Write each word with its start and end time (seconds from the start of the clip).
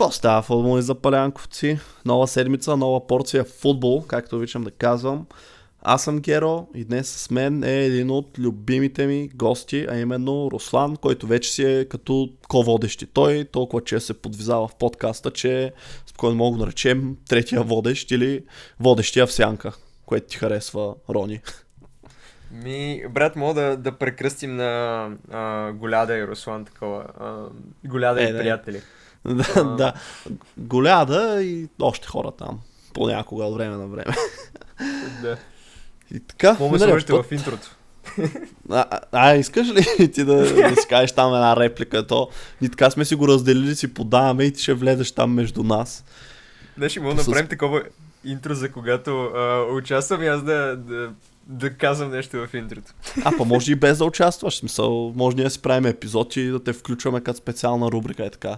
Какво 0.00 0.12
става 0.12 0.42
футболни 0.42 0.82
запалянковци? 0.82 1.78
Нова 2.04 2.28
седмица, 2.28 2.76
нова 2.76 3.06
порция 3.06 3.44
футбол, 3.44 4.04
както 4.06 4.36
обичам 4.36 4.64
да 4.64 4.70
казвам. 4.70 5.26
Аз 5.82 6.04
съм 6.04 6.18
Геро 6.18 6.66
и 6.74 6.84
днес 6.84 7.08
с 7.08 7.30
мен 7.30 7.64
е 7.64 7.84
един 7.84 8.10
от 8.10 8.38
любимите 8.38 9.06
ми 9.06 9.28
гости, 9.34 9.86
а 9.90 9.98
именно 9.98 10.50
Руслан, 10.52 10.96
който 10.96 11.26
вече 11.26 11.52
си 11.52 11.64
е 11.64 11.84
като 11.84 12.30
ко-водещи. 12.48 13.06
Той 13.06 13.44
толкова 13.44 13.84
че 13.84 14.00
се 14.00 14.14
подвизава 14.14 14.68
в 14.68 14.74
подкаста, 14.74 15.30
че 15.30 15.72
спокойно 16.06 16.36
мога 16.36 16.58
да 16.58 16.64
наречем 16.64 17.16
третия 17.28 17.62
водещ 17.62 18.10
или 18.10 18.44
водещия 18.80 19.26
в 19.26 19.32
сянка, 19.32 19.72
което 20.06 20.26
ти 20.26 20.36
харесва, 20.36 20.94
Рони. 21.10 21.40
Ми, 22.52 23.02
брат, 23.10 23.36
мога 23.36 23.60
да, 23.60 23.76
да 23.76 23.92
прекръстим 23.92 24.56
на 24.56 25.10
а, 25.30 25.72
Голяда 25.72 26.16
и 26.16 26.26
Руслан 26.26 26.64
такова. 26.64 27.06
А, 27.20 27.48
голяда 27.88 28.22
Е, 28.22 28.28
и 28.28 28.38
приятели. 28.38 28.76
да, 28.76 28.82
да. 29.76 29.92
Голяда 30.58 31.42
и 31.42 31.68
още 31.80 32.08
хора 32.08 32.30
там. 32.30 32.60
Понякога 32.94 33.44
от 33.44 33.54
време 33.54 33.76
на 33.76 33.86
време. 33.86 34.14
Да. 35.22 35.36
И 36.14 36.20
така, 36.20 36.52
да 36.52 36.64
миналия 36.64 36.88
сложите 36.88 37.12
път- 37.12 37.26
в 37.26 37.32
интрото. 37.32 37.76
А, 38.70 38.84
а, 39.12 39.34
искаш 39.34 39.68
ли 39.68 40.12
ти 40.12 40.24
да, 40.24 40.34
да 40.36 40.76
си 40.80 40.88
кажеш 40.88 41.12
там 41.12 41.34
една 41.34 41.56
реплика? 41.56 42.06
То, 42.06 42.28
и 42.62 42.68
така 42.68 42.90
сме 42.90 43.04
си 43.04 43.14
го 43.14 43.28
разделили, 43.28 43.76
си 43.76 43.94
подаваме 43.94 44.44
и 44.44 44.52
ти 44.52 44.62
ще 44.62 44.74
влезеш 44.74 45.12
там 45.12 45.34
между 45.34 45.62
нас. 45.62 46.04
Днес 46.76 46.92
ще 46.92 47.00
мога 47.00 47.14
да 47.14 47.22
направим 47.22 47.48
такова 47.48 47.82
интро, 48.24 48.54
за 48.54 48.72
когато 48.72 49.24
а, 49.24 49.66
участвам 49.72 50.22
и 50.22 50.26
аз 50.26 50.42
да, 50.42 50.76
да, 50.76 51.10
да 51.46 51.70
казвам 51.70 52.10
нещо 52.10 52.46
в 52.46 52.54
интрото. 52.54 52.92
А, 53.24 53.32
па 53.38 53.44
може 53.44 53.72
и 53.72 53.74
без 53.74 53.98
да 53.98 54.04
участваш. 54.04 54.56
Смисъл, 54.56 55.12
може 55.16 55.36
ние 55.36 55.44
да 55.44 55.50
си 55.50 55.62
правим 55.62 55.86
епизод 55.86 56.36
и 56.36 56.46
да 56.46 56.64
те 56.64 56.72
включваме 56.72 57.20
като 57.20 57.38
специална 57.38 57.90
рубрика 57.90 58.24
е 58.24 58.30
така. 58.30 58.56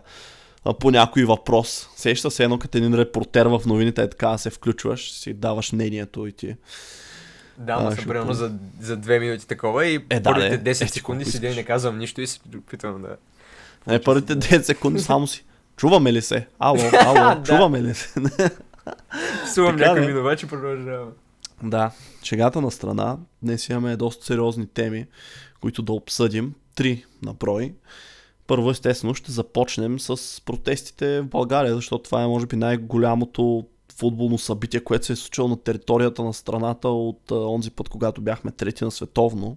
По 0.81 0.91
някой 0.91 1.25
въпрос. 1.25 1.89
Сеща 1.97 2.31
се 2.31 2.45
едно 2.45 2.59
като 2.59 2.79
един 2.79 2.95
репортер 2.95 3.47
в 3.47 3.63
новините 3.67 4.03
е 4.03 4.11
така, 4.11 4.39
се 4.39 4.51
включваш, 4.51 5.13
си 5.13 5.35
даваш 5.35 5.73
мнението 5.73 6.27
и 6.27 6.33
ти. 6.33 6.57
Да, 7.59 7.73
А, 7.73 7.77
ама 7.81 7.91
ще 7.91 8.01
съм 8.01 8.09
примерно 8.09 8.33
за, 8.35 8.53
за 8.81 8.97
две 8.97 9.19
минути 9.19 9.47
такова 9.47 9.87
и 9.87 9.95
Е, 10.11 10.21
да, 10.21 10.23
първите 10.23 10.57
де. 10.59 10.75
10 10.75 10.85
Е, 10.85 10.89
секунди 10.89 11.25
седя 11.25 11.49
и 11.49 11.55
не 11.55 11.65
казвам 11.65 11.99
нищо 11.99 12.21
и 12.21 12.27
се 12.27 12.41
опитвам 12.57 13.03
да... 13.03 13.17
Е, 13.95 14.03
първите 14.03 14.37
10 14.37 14.61
секунди 14.61 15.01
само 15.01 15.27
си. 15.27 15.45
Чуваме 15.77 16.13
ли 16.13 16.23
се? 16.23 16.47
Ало, 16.59 16.79
ало, 17.01 17.43
чуваме 17.43 17.83
ли 17.83 17.95
се? 17.95 18.15
Псувам 19.45 19.77
някой 19.77 20.01
де. 20.01 20.07
минувач 20.07 20.43
и 20.43 20.47
продължавам. 20.47 21.09
Да, 21.63 21.91
шегата 22.23 22.61
на 22.61 22.71
страна. 22.71 23.17
Днес 23.43 23.69
имаме 23.69 23.97
доста 23.97 24.25
сериозни 24.27 24.67
теми, 24.67 25.07
които 25.61 25.83
да 25.83 25.93
обсъдим. 25.93 26.55
Три 26.75 27.05
на 27.23 27.35
брой. 27.35 27.75
Първо, 28.47 28.71
естествено, 28.71 29.15
ще 29.15 29.33
започнем 29.33 30.01
с 30.01 30.43
протестите 30.45 31.21
в 31.21 31.27
България, 31.27 31.75
защото 31.75 32.05
това 32.05 32.23
е, 32.23 32.27
може 32.27 32.47
би, 32.47 32.57
най-голямото 32.57 33.65
футболно 33.97 34.39
събитие, 34.39 34.81
което 34.81 35.07
се 35.07 35.13
е 35.13 35.17
случило 35.17 35.49
на 35.49 35.57
територията 35.57 36.25
на 36.25 36.35
страната 36.35 36.89
от 36.89 37.31
онзи 37.31 37.71
път, 37.71 37.89
когато 37.89 38.21
бяхме 38.21 38.51
трети 38.51 38.85
на 38.85 38.91
световно. 38.91 39.57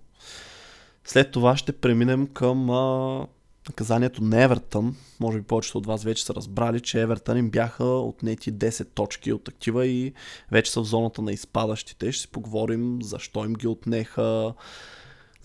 След 1.06 1.31
това 1.31 1.57
ще 1.57 1.72
преминем 1.72 2.28
към 2.28 2.69
а, 2.69 3.28
наказанието 3.69 4.23
на 4.23 4.44
Евертън. 4.44 4.96
Може 5.19 5.38
би 5.38 5.44
повечето 5.44 5.78
от 5.78 5.85
вас 5.85 6.03
вече 6.03 6.25
са 6.25 6.34
разбрали, 6.34 6.79
че 6.79 7.02
Евертън 7.02 7.38
им 7.38 7.50
бяха 7.50 7.85
отнети 7.85 8.53
10 8.53 8.88
точки 8.94 9.34
от 9.34 9.47
актива 9.47 9.85
и 9.88 10.13
вече 10.52 10.72
са 10.72 10.81
в 10.81 10.85
зоната 10.85 11.22
на 11.22 11.31
изпадащите. 11.31 12.12
Ще 12.12 12.22
си 12.22 12.28
поговорим 12.28 13.00
защо 13.02 13.46
им 13.46 13.53
ги 13.53 13.67
отнеха, 13.67 14.53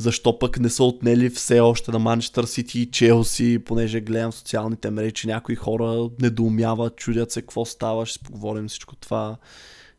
защо 0.00 0.38
пък 0.38 0.58
не 0.60 0.68
са 0.68 0.84
отнели 0.84 1.30
все 1.30 1.60
още 1.60 1.90
на 1.92 1.98
Манчестър 1.98 2.44
Сити 2.44 2.80
и 2.80 2.90
Челси, 2.90 3.58
понеже 3.58 4.00
гледам 4.00 4.32
социалните 4.32 4.90
мрежи, 4.90 5.12
че 5.12 5.26
някои 5.26 5.54
хора 5.54 6.08
недоумяват, 6.20 6.96
чудят 6.96 7.32
се 7.32 7.40
какво 7.40 7.64
става, 7.64 8.06
ще 8.06 8.24
поговорим 8.24 8.68
всичко 8.68 8.96
това. 8.96 9.36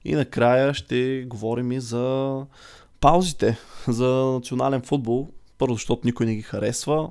И 0.06 0.16
накрая 0.16 0.74
ще 0.74 1.26
говорим 1.28 1.72
и 1.72 1.80
за 1.80 2.38
паузите 3.00 3.58
за 3.88 4.08
национален 4.08 4.82
футбол. 4.82 5.30
Първо, 5.58 5.74
защото 5.74 6.02
никой 6.06 6.26
не 6.26 6.36
ги 6.36 6.42
харесва. 6.42 7.10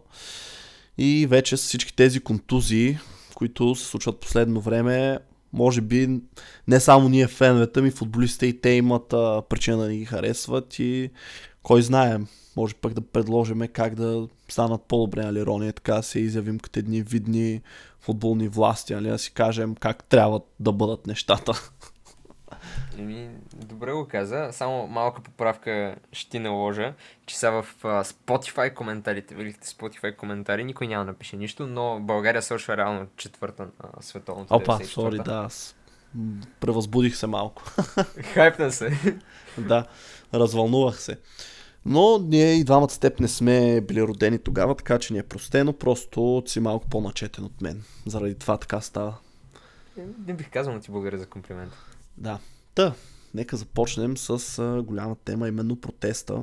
И 0.99 1.27
вече 1.27 1.57
с 1.57 1.63
всички 1.63 1.97
тези 1.97 2.21
контузии, 2.21 2.99
които 3.35 3.75
се 3.75 3.87
случват 3.87 4.21
последно 4.21 4.61
време, 4.61 5.19
може 5.53 5.81
би 5.81 6.21
не 6.69 6.81
само 6.81 7.09
ние 7.09 7.27
феновете, 7.27 7.81
ми 7.81 7.91
футболистите 7.91 8.47
и 8.47 8.61
те 8.61 8.71
имат 8.71 9.13
а, 9.13 9.43
причина 9.49 9.77
да 9.77 9.89
ни 9.89 9.99
ги 9.99 10.05
харесват 10.05 10.79
и 10.79 11.11
кой 11.63 11.83
знае, 11.83 12.19
може 12.57 12.75
пък 12.75 12.95
да 12.95 13.01
предложиме 13.01 13.69
как 13.69 13.95
да 13.95 14.29
станат 14.49 14.83
по-добре, 14.83 15.25
нали, 15.25 15.47
Рони, 15.47 15.69
е 15.69 15.73
така 15.73 16.03
се 16.03 16.21
изявим 16.21 16.59
като 16.59 16.79
едни 16.79 17.03
видни 17.03 17.63
футболни 18.01 18.49
власти, 18.49 18.95
нали, 18.95 19.09
да 19.09 19.19
си 19.19 19.33
кажем 19.33 19.75
как 19.75 20.05
трябва 20.05 20.41
да 20.61 20.73
бъдат 20.73 21.07
нещата. 21.07 21.53
Еми, 22.99 23.31
добре 23.55 23.93
го 23.93 24.09
каза. 24.09 24.49
Само 24.53 24.87
малка 24.87 25.23
поправка 25.23 25.97
ще 26.13 26.31
ти 26.31 26.39
наложа, 26.39 26.95
че 27.27 27.39
са 27.39 27.51
в 27.51 27.67
Spotify 27.83 28.75
коментарите, 28.75 29.35
великите 29.35 29.69
Spotify 29.69 30.17
коментари, 30.17 30.65
никой 30.65 30.87
няма 30.87 31.05
да 31.05 31.11
напише 31.11 31.37
нищо, 31.37 31.67
но 31.67 32.01
България 32.01 32.43
свършва 32.43 32.77
реално 32.77 33.07
четвърта 33.17 33.63
на 33.63 34.03
световното. 34.03 34.55
Опа, 34.55 34.79
94-та. 34.79 34.85
сори, 34.85 35.17
да, 35.17 35.43
аз 35.47 35.77
превъзбудих 36.61 37.17
се 37.17 37.27
малко. 37.27 37.63
Хайпна 38.35 38.73
се. 38.73 39.17
да, 39.59 39.87
развълнувах 40.35 41.01
се. 41.01 41.19
Но 41.87 42.19
ние 42.19 42.53
и 42.53 42.65
двамата 42.65 42.91
с 42.91 42.99
теб 42.99 43.21
не 43.21 43.29
сме 43.29 43.81
били 43.81 44.03
родени 44.03 44.39
тогава, 44.39 44.75
така 44.75 44.99
че 44.99 45.13
ни 45.13 45.19
е 45.19 45.23
простено, 45.23 45.73
просто 45.73 46.43
си 46.47 46.61
малко 46.61 46.89
по-начетен 46.89 47.45
от 47.45 47.61
мен. 47.61 47.83
Заради 48.07 48.35
това 48.35 48.57
така 48.57 48.81
става. 48.81 49.15
Не 50.27 50.35
бих 50.35 50.51
казал 50.51 50.75
на 50.75 50.81
ти 50.81 50.91
благодаря 50.91 51.19
за 51.19 51.27
комплимент. 51.27 51.73
Да. 52.17 52.39
Та, 52.75 52.95
нека 53.35 53.57
започнем 53.57 54.17
с 54.17 54.59
а, 54.59 54.83
голяма 54.83 55.17
тема, 55.25 55.49
именно 55.49 55.77
протеста. 55.77 56.43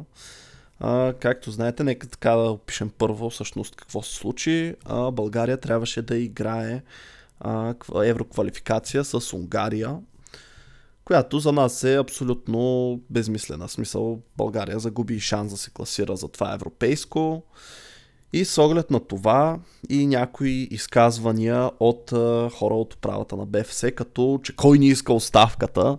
А, 0.79 1.13
както 1.19 1.51
знаете, 1.51 1.83
нека 1.83 2.07
така 2.07 2.31
да 2.31 2.51
опишем 2.51 2.91
първо 2.97 3.29
всъщност 3.29 3.75
какво 3.75 4.01
се 4.03 4.15
случи. 4.15 4.75
А, 4.85 5.11
България 5.11 5.57
трябваше 5.57 6.01
да 6.01 6.17
играе 6.17 6.81
а, 7.39 7.73
ква- 7.73 8.09
евроквалификация 8.09 9.03
с 9.03 9.33
Унгария, 9.33 9.97
която 11.07 11.39
за 11.39 11.51
нас 11.51 11.83
е 11.83 11.97
абсолютно 11.97 13.01
безмислена. 13.09 13.69
Смисъл, 13.69 14.19
България 14.37 14.79
загуби 14.79 15.19
шанс 15.19 15.51
да 15.51 15.57
се 15.57 15.71
класира 15.71 16.15
за 16.15 16.27
това 16.27 16.53
европейско. 16.53 17.43
И 18.33 18.45
с 18.45 18.63
оглед 18.63 18.91
на 18.91 18.99
това 18.99 19.59
и 19.89 20.07
някои 20.07 20.67
изказвания 20.71 21.71
от 21.79 22.11
а, 22.11 22.49
хора 22.49 22.75
от 22.75 22.93
управата 22.93 23.35
на 23.35 23.45
БФС, 23.45 23.85
като 23.95 24.39
че 24.43 24.55
кой 24.55 24.77
ни 24.77 24.87
иска 24.87 25.13
оставката, 25.13 25.97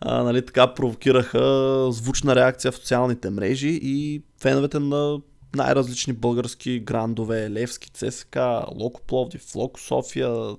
а, 0.00 0.22
нали, 0.22 0.46
така 0.46 0.74
провокираха 0.74 1.86
звучна 1.92 2.36
реакция 2.36 2.72
в 2.72 2.76
социалните 2.76 3.30
мрежи 3.30 3.80
и 3.82 4.22
феновете 4.40 4.78
на 4.78 5.20
най-различни 5.56 6.12
български 6.12 6.80
грандове, 6.80 7.50
Левски, 7.50 7.90
ЦСК, 7.90 8.38
Локо 8.74 9.00
Пловдив, 9.06 9.54
Локо 9.54 9.80
София, 9.80 10.56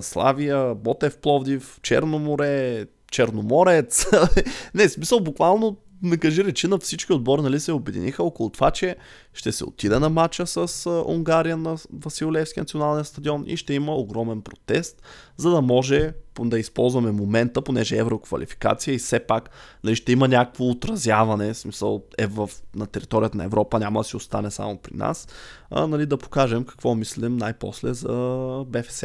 Славия, 0.00 0.74
Ботев 0.74 1.18
Пловдив, 1.18 1.78
Черноморе, 1.82 2.86
Черноморец. 3.10 4.06
Не, 4.74 4.88
смисъл 4.88 5.20
буквално 5.20 5.76
не 6.02 6.16
кажи 6.16 6.44
речи 6.44 6.66
на 6.66 6.78
всички 6.78 7.12
отбори, 7.12 7.42
нали 7.42 7.60
се 7.60 7.72
обединиха 7.72 8.22
около 8.22 8.50
това, 8.50 8.70
че 8.70 8.96
ще 9.34 9.52
се 9.52 9.64
отиде 9.64 9.98
на 9.98 10.08
матча 10.08 10.46
с 10.46 10.90
Унгария 11.06 11.56
на 11.56 11.76
Василевски 11.92 12.60
национален 12.60 13.04
стадион 13.04 13.44
и 13.46 13.56
ще 13.56 13.74
има 13.74 13.94
огромен 13.94 14.42
протест, 14.42 15.02
за 15.36 15.50
да 15.50 15.60
може 15.60 16.12
да 16.40 16.58
използваме 16.58 17.12
момента, 17.12 17.62
понеже 17.62 17.96
е 17.96 17.98
евроквалификация 17.98 18.94
и 18.94 18.98
все 18.98 19.20
пак 19.20 19.50
нали, 19.84 19.96
ще 19.96 20.12
има 20.12 20.28
някакво 20.28 20.64
отразяване, 20.64 21.52
в 21.52 21.58
смисъл 21.58 22.02
е 22.18 22.26
в, 22.26 22.50
на 22.74 22.86
територията 22.86 23.38
на 23.38 23.44
Европа, 23.44 23.78
няма 23.78 24.00
да 24.00 24.04
си 24.04 24.16
остане 24.16 24.50
само 24.50 24.78
при 24.78 24.96
нас, 24.96 25.28
а, 25.70 25.86
нали, 25.86 26.06
да 26.06 26.18
покажем 26.18 26.64
какво 26.64 26.94
мислим 26.94 27.36
най-после 27.36 27.94
за 27.94 28.64
БФС. 28.66 29.04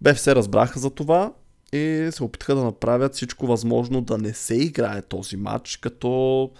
БФС 0.00 0.28
разбраха 0.28 0.78
за 0.78 0.90
това 0.90 1.32
и 1.72 2.08
се 2.12 2.24
опитаха 2.24 2.54
да 2.54 2.64
направят 2.64 3.14
всичко 3.14 3.46
възможно 3.46 4.00
да 4.00 4.18
не 4.18 4.34
се 4.34 4.54
играе 4.54 5.02
този 5.02 5.36
матч, 5.36 5.76
като 5.76 6.50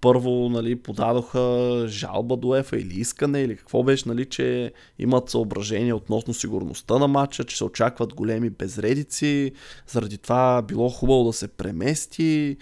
първо 0.00 0.48
нали, 0.48 0.76
подадоха 0.76 1.84
жалба 1.88 2.36
до 2.36 2.56
ЕФА 2.56 2.76
или 2.76 3.00
искане 3.00 3.40
или 3.40 3.56
какво 3.56 3.82
беше, 3.82 4.08
нали, 4.08 4.24
че 4.24 4.72
имат 4.98 5.30
съображение 5.30 5.94
относно 5.94 6.34
сигурността 6.34 6.98
на 6.98 7.08
матча, 7.08 7.44
че 7.44 7.56
се 7.56 7.64
очакват 7.64 8.14
големи 8.14 8.50
безредици, 8.50 9.52
заради 9.86 10.18
това 10.18 10.62
било 10.62 10.88
хубаво 10.88 11.24
да 11.24 11.32
се 11.32 11.48
премести. 11.48 12.56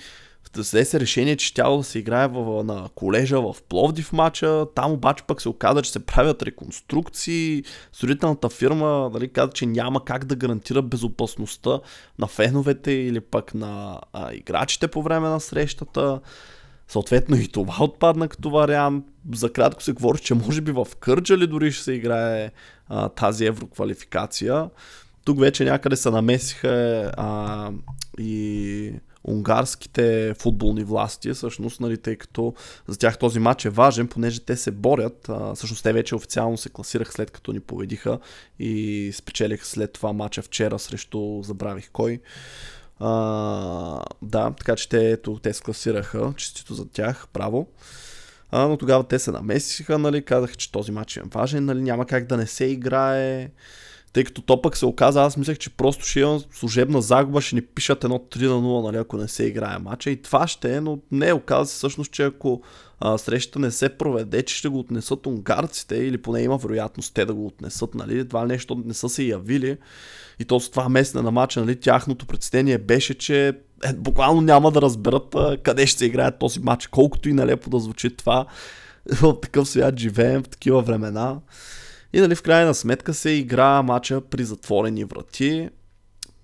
Взе 0.56 0.84
се 0.84 1.00
решение, 1.00 1.36
че 1.36 1.54
тяло 1.54 1.78
да 1.78 1.84
се 1.84 1.98
играе 1.98 2.28
в, 2.28 2.64
на 2.64 2.88
колежа 2.94 3.40
в 3.40 3.56
Пловдив 3.68 4.12
матча. 4.12 4.66
Там 4.74 4.92
обаче 4.92 5.24
пък 5.26 5.42
се 5.42 5.48
оказа, 5.48 5.82
че 5.82 5.92
се 5.92 6.06
правят 6.06 6.42
реконструкции. 6.42 7.64
Строителната 7.92 8.48
фирма 8.48 9.10
нали, 9.14 9.28
каза, 9.28 9.52
че 9.52 9.66
няма 9.66 10.04
как 10.04 10.24
да 10.24 10.36
гарантира 10.36 10.82
безопасността 10.82 11.80
на 12.18 12.26
феновете 12.26 12.92
или 12.92 13.20
пък 13.20 13.54
на 13.54 14.00
а, 14.12 14.34
играчите 14.34 14.88
по 14.88 15.02
време 15.02 15.28
на 15.28 15.40
срещата. 15.40 16.20
Съответно 16.88 17.36
и 17.36 17.48
това 17.48 17.84
отпадна 17.84 18.28
като 18.28 18.50
вариант. 18.50 19.04
За 19.34 19.52
кратко 19.52 19.82
се 19.82 19.92
говори, 19.92 20.18
че 20.18 20.34
може 20.34 20.60
би 20.60 20.72
в 20.72 20.86
Кърджали 21.00 21.46
дори 21.46 21.72
ще 21.72 21.84
се 21.84 21.92
играе 21.92 22.50
а, 22.88 23.08
тази 23.08 23.46
евроквалификация. 23.46 24.70
Тук 25.24 25.40
вече 25.40 25.64
някъде 25.64 25.96
се 25.96 26.10
намесиха 26.10 27.12
а, 27.16 27.70
и 28.18 28.92
унгарските 29.24 30.34
футболни 30.38 30.84
власти, 30.84 31.32
всъщност, 31.32 31.80
нали, 31.80 31.98
тъй 31.98 32.16
като 32.16 32.54
за 32.88 32.98
тях 32.98 33.18
този 33.18 33.38
матч 33.38 33.64
е 33.64 33.70
важен, 33.70 34.08
понеже 34.08 34.40
те 34.40 34.56
се 34.56 34.70
борят. 34.70 35.28
А, 35.28 35.54
всъщност 35.54 35.82
те 35.82 35.92
вече 35.92 36.14
официално 36.14 36.56
се 36.56 36.68
класираха 36.68 37.12
след 37.12 37.30
като 37.30 37.52
ни 37.52 37.60
победиха 37.60 38.18
и 38.58 39.12
спечелиха 39.14 39.66
след 39.66 39.92
това 39.92 40.12
матча 40.12 40.42
вчера 40.42 40.78
срещу 40.78 41.42
забравих 41.42 41.90
кой. 41.92 42.20
А, 42.98 44.02
да, 44.22 44.50
така 44.50 44.76
че 44.76 44.88
те, 44.88 45.10
ето, 45.10 45.38
те 45.42 45.52
се 45.52 45.62
класираха, 45.62 46.32
честито 46.36 46.74
за 46.74 46.88
тях, 46.88 47.28
право. 47.32 47.68
А, 48.50 48.66
но 48.66 48.76
тогава 48.76 49.04
те 49.04 49.18
се 49.18 49.30
намесиха, 49.30 49.98
нали, 49.98 50.24
казаха, 50.24 50.54
че 50.54 50.72
този 50.72 50.92
матч 50.92 51.16
е 51.16 51.22
важен, 51.34 51.64
нали, 51.64 51.82
няма 51.82 52.06
как 52.06 52.26
да 52.26 52.36
не 52.36 52.46
се 52.46 52.64
играе. 52.64 53.50
Тъй 54.12 54.24
като 54.24 54.42
то 54.42 54.62
пък 54.62 54.76
се 54.76 54.86
оказа, 54.86 55.22
аз 55.22 55.36
мислех, 55.36 55.58
че 55.58 55.70
просто 55.70 56.04
ще 56.04 56.20
имам 56.20 56.40
служебна 56.52 57.02
загуба, 57.02 57.40
ще 57.40 57.54
ни 57.54 57.62
пишат 57.62 58.04
едно 58.04 58.18
3 58.18 58.46
на 58.46 58.54
0, 58.54 58.82
нали, 58.82 58.96
ако 58.96 59.16
не 59.16 59.28
се 59.28 59.44
играе 59.44 59.78
матча. 59.78 60.10
И 60.10 60.22
това 60.22 60.46
ще 60.46 60.76
е, 60.76 60.80
но 60.80 60.98
не, 61.12 61.32
оказа 61.32 61.70
се 61.70 61.76
всъщност, 61.76 62.12
че 62.12 62.24
ако 62.24 62.62
а, 63.00 63.18
срещата 63.18 63.58
не 63.58 63.70
се 63.70 63.88
проведе, 63.88 64.42
че 64.42 64.54
ще 64.54 64.68
го 64.68 64.78
отнесат 64.78 65.26
унгарците, 65.26 65.96
или 65.96 66.22
поне 66.22 66.42
има 66.42 66.56
вероятност 66.56 67.14
те 67.14 67.24
да 67.24 67.34
го 67.34 67.46
отнесат, 67.46 67.94
нали, 67.94 68.28
това 68.28 68.46
нещо 68.46 68.82
не 68.84 68.94
са 68.94 69.08
се 69.08 69.22
явили. 69.22 69.76
И 70.38 70.44
то 70.44 70.60
с 70.60 70.70
това 70.70 70.88
месене 70.88 71.22
на 71.22 71.30
матча, 71.30 71.60
нали, 71.60 71.76
тяхното 71.76 72.26
предстение 72.26 72.78
беше, 72.78 73.14
че 73.14 73.48
е, 73.84 73.92
буквално 73.92 74.40
няма 74.40 74.70
да 74.70 74.82
разберат 74.82 75.34
а, 75.34 75.56
къде 75.62 75.86
ще 75.86 75.98
се 75.98 76.06
играе 76.06 76.38
този 76.38 76.60
матч, 76.60 76.86
колкото 76.86 77.28
и 77.28 77.32
налепо 77.32 77.70
да 77.70 77.78
звучи 77.78 78.16
това. 78.16 78.46
В 79.06 79.40
такъв 79.40 79.68
свят 79.68 79.98
живеем, 79.98 80.42
в 80.42 80.48
такива 80.48 80.82
времена. 80.82 81.40
И 82.12 82.20
нали, 82.20 82.34
в 82.34 82.42
крайна 82.42 82.74
сметка 82.74 83.14
се 83.14 83.30
игра 83.30 83.82
матча 83.82 84.20
при 84.20 84.44
затворени 84.44 85.04
врати, 85.04 85.68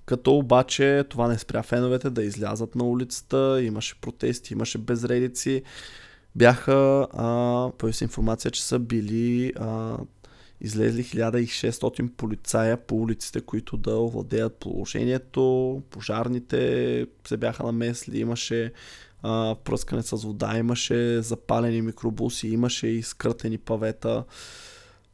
като 0.07 0.37
обаче 0.37 1.05
това 1.11 1.29
не 1.29 1.39
спря 1.39 1.63
феновете 1.63 2.11
да 2.11 2.23
излязат 2.23 2.75
на 2.75 2.85
улицата, 2.85 3.63
имаше 3.63 4.01
протести, 4.01 4.53
имаше 4.53 4.79
безредици. 4.79 5.63
Бяха, 6.35 7.07
а, 7.13 7.71
появи 7.79 7.97
информация, 8.03 8.51
че 8.51 8.65
са 8.65 8.79
били 8.79 9.53
а, 9.57 9.99
излезли 10.61 11.05
1600 11.05 12.11
полицая 12.11 12.77
по 12.77 12.97
улиците, 12.97 13.41
които 13.41 13.77
да 13.77 13.97
овладеят 13.97 14.57
положението. 14.57 15.83
Пожарните 15.91 17.07
се 17.29 17.37
бяха 17.37 17.63
намесли, 17.63 18.19
имаше 18.19 18.73
а, 19.23 19.57
пръскане 19.65 20.03
с 20.03 20.17
вода, 20.17 20.59
имаше 20.59 21.23
запалени 21.23 21.83
микробуси, 21.83 22.49
имаше 22.49 22.87
и 22.87 23.03
скъртени 23.03 23.59
павета. 23.59 24.25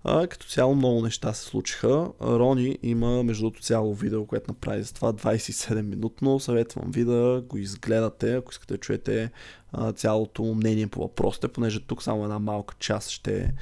А, 0.05 0.27
като 0.27 0.47
цяло 0.47 0.75
много 0.75 1.03
неща 1.03 1.33
се 1.33 1.45
случиха. 1.45 2.09
Рони 2.21 2.79
има 2.83 3.23
между 3.23 3.43
другото 3.43 3.63
цяло 3.63 3.95
видео, 3.95 4.27
което 4.27 4.51
направи 4.51 4.83
за 4.83 4.95
това 4.95 5.13
27 5.13 5.83
минутно. 5.83 6.41
Съветвам 6.41 6.91
ви 6.91 7.05
да 7.05 7.43
го 7.49 7.59
изгледате, 7.59 8.35
ако 8.35 8.51
искате 8.53 8.75
да 8.75 8.79
чуете 8.79 9.31
а, 9.73 9.93
цялото 9.93 10.43
мнение 10.45 10.87
по 10.87 11.01
въпросите, 11.01 11.49
понеже 11.49 11.81
тук 11.81 12.03
само 12.03 12.25
една 12.25 12.39
малка 12.39 12.75
част 12.79 13.11
ще 13.11 13.55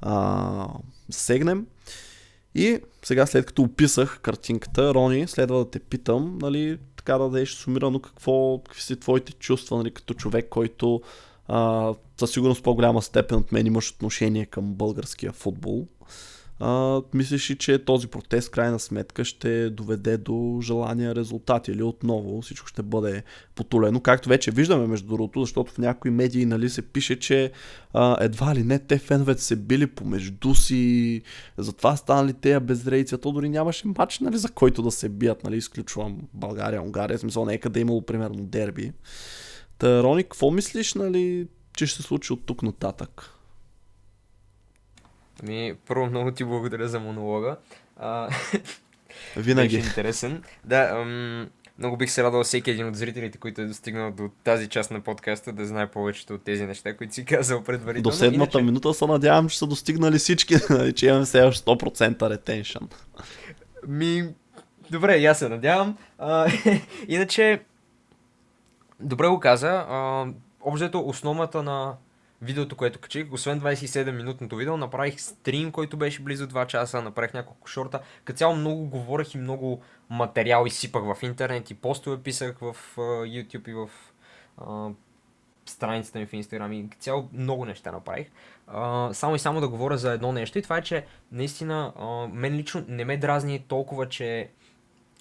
а, 0.00 0.68
сегнем. 1.10 1.66
И 2.54 2.78
сега 3.02 3.26
след 3.26 3.46
като 3.46 3.62
описах 3.62 4.20
картинката, 4.20 4.94
Рони, 4.94 5.28
следва 5.28 5.58
да 5.58 5.70
те 5.70 5.80
питам, 5.80 6.38
нали, 6.42 6.78
така 6.96 7.18
да 7.18 7.24
дадеш 7.24 7.54
сумирано 7.54 8.00
какво, 8.00 8.58
какви 8.58 8.82
са 8.82 8.96
твоите 8.96 9.32
чувства, 9.32 9.76
нали, 9.76 9.90
като 9.90 10.14
човек, 10.14 10.48
който 10.48 11.00
със 12.16 12.30
сигурност 12.30 12.62
по-голяма 12.62 13.02
степен 13.02 13.38
от 13.38 13.52
мен 13.52 13.66
имаш 13.66 13.90
отношение 13.90 14.46
към 14.46 14.74
българския 14.74 15.32
футбол. 15.32 15.86
А, 16.62 17.02
мислиш 17.14 17.50
ли, 17.50 17.58
че 17.58 17.84
този 17.84 18.06
протест, 18.06 18.50
крайна 18.50 18.78
сметка, 18.78 19.24
ще 19.24 19.70
доведе 19.70 20.16
до 20.16 20.60
желания 20.62 21.14
резултат 21.14 21.68
или 21.68 21.82
отново 21.82 22.42
всичко 22.42 22.66
ще 22.66 22.82
бъде 22.82 23.22
потулено, 23.54 24.00
както 24.00 24.28
вече 24.28 24.50
виждаме 24.50 24.86
между 24.86 25.08
другото, 25.08 25.40
защото 25.40 25.72
в 25.72 25.78
някои 25.78 26.10
медии 26.10 26.46
нали, 26.46 26.68
се 26.68 26.82
пише, 26.82 27.18
че 27.18 27.52
а, 27.92 28.16
едва 28.20 28.54
ли 28.54 28.62
не 28.62 28.78
те 28.78 28.98
феновете 28.98 29.42
се 29.42 29.56
били 29.56 29.86
помежду 29.86 30.54
си, 30.54 31.22
затова 31.58 31.96
станали 31.96 32.32
тези 32.32 32.60
безрейци, 32.60 33.18
то 33.18 33.32
дори 33.32 33.48
нямаше 33.48 33.88
матч, 33.98 34.18
нали, 34.18 34.38
за 34.38 34.48
който 34.48 34.82
да 34.82 34.90
се 34.90 35.08
бият, 35.08 35.44
нали, 35.44 35.56
изключвам 35.56 36.18
България, 36.34 36.82
Унгария, 36.82 37.18
смисъл 37.18 37.44
нека 37.44 37.70
да 37.70 37.78
е 37.78 37.82
имало 37.82 38.02
примерно 38.02 38.44
дерби. 38.44 38.92
Та, 39.80 40.02
Рони, 40.02 40.22
какво 40.22 40.50
мислиш, 40.50 40.94
нали, 40.94 41.48
че 41.76 41.86
ще 41.86 41.96
се 41.96 42.02
случи 42.02 42.32
от 42.32 42.46
тук 42.46 42.62
нататък? 42.62 43.30
Ами, 45.42 45.74
първо 45.86 46.06
много 46.06 46.32
ти 46.32 46.44
благодаря 46.44 46.88
за 46.88 47.00
монолога. 47.00 47.56
А, 47.96 48.28
Винаги. 49.36 49.76
Беше 49.76 49.88
интересен. 49.88 50.42
Да, 50.64 50.90
ам, 50.92 51.48
много 51.78 51.96
бих 51.96 52.10
се 52.10 52.22
радвал 52.22 52.44
всеки 52.44 52.70
един 52.70 52.88
от 52.88 52.96
зрителите, 52.96 53.38
който 53.38 53.60
е 53.60 53.66
достигнал 53.66 54.10
до 54.10 54.30
тази 54.44 54.68
част 54.68 54.90
на 54.90 55.00
подкаста, 55.00 55.52
да 55.52 55.66
знае 55.66 55.90
повечето 55.90 56.34
от 56.34 56.44
тези 56.44 56.66
неща, 56.66 56.96
които 56.96 57.14
си 57.14 57.24
казал 57.24 57.64
предварително. 57.64 58.10
До 58.10 58.16
седмата 58.16 58.58
Иначе... 58.58 58.64
минута 58.64 58.94
се 58.94 59.06
надявам, 59.06 59.48
че 59.48 59.58
са 59.58 59.66
достигнали 59.66 60.18
всички, 60.18 60.54
нали, 60.70 60.92
че 60.92 61.06
имаме 61.06 61.24
все 61.24 61.42
още 61.42 61.64
100% 61.64 62.30
ретеншън. 62.30 62.88
Ми, 63.88 64.28
добре, 64.90 65.18
я 65.18 65.34
се 65.34 65.48
надявам. 65.48 65.96
А, 66.18 66.52
иначе, 67.08 67.60
добре 69.00 69.28
го 69.28 69.40
каза. 69.40 69.86
Общо 70.60 71.00
основата 71.00 71.62
на 71.62 71.96
видеото, 72.42 72.76
което 72.76 72.98
качих, 72.98 73.32
освен 73.32 73.60
27-минутното 73.60 74.56
видео, 74.56 74.76
направих 74.76 75.20
стрим, 75.20 75.72
който 75.72 75.96
беше 75.96 76.22
близо 76.22 76.48
2 76.48 76.66
часа, 76.66 77.02
направих 77.02 77.34
няколко 77.34 77.68
шорта. 77.68 78.00
Като 78.24 78.38
цяло 78.38 78.56
много 78.56 78.84
говорех 78.84 79.34
и 79.34 79.38
много 79.38 79.82
материал 80.10 80.64
изсипах 80.66 81.02
в 81.02 81.22
интернет 81.22 81.70
и 81.70 81.74
постове 81.74 82.22
писах 82.22 82.58
в 82.60 82.76
YouTube 82.96 83.68
и 83.68 83.74
в 83.74 83.90
uh, 84.60 84.94
страницата 85.66 86.18
ми 86.18 86.26
в 86.26 86.32
Instagram 86.32 86.72
и 86.72 86.88
цяло 86.98 87.28
много 87.32 87.64
неща 87.64 87.92
направих. 87.92 88.26
Uh, 88.72 89.12
само 89.12 89.34
и 89.34 89.38
само 89.38 89.60
да 89.60 89.68
говоря 89.68 89.98
за 89.98 90.12
едно 90.12 90.32
нещо 90.32 90.58
и 90.58 90.62
това 90.62 90.78
е, 90.78 90.82
че 90.82 91.06
наистина 91.32 91.92
мен 92.32 92.54
лично 92.54 92.84
не 92.88 93.04
ме 93.04 93.16
дразни 93.16 93.64
толкова, 93.68 94.08
че 94.08 94.50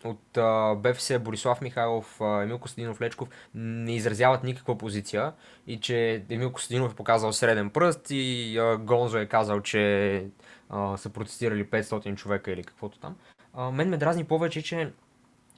от 0.03 0.37
а, 0.37 0.75
БФС 0.75 1.19
Борислав 1.19 1.61
Михайлов, 1.61 2.21
а, 2.21 2.43
Емил 2.43 2.59
Костадинов 2.59 3.01
Лечков 3.01 3.29
не 3.55 3.95
изразяват 3.95 4.43
никаква 4.43 4.77
позиция 4.77 5.33
и 5.67 5.79
че 5.79 6.23
Емил 6.29 6.51
Костадинов 6.51 6.91
е 6.91 6.95
показал 6.95 7.33
среден 7.33 7.69
пръст 7.69 8.07
и 8.09 8.57
а, 8.57 8.77
Гонзо 8.77 9.17
е 9.17 9.25
казал, 9.25 9.61
че 9.61 10.25
а, 10.69 10.97
са 10.97 11.09
протестирали 11.09 11.65
500 11.65 12.15
човека 12.15 12.51
или 12.51 12.63
каквото 12.63 12.99
там. 12.99 13.15
А, 13.53 13.71
мен 13.71 13.89
ме 13.89 13.97
дразни 13.97 14.23
повече, 14.23 14.61
че 14.61 14.91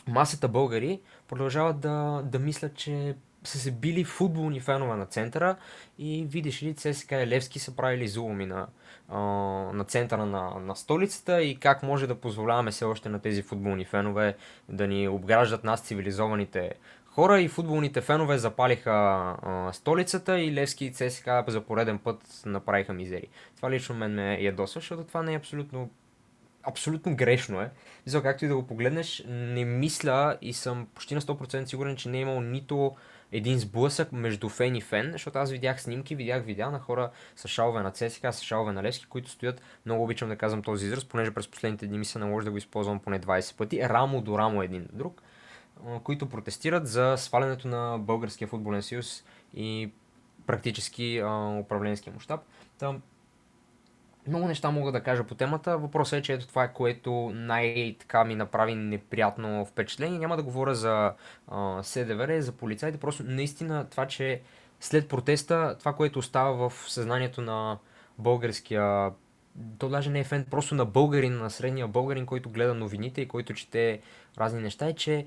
масата 0.07 0.47
българи 0.47 1.01
продължават 1.27 1.79
да, 1.79 2.21
да 2.25 2.39
мислят, 2.39 2.75
че 2.75 3.15
са 3.43 3.59
се 3.59 3.71
били 3.71 4.03
футболни 4.03 4.59
фенове 4.59 4.95
на 4.95 5.05
центъра 5.05 5.55
и 5.99 6.25
видиш 6.29 6.63
ли, 6.63 6.73
ЦСКА 6.73 7.21
и 7.21 7.27
Левски 7.27 7.59
са 7.59 7.75
правили 7.75 8.07
зуломи 8.07 8.45
на, 8.45 8.67
на 9.09 9.83
центъра 9.87 10.25
на, 10.25 10.59
на 10.59 10.75
столицата 10.75 11.43
и 11.43 11.55
как 11.55 11.83
може 11.83 12.07
да 12.07 12.15
позволяваме 12.15 12.71
все 12.71 12.85
още 12.85 13.09
на 13.09 13.19
тези 13.19 13.41
футболни 13.41 13.85
фенове 13.85 14.35
да 14.69 14.87
ни 14.87 15.07
обграждат 15.07 15.63
нас 15.63 15.81
цивилизованите 15.81 16.73
хора 17.05 17.41
и 17.41 17.47
футболните 17.47 18.01
фенове 18.01 18.37
запалиха 18.37 18.91
а, 18.91 19.69
столицата 19.73 20.39
и 20.39 20.53
Левски 20.53 20.85
и 20.85 20.91
ЦСКА 20.91 21.43
за 21.47 21.61
пореден 21.61 21.99
път 21.99 22.41
направиха 22.45 22.93
мизери. 22.93 23.27
Това 23.55 23.71
лично 23.71 23.95
мен 23.95 24.13
ме 24.13 24.37
ядосва, 24.41 24.81
защото 24.81 25.03
това 25.03 25.23
не 25.23 25.33
е 25.33 25.37
абсолютно 25.37 25.89
абсолютно 26.63 27.15
грешно 27.15 27.61
е. 27.61 27.71
За 28.05 28.21
както 28.21 28.45
и 28.45 28.47
да 28.47 28.55
го 28.55 28.67
погледнеш, 28.67 29.23
не 29.27 29.65
мисля 29.65 30.37
и 30.41 30.53
съм 30.53 30.87
почти 30.95 31.15
на 31.15 31.21
100% 31.21 31.65
сигурен, 31.65 31.95
че 31.95 32.09
не 32.09 32.17
е 32.17 32.21
имал 32.21 32.41
нито 32.41 32.95
един 33.31 33.59
сблъсък 33.59 34.11
между 34.11 34.49
фен 34.49 34.75
и 34.75 34.81
фен, 34.81 35.09
защото 35.11 35.39
аз 35.39 35.51
видях 35.51 35.81
снимки, 35.81 36.15
видях 36.15 36.43
видеа 36.43 36.71
на 36.71 36.79
хора 36.79 37.09
с 37.35 37.47
шалове 37.47 37.81
на 37.81 37.91
ЦСКА, 37.91 38.33
с 38.33 38.41
шалове 38.41 38.71
на 38.71 38.83
Левски, 38.83 39.05
които 39.05 39.29
стоят, 39.29 39.61
много 39.85 40.03
обичам 40.03 40.29
да 40.29 40.35
казвам 40.35 40.61
този 40.61 40.85
израз, 40.85 41.05
понеже 41.05 41.33
през 41.33 41.47
последните 41.47 41.87
дни 41.87 41.97
ми 41.97 42.05
се 42.05 42.19
наложи 42.19 42.45
да 42.45 42.51
го 42.51 42.57
използвам 42.57 42.99
поне 42.99 43.19
20 43.19 43.57
пъти, 43.57 43.89
рамо 43.89 44.21
до 44.21 44.37
рамо 44.37 44.63
един 44.63 44.87
до 44.91 44.97
друг, 44.97 45.21
които 46.03 46.29
протестират 46.29 46.87
за 46.87 47.15
свалянето 47.17 47.67
на 47.67 47.97
Българския 47.99 48.47
футболен 48.47 48.81
съюз 48.81 49.23
и 49.53 49.91
практически 50.45 51.19
а, 51.19 51.57
управленския 51.59 52.13
мащаб. 52.13 52.41
Там 52.79 53.01
много 54.27 54.47
неща 54.47 54.71
мога 54.71 54.91
да 54.91 55.03
кажа 55.03 55.23
по 55.23 55.35
темата. 55.35 55.77
Въпросът 55.77 56.19
е, 56.19 56.21
че 56.21 56.33
ето 56.33 56.47
това 56.47 56.63
е 56.63 56.73
което 56.73 57.31
най-така 57.33 58.23
ми 58.25 58.35
направи 58.35 58.75
неприятно 58.75 59.65
впечатление. 59.65 60.19
Няма 60.19 60.37
да 60.37 60.43
говоря 60.43 60.75
за 60.75 61.13
СДВР, 61.81 62.41
за 62.41 62.51
полицайите, 62.51 62.99
просто 62.99 63.23
наистина 63.23 63.89
това, 63.89 64.07
че 64.07 64.41
след 64.79 65.07
протеста, 65.07 65.75
това, 65.79 65.93
което 65.93 66.19
остава 66.19 66.69
в 66.69 66.91
съзнанието 66.91 67.41
на 67.41 67.77
българския 68.17 69.11
то 69.77 69.89
даже 69.89 70.09
не 70.09 70.19
е 70.19 70.23
фен, 70.23 70.45
просто 70.51 70.75
на 70.75 70.85
българин, 70.85 71.37
на 71.37 71.49
средния 71.49 71.87
българин, 71.87 72.25
който 72.25 72.49
гледа 72.49 72.73
новините 72.73 73.21
и 73.21 73.27
който 73.27 73.53
чете 73.53 74.01
разни 74.37 74.61
неща, 74.61 74.87
е, 74.87 74.93
че 74.93 75.25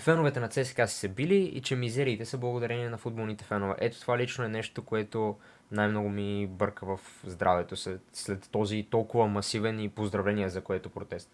феновете 0.00 0.40
на 0.40 0.48
ЦСКА 0.48 0.88
си 0.88 0.98
се 0.98 1.08
били 1.08 1.36
и 1.36 1.60
че 1.60 1.76
мизериите 1.76 2.24
са 2.24 2.38
благодарение 2.38 2.88
на 2.88 2.98
футболните 2.98 3.44
фенове. 3.44 3.74
Ето 3.78 4.00
това 4.00 4.18
лично 4.18 4.44
е 4.44 4.48
нещо, 4.48 4.82
което 4.82 5.36
най-много 5.70 6.08
ми 6.08 6.46
бърка 6.46 6.86
в 6.86 7.00
здравето 7.26 7.76
след, 7.76 8.00
след 8.12 8.48
този 8.50 8.86
толкова 8.90 9.26
масивен 9.26 9.80
и 9.80 9.88
поздравления 9.88 10.50
за 10.50 10.60
което 10.60 10.90
протест. 10.90 11.30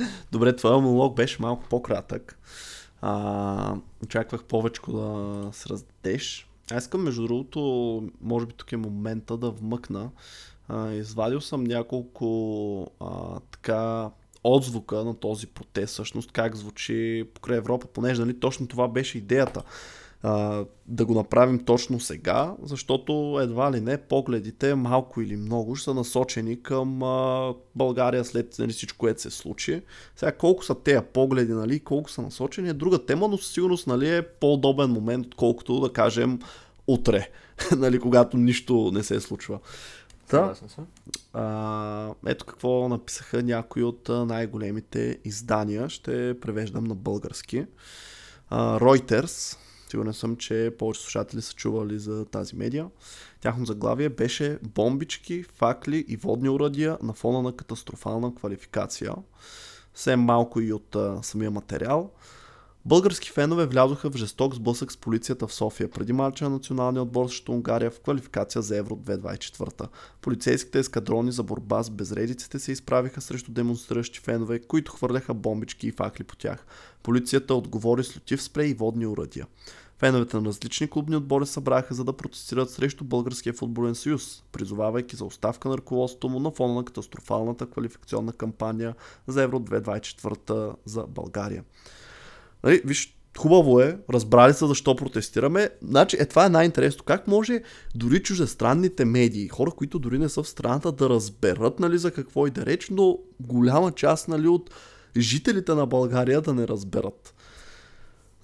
Добре, 0.32 0.56
твоя 0.56 0.78
монолог 0.78 1.16
беше 1.16 1.42
малко 1.42 1.64
по-кратък. 1.70 2.38
А, 3.00 3.76
очаквах 4.04 4.44
повече 4.44 4.80
да 4.88 5.50
се 5.52 5.68
раздадеш. 5.68 6.48
Аз 6.70 6.84
искам, 6.84 7.02
между 7.02 7.26
другото, 7.26 7.60
може 8.20 8.46
би 8.46 8.52
тук 8.52 8.72
е 8.72 8.76
момента 8.76 9.36
да 9.36 9.50
вмъкна. 9.50 10.10
А, 10.68 10.90
извадил 10.90 11.40
съм 11.40 11.64
няколко 11.64 12.90
а, 13.00 13.40
така 13.40 14.10
отзвука 14.54 15.04
на 15.04 15.14
този 15.14 15.46
протест, 15.46 15.92
всъщност 15.92 16.32
как 16.32 16.56
звучи 16.56 17.24
покрай 17.34 17.58
Европа, 17.58 17.86
понеже 17.86 18.20
нали, 18.20 18.40
точно 18.40 18.66
това 18.66 18.88
беше 18.88 19.18
идеята. 19.18 19.62
А, 20.22 20.64
да 20.86 21.04
го 21.04 21.14
направим 21.14 21.64
точно 21.64 22.00
сега, 22.00 22.54
защото 22.62 23.38
едва 23.42 23.72
ли 23.72 23.80
не 23.80 23.96
погледите 23.96 24.74
малко 24.74 25.20
или 25.20 25.36
много 25.36 25.76
ще 25.76 25.84
са 25.84 25.94
насочени 25.94 26.62
към 26.62 27.02
а, 27.02 27.54
България 27.74 28.24
след 28.24 28.56
нали, 28.58 28.72
всичко, 28.72 28.98
което 28.98 29.22
се 29.22 29.30
случи. 29.30 29.82
Сега 30.16 30.32
колко 30.32 30.64
са 30.64 30.74
тези 30.74 31.00
погледи, 31.12 31.52
нали, 31.52 31.80
колко 31.80 32.10
са 32.10 32.22
насочени 32.22 32.68
е 32.68 32.72
друга 32.72 33.06
тема, 33.06 33.28
но 33.28 33.38
със 33.38 33.52
сигурност 33.52 33.86
нали, 33.86 34.16
е 34.16 34.22
по-удобен 34.22 34.90
момент, 34.90 35.26
отколкото 35.26 35.80
да 35.80 35.92
кажем 35.92 36.38
утре, 36.86 37.30
нали, 37.76 37.98
когато 37.98 38.36
нищо 38.36 38.90
не 38.94 39.02
се 39.02 39.20
случва. 39.20 39.58
Да. 40.30 40.54
А, 41.32 42.14
ето 42.26 42.44
какво 42.44 42.88
написаха 42.88 43.42
някои 43.42 43.82
от 43.82 44.08
най-големите 44.08 45.18
издания. 45.24 45.88
Ще 45.88 46.40
превеждам 46.40 46.84
на 46.84 46.94
български. 46.94 47.66
А, 48.50 48.80
Reuters, 48.80 49.58
сигурен 49.90 50.14
съм, 50.14 50.36
че 50.36 50.74
повече 50.78 51.00
слушатели 51.00 51.42
са 51.42 51.54
чували 51.54 51.98
за 51.98 52.24
тази 52.24 52.56
медия. 52.56 52.86
Тяхно 53.40 53.66
заглавие 53.66 54.08
беше 54.08 54.58
бомбички, 54.62 55.42
факли 55.42 56.04
и 56.08 56.16
водни 56.16 56.48
уръдия 56.48 56.98
на 57.02 57.12
фона 57.12 57.42
на 57.42 57.56
катастрофална 57.56 58.34
квалификация. 58.34 59.14
Все 59.94 60.16
малко 60.16 60.60
и 60.60 60.72
от 60.72 60.96
а, 60.96 61.22
самия 61.22 61.50
материал. 61.50 62.10
Български 62.86 63.30
фенове 63.30 63.66
влязоха 63.66 64.10
в 64.10 64.16
жесток 64.16 64.54
сблъсък 64.54 64.92
с 64.92 64.96
полицията 64.96 65.46
в 65.46 65.54
София 65.54 65.90
преди 65.90 66.12
матча 66.12 66.44
на 66.44 66.50
националния 66.50 67.02
отбор 67.02 67.28
срещу 67.28 67.52
Унгария 67.52 67.90
в 67.90 68.00
квалификация 68.00 68.62
за 68.62 68.76
Евро 68.76 68.96
2024. 68.96 69.88
Полицейските 70.20 70.78
ескадрони 70.78 71.32
за 71.32 71.42
борба 71.42 71.82
с 71.82 71.90
безредиците 71.90 72.58
се 72.58 72.72
изправиха 72.72 73.20
срещу 73.20 73.52
демонстриращи 73.52 74.20
фенове, 74.20 74.58
които 74.58 74.92
хвърляха 74.92 75.34
бомбички 75.34 75.86
и 75.86 75.92
факли 75.92 76.24
по 76.24 76.36
тях. 76.36 76.66
Полицията 77.02 77.54
отговори 77.54 78.04
с 78.04 78.16
лютив 78.16 78.42
спрей 78.42 78.68
и 78.68 78.74
водни 78.74 79.06
уръдия. 79.06 79.46
Феновете 79.98 80.36
на 80.36 80.48
различни 80.48 80.90
клубни 80.90 81.16
отбори 81.16 81.46
събраха 81.46 81.94
за 81.94 82.04
да 82.04 82.12
протестират 82.12 82.70
срещу 82.70 83.04
Българския 83.04 83.52
футболен 83.52 83.94
съюз, 83.94 84.44
призовавайки 84.52 85.16
за 85.16 85.24
оставка 85.24 85.68
на 85.68 85.76
ръководството 85.76 86.28
му 86.28 86.40
на 86.40 86.50
фона 86.50 86.74
на 86.74 86.84
катастрофалната 86.84 87.66
квалификационна 87.66 88.32
кампания 88.32 88.94
за 89.26 89.42
Евро 89.42 89.60
2024 89.60 90.74
за 90.84 91.02
България. 91.02 91.64
Нали, 92.64 92.82
виж, 92.84 93.16
хубаво 93.38 93.80
е, 93.80 93.98
разбрали 94.12 94.54
са 94.54 94.66
защо 94.66 94.96
протестираме. 94.96 95.70
Значи, 95.82 96.16
е, 96.20 96.26
това 96.26 96.46
е 96.46 96.48
най-интересно. 96.48 97.04
Как 97.04 97.26
може 97.26 97.62
дори 97.94 98.22
чуждестранните 98.22 99.04
медии, 99.04 99.48
хора, 99.48 99.70
които 99.70 99.98
дори 99.98 100.18
не 100.18 100.28
са 100.28 100.42
в 100.42 100.48
страната, 100.48 100.92
да 100.92 101.08
разберат 101.08 101.80
нали, 101.80 101.98
за 101.98 102.10
какво 102.10 102.46
и 102.46 102.50
да 102.50 102.66
реч, 102.66 102.88
но 102.90 103.18
голяма 103.40 103.92
част 103.92 104.28
нали, 104.28 104.48
от 104.48 104.70
жителите 105.16 105.74
на 105.74 105.86
България 105.86 106.40
да 106.40 106.54
не 106.54 106.68
разберат. 106.68 107.34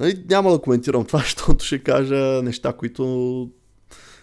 Нали, 0.00 0.25
няма 0.31 0.52
да 0.52 0.59
коментирам 0.59 1.04
това, 1.04 1.19
защото 1.23 1.64
ще 1.64 1.83
кажа 1.83 2.42
неща, 2.42 2.73
които 2.73 3.50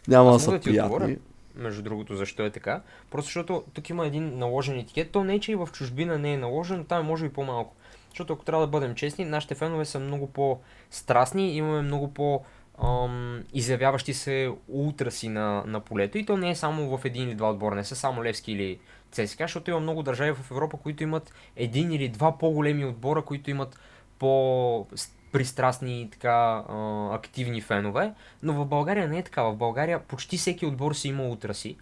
няма 0.08 0.32
да 0.32 0.40
са 0.40 0.60
приятни. 0.64 1.18
между 1.56 1.82
другото, 1.82 2.16
защо 2.16 2.46
е 2.46 2.50
така. 2.50 2.82
Просто 3.12 3.28
защото 3.28 3.64
тук 3.74 3.90
има 3.90 4.08
един 4.08 4.38
наложен 4.38 4.80
етикет. 4.80 5.12
То 5.12 5.24
не 5.24 5.36
е, 5.36 5.40
че 5.40 5.52
и 5.52 5.56
в 5.56 5.70
чужбина 5.74 6.18
не 6.18 6.34
е 6.34 6.38
наложен, 6.38 6.86
там 6.86 7.06
е 7.06 7.08
може 7.08 7.26
и 7.26 7.30
по-малко. 7.30 7.76
Защото 8.10 8.34
ако 8.34 8.46
трябва 8.46 8.66
да 8.66 8.72
бъдем 8.72 8.96
честни, 8.96 9.26
нашите 9.26 9.56
фенове 9.56 9.86
са 9.86 10.00
много 10.00 10.28
по-страстни, 10.28 11.56
имаме 11.56 11.82
много 11.82 12.14
по- 12.14 12.42
ам, 12.84 13.44
изявяващи 13.54 14.14
се 14.14 14.52
ултраси 14.68 15.30
на, 15.30 15.64
на 15.66 15.80
полето 15.80 16.18
и 16.18 16.26
то 16.26 16.38
не 16.38 16.50
е 16.50 16.56
само 16.56 16.98
в 16.98 17.06
един 17.06 17.24
или 17.24 17.36
два 17.36 17.50
отбора, 17.50 17.76
не 17.76 17.84
са 17.84 17.96
само 17.96 18.24
Левски 18.24 18.52
или 18.52 18.80
ЦСКА, 19.12 19.44
защото 19.44 19.72
има 19.72 19.80
много 19.80 20.04
държави 20.04 20.34
в 20.34 20.52
Европа, 20.52 20.78
които 20.78 21.04
имат 21.04 21.34
един 21.56 21.92
или 21.92 22.10
два 22.10 22.38
по-големи 22.38 22.86
отбора, 22.86 23.22
които 23.22 23.50
имат 23.50 23.80
по 24.20 24.88
пристрастни 25.32 26.02
и 26.02 26.10
така 26.10 26.64
активни 27.12 27.62
фенове, 27.62 28.14
но 28.44 28.54
в 28.54 28.66
България 28.66 29.08
не 29.08 29.18
е 29.18 29.24
така. 29.24 29.44
В 29.44 29.56
България 29.56 30.00
почти 30.00 30.38
всеки 30.38 30.66
отбор 30.66 30.94
си 30.94 31.08
има 31.08 31.24
утраси. 31.24 31.78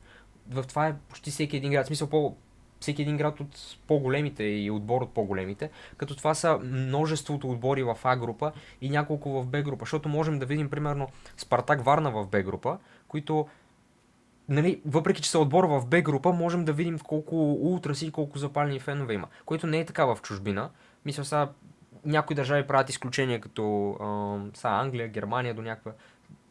В 0.50 0.64
това 0.64 0.88
е 0.88 0.96
почти 1.10 1.32
всеки 1.32 1.58
един 1.58 1.72
град. 1.72 1.86
В 1.86 1.88
смисъл 1.88 2.10
по, 2.10 2.36
всеки 2.80 3.02
един 3.02 3.18
град 3.18 3.40
от 3.40 3.78
по-големите 3.88 4.44
и 4.44 4.72
отбор 4.72 5.02
от 5.02 5.14
по-големите, 5.14 5.70
като 5.98 6.16
това 6.16 6.34
са 6.34 6.60
множеството 6.64 7.50
отбори 7.50 7.84
в 7.84 7.98
А 8.04 8.16
група 8.16 8.52
и 8.82 8.90
няколко 8.90 9.30
в 9.30 9.48
Б 9.48 9.62
група, 9.62 9.82
защото 9.86 10.10
можем 10.10 10.40
да 10.40 10.46
видим 10.46 10.70
примерно 10.70 11.08
Спартак 11.38 11.86
Варна 11.86 12.12
в 12.12 12.28
Б 12.28 12.42
група, 12.42 12.78
които 13.08 13.48
нали, 14.50 14.82
въпреки 14.86 15.22
че 15.22 15.30
са 15.30 15.40
отбор 15.40 15.64
в 15.64 15.86
Б 15.86 16.02
група, 16.02 16.32
можем 16.32 16.66
да 16.66 16.74
видим 16.74 17.00
колко 17.00 17.52
ултраси 17.54 18.06
и 18.06 18.12
колко 18.12 18.38
запалени 18.38 18.80
фенове 18.80 19.14
има, 19.14 19.28
което 19.46 19.68
не 19.68 19.80
е 19.80 19.86
така 19.86 20.06
в 20.06 20.18
чужбина. 20.22 20.70
Мисля, 21.06 21.26
са 21.26 21.48
някои 22.06 22.36
държави 22.36 22.68
правят 22.68 22.90
изключения, 22.90 23.42
като 23.42 23.90
а, 23.92 24.58
са 24.58 24.70
Англия, 24.70 25.08
Германия 25.08 25.54
до 25.54 25.62
някаква 25.62 25.92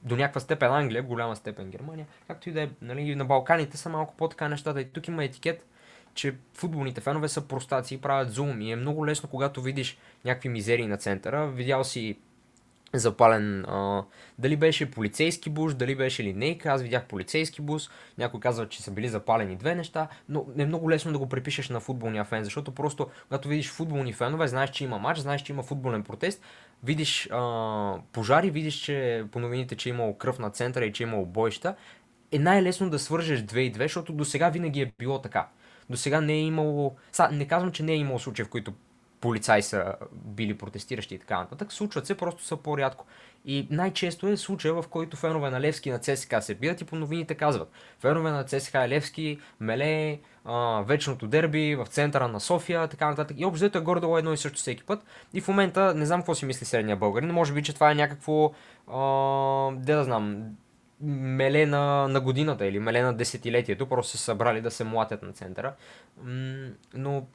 до 0.03 0.17
някаква 0.17 0.41
степен 0.41 0.73
Англия, 0.73 1.03
голяма 1.03 1.37
степен 1.37 1.71
Германия, 1.71 2.07
както 2.27 2.49
и 2.49 2.53
да 2.53 2.63
е, 2.63 2.69
нали, 2.83 3.15
на 3.15 3.25
Балканите 3.25 3.77
са 3.77 3.89
малко 3.89 4.15
по-така 4.17 4.49
нещата. 4.49 4.81
И 4.81 4.85
тук 4.85 5.09
има 5.09 5.25
етикет, 5.25 5.67
че 6.17 6.35
футболните 6.55 7.01
фенове 7.01 7.29
са 7.29 7.41
простаци 7.41 7.95
и 7.95 8.01
правят 8.01 8.31
зум 8.31 8.61
и 8.61 8.73
е 8.73 8.77
много 8.77 9.07
лесно, 9.07 9.29
когато 9.29 9.63
видиш 9.63 9.99
някакви 10.25 10.49
мизерии 10.49 10.87
на 10.87 10.97
центъра. 10.97 11.49
Видял 11.49 11.85
си 11.85 12.17
запален. 12.95 13.65
А, 13.65 14.05
дали 14.39 14.57
беше 14.57 14.91
полицейски 14.91 15.51
бус, 15.51 15.75
дали 15.75 15.95
беше 15.95 16.25
линейка, 16.25 16.69
аз 16.69 16.83
видях 16.83 17.07
полицейски 17.07 17.63
бус, 17.63 17.91
някой 18.19 18.41
казва, 18.41 18.69
че 18.69 18.83
са 18.83 18.91
били 18.91 19.09
запалени 19.09 19.57
две 19.57 19.75
неща, 19.75 20.09
но 20.29 20.47
е 20.59 20.67
много 20.67 20.91
лесно 20.91 21.13
да 21.13 21.19
го 21.19 21.29
припишеш 21.29 21.69
на 21.69 21.81
футболния 21.81 22.25
фен, 22.25 22.45
защото 22.45 22.73
просто 22.73 23.09
когато 23.23 23.49
видиш 23.49 23.71
футболни 23.71 24.13
фенове, 24.13 24.49
знаеш, 24.49 24.71
че 24.71 24.85
има 24.85 24.99
матч, 24.99 25.19
знаеш, 25.19 25.43
че 25.43 25.53
има 25.53 25.63
футболен 25.63 26.03
протест, 26.03 26.43
видиш 26.85 27.29
а, 27.33 27.99
пожари, 28.13 28.51
видиш, 28.51 28.75
че 28.75 29.25
по 29.33 29.39
новините, 29.41 29.77
че 29.77 29.89
е 29.89 29.91
имало 29.91 30.19
кръв 30.19 30.39
на 30.39 30.51
центъра 30.51 30.85
и 30.85 30.93
че 30.93 31.03
е 31.03 31.07
имало 31.07 31.27
бойща, 31.27 31.75
е 32.33 32.39
най-лесно 32.39 32.91
да 32.91 32.99
свържеш 32.99 33.43
две 33.43 33.61
и 33.61 33.71
две, 33.71 33.85
защото 33.85 34.13
до 34.13 34.25
сега 34.25 34.49
винаги 34.49 34.81
е 34.81 34.93
било 34.99 35.21
така. 35.21 35.49
До 35.91 35.97
сега 35.97 36.21
не 36.21 36.33
е 36.33 36.41
имало... 36.41 36.97
Са, 37.13 37.29
не 37.33 37.49
казвам, 37.49 37.73
че 37.73 37.83
не 37.83 37.93
е 37.93 37.97
имало 37.97 38.19
случаи, 38.19 38.45
в 38.45 38.49
които 38.49 38.73
полицаи 39.21 39.63
са 39.63 39.95
били 40.13 40.59
протестиращи 40.59 41.15
и 41.15 41.19
така 41.19 41.39
нататък. 41.39 41.73
Случват 41.73 42.07
се, 42.07 42.17
просто 42.17 42.45
са 42.45 42.57
по-рядко. 42.57 43.07
И 43.45 43.67
най-често 43.71 44.29
е 44.29 44.37
случая, 44.37 44.75
в 44.75 44.85
който 44.91 45.17
фенове 45.17 45.51
на 45.51 45.61
Левски 45.61 45.91
на 45.91 45.99
ЦСКА 45.99 46.43
се 46.43 46.55
бият 46.55 46.81
и 46.81 46.85
по 46.85 46.97
новините 46.97 47.35
казват. 47.35 47.71
Фенове 47.99 48.31
на 48.31 48.45
ЦСКА 48.45 48.89
Левски, 48.89 49.39
Меле, 49.61 50.19
а, 50.45 50.83
вечното 50.87 51.27
дерби 51.27 51.75
в 51.75 51.87
центъра 51.87 52.29
на 52.29 52.41
София, 52.41 52.89
така 52.89 53.09
нататък. 53.09 53.37
И 53.41 53.45
общо 53.45 53.79
е 53.79 53.81
гордо 53.81 54.19
едно 54.19 54.33
и 54.33 54.37
също 54.37 54.59
всеки 54.59 54.85
път. 54.85 55.05
И 55.35 55.41
в 55.41 55.49
момента 55.49 55.95
не 55.95 56.07
знам 56.07 56.21
какво 56.21 56.35
си 56.35 56.47
мисли 56.47 56.67
средния 56.67 56.97
българин. 56.97 57.31
Може 57.31 57.53
би, 57.53 57.63
че 57.63 57.75
това 57.75 57.91
е 57.91 57.95
някакво, 57.95 58.53
а, 58.93 59.71
де 59.73 59.95
да 59.95 60.05
знам, 60.05 60.45
меле 61.01 61.67
на, 61.67 62.09
на 62.09 62.21
годината 62.21 62.67
или 62.67 62.79
меле 62.79 63.03
на 63.03 63.15
десетилетието, 63.15 63.89
просто 63.89 64.13
се 64.13 64.25
събрали 64.25 64.61
да 64.61 64.71
се 64.71 64.85
млатят 64.85 65.23
на 65.23 65.33
центъра. 65.33 65.75
но 66.95 67.27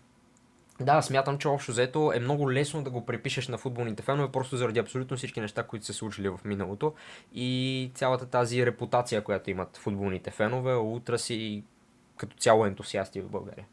да, 0.80 1.02
смятам, 1.02 1.38
че 1.38 1.48
общо 1.48 1.72
взето 1.72 2.12
е 2.16 2.20
много 2.20 2.52
лесно 2.52 2.84
да 2.84 2.90
го 2.90 3.06
припишеш 3.06 3.48
на 3.48 3.58
футболните 3.58 4.04
фенове, 4.04 4.32
просто 4.32 4.58
заради 4.58 4.80
абсолютно 4.80 5.18
всички 5.18 5.42
неща, 5.42 5.64
които 5.64 5.86
са 5.86 5.94
случили 5.94 6.30
в 6.30 6.40
миналото 6.46 6.94
и 7.34 7.92
цялата 7.96 8.26
тази 8.26 8.66
репутация, 8.66 9.24
която 9.24 9.50
имат 9.50 9.78
футболните 9.78 10.32
фенове, 10.32 10.76
утра 10.76 11.20
си 11.20 11.64
като 12.18 12.38
цяло 12.38 12.66
ентусиасти 12.66 13.22
в 13.22 13.30
България. 13.30 13.66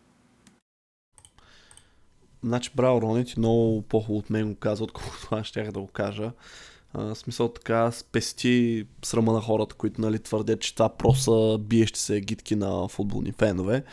Значи, 2.43 2.71
браво, 2.75 3.03
Рони, 3.03 3.25
ти 3.25 3.35
много 3.39 3.83
по-хубаво 3.83 4.19
от 4.19 4.31
мен 4.31 4.49
го 4.49 4.59
каза, 4.59 4.85
отколкото 4.85 5.29
аз 5.31 5.47
щях 5.47 5.73
да 5.73 5.81
го 5.81 5.87
кажа. 5.87 6.33
А, 6.95 7.15
смисъл 7.15 7.49
така 7.49 7.91
спести 7.93 8.87
срама 9.05 9.33
на 9.33 9.41
хората, 9.41 9.75
които 9.75 10.01
нали, 10.01 10.19
твърдят, 10.19 10.61
че 10.61 10.75
това 10.75 10.89
просто 10.89 11.59
биещи 11.61 12.01
се 12.01 12.21
гидки 12.21 12.57
на 12.57 12.89
футболни 12.89 13.33
фенове. 13.33 13.85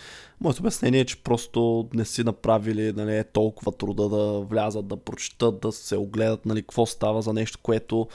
Моето 0.41 0.59
обяснение 0.59 0.99
е, 0.99 1.05
че 1.05 1.23
просто 1.23 1.89
не 1.93 2.05
си 2.05 2.23
направили 2.23 2.93
нали, 2.93 3.23
толкова 3.33 3.71
труда 3.71 4.09
да 4.09 4.39
влязат, 4.39 4.87
да 4.87 4.97
прочитат, 4.97 5.59
да 5.59 5.71
се 5.71 5.97
огледат 5.97 6.45
нали, 6.45 6.61
какво 6.61 6.85
става 6.85 7.21
за 7.21 7.33
нещо, 7.33 7.59
което 7.61 8.07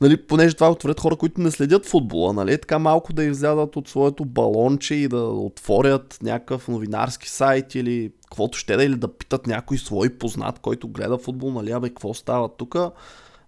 нали, 0.00 0.26
понеже 0.26 0.54
това 0.54 0.70
отворят 0.70 1.00
хора, 1.00 1.16
които 1.16 1.40
не 1.40 1.50
следят 1.50 1.86
футбола, 1.86 2.32
нали, 2.32 2.58
така 2.58 2.78
малко 2.78 3.12
да 3.12 3.24
излязат 3.24 3.76
от 3.76 3.88
своето 3.88 4.24
балонче 4.24 4.94
и 4.94 5.08
да 5.08 5.22
отворят 5.22 6.18
някакъв 6.22 6.68
новинарски 6.68 7.30
сайт 7.30 7.74
или 7.74 8.12
каквото 8.22 8.58
ще 8.58 8.76
да, 8.76 8.84
или 8.84 8.96
да 8.96 9.08
питат 9.08 9.46
някой 9.46 9.78
свой 9.78 10.08
познат, 10.08 10.58
който 10.58 10.88
гледа 10.88 11.18
футбол, 11.18 11.50
нали, 11.50 11.70
абе, 11.70 11.88
какво 11.88 12.14
става 12.14 12.48
тук. 12.48 12.76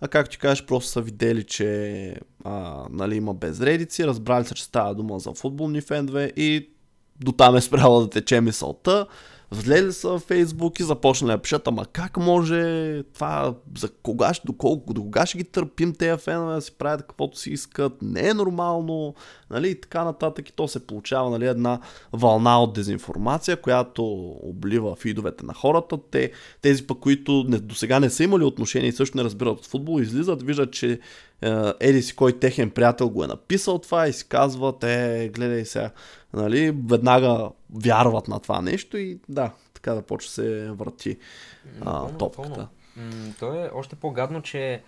А 0.04 0.08
как 0.08 0.28
ти 0.28 0.38
кажеш, 0.38 0.66
просто 0.66 0.90
са 0.90 1.00
видели, 1.02 1.44
че 1.44 2.14
а, 2.44 2.84
нали, 2.90 3.16
има 3.16 3.34
безредици, 3.34 4.06
разбрали 4.06 4.44
се, 4.44 4.54
че 4.54 4.64
става 4.64 4.94
дума 4.94 5.18
за 5.18 5.32
футболни 5.32 5.80
фенове 5.80 6.32
и 6.36 6.68
до 7.20 7.32
там 7.32 7.56
е 7.56 7.60
спряла 7.60 8.00
да 8.00 8.10
тече 8.10 8.40
мисълта 8.40 9.06
влезли 9.52 9.92
са 9.92 10.08
в 10.08 10.18
Фейсбук 10.18 10.80
и 10.80 10.82
започнали 10.82 11.32
да 11.32 11.38
пишат, 11.38 11.68
ама 11.68 11.86
как 11.86 12.16
може 12.16 13.02
това, 13.14 13.54
за 13.78 13.88
кога, 14.02 14.32
до, 14.44 14.52
колко, 14.52 14.94
до 14.94 15.02
кога 15.02 15.26
ще 15.26 15.38
ги 15.38 15.44
търпим 15.44 15.94
тези 15.94 16.22
фенове 16.22 16.54
да 16.54 16.60
си 16.60 16.72
правят 16.72 17.02
каквото 17.02 17.38
си 17.38 17.50
искат, 17.50 17.92
не 18.02 18.28
е 18.28 18.34
нормално, 18.34 19.14
нали, 19.50 19.70
и 19.70 19.80
така 19.80 20.04
нататък. 20.04 20.48
И 20.48 20.52
то 20.52 20.68
се 20.68 20.86
получава, 20.86 21.30
нали, 21.30 21.46
една 21.46 21.80
вълна 22.12 22.62
от 22.62 22.72
дезинформация, 22.72 23.56
която 23.56 24.04
облива 24.42 24.96
фидовете 24.96 25.46
на 25.46 25.54
хората, 25.54 25.98
те, 26.10 26.32
тези 26.62 26.86
пък, 26.86 26.98
които 26.98 27.44
до 27.44 27.74
сега 27.74 28.00
не 28.00 28.10
са 28.10 28.24
имали 28.24 28.44
отношение 28.44 28.88
и 28.88 28.92
също 28.92 29.16
не 29.16 29.24
разбират 29.24 29.58
от 29.58 29.66
футбол, 29.66 30.00
излизат, 30.00 30.42
виждат, 30.42 30.72
че 30.72 31.00
еди 31.80 32.02
си 32.02 32.16
кой 32.16 32.38
техен 32.38 32.70
приятел 32.70 33.08
го 33.08 33.24
е 33.24 33.26
написал 33.26 33.78
това 33.78 34.08
и 34.08 34.12
си 34.12 34.28
казват, 34.28 34.84
е, 34.84 35.30
гледай 35.34 35.64
сега, 35.64 35.90
нали, 36.32 36.76
веднага 36.90 37.50
вярват 37.84 38.28
на 38.28 38.40
това 38.40 38.62
нещо 38.62 38.96
и 38.96 39.18
да, 39.28 39.50
така 39.74 39.94
да 39.94 40.02
почва 40.02 40.30
се 40.30 40.70
върти 40.70 41.18
а, 41.80 42.08
топката. 42.08 42.68
М- 42.96 43.32
то 43.38 43.54
е 43.54 43.70
още 43.74 43.96
по-гадно, 43.96 44.42
че 44.42 44.82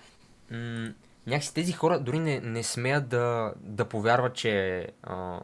м- 0.51 0.89
някакси 1.27 1.55
тези 1.55 1.73
хора 1.73 2.01
дори 2.01 2.19
не, 2.19 2.41
не 2.41 2.63
смеят 2.63 3.09
да, 3.09 3.53
да 3.61 3.85
повярват, 3.85 4.35
че 4.35 4.87
а, 5.03 5.41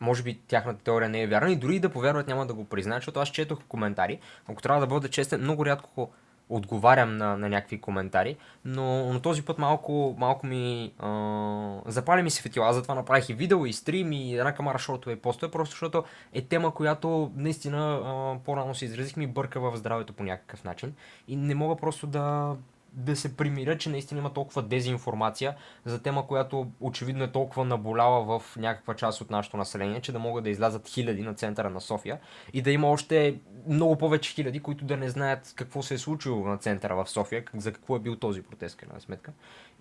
може 0.00 0.22
би 0.22 0.40
тяхната 0.48 0.84
теория 0.84 1.08
не 1.08 1.22
е 1.22 1.26
вярна 1.26 1.52
и 1.52 1.56
дори 1.56 1.80
да 1.80 1.88
повярват 1.88 2.28
няма 2.28 2.46
да 2.46 2.54
го 2.54 2.64
признаят, 2.64 3.02
защото 3.02 3.20
аз 3.20 3.28
четох 3.28 3.58
коментари, 3.68 4.18
ако 4.48 4.62
трябва 4.62 4.80
да 4.80 4.86
бъда 4.86 5.08
честен, 5.08 5.40
много 5.40 5.66
рядко 5.66 6.10
отговарям 6.48 7.16
на, 7.16 7.36
на 7.36 7.48
някакви 7.48 7.80
коментари, 7.80 8.36
но, 8.64 9.12
но 9.12 9.20
този 9.20 9.44
път 9.44 9.58
малко, 9.58 10.14
малко 10.18 10.46
ми 10.46 10.92
а, 10.98 11.80
запали 11.86 12.22
ми 12.22 12.30
се 12.30 12.42
фетила, 12.42 12.72
затова 12.72 12.94
направих 12.94 13.28
и 13.28 13.34
видео, 13.34 13.66
и 13.66 13.72
стрим, 13.72 14.12
и 14.12 14.38
една 14.38 14.54
камара 14.54 14.78
шортове 14.78 15.12
и 15.12 15.18
постове, 15.18 15.52
просто 15.52 15.72
защото 15.72 16.04
е 16.32 16.42
тема, 16.42 16.74
която 16.74 17.32
наистина 17.36 18.00
а, 18.04 18.36
по-рано 18.44 18.74
се 18.74 18.84
изразих 18.84 19.16
ми 19.16 19.26
бърка 19.26 19.60
в 19.60 19.76
здравето 19.76 20.12
по 20.12 20.22
някакъв 20.22 20.64
начин. 20.64 20.94
И 21.28 21.36
не 21.36 21.54
мога 21.54 21.76
просто 21.76 22.06
да, 22.06 22.56
да 22.98 23.16
се 23.16 23.36
примиря, 23.36 23.78
че 23.78 23.90
наистина 23.90 24.20
има 24.20 24.32
толкова 24.32 24.62
дезинформация 24.62 25.54
за 25.84 26.02
тема, 26.02 26.26
която 26.26 26.66
очевидно 26.80 27.24
е 27.24 27.32
толкова 27.32 27.64
наболяла 27.64 28.38
в 28.38 28.56
някаква 28.56 28.94
част 28.94 29.20
от 29.20 29.30
нашето 29.30 29.56
население, 29.56 30.00
че 30.00 30.12
да 30.12 30.18
могат 30.18 30.44
да 30.44 30.50
излязат 30.50 30.88
хиляди 30.88 31.22
на 31.22 31.34
центъра 31.34 31.70
на 31.70 31.80
София 31.80 32.18
и 32.52 32.62
да 32.62 32.70
има 32.70 32.90
още 32.90 33.38
много 33.68 33.98
повече 33.98 34.34
хиляди, 34.34 34.60
които 34.60 34.84
да 34.84 34.96
не 34.96 35.08
знаят 35.08 35.52
какво 35.56 35.82
се 35.82 35.94
е 35.94 35.98
случило 35.98 36.44
на 36.44 36.58
центъра 36.58 36.96
в 36.96 37.10
София, 37.10 37.44
за 37.54 37.72
какво 37.72 37.96
е 37.96 38.00
бил 38.00 38.16
този 38.16 38.42
протест, 38.42 38.76
крайна 38.76 39.00
сметка. 39.00 39.32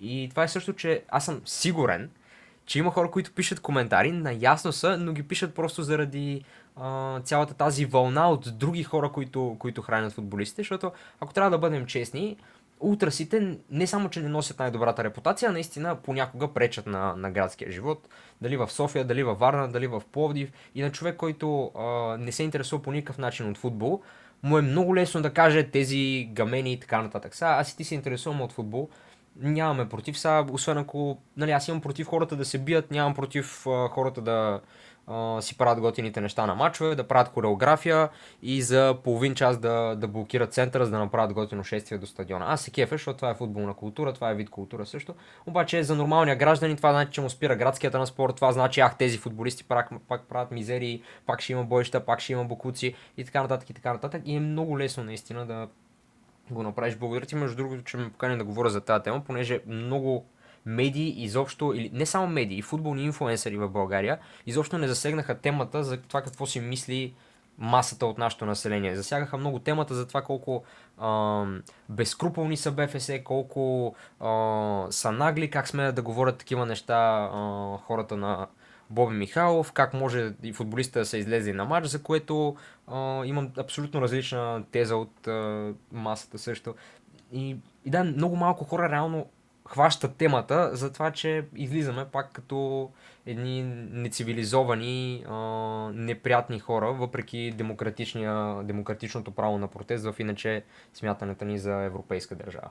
И 0.02 0.28
това 0.30 0.44
е 0.44 0.48
също, 0.48 0.74
че 0.74 1.04
аз 1.10 1.26
съм 1.26 1.42
сигурен, 1.46 2.10
че 2.66 2.80
има 2.80 2.92
хора, 2.92 3.12
които 3.12 3.32
пишат 3.32 3.60
коментари, 3.60 4.12
наясно 4.12 4.72
са, 4.72 4.98
но 4.98 5.14
ги 5.14 5.24
пишат 5.24 5.56
просто 5.56 5.84
заради 5.84 6.44
цялата 7.24 7.54
тази 7.54 7.86
вълна 7.86 8.30
от 8.30 8.58
други 8.58 8.84
хора, 8.84 9.12
които, 9.12 9.56
които 9.60 9.82
хранят 9.82 10.14
футболистите, 10.14 10.62
защото 10.62 10.92
ако 11.20 11.34
трябва 11.34 11.52
да 11.52 11.58
бъдем 11.58 11.86
честни, 11.86 12.38
ултрасите 12.80 13.58
не 13.72 13.88
само, 13.88 14.10
че 14.10 14.22
не 14.22 14.30
носят 14.30 14.60
най-добрата 14.60 15.04
репутация, 15.04 15.50
а 15.50 15.54
наистина 15.54 15.96
понякога 15.96 16.54
пречат 16.54 16.88
на, 16.88 17.16
на 17.16 17.32
градския 17.32 17.72
живот. 17.72 18.08
Дали 18.42 18.58
в 18.58 18.72
София, 18.72 19.06
дали 19.06 19.24
във 19.24 19.40
Варна, 19.40 19.68
дали 19.68 19.88
в 19.88 20.02
Пловдив. 20.12 20.52
И 20.76 20.82
на 20.82 20.92
човек, 20.92 21.16
който 21.16 21.72
а, 21.76 22.18
не 22.18 22.32
се 22.32 22.44
интересува 22.44 22.82
по 22.82 22.92
никакъв 22.92 23.18
начин 23.18 23.50
от 23.50 23.58
футбол, 23.58 24.02
му 24.44 24.58
е 24.58 24.62
много 24.62 24.96
лесно 24.96 25.22
да 25.22 25.34
каже 25.34 25.64
тези 25.64 26.30
гамени 26.32 26.74
и 26.74 26.80
така 26.80 27.02
нататък. 27.02 27.36
Сега, 27.36 27.50
аз 27.50 27.72
и 27.72 27.78
ти 27.78 27.84
се 27.84 27.96
интересувам 27.96 28.42
от 28.42 28.52
футбол, 28.52 28.90
нямаме 29.36 29.90
против. 29.90 30.20
Сега, 30.20 30.46
освен 30.52 30.78
ако, 30.78 31.18
нали, 31.38 31.52
аз 31.52 31.68
имам 31.68 31.82
против 31.82 32.08
хората 32.08 32.36
да 32.36 32.46
се 32.46 32.58
бият, 32.58 32.92
нямам 32.92 33.14
против 33.14 33.68
а, 33.68 33.88
хората 33.88 34.22
да, 34.22 34.62
си 35.42 35.58
правят 35.58 35.80
готините 35.80 36.22
неща 36.22 36.46
на 36.46 36.56
мачове, 36.56 36.96
да 36.96 37.08
правят 37.08 37.28
хореография 37.28 38.10
и 38.42 38.62
за 38.62 38.98
половин 39.04 39.36
час 39.36 39.58
да, 39.58 39.96
да 39.96 40.08
блокират 40.08 40.54
центъра, 40.54 40.86
за 40.86 40.92
да 40.92 41.00
направят 41.00 41.34
готино 41.34 41.64
шествие 41.64 41.98
до 41.98 42.06
стадиона. 42.06 42.46
Аз 42.48 42.62
се 42.62 42.72
кефа, 42.72 42.96
защото 42.96 43.18
това 43.18 43.30
е 43.30 43.36
футболна 43.36 43.74
култура, 43.74 44.14
това 44.14 44.32
е 44.32 44.36
вид 44.36 44.50
култура 44.50 44.86
също. 44.86 45.16
Обаче 45.46 45.84
за 45.84 45.96
нормалния 45.96 46.36
гражданин 46.36 46.78
това 46.78 46.92
значи, 46.92 47.12
че 47.12 47.22
му 47.22 47.30
спира 47.30 47.56
градския 47.56 47.92
транспорт, 47.92 48.36
това 48.36 48.52
значи, 48.52 48.80
ах, 48.80 48.98
тези 48.98 49.18
футболисти 49.18 49.64
пак, 49.64 49.90
пак 50.08 50.22
правят 50.22 50.52
мизерии, 50.52 51.02
пак 51.26 51.42
ще 51.42 51.54
има 51.54 51.64
бойща, 51.64 52.06
пак 52.06 52.20
ще 52.20 52.34
има 52.34 52.46
бокуци 52.46 52.96
и 53.18 53.26
така 53.26 53.42
нататък 53.42 53.70
и 53.70 53.74
така 53.74 53.94
нататък. 53.94 54.22
И 54.26 54.36
е 54.36 54.40
много 54.40 54.80
лесно 54.80 55.04
наистина 55.04 55.46
да 55.46 55.68
го 56.52 56.64
направиш. 56.64 56.96
Благодаря 56.96 57.26
ти, 57.26 57.36
между 57.36 57.58
другото, 57.58 57.84
че 57.84 57.98
ме 57.98 58.10
покани 58.10 58.38
да 58.38 58.44
говоря 58.44 58.70
за 58.70 58.82
тази 58.82 59.04
тема, 59.04 59.24
понеже 59.26 59.60
много 59.68 60.26
медии 60.68 61.24
изобщо, 61.24 61.74
или 61.76 61.90
не 61.94 62.06
само 62.06 62.28
медии, 62.28 62.62
футболни 62.62 63.04
инфуенсъри 63.04 63.58
в 63.58 63.70
България, 63.70 64.20
изобщо 64.46 64.78
не 64.78 64.88
засегнаха 64.88 65.36
темата 65.36 65.84
за 65.84 65.98
това 65.98 66.22
какво 66.22 66.46
си 66.46 66.60
мисли 66.60 67.14
масата 67.58 68.06
от 68.06 68.18
нашето 68.18 68.46
население. 68.46 68.96
Засягаха 68.96 69.38
много 69.38 69.60
темата 69.60 69.94
за 69.94 70.08
това 70.08 70.22
колко 70.22 70.64
а, 70.98 71.44
безкруполни 71.90 72.58
са 72.58 72.72
БФС, 72.72 73.12
колко 73.24 73.96
а, 74.20 74.86
са 74.90 75.12
нагли, 75.12 75.50
как 75.50 75.68
смеят 75.68 75.96
да 75.96 76.02
говорят 76.02 76.38
такива 76.38 76.66
неща 76.66 77.30
а, 77.34 77.78
хората 77.78 78.18
на 78.18 78.48
Боби 78.90 79.16
Михайлов, 79.16 79.72
как 79.72 79.94
може 79.94 80.34
и 80.44 80.54
футболиста 80.54 81.00
да 81.00 81.06
се 81.06 81.18
излезе 81.18 81.54
на 81.54 81.66
матч, 81.66 81.88
за 81.88 82.04
което 82.04 82.56
а, 82.88 83.26
имам 83.26 83.52
абсолютно 83.58 84.02
различна 84.02 84.64
теза 84.72 84.96
от 84.96 85.28
а, 85.28 85.74
масата 85.92 86.38
също. 86.38 86.76
И, 87.32 87.58
и 87.86 87.90
да, 87.90 88.04
много 88.04 88.36
малко 88.36 88.64
хора 88.64 88.90
реално 88.90 89.26
хваща 89.68 90.14
темата 90.14 90.70
за 90.74 90.94
това, 90.94 91.12
че 91.12 91.46
излизаме 91.56 92.06
пак 92.06 92.32
като 92.32 92.90
едни 93.26 93.64
нецивилизовани, 93.92 95.24
а, 95.28 95.36
неприятни 95.94 96.60
хора, 96.60 96.94
въпреки 96.94 97.54
демократичното 98.64 99.32
право 99.32 99.58
на 99.58 99.68
протест 99.68 100.06
в 100.06 100.16
иначе 100.20 100.64
смятането 100.94 101.46
ни 101.46 101.60
за 101.60 101.74
европейска 101.74 102.36
държава. 102.36 102.70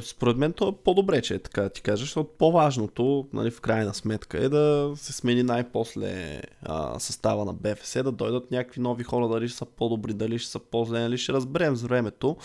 Според 0.00 0.36
мен 0.36 0.52
то 0.52 0.68
е 0.68 0.72
по-добре, 0.84 1.22
че 1.22 1.34
е 1.34 1.38
така 1.38 1.68
ти 1.68 1.82
кажа, 1.82 2.00
защото 2.04 2.30
по-важното, 2.38 3.26
нали, 3.32 3.50
в 3.50 3.60
крайна 3.60 3.94
сметка, 3.94 4.44
е 4.44 4.48
да 4.48 4.92
се 4.96 5.12
смени 5.12 5.42
най-после 5.42 6.42
а, 6.62 6.98
състава 7.00 7.44
на 7.44 7.52
БФС, 7.52 7.92
да 7.92 8.12
дойдат 8.12 8.50
някакви 8.50 8.80
нови 8.80 9.04
хора, 9.04 9.28
дали 9.28 9.48
ще 9.48 9.58
са 9.58 9.64
по-добри, 9.64 10.12
дали 10.14 10.38
ще 10.38 10.50
са 10.50 10.58
по-зле, 10.58 11.00
нали, 11.00 11.18
ще 11.18 11.32
разберем 11.32 11.76
с 11.76 11.82
времето, 11.82 12.36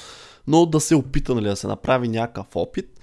но 0.48 0.66
да 0.66 0.80
се 0.80 0.96
опита, 0.96 1.36
нали, 1.36 1.46
да 1.46 1.56
се 1.56 1.68
направи 1.68 2.08
някакъв 2.08 2.56
опит. 2.56 3.00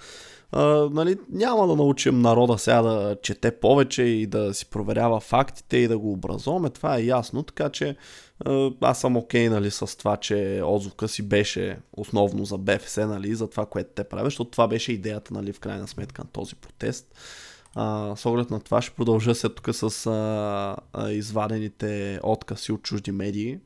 А, 0.56 0.88
нали, 0.92 1.16
няма 1.30 1.66
да 1.66 1.76
научим 1.76 2.20
народа 2.20 2.58
сега 2.58 2.82
да 2.82 3.16
чете 3.22 3.50
повече 3.50 4.02
и 4.02 4.26
да 4.26 4.54
си 4.54 4.66
проверява 4.66 5.20
фактите 5.20 5.76
и 5.76 5.88
да 5.88 5.98
го 5.98 6.12
образуваме, 6.12 6.70
това 6.70 6.96
е 6.96 7.04
ясно, 7.04 7.42
така 7.42 7.68
че 7.68 7.96
аз 8.80 9.00
съм 9.00 9.16
окей, 9.16 9.46
okay, 9.46 9.50
нали, 9.50 9.70
с 9.70 9.98
това, 9.98 10.16
че 10.16 10.60
отзвука 10.64 11.08
си 11.08 11.22
беше 11.22 11.78
основно 11.92 12.44
за 12.44 12.58
БФС, 12.58 12.96
нали, 12.96 13.34
за 13.34 13.50
това, 13.50 13.66
което 13.66 13.90
те 13.94 14.04
правят, 14.04 14.26
защото 14.26 14.50
това 14.50 14.68
беше 14.68 14.92
идеята, 14.92 15.34
нали, 15.34 15.52
в 15.52 15.60
крайна 15.60 15.88
сметка 15.88 16.22
на 16.22 16.28
този 16.32 16.54
протест. 16.54 17.14
А, 17.74 18.16
с 18.16 18.26
оглед 18.26 18.50
на 18.50 18.60
това 18.60 18.82
ще 18.82 18.94
продължа 18.94 19.34
се 19.34 19.48
тук 19.48 19.68
с 19.74 20.06
а, 20.06 20.76
а, 20.92 21.10
извадените 21.10 22.20
откази 22.22 22.72
от 22.72 22.82
чужди 22.82 23.12
медии. 23.12 23.58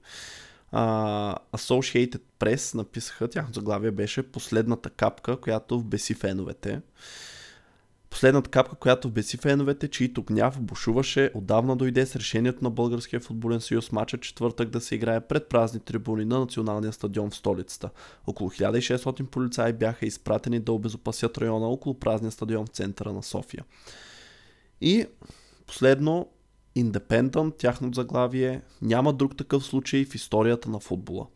А, 0.73 1.37
Associated 1.53 2.21
Press 2.41 2.75
написаха, 2.75 3.29
тяхното 3.29 3.61
заглавие 3.61 3.91
беше 3.91 4.23
последната 4.23 4.91
капка, 4.91 5.41
която 5.41 5.79
вбеси 5.79 6.15
феновете. 6.15 6.81
Последната 8.11 8.51
капка, 8.51 8.77
която 8.77 9.11
беси 9.11 9.37
феновете, 9.37 9.89
чието 9.89 10.23
гняв 10.23 10.61
бушуваше, 10.61 11.31
отдавна 11.35 11.77
дойде 11.77 12.07
с 12.07 12.17
решението 12.17 12.65
на 12.65 12.71
Българския 12.71 13.21
футболен 13.21 13.61
съюз 13.61 13.93
матча 13.93 14.19
четвъртък 14.19 14.71
да 14.71 14.81
се 14.81 14.95
играе 14.95 15.21
пред 15.21 15.49
празни 15.49 15.81
трибуни 15.81 16.25
на 16.25 16.39
националния 16.39 16.93
стадион 16.93 17.31
в 17.31 17.37
столицата. 17.37 17.91
Около 18.27 18.51
1600 18.51 19.23
полицаи 19.23 19.73
бяха 19.73 20.07
изпратени 20.07 20.61
да 20.61 20.73
обезопасят 20.73 21.39
района 21.39 21.67
около 21.67 21.99
празния 21.99 22.33
стадион 22.33 22.67
в 22.67 22.71
центъра 22.71 23.13
на 23.13 23.23
София. 23.23 23.65
И 24.81 25.07
последно, 25.67 26.29
Independent, 26.85 27.59
тяхното 27.59 27.97
заглавие, 27.97 28.63
няма 28.83 29.13
друг 29.13 29.37
такъв 29.37 29.65
случай 29.65 30.05
в 30.05 30.15
историята 30.15 30.71
на 30.71 30.81
футбола. 30.81 31.27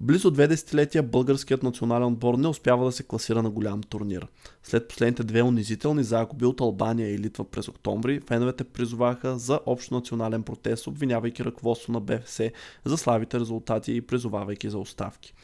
Близо 0.00 0.30
две 0.30 0.46
десетилетия 0.46 1.02
българският 1.02 1.62
национален 1.62 2.08
отбор 2.08 2.34
не 2.34 2.48
успява 2.48 2.84
да 2.84 2.92
се 2.92 3.02
класира 3.02 3.42
на 3.42 3.50
голям 3.50 3.82
турнир. 3.82 4.26
След 4.62 4.88
последните 4.88 5.24
две 5.24 5.42
унизителни 5.42 6.04
загуби 6.04 6.44
от 6.44 6.60
Албания 6.60 7.14
и 7.14 7.18
Литва 7.18 7.44
през 7.44 7.68
октомври, 7.68 8.20
феновете 8.20 8.64
призоваха 8.64 9.38
за 9.38 9.60
общо 9.66 9.94
национален 9.94 10.42
протест, 10.42 10.86
обвинявайки 10.86 11.44
ръководство 11.44 11.92
на 11.92 12.00
БФС 12.00 12.40
за 12.84 12.96
слабите 12.96 13.40
резултати 13.40 13.92
и 13.92 14.00
призовавайки 14.00 14.70
за 14.70 14.78
оставки. 14.78 15.34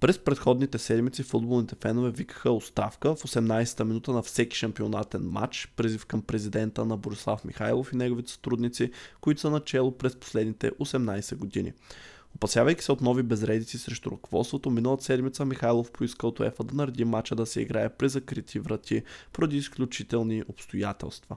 През 0.00 0.18
предходните 0.18 0.78
седмици 0.78 1.22
футболните 1.22 1.76
фенове 1.80 2.10
викаха 2.10 2.50
оставка 2.50 3.14
в 3.16 3.22
18-та 3.22 3.84
минута 3.84 4.12
на 4.12 4.22
всеки 4.22 4.56
шампионатен 4.56 5.22
матч, 5.22 5.72
призив 5.76 6.06
към 6.06 6.22
президента 6.22 6.84
на 6.84 6.96
Борислав 6.96 7.44
Михайлов 7.44 7.92
и 7.92 7.96
неговите 7.96 8.32
сътрудници, 8.32 8.90
които 9.20 9.40
са 9.40 9.50
начало 9.50 9.98
през 9.98 10.16
последните 10.16 10.70
18 10.70 11.36
години. 11.36 11.72
Опасявайки 12.34 12.84
се 12.84 12.92
от 12.92 13.00
нови 13.00 13.22
безредици 13.22 13.78
срещу 13.78 14.10
ръководството, 14.10 14.70
миналата 14.70 15.04
седмица 15.04 15.44
Михайлов 15.44 15.92
поиска 15.92 16.26
от 16.26 16.40
УЕФА 16.40 16.64
да 16.64 16.74
нареди 16.74 17.04
мача 17.04 17.36
да 17.36 17.46
се 17.46 17.60
играе 17.60 17.88
при 17.88 18.08
закрити 18.08 18.58
врати 18.58 19.02
поради 19.32 19.56
изключителни 19.56 20.42
обстоятелства. 20.48 21.36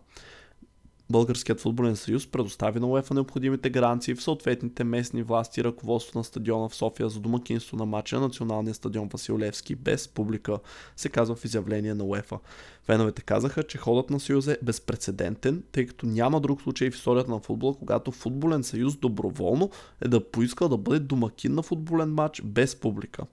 Българският 1.14 1.60
футболен 1.60 1.96
съюз 1.96 2.28
предостави 2.28 2.80
на 2.80 2.88
УЕФА 2.88 3.14
необходимите 3.14 3.70
гаранции 3.70 4.16
в 4.16 4.24
съответните 4.24 4.84
местни 4.84 5.24
власти 5.24 5.60
и 5.60 5.64
ръководство 5.64 6.20
на 6.20 6.24
стадиона 6.24 6.70
в 6.70 6.76
София 6.76 7.10
за 7.10 7.20
домакинство 7.20 7.78
на 7.78 7.86
матча 7.86 8.16
на 8.16 8.22
националния 8.22 8.74
стадион 8.74 9.08
Василевски 9.08 9.76
без 9.76 10.08
публика, 10.08 10.58
се 10.96 11.10
казва 11.10 11.36
в 11.36 11.46
изявление 11.46 11.94
на 11.94 12.04
УЕФА. 12.04 12.40
Феновете 12.84 13.22
казаха, 13.22 13.64
че 13.64 13.78
ходът 13.78 14.10
на 14.10 14.20
съюза 14.20 14.54
е 14.54 14.58
безпредседентен, 14.64 15.64
тъй 15.72 15.86
като 15.86 16.06
няма 16.06 16.42
друг 16.42 16.62
случай 16.62 16.92
в 16.92 16.96
историята 16.96 17.32
на 17.32 17.40
футбола, 17.40 17.76
когато 17.80 18.12
футболен 18.12 18.64
съюз 18.64 18.96
доброволно 18.96 19.70
е 20.02 20.08
да 20.08 20.32
поиска 20.32 20.70
да 20.70 20.78
бъде 20.78 21.00
домакин 21.00 21.54
на 21.54 21.62
футболен 21.62 22.14
матч 22.14 22.42
без 22.42 22.76
публика. 22.76 23.26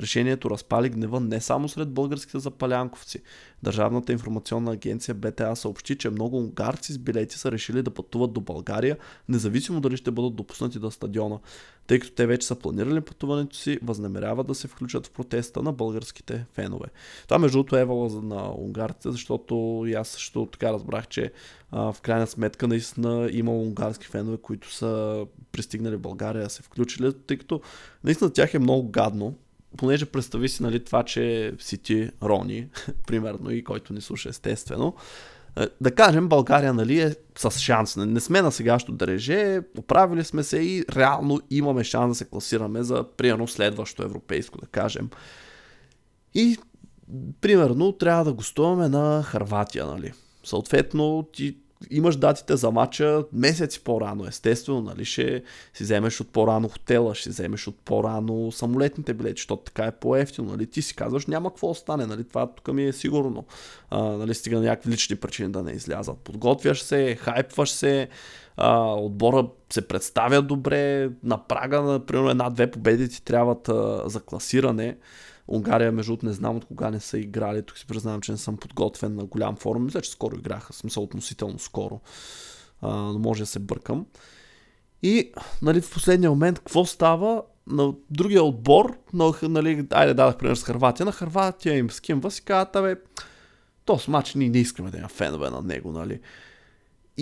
Решението 0.00 0.50
разпали 0.50 0.88
гнева 0.88 1.20
не 1.20 1.40
само 1.40 1.68
сред 1.68 1.88
българските 1.88 2.38
запалянковци. 2.38 3.22
Държавната 3.62 4.12
информационна 4.12 4.72
агенция 4.72 5.14
БТА 5.14 5.56
съобщи, 5.56 5.98
че 5.98 6.10
много 6.10 6.38
унгарци 6.38 6.92
с 6.92 6.98
билети 6.98 7.38
са 7.38 7.52
решили 7.52 7.82
да 7.82 7.90
пътуват 7.90 8.32
до 8.32 8.40
България, 8.40 8.98
независимо 9.28 9.80
дали 9.80 9.96
ще 9.96 10.10
бъдат 10.10 10.36
допуснати 10.36 10.78
до 10.78 10.90
стадиона. 10.90 11.38
Тъй 11.86 11.98
като 11.98 12.12
те 12.12 12.26
вече 12.26 12.46
са 12.46 12.54
планирали 12.54 13.00
пътуването 13.00 13.56
си, 13.56 13.78
възнамеряват 13.82 14.46
да 14.46 14.54
се 14.54 14.68
включат 14.68 15.06
в 15.06 15.10
протеста 15.10 15.62
на 15.62 15.72
българските 15.72 16.46
фенове. 16.52 16.86
Това 17.28 17.38
между 17.38 17.58
другото 17.58 17.76
е 17.76 17.84
вала 17.84 18.22
на 18.22 18.54
унгарците, 18.58 19.10
защото 19.10 19.84
и 19.86 19.94
аз 19.94 20.08
също 20.08 20.46
така 20.46 20.72
разбрах, 20.72 21.08
че 21.08 21.32
а, 21.70 21.92
в 21.92 22.00
крайна 22.00 22.26
сметка 22.26 22.68
наистина 22.68 23.28
има 23.32 23.52
унгарски 23.52 24.06
фенове, 24.06 24.36
които 24.36 24.72
са 24.72 25.24
пристигнали 25.52 25.96
в 25.96 26.00
България, 26.00 26.50
се 26.50 26.62
включили, 26.62 27.12
тъй 27.26 27.38
като 27.38 27.60
наистина 28.04 28.32
тях 28.32 28.54
е 28.54 28.58
много 28.58 28.90
гадно 28.90 29.34
понеже 29.76 30.06
представи 30.06 30.48
си 30.48 30.62
нали, 30.62 30.84
това, 30.84 31.02
че 31.02 31.54
си 31.58 31.78
ти 31.78 32.10
Рони, 32.22 32.68
примерно, 33.06 33.50
и 33.50 33.64
който 33.64 33.92
ни 33.92 34.00
слуша 34.00 34.28
естествено, 34.28 34.94
е, 35.56 35.66
да 35.80 35.90
кажем, 35.90 36.28
България 36.28 36.74
нали, 36.74 37.00
е 37.00 37.14
с 37.38 37.50
шанс. 37.50 37.96
Не 37.96 38.20
сме 38.20 38.42
на 38.42 38.52
сегащо 38.52 38.92
дреже, 38.92 39.60
поправили 39.74 40.24
сме 40.24 40.42
се 40.42 40.58
и 40.58 40.84
реално 40.96 41.40
имаме 41.50 41.84
шанс 41.84 42.10
да 42.10 42.14
се 42.14 42.24
класираме 42.24 42.82
за, 42.82 43.04
примерно, 43.16 43.48
следващо 43.48 44.02
европейско, 44.02 44.58
да 44.58 44.66
кажем. 44.66 45.10
И, 46.34 46.58
примерно, 47.40 47.92
трябва 47.92 48.24
да 48.24 48.32
гостуваме 48.32 48.88
на 48.88 49.22
Харватия, 49.22 49.86
нали. 49.86 50.12
Съответно, 50.44 51.28
ти 51.32 51.56
имаш 51.90 52.16
датите 52.16 52.56
за 52.56 52.70
матча 52.70 53.24
месеци 53.32 53.84
по-рано, 53.84 54.26
естествено, 54.26 54.80
нали, 54.80 55.04
ще 55.04 55.42
си 55.74 55.82
вземеш 55.82 56.20
от 56.20 56.28
по-рано 56.28 56.68
хотела, 56.68 57.14
ще 57.14 57.22
си 57.22 57.28
вземеш 57.28 57.68
от 57.68 57.76
по-рано 57.84 58.52
самолетните 58.52 59.14
билети, 59.14 59.40
защото 59.40 59.62
така 59.62 59.84
е 59.84 59.92
по-ефтино, 59.92 60.50
нали, 60.50 60.66
ти 60.66 60.82
си 60.82 60.96
казваш, 60.96 61.26
няма 61.26 61.50
какво 61.50 61.70
остане, 61.70 62.06
нали, 62.06 62.24
това 62.24 62.46
тук 62.46 62.74
ми 62.74 62.84
е 62.84 62.92
сигурно, 62.92 63.44
а, 63.90 64.02
нали, 64.02 64.34
стига 64.34 64.56
на 64.56 64.64
някакви 64.64 64.90
лични 64.92 65.16
причини 65.16 65.52
да 65.52 65.62
не 65.62 65.72
излязат. 65.72 66.18
Подготвяш 66.18 66.82
се, 66.82 67.16
хайпваш 67.20 67.70
се, 67.70 68.08
а, 68.56 68.94
отбора 68.94 69.48
се 69.72 69.88
представя 69.88 70.42
добре, 70.42 71.10
на 71.22 71.46
прага 71.46 71.82
на, 71.82 72.06
примерно, 72.06 72.30
една-две 72.30 72.70
победи 72.70 73.08
ти 73.08 73.24
трябват 73.24 73.68
а, 73.68 74.02
за 74.06 74.20
класиране, 74.20 74.96
Унгария, 75.52 75.92
между 75.92 76.16
не 76.22 76.32
знам 76.32 76.56
от 76.56 76.64
кога 76.64 76.90
не 76.90 77.00
са 77.00 77.18
играли. 77.18 77.62
Тук 77.62 77.78
си 77.78 77.86
признавам, 77.86 78.20
че 78.20 78.32
не 78.32 78.38
съм 78.38 78.56
подготвен 78.56 79.14
на 79.14 79.24
голям 79.24 79.56
форум. 79.56 79.84
Мисля, 79.84 80.00
че 80.00 80.10
скоро 80.10 80.36
играха. 80.36 80.72
Смисъл 80.72 81.02
относително 81.02 81.58
скоро. 81.58 82.00
А, 82.82 82.96
но 82.96 83.18
може 83.18 83.42
да 83.42 83.46
се 83.46 83.58
бъркам. 83.58 84.06
И 85.02 85.32
нали, 85.62 85.80
в 85.80 85.92
последния 85.92 86.30
момент, 86.30 86.58
какво 86.58 86.84
става? 86.84 87.42
На 87.66 87.94
другия 88.10 88.44
отбор, 88.44 88.98
на, 89.12 89.32
нали, 89.42 89.86
айде 89.90 90.14
дадах 90.14 90.36
пример 90.36 90.54
с 90.54 90.64
Харватия, 90.64 91.06
на 91.06 91.12
Харватия 91.12 91.76
им 91.78 91.90
скимва 91.90 92.30
си 92.30 92.42
казват, 92.42 92.76
абе, 92.76 92.96
този 93.84 94.10
матч 94.10 94.34
ние 94.34 94.48
не 94.48 94.58
искаме 94.58 94.90
да 94.90 94.98
има 94.98 95.08
фенове 95.08 95.50
на 95.50 95.62
него, 95.62 95.92
нали. 95.92 96.20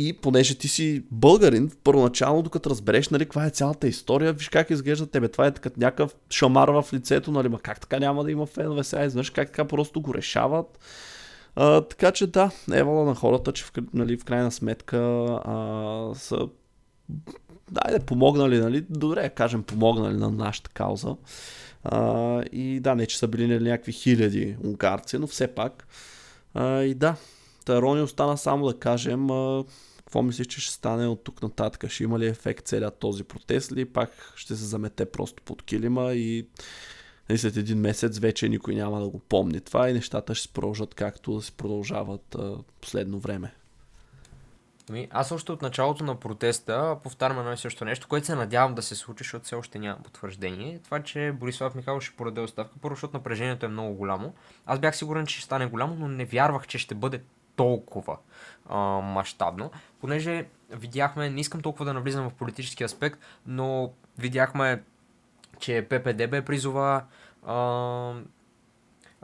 И 0.08 0.12
понеже 0.12 0.54
ти 0.54 0.68
си 0.68 1.02
българин, 1.10 1.70
първоначално, 1.84 2.42
докато 2.42 2.70
разбереш, 2.70 3.08
нали, 3.08 3.24
каква 3.24 3.46
е 3.46 3.50
цялата 3.50 3.88
история, 3.88 4.32
виж 4.32 4.48
как 4.48 4.70
изглежда 4.70 5.06
тебе. 5.06 5.28
Това 5.28 5.46
е 5.46 5.52
като 5.52 5.80
някакъв 5.80 6.14
шамар 6.30 6.68
в 6.68 6.84
лицето, 6.92 7.30
нали, 7.32 7.48
ма 7.48 7.58
как 7.58 7.80
така 7.80 7.98
няма 7.98 8.24
да 8.24 8.30
има 8.30 8.46
фенове 8.46 8.84
сега, 8.84 9.04
изведнъж 9.04 9.30
как 9.30 9.48
така 9.48 9.64
просто 9.64 10.00
го 10.00 10.14
решават. 10.14 10.78
А, 11.56 11.80
така 11.80 12.12
че 12.12 12.26
да, 12.26 12.50
евала 12.72 13.04
на 13.04 13.14
хората, 13.14 13.52
че 13.52 13.64
в, 13.64 13.72
нали, 13.94 14.16
в 14.16 14.24
крайна 14.24 14.52
сметка 14.52 14.98
а, 15.44 16.10
са 16.14 16.48
да, 17.70 18.00
помогнали, 18.06 18.58
нали, 18.58 18.84
добре, 18.90 19.28
кажем, 19.28 19.62
помогнали 19.62 20.16
на 20.16 20.30
нашата 20.30 20.70
кауза. 20.70 21.16
А, 21.84 22.42
и 22.52 22.80
да, 22.80 22.94
не, 22.94 23.06
че 23.06 23.18
са 23.18 23.28
били 23.28 23.46
нали, 23.46 23.68
някакви 23.68 23.92
хиляди 23.92 24.56
унгарци, 24.64 25.18
но 25.18 25.26
все 25.26 25.46
пак. 25.46 25.86
А, 26.54 26.82
и 26.82 26.94
да, 26.94 27.16
Рони 27.68 28.02
остана 28.02 28.38
само 28.38 28.66
да 28.66 28.78
кажем 28.78 29.30
а, 29.30 29.64
какво 30.10 30.22
мислиш, 30.22 30.46
че 30.46 30.60
ще 30.60 30.72
стане 30.72 31.06
от 31.06 31.24
тук 31.24 31.42
нататък? 31.42 31.90
Ще 31.90 32.04
има 32.04 32.18
ли 32.18 32.26
ефект 32.26 32.66
целият 32.66 32.98
този 32.98 33.24
протест 33.24 33.70
или 33.70 33.84
пак 33.84 34.32
ще 34.36 34.56
се 34.56 34.64
замете 34.64 35.10
просто 35.10 35.42
под 35.42 35.62
килима 35.62 36.12
и 36.12 36.46
нали, 37.28 37.38
след 37.38 37.56
един 37.56 37.78
месец 37.78 38.18
вече 38.18 38.48
никой 38.48 38.74
няма 38.74 39.00
да 39.00 39.08
го 39.08 39.18
помни 39.18 39.60
това 39.60 39.90
и 39.90 39.92
нещата 39.92 40.34
ще 40.34 40.42
се 40.42 40.52
продължат 40.52 40.94
както 40.94 41.34
да 41.34 41.42
се 41.42 41.52
продължават 41.52 42.34
а, 42.34 42.56
последно 42.80 43.18
време. 43.18 43.54
Ами, 44.90 45.08
аз 45.10 45.32
още 45.32 45.52
от 45.52 45.62
началото 45.62 46.04
на 46.04 46.20
протеста 46.20 46.96
повтарям 47.02 47.38
едно 47.38 47.52
и 47.52 47.56
също 47.56 47.84
нещо, 47.84 48.08
което 48.08 48.26
се 48.26 48.34
надявам 48.34 48.74
да 48.74 48.82
се 48.82 48.94
случи, 48.94 49.24
защото 49.24 49.44
все 49.44 49.54
още 49.54 49.78
няма 49.78 50.02
потвърждение. 50.02 50.80
Това, 50.84 51.02
че 51.02 51.32
Борислав 51.40 51.74
Михайлов 51.74 52.02
ще 52.02 52.16
подаде 52.16 52.40
оставка, 52.40 52.74
първо, 52.80 52.94
защото 52.94 53.16
напрежението 53.16 53.66
е 53.66 53.68
много 53.68 53.94
голямо. 53.94 54.34
Аз 54.66 54.78
бях 54.78 54.96
сигурен, 54.96 55.26
че 55.26 55.36
ще 55.36 55.44
стане 55.44 55.66
голямо, 55.66 55.94
но 55.94 56.08
не 56.08 56.24
вярвах, 56.24 56.66
че 56.66 56.78
ще 56.78 56.94
бъде 56.94 57.22
толкова 57.60 58.16
а, 58.68 58.78
мащабно, 59.00 59.70
понеже 60.00 60.46
видяхме, 60.70 61.30
не 61.30 61.40
искам 61.40 61.60
толкова 61.60 61.84
да 61.84 61.94
навлизам 61.94 62.30
в 62.30 62.34
политически 62.34 62.84
аспект, 62.84 63.20
но 63.46 63.92
видяхме, 64.18 64.82
че 65.58 65.86
ППДБ 65.90 66.46
призова 66.46 67.04
а, 67.46 68.14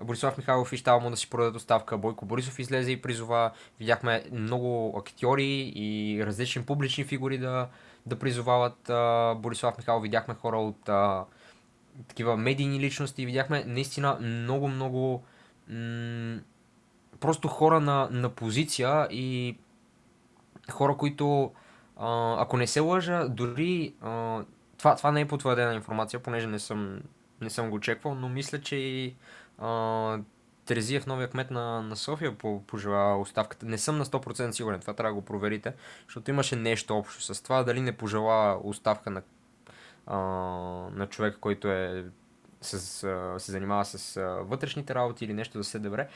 Борислав 0.03 0.39
Михайлов 0.39 0.73
и 0.73 0.77
щава 0.77 1.01
му 1.01 1.11
да 1.11 1.17
си 1.17 1.31
продадат 1.31 1.57
оставка. 1.57 1.99
Бойко 1.99 2.27
Борисов 2.27 2.59
излезе 2.59 2.93
и 2.93 3.03
призова. 3.03 3.51
Видяхме 3.79 4.25
много 4.33 4.99
актьори 4.99 5.73
и 5.77 6.23
различни 6.27 6.65
публични 6.65 7.05
фигури 7.05 7.39
да, 7.39 7.69
да 8.07 8.19
призовават 8.19 8.91
а, 8.91 9.35
Борислав 9.39 9.79
Михайлов. 9.79 10.03
Видяхме 10.03 10.35
хора 10.35 10.59
от 10.59 10.89
а, 10.89 11.25
такива 12.09 12.37
медийни 12.37 12.81
личности. 12.81 13.27
Видяхме 13.27 13.65
наистина 13.67 14.19
много, 14.21 14.69
много 14.69 15.25
м- 15.69 16.41
просто 17.21 17.49
хора 17.49 17.81
на, 17.81 18.09
на 18.11 18.29
позиция 18.29 19.09
и 19.11 19.57
хора, 20.71 20.97
които, 20.97 21.53
ако 22.37 22.57
не 22.57 22.67
се 22.67 22.81
лъжа, 22.81 23.29
дори 23.29 23.95
това, 24.79 24.97
това 24.97 25.13
не 25.13 25.21
е 25.21 25.29
потвърдена 25.29 25.75
информация, 25.75 26.21
понеже 26.21 26.47
не 26.47 26.59
съм, 26.59 27.01
не 27.41 27.51
съм 27.51 27.71
го 27.71 27.81
чеквал, 27.81 28.15
но 28.15 28.29
мисля, 28.29 28.61
че 28.61 28.77
и 28.77 29.15
а, 29.59 30.19
Терезиев, 30.67 31.07
новия 31.07 31.29
кмет 31.29 31.51
на, 31.51 31.83
на 31.83 31.97
София, 31.97 32.39
по, 32.39 32.63
пожела 32.67 33.21
оставката. 33.21 33.67
Не 33.67 33.79
съм 33.79 33.99
на 33.99 34.05
100% 34.05 34.51
сигурен, 34.51 34.81
това 34.81 34.95
трябва 34.95 35.11
да 35.11 35.21
го 35.21 35.25
проверите, 35.25 35.75
защото 36.07 36.31
имаше 36.31 36.57
нещо 36.57 36.99
общо 36.99 37.35
с 37.35 37.43
това, 37.43 37.63
дали 37.63 37.81
не 37.81 37.97
пожела 37.97 38.61
оставка 38.65 39.11
на, 39.11 39.23
а, 40.07 40.17
на 40.93 41.07
човек, 41.07 41.37
който 41.41 41.69
е 41.69 42.05
с, 42.61 42.79
се 43.39 43.53
занимава 43.53 43.85
с 43.85 44.21
вътрешните 44.43 44.95
работи 44.95 45.25
или 45.25 45.35
нещо 45.35 45.59
да 45.59 45.65
се 45.65 45.79
добре 45.79 46.09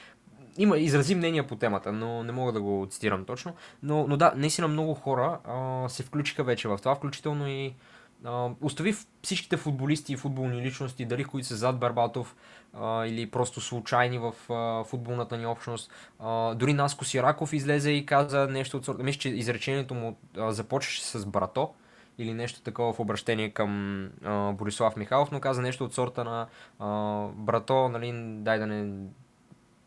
има, 0.60 0.78
изрази 0.78 1.14
мнения 1.14 1.46
по 1.46 1.56
темата, 1.56 1.92
но 1.92 2.22
не 2.22 2.32
мога 2.32 2.52
да 2.52 2.60
го 2.60 2.86
цитирам 2.90 3.24
точно. 3.24 3.54
Но, 3.82 4.06
но 4.06 4.16
да, 4.16 4.32
наистина 4.36 4.68
много 4.68 4.94
хора 4.94 5.38
а, 5.44 5.88
се 5.88 6.02
включиха 6.02 6.44
вече 6.44 6.68
в 6.68 6.78
това, 6.78 6.94
включително 6.94 7.48
и 7.48 7.74
а, 8.24 8.50
остави 8.60 8.94
всичките 9.22 9.56
футболисти 9.56 10.12
и 10.12 10.16
футболни 10.16 10.62
личности, 10.62 11.04
дали 11.04 11.24
които 11.24 11.48
са 11.48 11.56
зад 11.56 11.78
Барбатов 11.78 12.36
а, 12.74 13.06
или 13.06 13.30
просто 13.30 13.60
случайни 13.60 14.18
в 14.18 14.52
а, 14.52 14.84
футболната 14.84 15.36
ни 15.36 15.46
общност. 15.46 15.90
А, 16.18 16.54
дори 16.54 16.72
Наско 16.72 17.04
Сираков 17.04 17.52
излезе 17.52 17.90
и 17.90 18.06
каза 18.06 18.46
нещо 18.46 18.76
от 18.76 18.84
сорта. 18.84 19.02
Мисля, 19.02 19.18
че 19.18 19.28
изречението 19.28 19.94
му 19.94 20.16
а, 20.36 20.52
започваше 20.52 21.04
с 21.04 21.26
брато 21.26 21.74
или 22.18 22.34
нещо 22.34 22.62
такова 22.62 22.92
в 22.92 23.00
обращение 23.00 23.50
към 23.50 24.04
а, 24.24 24.52
Борислав 24.52 24.96
Михайлов, 24.96 25.30
но 25.30 25.40
каза 25.40 25.62
нещо 25.62 25.84
от 25.84 25.94
сорта 25.94 26.24
на 26.24 26.46
а, 26.78 27.26
брато, 27.34 27.88
нали, 27.88 28.12
дай 28.42 28.58
да 28.58 28.66
не 28.66 29.06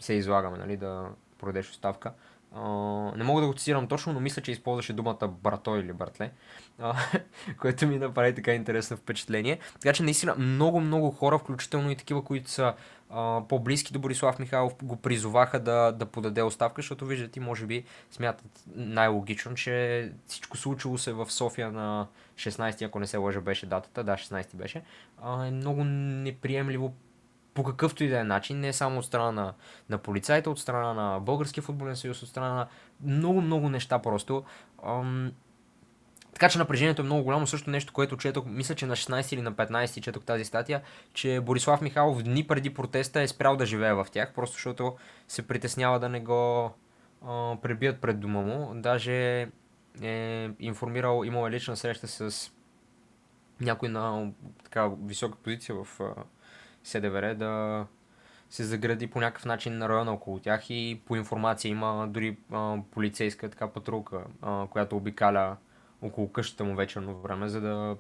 се 0.04 0.13
излагаме, 0.13 0.58
нали, 0.58 0.78
да 0.78 1.06
продадеш 1.38 1.70
оставка. 1.70 2.12
Uh, 2.56 3.18
не 3.18 3.24
мога 3.24 3.42
да 3.42 3.48
го 3.48 3.54
цитирам 3.54 3.88
точно, 3.88 4.13
но 4.13 4.20
мисля, 4.20 4.42
че 4.42 4.52
използваше 4.52 4.94
думата 4.94 5.28
брато 5.28 5.76
или 5.76 5.94
братле, 5.94 6.32
uh, 6.82 7.22
което 7.60 7.88
ми 7.88 7.98
направи 7.98 8.36
така 8.36 8.54
интересно 8.54 8.98
впечатление. 8.98 9.60
Така 9.82 9.94
че 9.94 10.04
наистина 10.04 10.36
много, 10.36 10.80
много 10.80 11.12
хора, 11.12 11.38
включително 11.38 11.92
и 11.92 11.96
такива, 11.96 12.24
които 12.24 12.50
са 12.50 12.74
uh, 13.12 13.48
по-близки 13.48 13.94
до 13.94 14.00
Борислав 14.00 14.39
Михайлов, 14.39 14.74
го 14.84 14.96
призоваха 14.96 15.60
да, 15.60 15.92
да 15.92 16.06
подаде 16.06 16.42
оставка, 16.42 16.82
защото 16.82 17.06
виждате, 17.06 17.39
може 17.39 17.66
би 17.66 17.84
смятат 18.12 18.63
най-логично, 18.76 19.56
че 19.56 20.12
всичко 20.28 20.58
случило 20.58 20.98
се 20.98 21.13
в 21.13 21.32
София 21.32 21.72
на 21.72 22.08
16, 22.36 22.86
ако 22.86 23.00
не 23.00 23.08
се 23.08 23.18
лъжа 23.18 23.42
беше 23.42 23.66
датата, 23.66 24.04
да, 24.04 24.13
16 24.13 24.56
беше, 24.56 24.82
е 25.48 25.52
много 25.52 25.84
неприемливо 25.84 26.94
по 27.54 27.63
какъвто 27.63 28.04
и 28.04 28.08
да 28.08 28.20
е 28.20 28.24
начин, 28.24 28.60
не 28.60 28.74
само 28.74 29.00
от 29.00 29.06
страна 29.06 29.32
на, 29.32 29.54
на 29.89 29.98
полицайите, 29.98 30.50
от 30.50 30.60
страна 30.60 30.94
на 30.94 31.20
Българския 31.20 31.63
футболен 31.63 31.96
съюз, 31.96 32.24
от 32.24 32.30
страна 32.30 32.54
на 32.54 32.68
много-много 33.04 33.70
неща 33.70 34.00
просто. 34.00 34.44
Ам... 34.86 35.32
Така 36.34 36.50
че 36.50 36.58
напрежението 36.58 37.02
е 37.02 37.06
много 37.06 37.24
голямо. 37.24 37.48
Също 37.48 37.70
нещо, 37.70 37.94
което 37.94 38.18
четох, 38.18 38.46
мисля, 38.46 38.76
че 38.76 38.86
на 38.86 38.96
16 38.96 39.34
или 39.34 39.42
на 39.42 39.54
15 39.54 40.02
четох 40.02 40.24
тази 40.24 40.46
статия, 40.46 40.82
че 41.13 41.39
Борислав 41.39 41.82
Михайлов 41.82 42.24
дни 42.24 42.48
преди 42.48 42.74
протеста 42.74 43.22
е 43.22 43.28
спрял 43.28 43.56
да 43.56 43.66
живее 43.66 43.94
в 43.94 44.08
тях, 44.12 44.34
просто 44.34 44.54
защото 44.54 44.96
се 45.28 45.48
притеснява 45.48 46.00
да 46.00 46.10
не 46.10 46.20
го 46.20 46.74
а, 47.26 47.58
пребият 47.62 48.02
пред 48.02 48.20
дома 48.20 48.42
му. 48.42 48.72
Даже 48.76 49.48
е 50.02 50.50
информирал, 50.60 51.24
имал 51.26 51.48
е 51.48 51.52
лична 51.52 51.78
среща 51.78 52.08
с 52.08 52.52
някой 53.62 53.89
на 53.89 54.32
така 54.63 54.89
висока 55.06 55.38
позиция 55.38 55.76
в 55.76 56.00
СДВР 56.84 57.36
да 57.36 57.86
се 58.50 58.63
загради 58.63 59.08
по 59.08 59.19
някакъв 59.19 59.46
начин 59.46 59.78
на 59.78 59.89
района 59.89 60.13
около 60.13 60.39
тях 60.39 60.69
и 60.69 61.02
по 61.06 61.15
информация 61.15 61.69
има 61.69 62.08
дори 62.10 62.38
а, 62.52 62.78
полицейска 62.91 63.50
така 63.50 63.67
патрулка, 63.67 64.24
а, 64.41 64.67
която 64.67 64.98
обикаля 64.98 65.58
около 66.02 66.32
къщата 66.32 66.63
му 66.63 66.76
вечерно 66.76 67.22
време, 67.22 67.50
за 67.50 67.62
да 67.62 67.96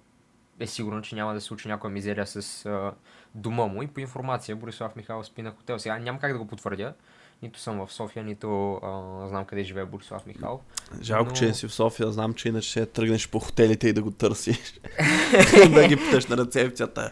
е 0.59 0.67
сигурно, 0.67 1.01
че 1.01 1.15
няма 1.15 1.33
да 1.33 1.41
се 1.41 1.47
случи 1.47 1.67
някоя 1.67 1.93
мизерия 1.93 2.27
с 2.27 2.65
а, 2.65 2.91
дома 3.35 3.65
му 3.65 3.83
и 3.83 3.87
по 3.87 3.99
информация 3.99 4.55
Борислав 4.55 4.95
Михайлов 4.95 5.25
спи 5.25 5.41
на 5.41 5.51
хотел. 5.51 5.79
Сега 5.79 5.99
няма 5.99 6.19
как 6.19 6.33
да 6.33 6.39
го 6.39 6.47
потвърдя, 6.47 6.93
нито 7.41 7.59
съм 7.59 7.85
в 7.85 7.93
София, 7.93 8.23
нито 8.23 8.73
а, 8.73 9.27
знам 9.27 9.45
къде 9.45 9.63
живее 9.63 9.85
Борислав 9.85 10.25
Михайлов. 10.25 10.61
Жалко, 11.01 11.29
но... 11.29 11.35
че 11.35 11.53
си 11.53 11.67
в 11.67 11.73
София, 11.73 12.11
знам, 12.11 12.33
че 12.33 12.49
иначе 12.49 12.69
ще 12.69 12.85
тръгнеш 12.85 13.29
по 13.29 13.39
хотелите 13.39 13.87
и 13.87 13.93
да 13.93 14.03
го 14.03 14.11
търсиш. 14.11 14.79
да 15.73 15.87
ги 15.87 15.95
питаш 15.95 16.25
на 16.25 16.37
рецепцията. 16.37 17.11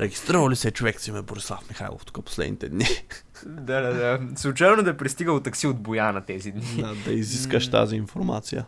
Регистрирал 0.00 0.50
ли 0.50 0.56
се 0.56 0.70
човек 0.70 1.00
си 1.00 1.12
ме 1.12 1.22
Борислав 1.22 1.68
Михайлов 1.68 2.04
тук 2.04 2.24
последните 2.24 2.68
дни? 2.68 2.84
да, 3.46 3.80
да, 3.80 3.94
да. 3.94 4.20
Случайно 4.36 4.82
да 4.82 4.90
е 4.90 4.96
пристигал 4.96 5.40
такси 5.40 5.66
от 5.66 5.80
Бояна 5.80 6.20
тези 6.24 6.52
дни. 6.52 6.82
Да, 6.82 6.94
да 6.94 7.12
изискаш 7.12 7.70
тази 7.70 7.96
информация. 7.96 8.66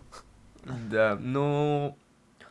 Да, 0.67 1.19
но... 1.21 1.95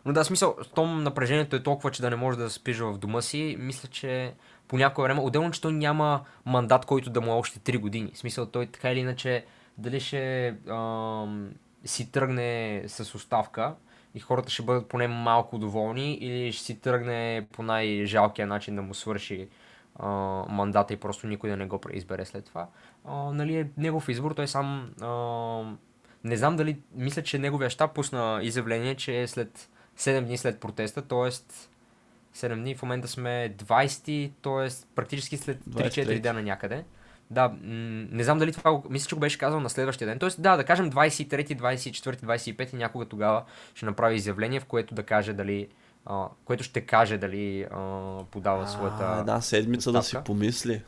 Но 0.05 0.13
да, 0.13 0.23
смисъл, 0.23 0.57
том 0.75 1.03
напрежението 1.03 1.55
е 1.55 1.63
толкова, 1.63 1.91
че 1.91 2.01
да 2.01 2.09
не 2.09 2.15
може 2.15 2.37
да 2.37 2.49
спиш 2.49 2.77
в 2.77 2.97
дома 2.97 3.21
си, 3.21 3.55
мисля, 3.59 3.89
че 3.89 4.33
по 4.67 4.77
някое 4.77 5.03
време, 5.03 5.21
отделно, 5.21 5.51
че 5.51 5.61
той 5.61 5.73
няма 5.73 6.21
мандат, 6.45 6.85
който 6.85 7.09
да 7.09 7.21
му 7.21 7.31
е 7.31 7.35
още 7.35 7.59
3 7.59 7.79
години. 7.79 8.11
В 8.13 8.17
смисъл, 8.17 8.45
той 8.45 8.65
така 8.65 8.91
или 8.91 8.99
иначе, 8.99 9.45
дали 9.77 9.99
ще 9.99 10.55
ам, 10.69 11.49
си 11.85 12.11
тръгне 12.11 12.83
с 12.87 13.15
оставка, 13.15 13.73
и 14.15 14.19
хората 14.19 14.49
ще 14.49 14.63
бъдат 14.63 14.89
поне 14.89 15.07
малко 15.07 15.57
доволни 15.57 16.13
или 16.13 16.51
ще 16.51 16.63
си 16.63 16.79
тръгне 16.79 17.47
по 17.51 17.63
най-жалкия 17.63 18.47
начин 18.47 18.75
да 18.75 18.81
му 18.81 18.93
свърши 18.93 19.47
а, 19.95 20.09
мандата 20.49 20.93
и 20.93 20.97
просто 20.97 21.27
никой 21.27 21.49
да 21.49 21.57
не 21.57 21.65
го 21.65 21.81
преизбере 21.81 22.25
след 22.25 22.45
това. 22.45 22.67
А, 23.05 23.15
нали 23.15 23.57
е 23.57 23.69
негов 23.77 24.09
избор, 24.09 24.31
той 24.31 24.47
сам 24.47 24.93
а, 25.01 25.07
не 26.23 26.37
знам 26.37 26.55
дали, 26.55 26.79
мисля, 26.95 27.23
че 27.23 27.39
неговия 27.39 27.69
щаб 27.69 27.93
пусна 27.93 28.39
изявление, 28.43 28.95
че 28.95 29.21
е 29.21 29.27
след 29.27 29.69
7 29.97 30.21
дни 30.21 30.37
след 30.37 30.59
протеста, 30.59 31.01
т.е. 31.01 31.31
7 32.37 32.55
дни, 32.55 32.75
в 32.75 32.81
момента 32.81 33.07
сме 33.07 33.53
20, 33.57 34.31
т.е. 34.41 34.85
практически 34.95 35.37
след 35.37 35.59
3-4 35.65 36.19
дена 36.19 36.41
някъде. 36.41 36.85
Да, 37.31 37.47
м- 37.49 37.57
не 38.11 38.23
знам 38.23 38.39
дали 38.39 38.51
това, 38.51 38.81
мисля, 38.89 39.07
че 39.09 39.15
го 39.15 39.19
беше 39.19 39.37
казал 39.37 39.59
на 39.59 39.69
следващия 39.69 40.07
ден. 40.07 40.19
Тоест, 40.19 40.41
да, 40.41 40.57
да 40.57 40.63
кажем 40.63 40.91
23, 40.91 41.55
24, 41.55 42.15
25 42.15 42.73
някога 42.73 43.05
тогава 43.05 43.43
ще 43.75 43.85
направи 43.85 44.15
изявление, 44.15 44.59
в 44.59 44.65
което 44.65 44.95
да 44.95 45.03
каже 45.03 45.33
дали, 45.33 45.67
а, 46.05 46.25
което 46.45 46.63
ще 46.63 46.81
каже 46.81 47.17
дали 47.17 47.63
а, 47.71 47.77
подава 48.31 48.63
а, 48.63 48.67
своята. 48.67 49.23
Да, 49.25 49.41
седмица 49.41 49.89
оставка. 49.89 49.99
да 49.99 50.03
си 50.03 50.17
помисли. 50.25 50.81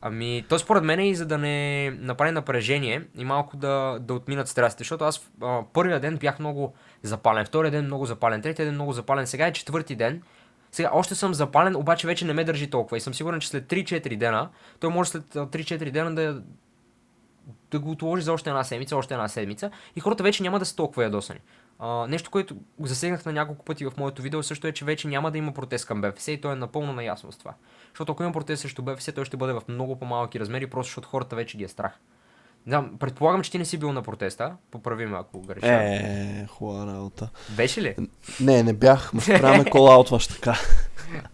Ами, 0.00 0.44
то 0.48 0.58
според 0.58 0.84
мен 0.84 0.98
е 0.98 1.08
и 1.08 1.14
за 1.14 1.26
да 1.26 1.38
не 1.38 1.90
направи 1.90 2.30
напрежение 2.30 3.02
и 3.18 3.24
малко 3.24 3.56
да, 3.56 3.98
да 4.00 4.14
отминат 4.14 4.48
страстите, 4.48 4.80
защото 4.84 5.04
аз 5.04 5.30
а, 5.42 5.62
първия 5.72 6.00
ден 6.00 6.16
бях 6.16 6.38
много 6.38 6.74
запален, 7.02 7.46
втория 7.46 7.70
ден 7.70 7.84
много 7.84 8.06
запален, 8.06 8.42
третия 8.42 8.66
ден 8.66 8.74
много 8.74 8.92
запален, 8.92 9.26
сега 9.26 9.46
е 9.46 9.52
четвърти 9.52 9.96
ден 9.96 10.22
сега 10.72 10.90
още 10.92 11.14
съм 11.14 11.34
запален, 11.34 11.76
обаче 11.76 12.06
вече 12.06 12.24
не 12.24 12.32
ме 12.32 12.44
държи 12.44 12.70
толкова 12.70 12.96
и 12.96 13.00
съм 13.00 13.14
сигурен, 13.14 13.40
че 13.40 13.48
след 13.48 13.66
3-4 13.66 14.16
дена, 14.16 14.48
той 14.80 14.90
може 14.90 15.10
след 15.10 15.24
3-4 15.24 15.90
дена 15.90 16.14
да, 16.14 16.42
да 17.70 17.78
го 17.78 17.90
отложи 17.90 18.22
за 18.22 18.32
още 18.32 18.50
една 18.50 18.64
седмица, 18.64 18.96
още 18.96 19.14
една 19.14 19.28
седмица 19.28 19.70
и 19.96 20.00
хората 20.00 20.22
вече 20.22 20.42
няма 20.42 20.58
да 20.58 20.64
са 20.64 20.76
толкова 20.76 21.02
ядосани. 21.02 21.40
А, 21.78 22.06
нещо, 22.06 22.30
което 22.30 22.56
засегнах 22.80 23.24
на 23.24 23.32
няколко 23.32 23.64
пъти 23.64 23.84
в 23.84 23.92
моето 23.96 24.22
видео, 24.22 24.42
също 24.42 24.66
е, 24.66 24.72
че 24.72 24.84
вече 24.84 25.08
няма 25.08 25.30
да 25.30 25.38
има 25.38 25.52
протест 25.52 25.86
към 25.86 26.00
БФС 26.00 26.28
и 26.28 26.40
той 26.40 26.52
е 26.52 26.56
напълно 26.56 26.92
наясно 26.92 27.32
с 27.32 27.38
това. 27.38 27.54
Защото 27.88 28.12
ако 28.12 28.22
има 28.22 28.32
протест 28.32 28.62
срещу 28.62 28.82
БФС, 28.82 29.12
той 29.14 29.24
ще 29.24 29.36
бъде 29.36 29.52
в 29.52 29.62
много 29.68 29.98
по-малки 29.98 30.40
размери, 30.40 30.66
просто 30.66 30.88
защото 30.88 31.08
хората 31.08 31.36
вече 31.36 31.56
ги 31.56 31.64
е 31.64 31.68
страх. 31.68 32.00
Да, 32.66 32.84
предполагам, 32.98 33.42
че 33.42 33.50
ти 33.50 33.58
не 33.58 33.64
си 33.64 33.78
бил 33.78 33.92
на 33.92 34.02
протеста. 34.02 34.52
Поправи 34.70 35.06
ме, 35.06 35.16
ако 35.18 35.40
греша. 35.40 35.66
Е, 35.66 36.46
хубава 36.46 36.86
работа. 36.86 37.30
Беше 37.56 37.82
ли? 37.82 37.96
Не, 38.40 38.62
не 38.62 38.72
бях. 38.72 39.12
Ма 39.12 39.20
спряме 39.20 39.64
колаутваш 39.70 40.26
така. 40.26 40.58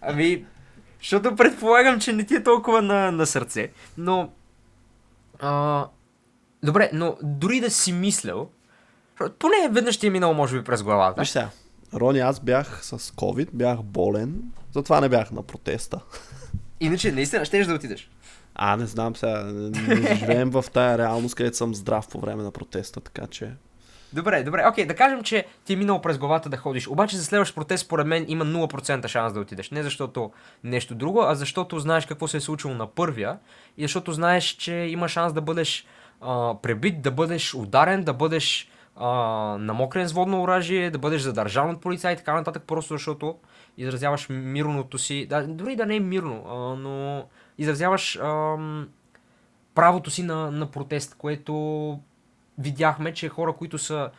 Ами, 0.01 0.45
защото 0.99 1.35
предполагам, 1.35 1.99
че 1.99 2.13
не 2.13 2.23
ти 2.25 2.35
е 2.35 2.43
толкова 2.43 2.81
на, 2.81 3.11
на 3.11 3.25
сърце. 3.25 3.71
Но... 3.97 4.29
А, 5.39 5.87
добре, 6.63 6.89
но 6.93 7.17
дори 7.23 7.59
да 7.59 7.69
си 7.69 7.91
мислял, 7.91 8.49
поне 9.39 9.69
веднъж 9.71 9.97
ти 9.97 10.07
е 10.07 10.09
минало, 10.09 10.33
може 10.33 10.57
би, 10.57 10.63
през 10.63 10.83
главата. 10.83 11.21
Виж 11.21 11.29
сега, 11.29 11.49
Рони, 11.93 12.19
аз 12.19 12.39
бях 12.39 12.85
с 12.85 12.99
COVID, 12.99 13.49
бях 13.53 13.83
болен, 13.83 14.43
затова 14.73 15.01
не 15.01 15.09
бях 15.09 15.31
на 15.31 15.43
протеста. 15.43 15.99
Иначе, 16.79 17.11
наистина, 17.11 17.45
ще 17.45 17.63
да 17.63 17.73
отидеш. 17.73 18.09
А, 18.55 18.77
не 18.77 18.85
знам 18.85 19.15
сега. 19.15 19.43
Не 19.43 20.15
живеем 20.15 20.49
в 20.49 20.65
тая 20.73 20.97
реалност, 20.97 21.35
където 21.35 21.57
съм 21.57 21.75
здрав 21.75 22.07
по 22.07 22.19
време 22.19 22.43
на 22.43 22.51
протеста, 22.51 23.01
така 23.01 23.27
че... 23.27 23.51
Добре, 24.13 24.43
добре. 24.43 24.65
Окей, 24.69 24.85
да 24.85 24.95
кажем, 24.95 25.23
че 25.23 25.45
ти 25.65 25.73
е 25.73 25.75
минало 25.75 26.01
през 26.01 26.17
главата 26.17 26.49
да 26.49 26.57
ходиш. 26.57 26.87
Обаче 26.87 27.17
за 27.17 27.23
следващ 27.23 27.55
протест, 27.55 27.85
според 27.85 28.07
мен, 28.07 28.25
има 28.27 28.45
0% 28.45 29.07
шанс 29.07 29.33
да 29.33 29.39
отидеш. 29.39 29.71
Не 29.71 29.83
защото 29.83 30.31
нещо 30.63 30.95
друго, 30.95 31.21
а 31.21 31.35
защото 31.35 31.79
знаеш 31.79 32.05
какво 32.05 32.27
се 32.27 32.37
е 32.37 32.41
случило 32.41 32.73
на 32.73 32.87
първия 32.87 33.37
и 33.77 33.81
защото 33.81 34.11
знаеш, 34.11 34.45
че 34.45 34.73
има 34.73 35.09
шанс 35.09 35.33
да 35.33 35.41
бъдеш 35.41 35.85
а, 36.21 36.55
пребит, 36.61 37.01
да 37.01 37.11
бъдеш 37.11 37.53
ударен, 37.53 38.03
да 38.03 38.13
бъдеш 38.13 38.69
а, 38.95 39.07
намокрен 39.59 40.07
с 40.07 40.13
водно 40.13 40.41
оръжие, 40.41 40.91
да 40.91 40.97
бъдеш 40.97 41.21
задържан 41.21 41.69
от 41.69 41.81
полицай 41.81 42.13
и 42.13 42.17
така 42.17 42.33
нататък, 42.33 42.63
просто 42.67 42.93
защото 42.93 43.35
изразяваш 43.77 44.27
мирното 44.29 44.97
си. 44.97 45.25
Да, 45.29 45.47
дори 45.47 45.75
да 45.75 45.85
не 45.85 45.95
е 45.95 45.99
мирно, 45.99 46.43
а, 46.47 46.55
но 46.55 47.25
изразяваш 47.57 48.15
ам, 48.15 48.89
правото 49.75 50.09
си 50.11 50.23
на, 50.23 50.51
на 50.51 50.71
протест, 50.71 51.15
което 51.17 51.99
видяхме, 52.57 53.13
че 53.13 53.29
хора, 53.29 53.53
които 53.53 53.77
са 53.77 54.09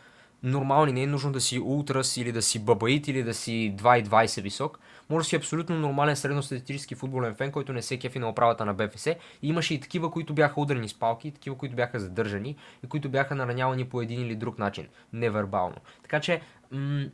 нормални, 0.43 0.91
не 0.91 1.03
е 1.03 1.07
нужно 1.07 1.31
да 1.31 1.41
си 1.41 1.59
ултрас 1.59 2.17
или 2.17 2.31
да 2.31 2.41
си 2.41 2.59
бабаит 2.59 3.07
или 3.07 3.23
да 3.23 3.33
си 3.33 3.75
2,20 3.77 4.41
висок, 4.41 4.79
може 5.09 5.25
да 5.25 5.29
си 5.29 5.35
абсолютно 5.35 5.79
нормален 5.79 6.15
средностатистически 6.15 6.95
футболен 6.95 7.35
фен, 7.35 7.51
който 7.51 7.73
не 7.73 7.81
се 7.81 7.99
кефи 7.99 8.19
на 8.19 8.29
оправата 8.29 8.65
на 8.65 8.73
БФС. 8.73 9.07
И 9.07 9.17
имаше 9.41 9.73
и 9.73 9.79
такива, 9.79 10.11
които 10.11 10.33
бяха 10.33 10.61
ударени 10.61 10.89
с 10.89 10.93
палки, 10.93 11.27
и 11.27 11.31
такива, 11.31 11.57
които 11.57 11.75
бяха 11.75 11.99
задържани 11.99 12.55
и 12.83 12.87
които 12.87 13.09
бяха 13.09 13.35
наранявани 13.35 13.85
по 13.85 14.01
един 14.01 14.21
или 14.21 14.35
друг 14.35 14.59
начин, 14.59 14.87
невербално. 15.13 15.75
Така 16.01 16.19
че, 16.19 16.41
м- 16.71 17.05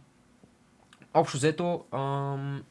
общо 1.13 1.37
взето, 1.37 1.83
ам- 1.91 2.63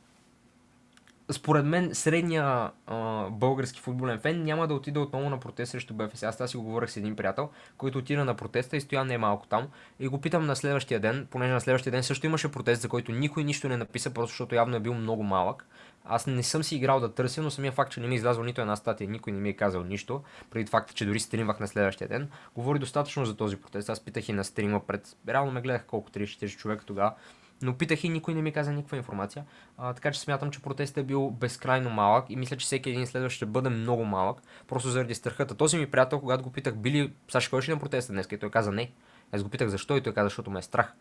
според 1.31 1.67
мен 1.67 1.95
средния 1.95 2.71
а, 2.87 3.29
български 3.31 3.81
футболен 3.81 4.19
фен 4.19 4.45
няма 4.45 4.69
да 4.69 4.75
отиде 4.75 4.99
отново 4.99 5.31
на 5.31 5.41
протест 5.41 5.73
срещу 5.73 5.95
БФС. 5.95 6.23
Аз 6.23 6.37
това 6.37 6.47
си 6.47 6.57
го 6.57 6.63
говорих 6.63 6.91
с 6.91 6.97
един 6.97 7.17
приятел, 7.17 7.51
който 7.77 7.99
отида 7.99 8.25
на 8.25 8.35
протеста 8.35 8.77
и 8.77 8.81
стоя 8.81 9.05
не 9.05 9.19
малко 9.19 9.47
там. 9.47 9.69
И 10.01 10.09
го 10.09 10.21
питам 10.21 10.47
на 10.47 10.57
следващия 10.57 11.01
ден, 11.01 11.27
понеже 11.31 11.53
на 11.53 11.61
следващия 11.61 11.91
ден 11.91 12.03
също 12.03 12.27
имаше 12.27 12.53
протест, 12.53 12.83
за 12.83 12.89
който 12.89 13.13
никой 13.13 13.45
нищо 13.45 13.69
не 13.69 13.77
написа, 13.77 14.11
просто 14.11 14.33
защото 14.33 14.55
явно 14.55 14.77
е 14.77 14.81
бил 14.81 14.95
много 14.95 15.23
малък. 15.23 15.67
Аз 16.05 16.27
не 16.27 16.43
съм 16.43 16.65
си 16.65 16.77
играл 16.77 17.01
да 17.01 17.15
търся, 17.15 17.43
но 17.43 17.51
самия 17.51 17.73
факт, 17.73 17.93
че 17.93 18.01
не 18.01 18.07
ми 18.07 18.15
е 18.15 18.17
излязъл 18.17 18.45
нито 18.45 18.61
една 18.61 18.77
статия, 18.77 19.11
никой 19.11 19.33
не 19.33 19.41
ми 19.41 19.49
е 19.49 19.53
казал 19.53 19.85
нищо, 19.85 20.23
преди 20.51 20.71
факта, 20.71 20.95
че 20.95 21.07
дори 21.07 21.21
стримвах 21.21 21.61
на 21.61 21.69
следващия 21.69 22.09
ден, 22.09 22.31
говори 22.55 22.79
достатъчно 22.79 23.25
за 23.25 23.37
този 23.37 23.57
протест. 23.57 23.89
Аз 23.89 24.01
питах 24.01 24.29
и 24.29 24.33
на 24.33 24.45
стрима 24.45 24.81
пред... 24.87 25.17
Реално 25.29 25.53
ме 25.53 25.61
гледах 25.61 25.87
колко 25.87 26.11
30-40 26.11 26.57
човека 26.57 26.85
тогава 26.85 27.15
Но 27.63 27.75
питах 27.75 28.05
и 28.05 28.09
никой 28.09 28.35
не 28.35 28.43
ми 28.43 28.53
каза 28.53 28.73
никаква 28.73 28.97
информация. 28.97 29.45
А, 29.79 29.93
така 29.93 30.13
че 30.13 30.21
смятам, 30.21 30.51
че 30.51 30.63
протестът 30.63 30.99
е 30.99 31.07
бил 31.07 31.31
безкрайно 31.31 31.91
малък 31.91 32.31
и 32.31 32.37
мисля, 32.37 32.57
че 32.57 32.65
всеки 32.65 32.91
един 32.91 33.07
следващ 33.07 33.37
ще 33.37 33.47
бъде 33.47 33.69
много 33.69 34.05
малък, 34.05 34.43
просто 34.69 34.89
заради 34.89 35.15
страхата. 35.15 35.55
Този 35.55 35.79
ми 35.79 35.91
приятел, 35.91 36.21
когато 36.21 36.43
го 36.43 36.53
питах, 36.53 36.77
били, 36.77 37.13
Саши, 37.29 37.49
ходиш 37.49 37.69
ли 37.69 37.73
на 37.73 37.79
протеста 37.79 38.13
днес? 38.13 38.29
И 38.33 38.39
той 38.39 38.51
каза 38.51 38.73
не. 38.73 38.91
Аз 39.33 39.43
го 39.43 39.49
питах 39.49 39.69
защо 39.69 39.97
и 39.97 40.01
той 40.01 40.15
каза, 40.15 40.27
защото 40.27 40.51
ме 40.51 40.59
е 40.59 40.63
страх. 40.63 40.93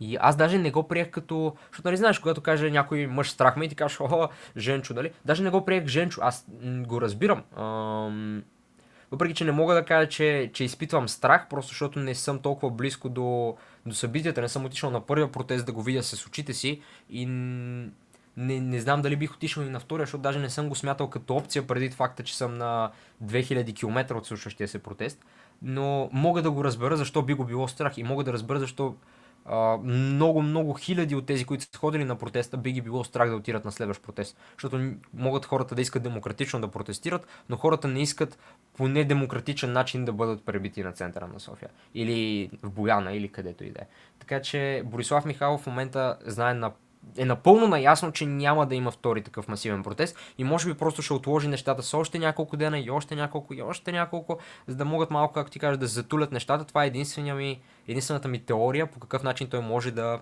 И 0.00 0.16
аз 0.20 0.36
даже 0.36 0.58
не 0.58 0.70
го 0.70 0.88
приех 0.88 1.10
като... 1.10 1.56
Защото 1.70 1.88
нали 1.88 1.96
знаеш, 1.96 2.18
когато 2.18 2.40
каже 2.40 2.70
някой 2.70 3.06
мъж 3.06 3.30
страх 3.30 3.56
ме 3.56 3.64
и 3.64 3.68
ти 3.68 3.74
кажеш, 3.74 4.00
о, 4.00 4.28
Женчо, 4.56 4.94
дали? 4.94 5.12
Даже 5.24 5.42
не 5.42 5.50
го 5.50 5.64
приех 5.64 5.86
Женчо. 5.86 6.20
Аз 6.24 6.46
го 6.62 7.00
разбирам. 7.00 7.42
Ам... 7.56 8.42
Въпреки, 9.10 9.34
че 9.34 9.44
не 9.44 9.52
мога 9.52 9.74
да 9.74 9.84
кажа, 9.84 10.08
че, 10.08 10.50
че 10.52 10.64
изпитвам 10.64 11.08
страх, 11.08 11.46
просто 11.50 11.68
защото 11.68 11.98
не 11.98 12.14
съм 12.14 12.38
толкова 12.38 12.70
близко 12.70 13.08
до, 13.08 13.56
до 13.86 13.94
събитията, 13.94 14.40
не 14.40 14.48
съм 14.48 14.64
отишъл 14.64 14.90
на 14.90 15.00
първия 15.00 15.32
протест 15.32 15.66
да 15.66 15.72
го 15.72 15.82
видя 15.82 16.02
с 16.02 16.26
очите 16.26 16.52
си 16.52 16.80
и 17.10 17.26
не, 18.36 18.60
не 18.60 18.80
знам 18.80 19.02
дали 19.02 19.16
бих 19.16 19.34
отишъл 19.34 19.62
и 19.62 19.68
на 19.68 19.80
втория, 19.80 20.06
защото 20.06 20.22
даже 20.22 20.38
не 20.38 20.50
съм 20.50 20.68
го 20.68 20.74
смятал 20.74 21.10
като 21.10 21.36
опция 21.36 21.66
преди 21.66 21.90
факта, 21.90 22.22
че 22.22 22.36
съм 22.36 22.58
на 22.58 22.90
2000 23.24 23.76
км 23.76 24.14
от 24.16 24.26
случващия 24.26 24.68
се 24.68 24.82
протест. 24.82 25.24
Но 25.62 26.08
мога 26.12 26.42
да 26.42 26.50
го 26.50 26.64
разбера 26.64 26.96
защо 26.96 27.22
би 27.22 27.34
го 27.34 27.44
било 27.44 27.68
страх 27.68 27.98
и 27.98 28.02
мога 28.02 28.24
да 28.24 28.32
разбера 28.32 28.58
защо 28.58 28.94
много, 29.82 30.42
много 30.42 30.74
хиляди 30.74 31.14
от 31.14 31.26
тези, 31.26 31.44
които 31.44 31.64
са 31.64 31.78
ходили 31.78 32.04
на 32.04 32.16
протеста, 32.16 32.56
би 32.56 32.72
ги 32.72 32.80
било 32.80 33.04
страх 33.04 33.30
да 33.30 33.36
отират 33.36 33.64
на 33.64 33.72
следващ 33.72 34.02
протест. 34.02 34.36
Защото 34.52 34.92
могат 35.14 35.44
хората 35.44 35.74
да 35.74 35.82
искат 35.82 36.02
демократично 36.02 36.60
да 36.60 36.68
протестират, 36.68 37.26
но 37.48 37.56
хората 37.56 37.88
не 37.88 38.02
искат 38.02 38.38
по 38.76 38.88
недемократичен 38.88 39.72
начин 39.72 40.04
да 40.04 40.12
бъдат 40.12 40.44
пребити 40.44 40.82
на 40.82 40.92
центъра 40.92 41.26
на 41.26 41.40
София. 41.40 41.70
Или 41.94 42.50
в 42.62 42.70
Бояна, 42.70 43.12
или 43.12 43.28
където 43.28 43.64
и 43.64 43.70
да 43.70 43.80
е. 43.80 43.86
Така 44.18 44.42
че 44.42 44.82
Борислав 44.84 45.24
Михайлов 45.24 45.60
в 45.60 45.66
момента 45.66 46.18
знае 46.26 46.54
на 46.54 46.72
е 47.16 47.24
напълно 47.24 47.68
наясно, 47.68 48.12
че 48.12 48.26
няма 48.26 48.66
да 48.66 48.74
има 48.74 48.90
втори 48.90 49.22
такъв 49.22 49.48
масивен 49.48 49.82
протест 49.82 50.18
и 50.38 50.44
може 50.44 50.68
би 50.68 50.78
просто 50.78 51.02
ще 51.02 51.12
отложи 51.12 51.48
нещата 51.48 51.82
с 51.82 51.94
още 51.94 52.18
няколко 52.18 52.56
дена 52.56 52.78
и 52.78 52.90
още 52.90 53.16
няколко 53.16 53.54
и 53.54 53.62
още 53.62 53.92
няколко, 53.92 54.38
за 54.66 54.76
да 54.76 54.84
могат 54.84 55.10
малко, 55.10 55.34
както 55.34 55.52
ти 55.52 55.58
кажеш, 55.58 55.78
да 55.78 55.86
затулят 55.86 56.32
нещата. 56.32 56.64
Това 56.64 56.84
е 56.84 56.90
ми, 57.34 57.60
единствената 57.88 58.28
ми 58.28 58.38
теория 58.38 58.86
по 58.86 59.00
какъв 59.00 59.22
начин 59.22 59.48
той 59.48 59.60
може 59.60 59.90
да 59.90 60.20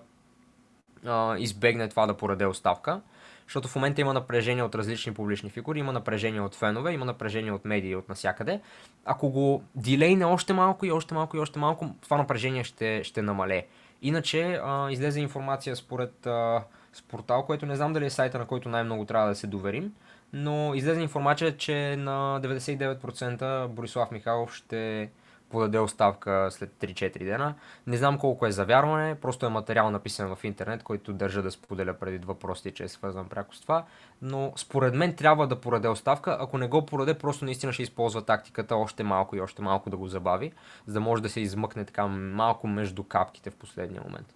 а, 1.05 1.37
избегне 1.37 1.89
това 1.89 2.05
да 2.05 2.17
пораде 2.17 2.45
оставка. 2.45 3.01
Защото 3.47 3.67
в 3.67 3.75
момента 3.75 4.01
има 4.01 4.13
напрежение 4.13 4.63
от 4.63 4.75
различни 4.75 5.13
публични 5.13 5.49
фигури, 5.49 5.79
има 5.79 5.93
напрежение 5.93 6.41
от 6.41 6.55
фенове, 6.55 6.93
има 6.93 7.05
напрежение 7.05 7.51
от 7.51 7.65
медии 7.65 7.95
от 7.95 8.09
насякъде. 8.09 8.61
Ако 9.05 9.29
го 9.29 9.63
дилейне 9.75 10.25
още 10.25 10.53
малко 10.53 10.85
и 10.85 10.91
още 10.91 11.13
малко 11.13 11.37
и 11.37 11.39
още 11.39 11.59
малко, 11.59 11.95
това 12.01 12.17
напрежение 12.17 12.63
ще, 12.63 13.03
ще 13.03 13.21
намалее. 13.21 13.65
Иначе 14.05 14.59
а, 14.63 14.91
излезе 14.91 15.19
информация 15.19 15.75
според 15.75 16.25
а, 16.27 16.63
с 16.93 17.01
портал, 17.01 17.45
което 17.45 17.65
не 17.65 17.75
знам 17.75 17.93
дали 17.93 18.05
е 18.05 18.09
сайта, 18.09 18.39
на 18.39 18.45
който 18.45 18.69
най-много 18.69 19.05
трябва 19.05 19.29
да 19.29 19.35
се 19.35 19.47
доверим, 19.47 19.93
но 20.33 20.73
излезе 20.75 21.01
информация, 21.01 21.57
че 21.57 21.95
на 21.95 22.41
99% 22.41 23.67
Борислав 23.67 24.11
Михайлов 24.11 24.55
ще 24.55 25.09
подаде 25.49 25.79
оставка 25.79 26.47
след 26.51 26.71
3-4 26.79 27.19
дена. 27.19 27.55
Не 27.87 27.97
знам 27.97 28.17
колко 28.17 28.45
е 28.45 28.51
завярване, 28.51 29.15
просто 29.15 29.45
е 29.45 29.49
материал 29.49 29.91
написан 29.91 30.35
в 30.35 30.43
интернет, 30.43 30.83
който 30.83 31.13
държа 31.13 31.41
да 31.41 31.51
споделя 31.51 31.93
преди 31.93 32.19
два 32.19 32.35
прости, 32.35 32.71
че 32.71 32.83
е 32.83 32.87
свързан 32.87 33.29
пряко 33.29 33.55
с 33.55 33.61
това. 33.61 33.85
Но 34.21 34.53
според 34.55 34.95
мен 34.95 35.15
трябва 35.15 35.47
да 35.47 35.61
подаде 35.61 35.87
оставка. 35.87 36.37
Ако 36.39 36.57
не 36.57 36.67
го 36.67 36.85
подаде, 36.85 37.13
просто 37.13 37.45
наистина 37.45 37.73
ще 37.73 37.83
използва 37.83 38.21
тактиката 38.21 38.75
още 38.75 39.03
малко 39.03 39.35
и 39.35 39.41
още 39.41 39.61
малко 39.61 39.89
да 39.89 39.97
го 39.97 40.07
забави, 40.07 40.51
за 40.87 40.93
да 40.93 40.99
може 40.99 41.23
да 41.23 41.29
се 41.29 41.39
измъкне 41.39 41.85
така 41.85 42.07
малко 42.07 42.67
между 42.67 43.03
капките 43.03 43.49
в 43.49 43.55
последния 43.55 44.01
момент. 44.01 44.33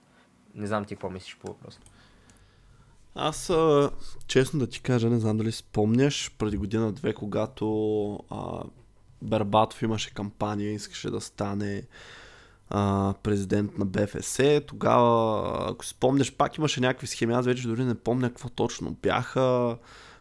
Не 0.55 0.67
знам 0.67 0.85
ти 0.85 0.95
какво 0.95 1.09
мислиш 1.09 1.37
по 1.37 1.47
въпроса. 1.47 1.79
Аз, 3.15 3.53
честно 4.27 4.59
да 4.59 4.67
ти 4.67 4.81
кажа, 4.81 5.09
не 5.09 5.19
знам 5.19 5.37
дали 5.37 5.51
спомняш, 5.51 6.35
преди 6.37 6.57
година-две, 6.57 7.13
когато 7.13 8.13
а, 8.29 8.63
Бербатов 9.21 9.81
имаше 9.81 10.13
кампания, 10.13 10.73
искаше 10.73 11.09
да 11.09 11.21
стане 11.21 11.83
а, 12.69 13.13
президент 13.23 13.77
на 13.77 13.85
БФС. 13.85 14.39
Тогава, 14.67 15.67
ако 15.71 15.85
си 15.85 15.91
спомняш, 15.91 16.35
пак 16.35 16.57
имаше 16.57 16.81
някакви 16.81 17.07
схеми, 17.07 17.33
аз 17.33 17.45
вече 17.45 17.67
дори 17.67 17.83
не 17.83 17.95
помня 17.95 18.29
какво 18.29 18.49
точно 18.49 18.95
бяха. 19.01 19.77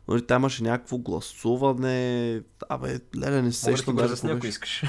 Нали, 0.09 0.27
там 0.27 0.43
имаше 0.43 0.63
някакво 0.63 0.99
гласуване. 0.99 2.41
Абе, 2.69 3.01
леле, 3.17 3.43
не 3.43 3.53
се 3.53 3.61
сещам. 3.61 3.95
Може 3.95 4.15
да 4.15 4.33
ако 4.33 4.47
искаш. 4.47 4.83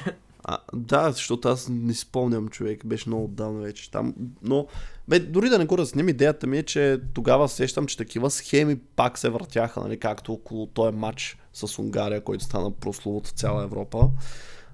А, 0.43 0.57
да, 0.73 1.11
защото 1.11 1.47
аз 1.47 1.67
не 1.69 1.93
спомням 1.93 2.47
човек, 2.47 2.85
беше 2.85 3.09
много 3.09 3.25
отдавна 3.25 3.59
вече 3.59 3.91
там. 3.91 4.13
Но, 4.41 4.67
бе, 5.07 5.19
дори 5.19 5.49
да 5.49 5.59
не 5.59 5.65
го 5.65 5.77
разнем, 5.77 6.09
идеята 6.09 6.47
ми 6.47 6.57
е, 6.57 6.63
че 6.63 7.01
тогава 7.13 7.49
сещам, 7.49 7.85
че 7.85 7.97
такива 7.97 8.31
схеми 8.31 8.79
пак 8.79 9.17
се 9.17 9.29
въртяха, 9.29 9.81
нали, 9.81 9.99
както 9.99 10.33
около 10.33 10.67
този 10.67 10.97
матч 10.97 11.37
с 11.67 11.79
Унгария, 11.79 12.21
който 12.21 12.43
стана 12.43 12.71
прословут 12.71 13.27
в 13.27 13.31
цяла 13.31 13.63
Европа. 13.63 14.09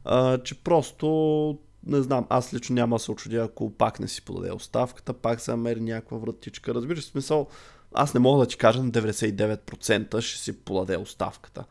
А, 0.06 0.38
че 0.38 0.56
просто, 0.56 1.58
не 1.86 2.02
знам, 2.02 2.26
аз 2.30 2.54
лично 2.54 2.74
няма 2.74 2.95
да 2.95 3.00
се 3.00 3.12
очудя, 3.12 3.38
ако 3.38 3.69
пак 3.69 4.00
не 4.00 4.08
си 4.08 4.21
подаде 4.21 4.52
оставката, 4.52 5.13
пак 5.13 5.41
се 5.41 5.52
намери 5.52 5.82
някаква 5.82 6.17
вратичка. 6.17 6.74
Разбираш, 6.74 7.06
смисъл, 7.06 7.48
аз 7.93 8.13
не 8.13 8.19
мога 8.19 8.39
да 8.39 8.50
ти 8.50 8.58
кажа 8.58 8.84
на 8.84 8.91
99% 8.91 10.21
ще 10.21 10.39
си 10.39 10.60
подаде 10.60 10.98
оставката 10.98 11.65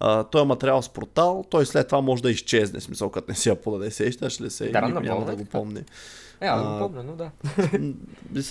а, 0.00 0.24
този 0.24 0.46
материал 0.46 0.82
с 0.82 0.88
портал, 0.88 1.44
той 1.50 1.66
след 1.66 1.86
това 1.86 2.00
може 2.00 2.22
да 2.22 2.30
изчезне, 2.30 2.80
смисъл, 2.80 3.10
като 3.10 3.26
не 3.28 3.34
си 3.34 3.48
я 3.48 3.56
подаде, 3.56 3.90
сещаш 3.90 4.40
ли 4.40 4.50
се, 4.50 4.70
да, 4.70 4.80
никой 4.80 5.02
няма 5.02 5.24
да 5.24 5.36
го 5.36 5.44
помни. 5.44 5.84
Е, 6.40 6.46
аз 6.46 6.62
го 6.62 6.78
помня, 6.78 7.02
но 7.02 7.16
да. 7.16 7.30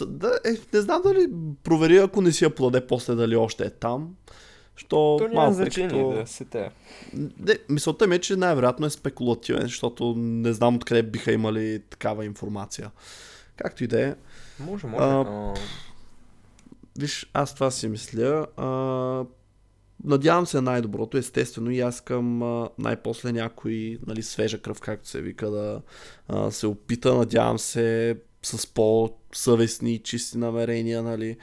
да 0.08 0.40
е, 0.46 0.52
не 0.74 0.82
знам 0.82 1.02
дали 1.06 1.28
провери, 1.64 1.98
ако 1.98 2.22
не 2.22 2.32
си 2.32 2.44
я 2.44 2.56
подаде 2.56 2.88
после 2.88 3.16
дали 3.16 3.36
още 3.36 3.66
е 3.66 3.70
там. 3.70 4.16
Що 4.78 5.18
То 5.20 5.28
няма 5.28 5.34
малко, 5.34 5.54
значение 5.54 5.90
като... 5.90 6.12
да 6.12 6.28
се 6.28 6.46
те. 6.46 6.72
Не, 7.14 7.58
мисълта 7.70 8.08
ми 8.08 8.16
е, 8.16 8.20
че 8.20 8.36
най-вероятно 8.36 8.86
е 8.86 8.90
спекулативен, 8.90 9.62
защото 9.62 10.14
не 10.18 10.54
знам 10.54 10.76
откъде 10.76 11.04
биха 11.04 11.32
имали 11.32 11.82
такава 11.90 12.26
информация. 12.26 12.92
Както 13.56 13.84
и 13.84 13.88
да 13.88 14.08
е. 14.08 14.16
Може, 14.60 14.88
може. 14.88 15.04
А, 15.04 15.08
но... 15.08 15.54
Виж, 17.00 17.30
аз 17.34 17.54
това 17.54 17.72
си 17.72 17.88
мисля. 17.88 18.48
А, 18.58 19.26
Надявам 20.04 20.46
се 20.46 20.62
най-доброто, 20.62 21.18
естествено, 21.18 21.72
и 21.72 21.80
аз 21.80 21.96
искам 21.96 22.40
най-после 22.80 23.32
някой 23.32 23.98
нали, 24.08 24.24
свежа 24.24 24.62
кръв, 24.62 24.82
както 24.82 25.10
се 25.10 25.22
вика, 25.22 25.50
да 25.50 25.82
а, 26.28 26.52
се 26.52 26.68
опита. 26.68 27.16
Надявам 27.16 27.60
се 27.60 28.18
с 28.44 28.68
по-съвестни 28.68 29.94
и 29.94 30.00
чисти 30.00 30.38
намерения, 30.38 31.04
нали, 31.04 31.38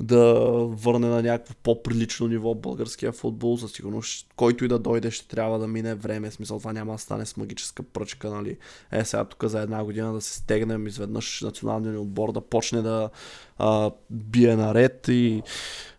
да 0.00 0.34
върне 0.68 1.08
на 1.08 1.22
някакво 1.22 1.54
по-прилично 1.62 2.28
ниво 2.28 2.54
българския 2.54 3.12
футбол. 3.12 3.56
За 3.56 3.68
сигурност, 3.68 4.26
който 4.36 4.64
и 4.64 4.68
да 4.68 4.78
дойде, 4.78 5.10
ще 5.10 5.28
трябва 5.28 5.58
да 5.58 5.66
мине 5.66 5.94
време. 5.94 6.30
В 6.30 6.34
смисъл, 6.34 6.58
това 6.58 6.72
няма 6.72 6.92
да 6.92 6.98
стане 6.98 7.26
с 7.26 7.36
магическа 7.36 7.82
пръчка. 7.82 8.30
Нали. 8.30 8.56
Е, 8.92 9.04
сега 9.04 9.24
тук 9.24 9.44
за 9.44 9.60
една 9.60 9.84
година 9.84 10.12
да 10.12 10.20
се 10.20 10.34
стегнем 10.34 10.86
изведнъж 10.86 11.40
националния 11.40 12.00
отбор 12.00 12.32
да 12.32 12.40
почне 12.40 12.82
да 12.82 13.10
а, 13.58 13.90
бие 14.10 14.56
наред 14.56 15.08
и 15.08 15.42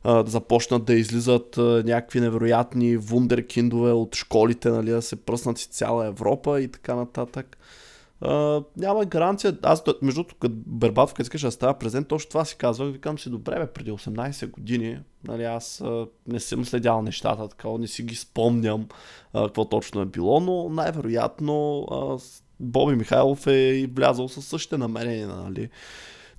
а, 0.03 0.23
да 0.23 0.31
започнат 0.31 0.86
да 0.86 0.93
излизат 0.93 1.58
а, 1.58 1.84
някакви 1.86 2.19
невероятни 2.19 2.97
вундеркиндове 2.97 3.91
от 3.91 4.15
школите, 4.15 4.69
нали, 4.69 4.89
да 4.89 5.01
се 5.01 5.15
пръснат 5.15 5.58
си 5.58 5.69
цяла 5.69 6.05
Европа 6.05 6.62
и 6.62 6.67
така 6.67 6.95
нататък. 6.95 7.58
Uh, 8.25 8.65
няма 8.77 9.05
гаранция. 9.05 9.57
Аз, 9.63 9.83
между 10.01 10.21
другото, 10.21 10.35
като 10.35 10.55
Бербатов, 10.67 11.13
като 11.13 11.21
искаш 11.21 11.41
да 11.41 11.51
става 11.51 11.73
президент, 11.73 12.07
точно 12.07 12.29
това 12.29 12.45
си 12.45 12.55
казвах. 12.55 12.91
Викам 12.91 13.19
си, 13.19 13.29
добре, 13.29 13.59
бе, 13.59 13.67
преди 13.67 13.91
18 13.91 14.51
години, 14.51 14.99
нали, 15.23 15.43
аз 15.43 15.79
uh, 15.79 16.09
не 16.27 16.39
съм 16.39 16.65
следял 16.65 17.01
нещата, 17.01 17.47
така, 17.47 17.69
не 17.79 17.88
си 17.88 18.03
ги 18.03 18.15
спомням 18.15 18.88
uh, 19.33 19.45
какво 19.45 19.65
точно 19.65 20.01
е 20.01 20.05
било, 20.05 20.39
но 20.39 20.69
най-вероятно 20.69 21.53
uh, 21.91 22.41
Боби 22.59 22.95
Михайлов 22.95 23.47
е 23.47 23.89
влязал 23.95 24.27
със 24.27 24.45
същите 24.45 24.77
намерения, 24.77 25.27
нали 25.27 25.69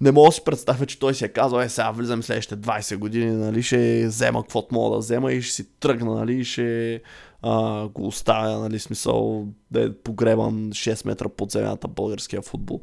не 0.01 0.13
мога 0.13 0.29
да 0.29 0.33
си 0.33 0.45
представя, 0.45 0.87
че 0.87 0.99
той 0.99 1.15
си 1.15 1.25
е 1.25 1.29
казал, 1.29 1.59
е 1.59 1.69
сега 1.69 1.91
влизам 1.91 2.23
следващите 2.23 2.57
20 2.57 2.97
години, 2.97 3.31
нали, 3.31 3.63
ще 3.63 4.07
взема 4.07 4.43
каквото 4.43 4.75
мога 4.75 4.95
да 4.95 4.99
взема 4.99 5.33
и 5.33 5.43
ще 5.43 5.55
си 5.55 5.71
тръгна, 5.81 6.15
нали, 6.15 6.45
ще 6.45 7.01
а, 7.47 7.89
го 7.89 8.07
оставя, 8.07 8.59
нали, 8.59 8.79
смисъл 8.79 9.47
да 9.71 9.85
е 9.85 9.93
погребан 9.93 10.71
6 10.71 11.07
метра 11.07 11.29
под 11.29 11.51
земята 11.51 11.89
българския 11.89 12.43
футбол. 12.43 12.81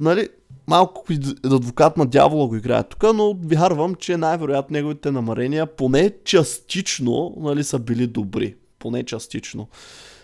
Нали, 0.00 0.28
малко 0.66 1.04
адвокат 1.44 1.96
на 1.96 2.06
дявола 2.06 2.46
го 2.46 2.56
играе 2.56 2.82
тук, 2.82 3.02
но 3.14 3.36
вярвам, 3.44 3.94
че 3.94 4.16
най-вероятно 4.16 4.74
неговите 4.74 5.10
намерения 5.10 5.66
поне 5.66 6.12
частично 6.24 7.34
нали, 7.36 7.64
са 7.64 7.78
били 7.78 8.06
добри. 8.06 8.54
Поне 8.78 9.04
частично. 9.04 9.68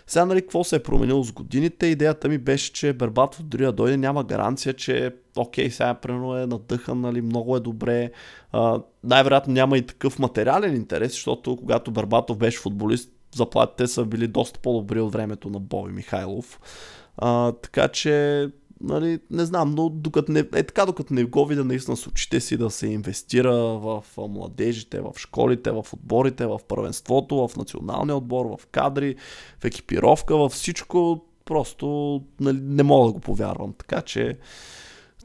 Сега, 0.07 0.25
нали, 0.25 0.41
какво 0.41 0.63
се 0.63 0.75
е 0.75 0.83
променило 0.83 1.23
с 1.23 1.31
годините? 1.31 1.87
Идеята 1.87 2.29
ми 2.29 2.37
беше, 2.37 2.73
че 2.73 2.93
Бербатов 2.93 3.43
дори 3.43 3.63
да 3.63 3.71
дойде, 3.71 3.97
няма 3.97 4.23
гаранция, 4.23 4.73
че 4.73 5.15
окей, 5.37 5.71
сега 5.71 5.93
примерно 5.93 6.37
е 6.37 6.45
надъхан, 6.45 7.01
нали, 7.01 7.21
много 7.21 7.57
е 7.57 7.59
добре. 7.59 8.11
А, 8.51 8.81
най-вероятно 9.03 9.53
няма 9.53 9.77
и 9.77 9.85
такъв 9.85 10.19
материален 10.19 10.75
интерес, 10.75 11.11
защото 11.11 11.55
когато 11.55 11.91
Бербатов 11.91 12.37
беше 12.37 12.59
футболист, 12.59 13.11
заплатите 13.35 13.87
са 13.87 14.05
били 14.05 14.27
доста 14.27 14.59
по-добри 14.59 14.99
от 14.99 15.13
времето 15.13 15.49
на 15.49 15.59
Боби 15.59 15.91
Михайлов. 15.91 16.59
А, 17.17 17.51
така 17.51 17.87
че 17.87 18.47
нали, 18.81 19.19
не 19.31 19.45
знам, 19.45 19.75
но 19.75 19.89
докато 19.89 20.31
не, 20.31 20.39
е 20.39 20.63
така, 20.63 20.85
докато 20.85 21.13
не 21.13 21.23
го 21.23 21.45
видя 21.45 21.63
наистина 21.63 21.97
с 21.97 22.07
очите 22.07 22.39
си 22.39 22.57
да 22.57 22.69
се 22.69 22.87
инвестира 22.87 23.55
в 23.55 24.03
младежите, 24.17 25.01
в 25.01 25.11
школите, 25.17 25.71
в 25.71 25.85
отборите, 25.93 26.45
в 26.45 26.59
първенството, 26.67 27.47
в 27.47 27.55
националния 27.57 28.15
отбор, 28.15 28.45
в 28.45 28.67
кадри, 28.67 29.15
в 29.59 29.65
екипировка, 29.65 30.37
в 30.37 30.49
всичко, 30.49 31.25
просто 31.45 32.21
нали, 32.39 32.59
не 32.61 32.83
мога 32.83 33.07
да 33.07 33.13
го 33.13 33.19
повярвам. 33.19 33.73
Така 33.77 34.01
че 34.01 34.37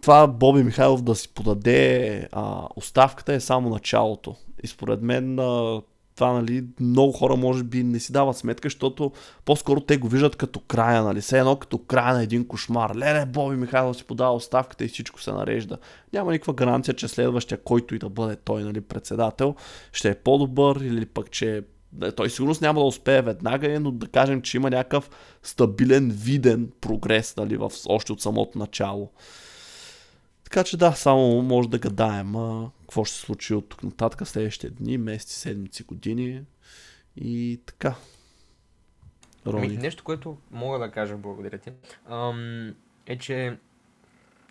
това 0.03 0.27
Боби 0.27 0.63
Михайлов 0.63 1.03
да 1.03 1.15
си 1.15 1.29
подаде 1.29 2.29
а, 2.33 2.69
оставката 2.77 3.35
е 3.35 3.41
само 3.41 3.71
началото. 3.71 4.35
И 4.63 4.67
според 4.67 5.03
мен 5.03 5.39
а, 5.39 5.83
това, 6.15 6.33
нали, 6.33 6.65
много 6.81 7.13
хора 7.13 7.37
може 7.37 7.65
би 7.65 7.83
не 7.83 8.01
си 8.01 8.13
дават 8.13 8.37
сметка, 8.37 8.67
защото 8.67 9.13
по-скоро 9.45 9.81
те 9.81 9.97
го 9.97 10.09
виждат 10.09 10.37
като 10.37 10.61
края, 10.61 11.03
нали, 11.03 11.21
все 11.21 11.39
едно 11.39 11.57
като 11.57 11.79
края 11.79 12.15
на 12.15 12.23
един 12.23 12.47
кошмар. 12.47 12.97
Леле, 12.97 13.27
Боби 13.27 13.57
Михайлов 13.57 13.97
си 13.97 14.05
подава 14.05 14.35
оставката 14.35 14.85
и 14.85 14.89
всичко 14.89 15.23
се 15.23 15.33
нарежда. 15.33 15.79
Няма 16.13 16.33
никаква 16.33 16.53
гаранция, 16.53 16.95
че 16.95 17.09
следващия, 17.09 17.59
който 17.59 17.95
и 17.95 17.99
да 17.99 18.09
бъде 18.09 18.37
той, 18.37 18.65
нали, 18.65 18.81
председател, 18.81 19.55
ще 19.93 20.11
е 20.11 20.15
по-добър 20.15 20.77
или 20.77 21.07
пък, 21.07 21.31
че 21.31 21.63
той 22.17 22.31
сигурно 22.31 22.55
няма 22.61 22.81
да 22.81 22.87
успее 22.87 23.23
веднага, 23.23 23.81
но 23.81 23.91
да 23.91 24.07
кажем, 24.07 24.43
че 24.43 24.57
има 24.57 24.71
някакъв 24.71 25.11
стабилен, 25.43 26.11
виден 26.11 26.71
прогрес, 26.81 27.37
нали, 27.37 27.57
в, 27.57 27.73
още 27.89 28.13
от 28.13 28.21
самото 28.21 28.59
начало. 28.59 29.11
Така 30.45 30.65
че 30.65 30.77
да, 30.77 30.93
само 30.93 31.43
може 31.43 31.69
да 31.69 31.79
гадаем 31.79 32.35
какво 32.95 33.05
ще 33.05 33.17
се 33.17 33.21
случи 33.21 33.55
от 33.55 33.69
тук 33.69 33.83
нататък 33.83 34.29
следващите 34.29 34.71
дни, 34.71 34.99
месеци, 34.99 35.35
седмици, 35.35 35.85
години 35.85 36.43
и 37.17 37.61
така. 37.67 37.95
Рони. 39.47 39.67
Ами, 39.67 39.77
нещо, 39.77 40.05
което 40.05 40.37
мога 40.51 40.79
да 40.79 40.91
кажа, 40.91 41.17
благодаря 41.17 41.59
ти, 41.59 41.71
ам, 42.11 42.75
е, 43.07 43.19
че 43.19 43.59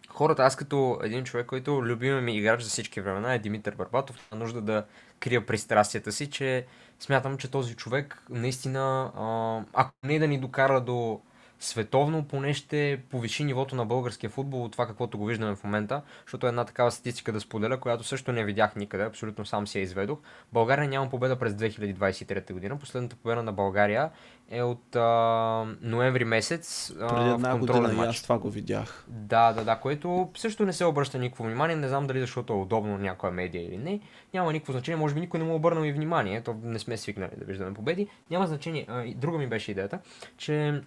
хората, 0.10 0.44
аз 0.44 0.56
като 0.56 1.00
един 1.04 1.24
човек, 1.24 1.46
който 1.46 1.86
любиме 1.86 2.22
ми 2.22 2.38
играч 2.38 2.62
за 2.62 2.70
всички 2.70 3.02
времена 3.02 3.34
е 3.34 3.40
Димитър 3.40 3.76
Барбатов, 3.76 4.32
на 4.32 4.38
нужда 4.38 4.62
да 4.62 4.86
крия 5.20 5.46
пристрастията 5.46 6.12
си, 6.12 6.30
че 6.30 6.66
смятам, 7.00 7.38
че 7.38 7.52
този 7.52 7.76
човек 7.76 8.24
наистина, 8.30 9.12
а, 9.16 9.64
ако 9.74 9.94
не 10.04 10.20
да 10.20 10.28
ни 10.28 10.40
докара 10.40 10.82
до 10.82 11.22
световно 11.64 12.24
поне 12.24 12.54
ще 12.54 13.00
повиши 13.10 13.44
нивото 13.44 13.76
на 13.76 13.86
българския 13.86 14.30
футбол 14.30 14.64
от 14.64 14.72
това 14.72 14.88
каквото 14.88 15.18
го 15.18 15.26
виждаме 15.26 15.56
в 15.56 15.64
момента, 15.64 16.02
защото 16.26 16.46
е 16.46 16.50
една 16.50 16.66
такава 16.66 16.92
статистика 16.92 17.32
да 17.32 17.40
споделя, 17.40 17.80
която 17.80 18.04
също 18.04 18.32
не 18.32 18.44
видях 18.44 18.76
никъде, 18.76 19.04
абсолютно 19.04 19.46
сам 19.46 19.68
си 19.68 19.78
я 19.78 19.82
изведох. 19.82 20.20
България 20.54 20.90
няма 20.90 21.10
победа 21.10 21.40
през 21.40 21.54
2023 21.54 22.54
година. 22.54 22.80
Последната 22.80 23.16
победа 23.16 23.44
на 23.44 23.54
България 23.54 24.10
е 24.50 24.64
от 24.64 24.96
а, 24.96 25.66
ноември 25.82 26.26
месец. 26.26 26.94
А, 27.00 27.08
Преди 27.08 27.30
една 27.30 27.58
година 27.58 27.94
матч. 27.94 28.10
аз 28.10 28.24
това 28.24 28.38
го 28.38 28.50
видях. 28.50 29.06
Да, 29.08 29.54
да, 29.54 29.64
да, 29.64 29.76
което 29.76 30.30
също 30.38 30.66
не 30.66 30.74
се 30.74 30.86
обръща 30.86 31.20
никакво 31.20 31.44
внимание. 31.44 31.76
Не 31.76 31.88
знам 31.88 32.08
дали 32.08 32.20
защото 32.20 32.54
е 32.54 32.56
удобно 32.56 32.98
някоя 32.98 33.32
медия 33.32 33.64
или 33.64 33.78
не. 33.78 34.00
Няма 34.34 34.54
никакво 34.54 34.72
значение. 34.74 34.98
Може 34.98 35.14
би 35.14 35.20
никой 35.20 35.40
не 35.40 35.46
му 35.46 35.56
обърнал 35.56 35.84
и 35.84 35.92
внимание. 35.92 36.42
То 36.42 36.56
не 36.64 36.80
сме 36.80 36.98
свикнали 36.98 37.32
да 37.38 37.46
виждаме 37.46 37.74
победи. 37.74 38.08
Няма 38.30 38.48
значение. 38.48 38.86
А, 38.90 39.14
друга 39.16 39.38
ми 39.38 39.48
беше 39.48 39.72
идеята, 39.72 40.00
че 40.38 40.82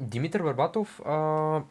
Димитър 0.00 0.42
Барбатов 0.42 1.00
а, 1.06 1.62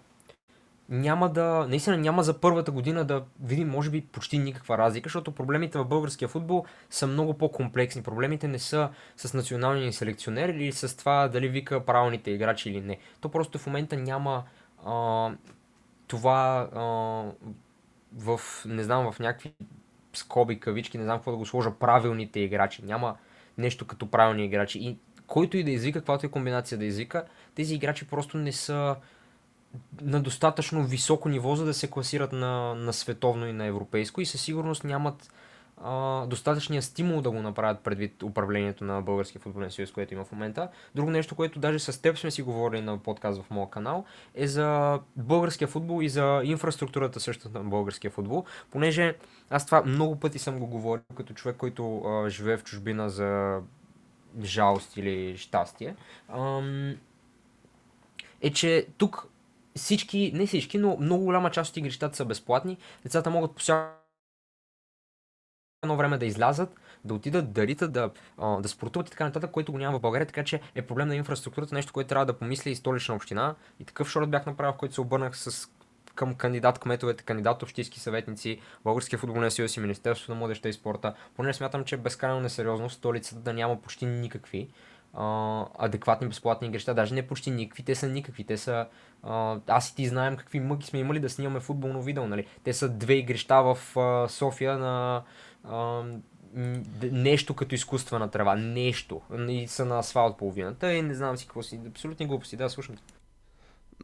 няма 0.89 1.30
да, 1.30 1.65
наистина 1.69 1.97
няма 1.97 2.23
за 2.23 2.39
първата 2.41 2.71
година 2.71 3.05
да 3.05 3.23
видим, 3.43 3.69
може 3.69 3.89
би, 3.89 4.01
почти 4.01 4.38
никаква 4.38 4.78
разлика, 4.78 5.07
защото 5.07 5.32
проблемите 5.32 5.78
в 5.78 5.86
българския 5.86 6.28
футбол 6.28 6.65
са 6.89 7.07
много 7.07 7.34
по-комплексни. 7.34 8.03
Проблемите 8.03 8.47
не 8.47 8.59
са 8.59 8.89
с 9.17 9.34
националния 9.34 9.93
селекционер 9.93 10.49
или 10.49 10.71
с 10.71 10.97
това 10.97 11.28
дали 11.28 11.47
вика 11.47 11.86
правилните 11.86 12.32
играчи 12.32 12.69
или 12.69 12.82
не. 12.82 12.97
То 13.21 13.30
просто 13.30 13.59
в 13.59 13.67
момента 13.67 13.97
няма 13.97 14.43
а, 14.86 15.32
това 16.07 16.69
а, 16.73 16.82
в, 18.13 18.39
не 18.65 18.84
знам, 18.84 19.11
в 19.11 19.19
някакви 19.19 19.53
скоби, 20.13 20.59
кавички, 20.59 20.97
не 20.97 21.03
знам 21.03 21.17
какво 21.17 21.32
да 21.32 21.38
го 21.38 21.45
сложа, 21.45 21.71
правилните 21.71 22.39
играчи. 22.39 22.86
Няма 22.86 23.15
нещо 23.57 23.88
като 23.88 24.11
правилни 24.11 24.45
играчи. 24.45 24.80
И 24.80 24.97
който 25.28 25.57
и 25.57 25.63
да 25.63 25.71
извика, 25.71 25.99
каквато 25.99 26.26
и 26.26 26.30
комбинация 26.30 26.78
да 26.78 26.86
извика, 26.86 27.26
тези 27.55 27.76
играчи 27.76 28.07
просто 28.07 28.38
не 28.38 28.51
са 28.51 28.95
на 30.01 30.21
достатъчно 30.21 30.84
високо 30.84 31.30
ниво, 31.30 31.55
за 31.55 31.65
да 31.65 31.73
се 31.73 31.89
класират 31.89 32.32
на, 32.32 32.76
на 32.76 32.93
световно 32.93 33.47
и 33.47 33.53
на 33.53 33.65
европейско 33.65 34.21
и 34.21 34.26
със 34.26 34.41
сигурност 34.41 34.84
нямат 34.84 35.32
а, 35.84 36.26
достатъчния 36.26 36.82
стимул 36.82 37.21
да 37.21 37.32
го 37.32 37.41
направят 37.41 37.80
предвид 37.80 38.23
управлението 38.23 38.84
на 38.84 39.01
Българския 39.01 39.41
футболен 39.41 39.71
съюз, 39.71 39.91
което 39.91 40.13
има 40.13 40.26
в 40.26 40.32
момента. 40.32 40.67
Друго 40.95 41.11
нещо, 41.11 41.36
което 41.36 41.59
даже 41.59 41.80
с 41.80 42.01
теб 42.01 42.17
сме 42.17 42.32
си 42.32 42.41
говорили 42.41 42.82
на 42.82 42.97
подкаст 42.97 43.41
в 43.41 43.49
моя 43.49 43.69
канал, 43.69 44.05
е 44.36 44.47
за 44.47 44.99
българския 45.15 45.67
футбол 45.67 46.03
и 46.03 46.09
за 46.09 46.41
инфраструктурата 46.43 47.19
също 47.19 47.49
на 47.53 47.63
българския 47.63 48.11
футбол, 48.11 48.45
понеже 48.71 49.15
аз 49.49 49.65
това 49.65 49.84
много 49.84 50.19
пъти 50.19 50.39
съм 50.39 50.59
го 50.59 50.67
говорил 50.67 51.03
като 51.15 51.34
човек, 51.34 51.57
който 51.57 51.97
а, 51.97 52.30
живее 52.30 52.57
в 52.57 52.63
чужбина 52.63 53.09
за 53.09 53.59
жалост 54.43 54.97
или 54.97 55.38
щастие, 55.38 55.95
ам, 56.29 56.95
е, 58.41 58.53
че 58.53 58.88
тук 58.97 59.27
всички, 59.75 60.31
не 60.33 60.47
всички, 60.47 60.77
но 60.77 60.97
много 60.99 61.23
голяма 61.23 61.51
част 61.51 61.71
от 61.71 61.77
игрищата 61.77 62.15
са 62.15 62.25
безплатни. 62.25 62.77
Децата 63.03 63.29
могат 63.29 63.51
по 63.55 63.59
всяко 63.59 64.05
едно 65.83 65.97
време 65.97 66.17
да 66.17 66.25
излязат, 66.25 66.75
да 67.05 67.13
отидат, 67.13 67.53
да 67.53 67.67
ритат, 67.67 67.93
да, 67.93 68.11
да 68.59 68.69
спортуват 68.69 69.07
и 69.07 69.11
така 69.11 69.25
нататък, 69.25 69.51
което 69.51 69.71
го 69.71 69.77
няма 69.77 69.97
в 69.97 70.01
България, 70.01 70.27
така 70.27 70.43
че 70.43 70.61
е 70.75 70.81
проблем 70.81 71.07
на 71.07 71.15
инфраструктурата, 71.15 71.75
нещо, 71.75 71.93
което 71.93 72.07
трябва 72.07 72.25
да 72.25 72.38
помисли 72.39 72.71
и 72.71 72.75
столична 72.75 73.15
община. 73.15 73.55
И 73.79 73.86
такъв 73.86 74.09
шорт 74.09 74.29
бях 74.29 74.45
направил, 74.45 74.73
в 74.73 74.77
който 74.77 74.93
се 74.93 75.01
обърнах 75.01 75.38
с 75.38 75.69
към 76.16 76.36
кандидат 76.36 76.80
кметовете, 76.80 77.24
кандидат 77.24 77.63
общински 77.63 77.99
съветници, 77.99 78.61
Българския 78.84 79.20
футболен 79.20 79.51
съюз 79.51 79.78
и 79.78 79.80
Министерството 79.80 80.32
на 80.32 80.39
младеща 80.39 80.70
и 80.70 80.74
спорта. 80.74 81.13
Поне 81.36 81.53
смятам, 81.53 81.84
че 81.84 81.95
е 81.95 81.97
безкрайно 81.97 82.39
несериозно 82.39 82.89
столицата 82.89 83.41
да 83.41 83.53
няма 83.53 83.82
почти 83.82 84.05
никакви 84.05 84.70
а, 85.13 85.66
адекватни 85.78 86.28
безплатни 86.28 86.68
игрища, 86.68 86.93
даже 86.93 87.16
не 87.16 87.28
почти 87.28 87.51
никакви, 87.51 87.84
те 87.84 87.95
са 87.95 88.07
никакви, 88.07 88.43
те 88.43 88.57
са, 88.57 88.88
а, 89.24 89.59
аз 89.68 89.89
и 89.89 89.95
ти 89.95 90.07
знаем 90.07 90.38
какви 90.38 90.59
мъки 90.59 90.88
сме 90.88 90.99
имали 90.99 91.20
да 91.20 91.30
снимаме 91.30 91.59
футболно 91.59 92.01
видео, 92.01 92.28
нали? 92.28 92.45
Те 92.63 92.74
са 92.74 92.89
две 92.89 93.13
игрища 93.13 93.63
в 93.63 93.97
а, 93.97 94.28
София 94.30 94.78
на 94.78 95.24
а, 95.63 96.03
нещо 97.11 97.53
като 97.53 97.76
изкуствена 97.76 98.32
трева, 98.32 98.55
нещо, 98.55 99.22
и 99.49 99.68
са 99.68 99.86
на 99.86 99.99
асфалт 99.99 100.38
половината 100.38 100.93
и 100.93 101.01
не 101.01 101.13
знам 101.13 101.38
си 101.38 101.45
какво 101.45 101.63
си, 101.63 101.80
абсолютни 101.88 102.28
глупости, 102.28 102.57
да, 102.57 102.70
слушам. 102.70 102.95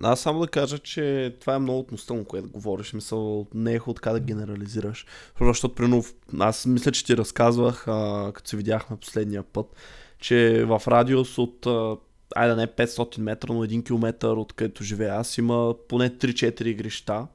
Аз 0.04 0.20
само 0.20 0.40
да 0.40 0.48
кажа, 0.48 0.80
че 0.80 1.36
това 1.40 1.56
е 1.56 1.60
много 1.60 1.80
относително, 1.80 2.26
което 2.26 2.50
говориш. 2.50 2.94
Мисъл, 2.94 3.48
не 3.54 3.74
е 3.74 3.80
така 3.96 4.12
да 4.12 4.20
генерализираш. 4.20 5.06
Защото, 5.42 5.76
примерно, 5.76 6.04
аз 6.40 6.66
мисля, 6.66 6.92
че 6.92 7.06
ти 7.06 7.18
разказвах, 7.18 7.88
а, 7.88 8.32
като 8.34 8.50
се 8.50 8.58
видяхме 8.58 8.98
последния 8.98 9.44
път, 9.44 9.76
че 10.20 10.66
в 10.66 10.82
радиус 10.88 11.38
от, 11.38 11.68
айде 12.36 12.56
не 12.56 12.68
500 12.68 13.20
метра, 13.20 13.54
но 13.54 13.66
1 13.66 13.86
км 13.86 14.28
от 14.28 14.54
където 14.54 14.84
живея 14.84 15.16
аз 15.16 15.38
има 15.38 15.76
поне 15.88 16.10
3-4 16.10 16.66
игрища. 16.66 17.28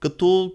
Като, 0.00 0.52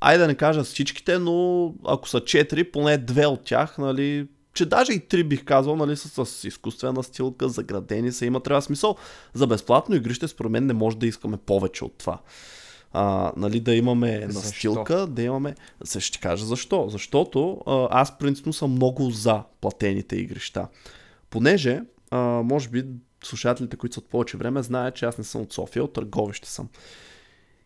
айде 0.00 0.18
да 0.18 0.26
не 0.26 0.34
кажа 0.34 0.64
всичките, 0.64 1.18
но 1.18 1.66
ако 1.86 2.08
са 2.08 2.20
4, 2.20 2.70
поне 2.70 2.98
две 2.98 3.26
от 3.26 3.44
тях, 3.44 3.78
нали, 3.78 4.28
че 4.54 4.66
даже 4.66 4.92
и 4.92 5.00
три 5.00 5.24
бих 5.24 5.44
казал, 5.44 5.76
нали, 5.76 5.96
са 5.96 6.26
с 6.26 6.44
изкуствена 6.44 7.02
стилка, 7.02 7.48
заградени 7.48 8.12
са, 8.12 8.26
има 8.26 8.40
трябва 8.40 8.62
смисъл. 8.62 8.96
За 9.34 9.46
безплатно 9.46 9.94
игрище, 9.94 10.28
според 10.28 10.52
мен, 10.52 10.66
не 10.66 10.72
може 10.72 10.96
да 10.96 11.06
искаме 11.06 11.36
повече 11.36 11.84
от 11.84 11.98
това. 11.98 12.18
А, 12.92 13.32
нали, 13.36 13.60
да 13.60 13.74
имаме 13.74 14.26
защо? 14.28 14.46
настилка, 14.46 15.06
да 15.06 15.22
имаме... 15.22 15.54
Се 15.84 16.00
ще 16.00 16.18
кажа 16.18 16.46
защо. 16.46 16.88
Защото 16.88 17.62
а, 17.66 17.88
аз 17.90 18.18
принципно 18.18 18.52
съм 18.52 18.72
много 18.72 19.10
за 19.10 19.42
платените 19.60 20.16
игрища. 20.16 20.68
Понеже, 21.30 21.82
а, 22.10 22.18
може 22.44 22.68
би, 22.68 22.84
слушателите, 23.24 23.76
които 23.76 23.94
са 23.94 24.00
от 24.00 24.08
повече 24.08 24.36
време, 24.36 24.62
знаят, 24.62 24.94
че 24.94 25.04
аз 25.04 25.18
не 25.18 25.24
съм 25.24 25.40
от 25.40 25.52
София, 25.52 25.84
от 25.84 25.92
Търговище 25.92 26.50
съм. 26.50 26.68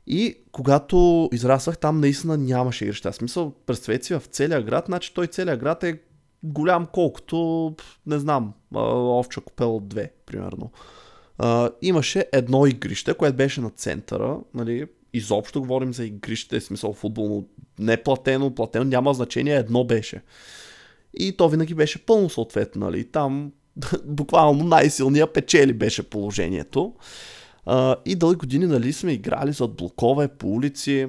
И 0.07 0.37
когато 0.53 1.28
израснах, 1.32 1.78
там 1.78 2.01
наистина 2.01 2.37
нямаше 2.37 2.85
игрища. 2.85 3.12
Смисъл, 3.12 3.53
представете 3.66 4.07
си 4.07 4.14
в 4.14 4.22
целия 4.30 4.62
град, 4.62 4.85
значи 4.87 5.14
той 5.14 5.26
целият 5.26 5.61
град 5.61 5.85
е 5.85 5.99
голям 6.45 6.87
колкото, 6.93 7.75
не 8.07 8.19
знам, 8.19 8.53
овча 8.75 9.41
купел 9.41 9.77
от 9.77 9.89
две, 9.89 10.13
примерно. 10.27 10.71
Имаше 11.83 12.27
едно 12.33 12.67
игрище, 12.67 13.15
което 13.15 13.37
беше 13.37 13.61
на 13.61 13.71
центъра, 13.71 14.39
нали, 14.55 14.87
изобщо 15.13 15.61
говорим 15.61 15.95
за 15.95 16.05
игрище, 16.05 16.61
смисъл 16.61 16.93
футболно, 16.93 17.49
не 17.79 18.03
платено, 18.03 18.53
няма 18.75 19.15
значение, 19.15 19.57
едно 19.57 19.85
беше. 19.85 20.23
И 21.15 21.37
то 21.37 21.49
винаги 21.49 21.75
беше 21.75 22.07
пълно 22.07 22.31
съответно, 22.31 22.87
нали, 22.87 23.05
там 23.05 23.53
буквално 24.05 24.65
най-силния 24.65 25.33
печели 25.33 25.73
беше 25.73 26.03
положението. 26.03 26.95
И 28.05 28.15
дълги 28.15 28.37
години, 28.37 28.67
нали, 28.67 28.93
сме 28.93 29.13
играли 29.13 29.53
зад 29.53 29.77
блокове, 29.77 30.29
по 30.29 30.49
улици, 30.49 31.09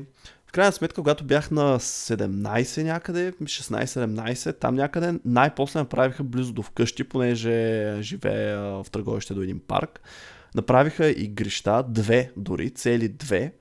крайна 0.56 0.72
сметка, 0.72 1.02
когато 1.02 1.24
бях 1.24 1.52
на 1.52 1.80
17 1.80 2.84
някъде, 2.84 3.32
16-17, 3.32 4.60
там 4.60 4.76
някъде, 4.76 5.20
най-после 5.26 5.80
направиха 5.80 6.24
близо 6.24 6.54
до 6.54 6.62
вкъщи, 6.62 7.04
понеже 7.04 7.98
живея 8.02 8.60
в 8.60 8.86
търговище 8.92 9.34
до 9.34 9.42
един 9.42 9.60
парк. 9.60 10.02
направиха 10.56 11.10
игрища, 11.10 11.84
две 11.88 12.32
дори, 12.38 12.70
цели 12.70 13.08
две, 13.10 13.54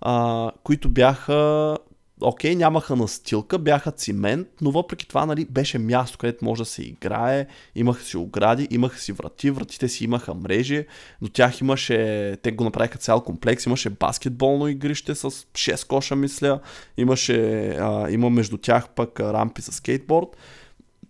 а, 0.00 0.50
които 0.64 0.88
бяха 0.88 1.76
окей, 2.20 2.54
нямаха 2.54 2.96
настилка, 2.96 3.58
бяха 3.58 3.90
цимент, 3.92 4.48
но 4.60 4.70
въпреки 4.70 5.08
това 5.08 5.26
нали, 5.26 5.44
беше 5.44 5.78
място, 5.78 6.18
където 6.18 6.44
може 6.44 6.62
да 6.62 6.66
се 6.66 6.82
играе, 6.82 7.46
имаха 7.74 8.04
си 8.04 8.16
огради, 8.16 8.68
имаха 8.70 8.98
си 8.98 9.12
врати, 9.12 9.50
вратите 9.50 9.88
си 9.88 10.04
имаха 10.04 10.34
мрежи, 10.34 10.86
до 11.22 11.28
тях 11.28 11.60
имаше, 11.60 12.36
те 12.42 12.52
го 12.52 12.64
направиха 12.64 12.98
цял 12.98 13.20
комплекс, 13.20 13.66
имаше 13.66 13.90
баскетболно 13.90 14.68
игрище 14.68 15.14
с 15.14 15.30
6 15.30 15.86
коша, 15.86 16.16
мисля, 16.16 16.60
имаше, 16.96 17.68
а, 17.68 18.10
има 18.10 18.30
между 18.30 18.56
тях 18.56 18.88
пък 18.88 19.20
рампи 19.20 19.62
за 19.62 19.72
скейтборд. 19.72 20.36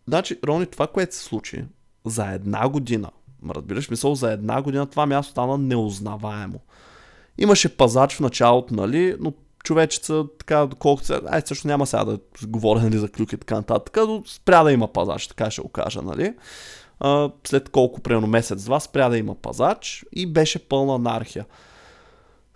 Значи, 0.09 0.39
Рони, 0.45 0.67
това, 0.67 0.87
което 0.87 1.15
се 1.15 1.23
случи 1.23 1.65
за 2.05 2.27
една 2.27 2.69
година, 2.69 3.11
разбираш, 3.51 3.91
мисъл, 3.91 4.15
за 4.15 4.33
една 4.33 4.63
година 4.63 4.87
това 4.87 5.07
място 5.07 5.31
стана 5.31 5.59
неузнаваемо. 5.59 6.61
Имаше 7.39 7.77
пазач 7.77 8.15
в 8.15 8.21
началото, 8.21 8.75
нали, 8.75 9.17
но 9.21 9.33
човечеца, 9.65 10.25
така, 10.39 10.67
доколкото. 10.67 11.21
Ай, 11.29 11.43
също 11.45 11.69
няма 11.69 11.87
сега 11.87 12.05
да 12.05 12.19
говоря 12.47 12.81
нали, 12.81 12.99
за 12.99 13.09
клюки 13.09 13.35
и 13.35 13.39
така 13.39 13.55
нататък, 13.55 13.97
но 13.97 14.23
спря 14.27 14.63
да 14.65 14.73
има 14.73 14.93
пазач, 14.93 15.27
така 15.27 15.51
ще 15.51 15.63
го 15.63 15.69
кажа, 15.69 16.03
нали. 16.03 16.35
А, 17.01 17.31
след 17.47 17.69
колко, 17.69 18.01
примерно 18.01 18.27
месец-два, 18.27 18.81
спря 18.81 19.09
да 19.09 19.19
има 19.19 19.35
пазач 19.35 20.05
и 20.13 20.27
беше 20.27 20.69
пълна 20.69 20.95
анархия. 20.95 21.47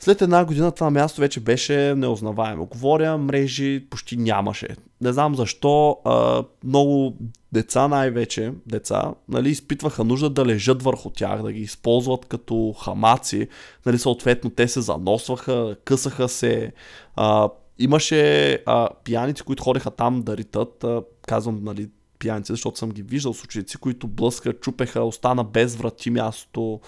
След 0.00 0.22
една 0.22 0.44
година 0.44 0.72
това 0.72 0.90
място 0.90 1.20
вече 1.20 1.40
беше 1.40 1.94
неузнаваемо. 1.94 2.66
Говоря, 2.66 3.18
мрежи 3.18 3.86
почти 3.90 4.16
нямаше. 4.16 4.68
Не 5.00 5.12
знам 5.12 5.34
защо 5.34 5.98
а, 6.04 6.44
много 6.64 7.16
деца 7.52 7.88
най-вече, 7.88 8.52
деца, 8.66 9.14
нали, 9.28 9.50
изпитваха 9.50 10.04
нужда 10.04 10.30
да 10.30 10.46
лежат 10.46 10.82
върху 10.82 11.10
тях, 11.10 11.42
да 11.42 11.52
ги 11.52 11.60
използват 11.60 12.24
като 12.24 12.74
хамаци. 12.84 13.48
Нали, 13.86 13.98
съответно, 13.98 14.50
те 14.50 14.68
се 14.68 14.80
заносваха, 14.80 15.76
късаха 15.84 16.28
се. 16.28 16.72
А, 17.16 17.48
имаше 17.78 18.52
а, 18.66 18.88
пияници, 19.04 19.42
които 19.42 19.62
ходеха 19.62 19.90
там 19.90 20.22
да 20.22 20.36
ритат. 20.36 20.84
А, 20.84 21.02
казвам, 21.26 21.60
нали, 21.64 21.88
пияници, 22.18 22.52
защото 22.52 22.78
съм 22.78 22.90
ги 22.90 23.02
виждал 23.02 23.34
с 23.34 23.44
ученици, 23.44 23.76
които 23.76 24.08
блъскаха, 24.08 24.58
чупеха, 24.58 25.02
остана 25.02 25.44
без 25.44 25.76
врати 25.76 26.10
място 26.10 26.80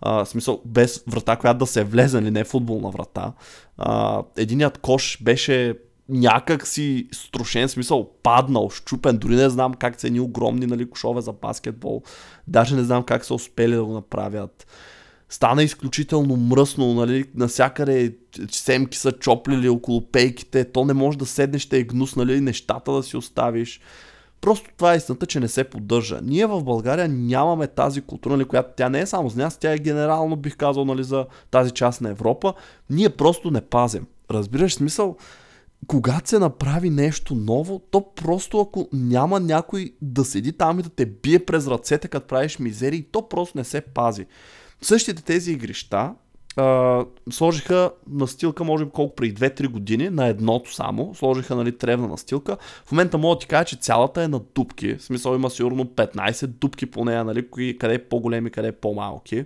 а, 0.00 0.24
смисъл, 0.24 0.62
без 0.64 1.04
врата, 1.08 1.36
която 1.36 1.58
да 1.58 1.66
се 1.66 1.84
влезе, 1.84 2.20
нали, 2.20 2.30
не 2.30 2.44
футболна 2.44 2.90
врата. 2.90 3.32
А, 3.78 4.22
единият 4.36 4.78
кош 4.78 5.22
беше 5.22 5.74
някак 6.08 6.66
си 6.66 7.08
струшен, 7.12 7.68
смисъл 7.68 8.10
паднал, 8.22 8.70
щупен, 8.70 9.18
дори 9.18 9.36
не 9.36 9.48
знам 9.48 9.74
как 9.74 10.00
са 10.00 10.06
едни 10.06 10.20
огромни 10.20 10.66
нали, 10.66 10.90
кошове 10.90 11.20
за 11.20 11.32
баскетбол, 11.32 12.02
даже 12.48 12.76
не 12.76 12.84
знам 12.84 13.02
как 13.02 13.24
са 13.24 13.34
успели 13.34 13.74
да 13.74 13.84
го 13.84 13.92
направят. 13.92 14.66
Стана 15.28 15.62
изключително 15.62 16.36
мръсно, 16.36 16.94
нали, 16.94 17.24
насякъде 17.34 18.16
семки 18.50 18.98
са 18.98 19.12
чоплили 19.12 19.68
около 19.68 20.10
пейките, 20.10 20.72
то 20.72 20.84
не 20.84 20.92
може 20.92 21.18
да 21.18 21.26
седнеш, 21.26 21.62
ще 21.62 21.78
е 21.78 21.84
гнус, 21.84 22.16
нали, 22.16 22.40
нещата 22.40 22.92
да 22.92 23.02
си 23.02 23.16
оставиш. 23.16 23.80
Просто 24.40 24.70
това 24.76 24.94
е 24.94 24.96
истината, 24.96 25.26
че 25.26 25.40
не 25.40 25.48
се 25.48 25.64
поддържа. 25.64 26.20
Ние 26.22 26.46
в 26.46 26.62
България 26.62 27.08
нямаме 27.08 27.66
тази 27.66 28.00
култура, 28.00 28.36
нали, 28.36 28.44
която 28.44 28.68
тя 28.76 28.88
не 28.88 29.00
е 29.00 29.06
само 29.06 29.28
за 29.28 29.42
нас, 29.42 29.56
тя 29.56 29.72
е 29.72 29.78
генерално, 29.78 30.36
бих 30.36 30.56
казал, 30.56 30.84
нали, 30.84 31.04
за 31.04 31.26
тази 31.50 31.70
част 31.70 32.00
на 32.00 32.10
Европа. 32.10 32.54
Ние 32.90 33.10
просто 33.10 33.50
не 33.50 33.60
пазим. 33.60 34.06
Разбираш 34.30 34.74
смисъл? 34.74 35.16
Когато 35.86 36.28
се 36.28 36.38
направи 36.38 36.90
нещо 36.90 37.34
ново, 37.34 37.78
то 37.90 38.14
просто 38.14 38.60
ако 38.60 38.88
няма 38.92 39.40
някой 39.40 39.94
да 40.02 40.24
седи 40.24 40.52
там 40.52 40.80
и 40.80 40.82
да 40.82 40.88
те 40.88 41.06
бие 41.06 41.44
през 41.44 41.66
ръцете, 41.66 42.08
като 42.08 42.26
правиш 42.26 42.58
мизерии, 42.58 43.06
то 43.12 43.28
просто 43.28 43.58
не 43.58 43.64
се 43.64 43.80
пази. 43.80 44.26
Същите 44.82 45.22
тези 45.22 45.52
игрища 45.52 46.14
а, 46.56 47.04
сложиха 47.30 47.90
настилка, 48.10 48.64
може 48.64 48.84
би 48.84 48.90
колко 48.90 49.14
преди 49.14 49.34
2-3 49.34 49.68
години, 49.68 50.10
на 50.10 50.26
едното 50.26 50.74
само, 50.74 51.14
сложиха 51.14 51.56
нали, 51.56 51.78
тревна 51.78 52.08
настилка. 52.08 52.56
В 52.86 52.92
момента 52.92 53.18
мога 53.18 53.34
да 53.34 53.38
ти 53.38 53.46
кажа, 53.46 53.64
че 53.64 53.76
цялата 53.76 54.22
е 54.22 54.28
на 54.28 54.40
дупки, 54.54 54.94
в 54.94 55.02
смисъл 55.02 55.34
има 55.34 55.50
сигурно 55.50 55.84
15 55.84 56.46
дупки 56.46 56.86
по 56.86 57.04
нея, 57.04 57.24
нали, 57.24 57.50
кои, 57.50 57.78
къде 57.78 57.94
е 57.94 58.08
по-големи, 58.08 58.50
къде 58.50 58.68
е 58.68 58.72
по-малки. 58.72 59.44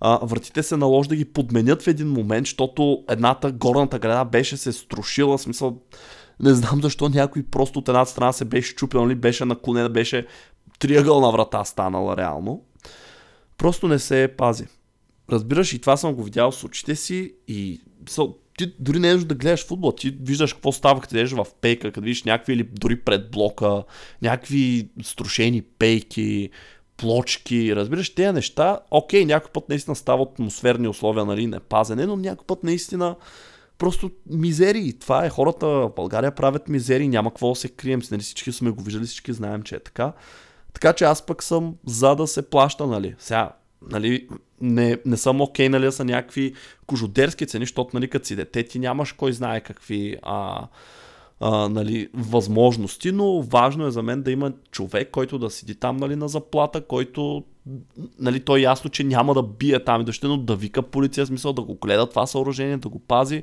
А, 0.00 0.18
вратите 0.22 0.62
се 0.62 0.76
наложи 0.76 1.08
да 1.08 1.16
ги 1.16 1.24
подменят 1.24 1.82
в 1.82 1.86
един 1.86 2.08
момент, 2.08 2.46
защото 2.46 3.04
едната 3.08 3.52
горната 3.52 3.98
града 3.98 4.24
беше 4.24 4.56
се 4.56 4.72
струшила, 4.72 5.38
в 5.38 5.42
смисъл 5.42 5.78
не 6.40 6.54
знам 6.54 6.82
защо 6.82 7.08
някой 7.08 7.42
просто 7.42 7.78
от 7.78 7.88
едната 7.88 8.10
страна 8.10 8.32
се 8.32 8.44
беше 8.44 8.74
чупил, 8.74 9.04
нали, 9.04 9.14
беше 9.14 9.44
наклонена, 9.44 9.88
беше 9.88 10.26
триъгълна 10.78 11.32
врата 11.32 11.64
станала 11.64 12.16
реално. 12.16 12.62
Просто 13.58 13.88
не 13.88 13.98
се 13.98 14.34
пази. 14.36 14.66
Разбираш, 15.30 15.72
и 15.72 15.78
това 15.78 15.96
съм 15.96 16.14
го 16.14 16.22
видял 16.22 16.52
с 16.52 16.64
очите 16.64 16.96
си 16.96 17.34
и 17.48 17.80
ти 18.58 18.72
дори 18.78 18.98
не 18.98 19.10
е 19.10 19.16
да 19.16 19.34
гледаш 19.34 19.66
футбол, 19.66 19.92
ти 19.92 20.16
виждаш 20.20 20.52
какво 20.52 20.72
става, 20.72 21.00
къде 21.00 21.24
в 21.24 21.46
пейка, 21.60 21.92
къде 21.92 22.04
видиш 22.04 22.24
някакви 22.24 22.52
или 22.52 22.62
дори 22.62 23.00
пред 23.00 23.30
блока, 23.30 23.84
някакви 24.22 24.88
струшени 25.02 25.62
пейки, 25.62 26.50
плочки, 26.96 27.76
разбираш, 27.76 28.14
тези 28.14 28.32
неща, 28.32 28.78
окей, 28.90 29.24
някой 29.24 29.50
път 29.52 29.68
наистина 29.68 29.96
става 29.96 30.22
атмосферни 30.22 30.88
условия, 30.88 31.24
нали, 31.24 31.46
непазене, 31.46 32.06
но 32.06 32.16
някой 32.16 32.46
път 32.46 32.64
наистина 32.64 33.16
просто 33.78 34.10
мизерии. 34.30 34.98
Това 34.98 35.26
е 35.26 35.30
хората 35.30 35.66
в 35.66 35.90
България 35.96 36.34
правят 36.34 36.68
мизерии, 36.68 37.08
няма 37.08 37.30
какво 37.30 37.48
да 37.48 37.54
се 37.54 37.68
крием, 37.68 38.02
нали, 38.10 38.22
всички 38.22 38.52
сме 38.52 38.70
го 38.70 38.82
виждали, 38.82 39.04
всички 39.04 39.32
знаем, 39.32 39.62
че 39.62 39.74
е 39.74 39.80
така. 39.80 40.12
Така 40.72 40.92
че 40.92 41.04
аз 41.04 41.26
пък 41.26 41.42
съм 41.42 41.74
за 41.86 42.14
да 42.14 42.26
се 42.26 42.50
плаща, 42.50 42.86
нали. 42.86 43.14
Сега, 43.18 43.52
нали, 43.90 44.28
не, 44.60 44.98
не 45.06 45.16
съм 45.16 45.40
окей, 45.40 45.66
okay, 45.66 45.70
нали, 45.70 45.92
са 45.92 46.04
някакви 46.04 46.54
кожодерски 46.86 47.46
цени, 47.46 47.62
защото, 47.62 47.90
нали, 47.94 48.08
като 48.08 48.26
си 48.26 48.36
дете, 48.36 48.62
ти 48.62 48.78
нямаш 48.78 49.12
кой 49.12 49.32
знае 49.32 49.60
какви 49.60 50.16
а, 50.22 50.66
а, 51.40 51.68
нали, 51.68 52.08
възможности, 52.14 53.12
но 53.12 53.42
важно 53.42 53.86
е 53.86 53.90
за 53.90 54.02
мен 54.02 54.22
да 54.22 54.30
има 54.30 54.52
човек, 54.70 55.10
който 55.10 55.38
да 55.38 55.50
седи 55.50 55.74
там, 55.74 55.96
нали, 55.96 56.16
на 56.16 56.28
заплата, 56.28 56.80
който, 56.80 57.44
нали, 58.18 58.40
той 58.40 58.58
е 58.58 58.62
ясно, 58.62 58.90
че 58.90 59.04
няма 59.04 59.34
да 59.34 59.42
бие 59.42 59.84
там 59.84 60.00
и 60.00 60.04
дъще, 60.04 60.26
но 60.26 60.36
да 60.36 60.56
вика 60.56 60.82
полиция, 60.82 61.26
смисъл 61.26 61.52
да 61.52 61.62
го 61.62 61.74
гледа 61.74 62.08
това 62.08 62.26
съоръжение, 62.26 62.76
да 62.76 62.88
го 62.88 62.98
пази. 62.98 63.42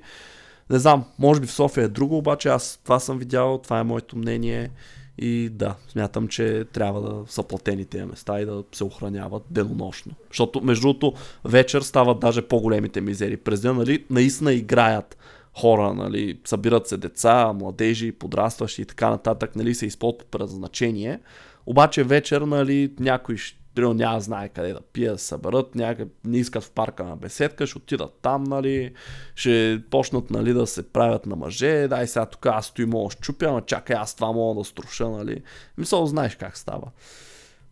Не 0.70 0.80
знам, 0.80 1.06
може 1.20 1.42
би 1.42 1.48
в 1.48 1.52
София 1.52 1.84
е 1.84 1.88
друго, 1.88 2.18
обаче 2.18 2.50
аз 2.50 2.80
това 2.84 3.00
съм 3.00 3.20
видял, 3.20 3.60
това 3.64 3.80
е 3.80 3.84
моето 3.84 4.18
мнение. 4.18 4.70
И 5.18 5.50
да, 5.50 5.76
смятам, 5.88 6.28
че 6.28 6.66
трябва 6.74 7.02
да 7.02 7.32
са 7.32 7.44
платени 7.44 7.86
тези 7.86 8.06
места 8.06 8.42
и 8.42 8.46
да 8.46 8.64
се 8.72 8.84
охраняват 8.84 9.44
денонощно. 9.50 10.12
Защото, 10.30 10.62
между 10.62 10.82
другото, 10.82 11.14
вечер 11.46 11.82
стават 11.82 12.20
даже 12.20 12.42
по-големите 12.42 13.02
мизери. 13.02 13.38
През 13.38 13.62
ден, 13.62 13.76
нали, 13.76 14.06
наистина 14.10 14.54
играят 14.54 15.18
хора, 15.58 15.94
нали, 15.94 16.40
събират 16.46 16.88
се 16.88 16.98
деца, 16.98 17.54
младежи, 17.54 18.12
подрастващи 18.12 18.82
и 18.82 18.86
така 18.86 19.10
нататък, 19.10 19.56
нали, 19.56 19.76
се 19.76 19.86
използват 19.86 20.20
по 20.20 20.26
предназначение. 20.26 21.20
Обаче 21.66 22.04
вечер, 22.04 22.42
нали, 22.42 22.94
някой 23.00 23.38
ще 23.38 23.63
Дрил 23.76 23.94
няма 23.94 24.22
знае 24.22 24.50
къде 24.50 24.74
да 24.74 24.82
пие, 24.82 25.10
да 25.10 25.18
съберат, 25.18 25.76
някъде 25.76 26.12
не 26.26 26.38
искат 26.38 26.64
в 26.64 26.72
парка 26.72 27.04
на 27.04 27.16
беседка, 27.16 27.68
ще 27.68 27.78
отидат 27.78 28.20
там, 28.22 28.44
нали, 28.44 28.94
ще 29.36 29.82
почнат, 29.90 30.32
нали, 30.32 30.54
да 30.54 30.68
се 30.68 30.90
правят 30.90 31.26
на 31.26 31.36
мъже, 31.36 31.88
дай 31.88 32.08
сега 32.08 32.26
тук 32.26 32.46
аз 32.46 32.66
стои 32.66 32.86
мога 32.86 33.10
да 33.10 33.12
щупя, 33.12 33.46
ама 33.46 33.62
чакай 33.62 33.96
аз 33.96 34.16
това 34.16 34.32
мога 34.32 34.60
да 34.60 34.66
струша, 34.66 35.10
нали. 35.10 35.44
Мисля, 35.78 36.08
знаеш 36.08 36.36
как 36.36 36.58
става. 36.58 36.92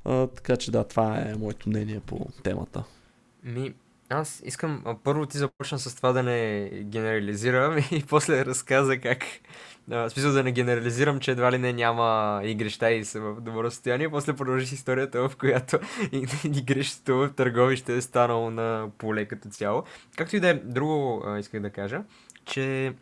А, 0.06 0.28
така 0.28 0.58
че 0.58 0.72
да, 0.72 0.84
това 0.84 1.18
е 1.18 1.36
моето 1.40 1.70
мнение 1.70 2.00
по 2.00 2.28
темата. 2.44 2.84
Ми, 3.44 3.74
аз 4.10 4.42
искам 4.46 4.84
първо 5.04 5.26
ти 5.26 5.38
започна 5.38 5.80
с 5.80 5.96
това 5.96 6.12
да 6.12 6.24
не 6.24 6.70
генерализирам 6.84 7.78
и 7.92 8.04
после 8.10 8.46
разказа 8.46 8.98
как 8.98 9.26
смисъл 9.90 10.32
да 10.32 10.44
не 10.44 10.52
генерализирам, 10.52 11.20
че 11.20 11.32
едва 11.32 11.52
ли 11.52 11.58
не 11.58 11.74
няма 11.74 12.42
игрища 12.44 12.92
и 12.92 13.06
са 13.06 13.22
в 13.22 13.42
добро 13.42 13.72
състояние. 13.72 14.10
После 14.10 14.34
продължи 14.34 14.76
историята, 14.76 15.30
в 15.30 15.36
която 15.36 15.80
игрището 16.44 17.18
в 17.18 17.30
търговище 17.36 17.96
е 17.96 18.02
станало 18.02 18.52
на 18.52 18.90
поле 18.98 19.26
като 19.26 19.50
цяло. 19.50 19.84
Както 20.18 20.36
и 20.36 20.40
да 20.40 20.50
е, 20.50 20.54
друго 20.54 21.24
а, 21.26 21.40
исках 21.40 21.62
да 21.62 21.70
кажа, 21.70 22.02
че 22.46 22.94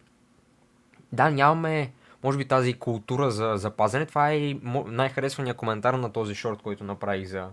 да, 1.12 1.30
нямаме 1.30 1.92
може 2.24 2.38
би 2.38 2.46
тази 2.46 2.74
култура 2.74 3.32
за 3.32 3.54
запазене. 3.56 4.06
Това 4.06 4.32
е 4.32 4.56
най-харесвания 4.88 5.54
коментар 5.54 5.94
на 5.94 6.12
този 6.12 6.36
шорт, 6.36 6.62
който 6.62 6.84
направих 6.84 7.28
за 7.28 7.48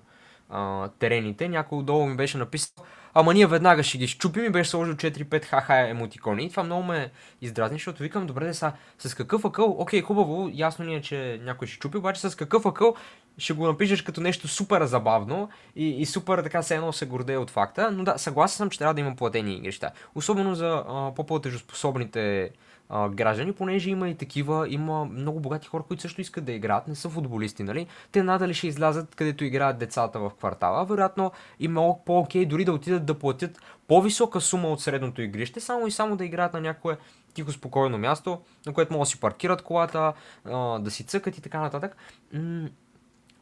а, 0.51 0.89
терените. 0.89 1.49
Някой 1.49 1.79
отдолу 1.79 2.07
ми 2.07 2.17
беше 2.17 2.39
написал 2.39 2.85
ама 3.19 3.35
ние 3.35 3.47
веднага 3.47 3.83
ще 3.83 3.99
ги 3.99 4.07
щупим 4.07 4.45
и 4.45 4.51
беше 4.51 4.71
сложил 4.71 4.95
4-5 4.95 5.45
ха-ха 5.45 5.89
емотикони. 5.89 6.45
И 6.45 6.51
това 6.51 6.63
много 6.63 6.83
ме 6.83 7.11
издразни, 7.43 7.77
защото 7.77 8.03
викам, 8.03 8.27
добре, 8.27 8.55
са, 8.55 8.73
с 8.99 9.15
какъв 9.15 9.45
акъл, 9.45 9.77
окей, 9.79 10.03
хубаво, 10.03 10.51
ясно 10.53 10.85
ни 10.85 10.95
е, 10.95 11.03
че 11.03 11.41
някой 11.43 11.69
ще 11.69 11.79
чупи, 11.79 11.99
обаче 11.99 12.21
с 12.21 12.37
какъв 12.37 12.67
акъл 12.67 12.95
ще 13.39 13.53
го 13.53 13.67
напишеш 13.67 14.03
като 14.03 14.21
нещо 14.21 14.49
супер 14.49 14.85
забавно 14.85 15.49
и, 15.77 16.01
и 16.01 16.07
супер 16.07 16.43
така 16.43 16.63
се 16.63 16.75
едно 16.75 16.93
се 16.93 17.07
гордее 17.07 17.39
от 17.39 17.51
факта, 17.51 17.91
но 17.91 18.05
да, 18.05 18.19
съгласен 18.19 18.57
съм, 18.57 18.71
че 18.71 18.79
трябва 18.79 18.95
да 18.95 19.01
има 19.01 19.17
платени 19.17 19.55
игрища. 19.55 19.91
Особено 20.15 20.55
за 20.55 20.85
а, 20.89 21.13
по-платежоспособните 21.15 22.51
а, 22.89 23.09
граждани, 23.09 23.53
понеже 23.53 23.91
има 23.91 24.09
и 24.09 24.15
такива, 24.15 24.69
има 24.69 25.05
много 25.05 25.41
богати 25.41 25.69
хора, 25.69 25.83
които 25.83 26.01
също 26.01 26.21
искат 26.21 26.45
да 26.45 26.53
играят, 26.53 26.89
не 26.89 26.95
са 26.95 27.09
футболисти, 27.09 27.63
нали? 27.63 27.87
Те 28.13 28.23
надали 28.23 28.55
ще 28.55 28.67
излязат 28.67 29.15
където 29.15 29.45
играят 29.45 29.79
децата 29.79 30.21
в 30.21 30.31
квартала. 30.39 30.85
Вероятно 30.85 31.33
им 31.61 31.77
е 31.77 31.93
по-окей 32.07 32.47
дори 32.47 32.65
да 32.65 32.73
отидат 32.73 33.07
да 33.07 33.19
платят 33.19 33.59
по-висока 33.89 34.41
сума 34.41 34.69
от 34.69 34.81
средното 34.81 35.23
игрище, 35.23 35.61
само 35.61 35.87
и 35.87 35.91
само 35.91 36.17
да 36.17 36.25
играят 36.25 36.53
на 36.53 36.61
някое 36.61 36.97
тихо, 37.35 37.53
спокойно 37.53 37.99
място, 37.99 38.41
на 38.67 38.73
което 38.73 38.93
могат 38.93 39.07
да 39.07 39.11
си 39.11 39.21
паркират 39.21 39.63
колата, 39.63 40.13
а, 40.45 40.79
да 40.79 40.91
си 40.91 41.05
цъкат 41.05 41.39
и 41.39 41.43
така 41.43 41.61
нататък. 41.61 41.97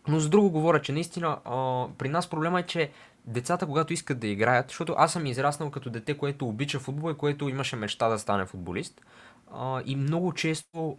Но 0.09 0.19
за 0.21 0.29
друго 0.29 0.51
говоря, 0.51 0.83
че 0.83 0.93
наистина 0.93 1.39
а, 1.45 1.87
при 1.99 2.09
нас 2.09 2.31
проблема 2.31 2.61
е, 2.61 2.63
че 2.63 2.91
децата, 3.25 3.67
когато 3.67 3.93
искат 3.93 4.19
да 4.19 4.27
играят, 4.27 4.69
защото 4.69 4.95
аз 4.99 5.13
съм 5.13 5.27
израснал 5.27 5.71
като 5.71 5.91
дете, 5.91 6.19
което 6.19 6.49
обича 6.49 6.79
футбол 6.79 7.11
и 7.11 7.15
което 7.15 7.49
имаше 7.49 7.77
мечта 7.77 8.09
да 8.09 8.19
стане 8.19 8.47
футболист. 8.47 9.01
А, 9.59 9.83
и 9.87 9.97
много 9.97 10.33
често 10.33 10.97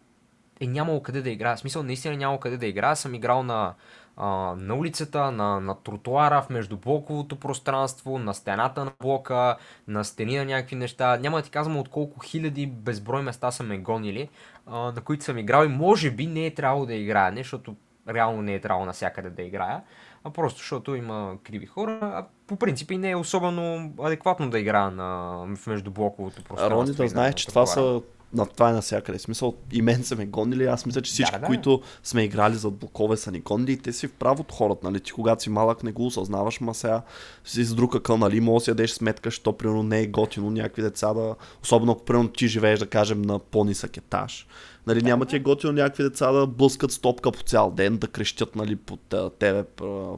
е 0.59 0.67
нямало 0.67 1.03
къде 1.03 1.21
да 1.21 1.29
играя. 1.29 1.55
В 1.55 1.59
смисъл, 1.59 1.83
наистина 1.83 2.17
нямало 2.17 2.39
къде 2.39 2.57
да 2.57 2.65
играя. 2.65 2.95
Съм 2.95 3.13
играл 3.13 3.43
на, 3.43 3.73
а, 4.17 4.27
на 4.57 4.75
улицата, 4.75 5.31
на, 5.31 5.59
на 5.59 5.75
тротуара, 5.75 6.41
в 6.41 6.49
междублоковото 6.49 7.35
пространство, 7.35 8.19
на 8.19 8.33
стената 8.33 8.85
на 8.85 8.91
блока, 9.01 9.57
на 9.87 10.03
стени 10.03 10.37
на 10.37 10.45
някакви 10.45 10.75
неща. 10.75 11.17
Няма 11.17 11.37
да 11.37 11.43
ти 11.43 11.49
казвам 11.49 11.77
от 11.77 11.89
колко 11.89 12.19
хиляди 12.19 12.67
безброй 12.67 13.21
места 13.21 13.51
са 13.51 13.63
ме 13.63 13.77
гонили, 13.77 14.29
а, 14.67 14.77
на 14.91 15.01
които 15.01 15.23
съм 15.23 15.37
играл 15.37 15.65
и 15.65 15.69
може 15.69 16.11
би 16.11 16.27
не 16.27 16.45
е 16.45 16.53
трябвало 16.53 16.85
да 16.85 16.93
играя, 16.93 17.31
не, 17.31 17.43
защото 17.43 17.75
реално 18.09 18.41
не 18.41 18.53
е 18.53 18.61
трябвало 18.61 18.85
навсякъде 18.85 19.29
да 19.29 19.41
играя, 19.41 19.81
а 20.23 20.29
просто 20.29 20.57
защото 20.57 20.95
има 20.95 21.35
криви 21.43 21.65
хора, 21.65 21.99
а 22.01 22.25
по 22.47 22.55
принцип 22.55 22.91
и 22.91 22.97
не 22.97 23.11
е 23.11 23.15
особено 23.15 23.93
адекватно 24.01 24.49
да 24.49 24.59
играя 24.59 24.91
на, 24.91 25.37
в 25.55 25.67
междублоковото 25.67 26.43
пространство. 26.43 26.81
Рони 26.81 26.93
да 26.93 27.07
знаеш, 27.07 27.35
че 27.35 27.47
това 27.47 27.65
са 27.65 28.01
на 28.35 28.45
това 28.45 28.69
е 28.69 28.73
навсякъде. 28.73 29.19
Смисъл, 29.19 29.53
и 29.71 29.81
мен 29.81 30.03
са 30.03 30.15
ме 30.15 30.25
гонили. 30.25 30.65
Аз 30.65 30.85
мисля, 30.85 31.01
че 31.01 31.11
всички, 31.11 31.31
да, 31.31 31.39
да. 31.39 31.45
които 31.45 31.81
сме 32.03 32.23
играли 32.23 32.55
зад 32.55 32.73
блокове 32.73 33.17
са 33.17 33.31
ни 33.31 33.39
гонили 33.39 33.71
и 33.71 33.77
те 33.77 33.93
си 33.93 34.07
в 34.07 34.13
правото 34.13 34.55
хората. 34.55 34.91
Нали? 34.91 34.99
Ти 34.99 35.11
когато 35.11 35.43
си 35.43 35.49
малък 35.49 35.83
не 35.83 35.91
го 35.91 36.05
осъзнаваш, 36.05 36.61
ма 36.61 36.73
сега 36.73 37.01
си 37.45 37.63
с 37.63 37.73
друг 37.73 37.95
акъл, 37.95 38.17
нали? 38.17 38.39
Може 38.39 38.61
да 38.61 38.63
си 38.63 38.69
ядеш 38.69 38.91
сметка, 38.91 39.31
що 39.31 39.53
примерно 39.53 39.83
не 39.83 40.01
е 40.01 40.07
готино 40.07 40.51
някакви 40.51 40.81
деца 40.81 41.13
да... 41.13 41.35
Особено 41.63 41.91
ако 41.91 42.05
примерно 42.05 42.29
ти 42.29 42.47
живееш, 42.47 42.79
да 42.79 42.87
кажем, 42.87 43.21
на 43.21 43.39
по-нисък 43.39 43.97
етаж. 43.97 44.47
Нали, 44.87 45.01
да, 45.01 45.09
няма 45.09 45.25
ти 45.25 45.35
е 45.35 45.39
готино 45.39 45.73
някакви 45.73 46.03
деца 46.03 46.31
да 46.31 46.47
блъскат 46.47 46.91
стопка 46.91 47.31
по 47.31 47.43
цял 47.43 47.71
ден, 47.71 47.97
да 47.97 48.07
крещят 48.07 48.55
нали, 48.55 48.75
под 48.75 49.13
тебе 49.39 49.63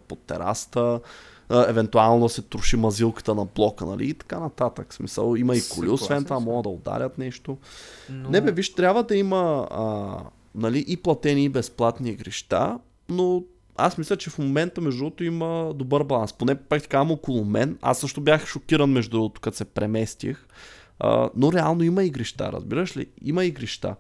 под 0.08 0.20
терасата 0.28 1.00
евентуално 1.50 2.30
се 2.30 2.42
троши 2.42 2.78
мазилката 2.78 3.36
на 3.36 3.46
блока, 3.46 3.86
нали, 3.86 4.10
и 4.10 4.14
така 4.14 4.40
нататък. 4.40 4.94
Смисъл, 4.94 5.36
има 5.36 5.56
и 5.56 5.62
коли, 5.76 5.90
освен 5.90 6.24
това, 6.24 6.40
могат 6.40 6.64
да 6.64 6.70
ударят 6.70 7.18
нещо. 7.18 7.58
Но... 8.10 8.30
Не 8.30 8.42
бе, 8.42 8.52
виж, 8.52 8.74
трябва 8.74 9.04
да 9.04 9.16
има 9.16 9.68
а, 9.72 10.18
нали, 10.56 10.86
и 10.88 10.98
платени 10.98 11.44
и 11.44 11.50
безплатни 11.50 12.10
игрища, 12.10 12.80
но 13.10 13.44
аз 13.76 13.98
мисля, 13.98 14.18
че 14.18 14.30
в 14.30 14.38
момента, 14.38 14.82
между 14.82 15.00
другото, 15.00 15.24
има 15.24 15.74
добър 15.76 16.04
баланс. 16.04 16.34
Поне 16.34 16.56
практикавам 16.56 17.12
около 17.12 17.46
мен. 17.46 17.78
Аз 17.82 18.00
също 18.00 18.22
бях 18.22 18.48
шокиран, 18.48 18.90
между 18.90 19.12
другото, 19.12 19.42
като 19.42 19.58
се 19.58 19.66
преместих. 19.66 20.48
А, 21.00 21.30
но 21.36 21.54
реално 21.54 21.84
има 21.84 22.04
игрища, 22.04 22.52
разбираш 22.52 22.98
ли? 22.98 23.08
Има 23.22 23.46
игрища. 23.46 23.96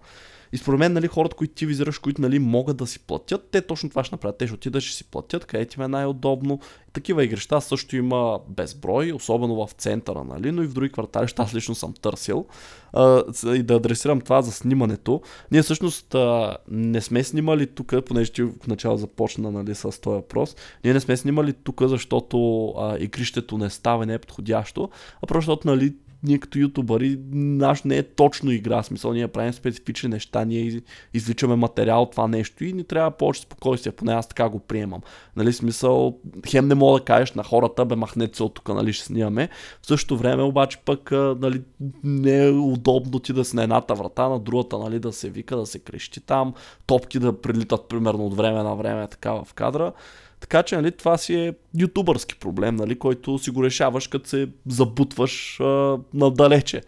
И 0.51 0.57
според 0.57 0.79
мен, 0.79 0.93
нали, 0.93 1.07
хората, 1.07 1.35
които 1.35 1.53
ти 1.53 1.65
визираш, 1.65 1.99
които 1.99 2.21
нали, 2.21 2.39
могат 2.39 2.77
да 2.77 2.87
си 2.87 2.99
платят, 2.99 3.49
те 3.51 3.61
точно 3.61 3.89
това 3.89 4.03
ще 4.03 4.15
направят. 4.15 4.37
Те 4.37 4.47
ще 4.47 4.53
отидат, 4.53 4.83
ще 4.83 4.95
си 4.95 5.03
платят, 5.03 5.45
къде 5.45 5.65
ти 5.65 5.81
е 5.81 5.87
най-удобно. 5.87 6.59
Такива 6.93 7.23
игрища 7.23 7.61
също 7.61 7.95
има 7.95 8.39
безброй, 8.49 9.11
особено 9.11 9.67
в 9.67 9.71
центъра, 9.71 10.23
нали, 10.23 10.51
но 10.51 10.63
и 10.63 10.67
в 10.67 10.73
други 10.73 10.91
квартали, 10.91 11.27
аз 11.37 11.55
лично 11.55 11.75
съм 11.75 11.93
търсил. 11.93 12.45
А, 12.93 13.23
и 13.45 13.63
да 13.63 13.75
адресирам 13.75 14.21
това 14.21 14.41
за 14.41 14.51
снимането. 14.51 15.21
Ние 15.51 15.61
всъщност 15.61 16.15
а, 16.15 16.57
не 16.71 17.01
сме 17.01 17.23
снимали 17.23 17.67
тук, 17.67 17.93
понеже 18.05 18.31
ти 18.31 18.41
в 18.41 18.67
начало 18.67 18.97
започна 18.97 19.51
нали, 19.51 19.75
с 19.75 20.01
този 20.01 20.15
въпрос. 20.15 20.55
Ние 20.83 20.93
не 20.93 20.99
сме 20.99 21.17
снимали 21.17 21.53
тук, 21.53 21.81
защото 21.81 22.67
а, 22.67 22.97
игрището 22.99 23.57
не 23.57 23.69
става 23.69 24.05
не 24.05 24.13
е 24.13 24.19
подходящо, 24.19 24.89
а 25.23 25.27
просто 25.27 25.51
защото 25.51 25.67
нали, 25.67 25.95
ние 26.23 26.37
като 26.37 26.59
ютубъри, 26.59 27.19
наш 27.31 27.83
не 27.83 27.97
е 27.97 28.03
точно 28.03 28.51
игра, 28.51 28.83
смисъл 28.83 29.13
ние 29.13 29.27
правим 29.27 29.53
специфични 29.53 30.09
неща, 30.09 30.45
ние 30.45 30.81
извличаме 31.13 31.55
материал 31.55 32.07
това 32.11 32.27
нещо 32.27 32.65
и 32.65 32.73
ни 32.73 32.83
трябва 32.83 33.11
повече 33.11 33.41
спокойствие, 33.41 33.91
поне 33.91 34.13
аз 34.13 34.27
така 34.27 34.49
го 34.49 34.59
приемам. 34.59 35.01
Нали, 35.35 35.53
смисъл, 35.53 36.19
хем 36.47 36.67
не 36.67 36.75
мога 36.75 36.99
да 36.99 37.05
кажеш 37.05 37.33
на 37.33 37.43
хората, 37.43 37.85
бе 37.85 37.95
махнете 37.95 38.37
се 38.37 38.43
от 38.43 38.53
тук, 38.53 38.69
нали, 38.69 38.93
ще 38.93 39.05
снимаме. 39.05 39.49
В 39.81 39.87
същото 39.87 40.17
време 40.17 40.43
обаче 40.43 40.77
пък, 40.85 41.11
нали, 41.11 41.61
не 42.03 42.45
е 42.45 42.51
удобно 42.51 43.19
ти 43.19 43.33
да 43.33 43.45
си 43.45 43.55
на 43.55 43.63
едната 43.63 43.95
врата, 43.95 44.29
на 44.29 44.39
другата, 44.39 44.77
нали, 44.77 44.99
да 44.99 45.13
се 45.13 45.29
вика, 45.29 45.57
да 45.57 45.65
се 45.65 45.79
крещи 45.79 46.21
там, 46.21 46.53
топки 46.87 47.19
да 47.19 47.41
прилитат 47.41 47.87
примерно 47.89 48.25
от 48.25 48.37
време 48.37 48.63
на 48.63 48.75
време 48.75 49.07
така 49.07 49.31
в 49.31 49.47
кадра. 49.55 49.91
Така 50.39 50.63
че, 50.63 50.75
нали, 50.75 50.91
това 50.91 51.17
си 51.17 51.35
е 51.35 51.53
ютубърски 51.77 52.35
проблем, 52.35 52.75
нали, 52.75 52.99
който 52.99 53.39
си 53.39 53.51
го 53.51 53.63
решаваш, 53.63 54.07
като 54.07 54.29
се 54.29 54.49
забутваш 54.67 55.59
а, 55.59 55.97
надалече. 56.13 56.81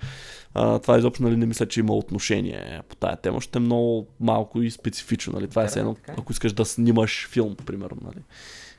А, 0.53 0.79
това 0.79 0.97
изобщо 0.97 1.23
нали, 1.23 1.35
не 1.35 1.45
мисля, 1.45 1.67
че 1.67 1.79
има 1.79 1.93
отношение 1.93 2.81
по 2.89 2.95
тая 2.95 3.15
тема. 3.15 3.41
Ще 3.41 3.57
е 3.57 3.61
много 3.61 4.07
малко 4.19 4.61
и 4.61 4.71
специфично. 4.71 5.33
Нали. 5.33 5.47
Това 5.47 5.63
е 5.63 5.67
едно, 5.75 5.91
е. 5.91 6.11
ако 6.17 6.31
искаш 6.31 6.53
да 6.53 6.65
снимаш 6.65 7.27
филм, 7.27 7.55
примерно. 7.55 7.97
Нали. 8.01 8.23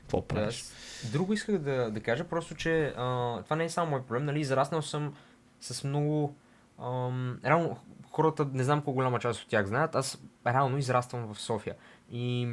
Какво 0.01 0.27
правиш? 0.27 0.63
Друго 1.11 1.33
исках 1.33 1.57
да, 1.57 1.91
да 1.91 1.99
кажа, 1.99 2.23
просто, 2.23 2.55
че 2.55 2.93
а, 2.97 3.41
това 3.43 3.55
не 3.55 3.63
е 3.63 3.69
само 3.69 3.91
мой 3.91 4.01
проблем. 4.01 4.25
Нали, 4.25 4.39
израснал 4.39 4.81
съм 4.81 5.13
с 5.61 5.83
много... 5.83 6.35
Ам, 6.83 7.39
реално, 7.45 7.77
хората, 8.11 8.47
не 8.53 8.63
знам 8.63 8.81
колко 8.81 8.95
голяма 8.95 9.19
част 9.19 9.41
от 9.41 9.47
тях 9.47 9.65
знаят, 9.65 9.95
аз 9.95 10.17
реално 10.47 10.77
израствам 10.77 11.33
в 11.33 11.39
София. 11.39 11.75
И 12.11 12.49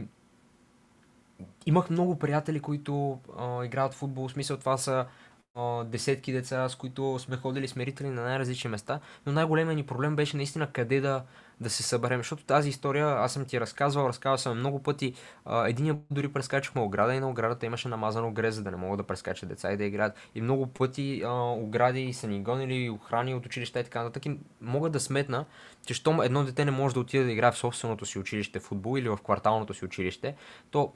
имах 1.66 1.90
много 1.90 2.18
приятели, 2.18 2.60
които 2.60 3.18
а, 3.38 3.64
играят 3.64 3.94
в 3.94 3.96
футбол. 3.96 4.28
В 4.28 4.32
смисъл 4.32 4.56
това 4.56 4.76
са 4.76 5.06
а, 5.54 5.84
десетки 5.84 6.32
деца, 6.32 6.68
с 6.68 6.74
които 6.74 7.18
сме 7.18 7.36
ходили 7.36 7.68
смирители 7.68 8.08
на 8.08 8.22
най-различни 8.22 8.70
места. 8.70 9.00
Но 9.26 9.32
най-големият 9.32 9.76
ни 9.76 9.86
проблем 9.86 10.16
беше 10.16 10.36
наистина 10.36 10.72
къде 10.72 11.00
да, 11.00 11.22
да 11.60 11.70
се 11.70 11.82
съберем. 11.82 12.20
Защото 12.20 12.44
тази 12.44 12.68
история 12.68 13.06
аз 13.06 13.32
съм 13.32 13.44
ти 13.44 13.60
разказвал, 13.60 14.08
разказвал 14.08 14.38
съм 14.38 14.58
много 14.58 14.82
пъти. 14.82 15.14
А, 15.44 15.68
единия 15.68 15.96
дори 16.10 16.32
прескачахме 16.32 16.80
ограда 16.80 17.14
и 17.14 17.20
на 17.20 17.30
оградата 17.30 17.66
имаше 17.66 17.88
намазано 17.88 18.30
грез, 18.30 18.54
за 18.54 18.62
да 18.62 18.70
не 18.70 18.76
могат 18.76 18.98
да 18.98 19.06
прескачат 19.06 19.48
деца 19.48 19.72
и 19.72 19.76
да 19.76 19.84
играят. 19.84 20.16
И 20.34 20.40
много 20.40 20.66
пъти 20.66 21.22
а, 21.24 21.30
огради 21.52 22.12
са 22.12 22.26
ни 22.26 22.42
гонили, 22.42 22.90
охрани 22.90 23.34
от 23.34 23.46
училища 23.46 23.80
и 23.80 23.84
така 23.84 24.02
нататък. 24.02 24.26
И 24.26 24.38
мога 24.60 24.90
да 24.90 25.00
сметна, 25.00 25.44
че 25.86 25.94
щом 25.94 26.20
едно 26.20 26.44
дете 26.44 26.64
не 26.64 26.70
може 26.70 26.94
да 26.94 27.00
отиде 27.00 27.24
да 27.24 27.32
играе 27.32 27.52
в 27.52 27.58
собственото 27.58 28.06
си 28.06 28.18
училище 28.18 28.60
футбол 28.60 28.98
или 28.98 29.08
в 29.08 29.18
кварталното 29.24 29.74
си 29.74 29.84
училище, 29.84 30.34
то 30.70 30.92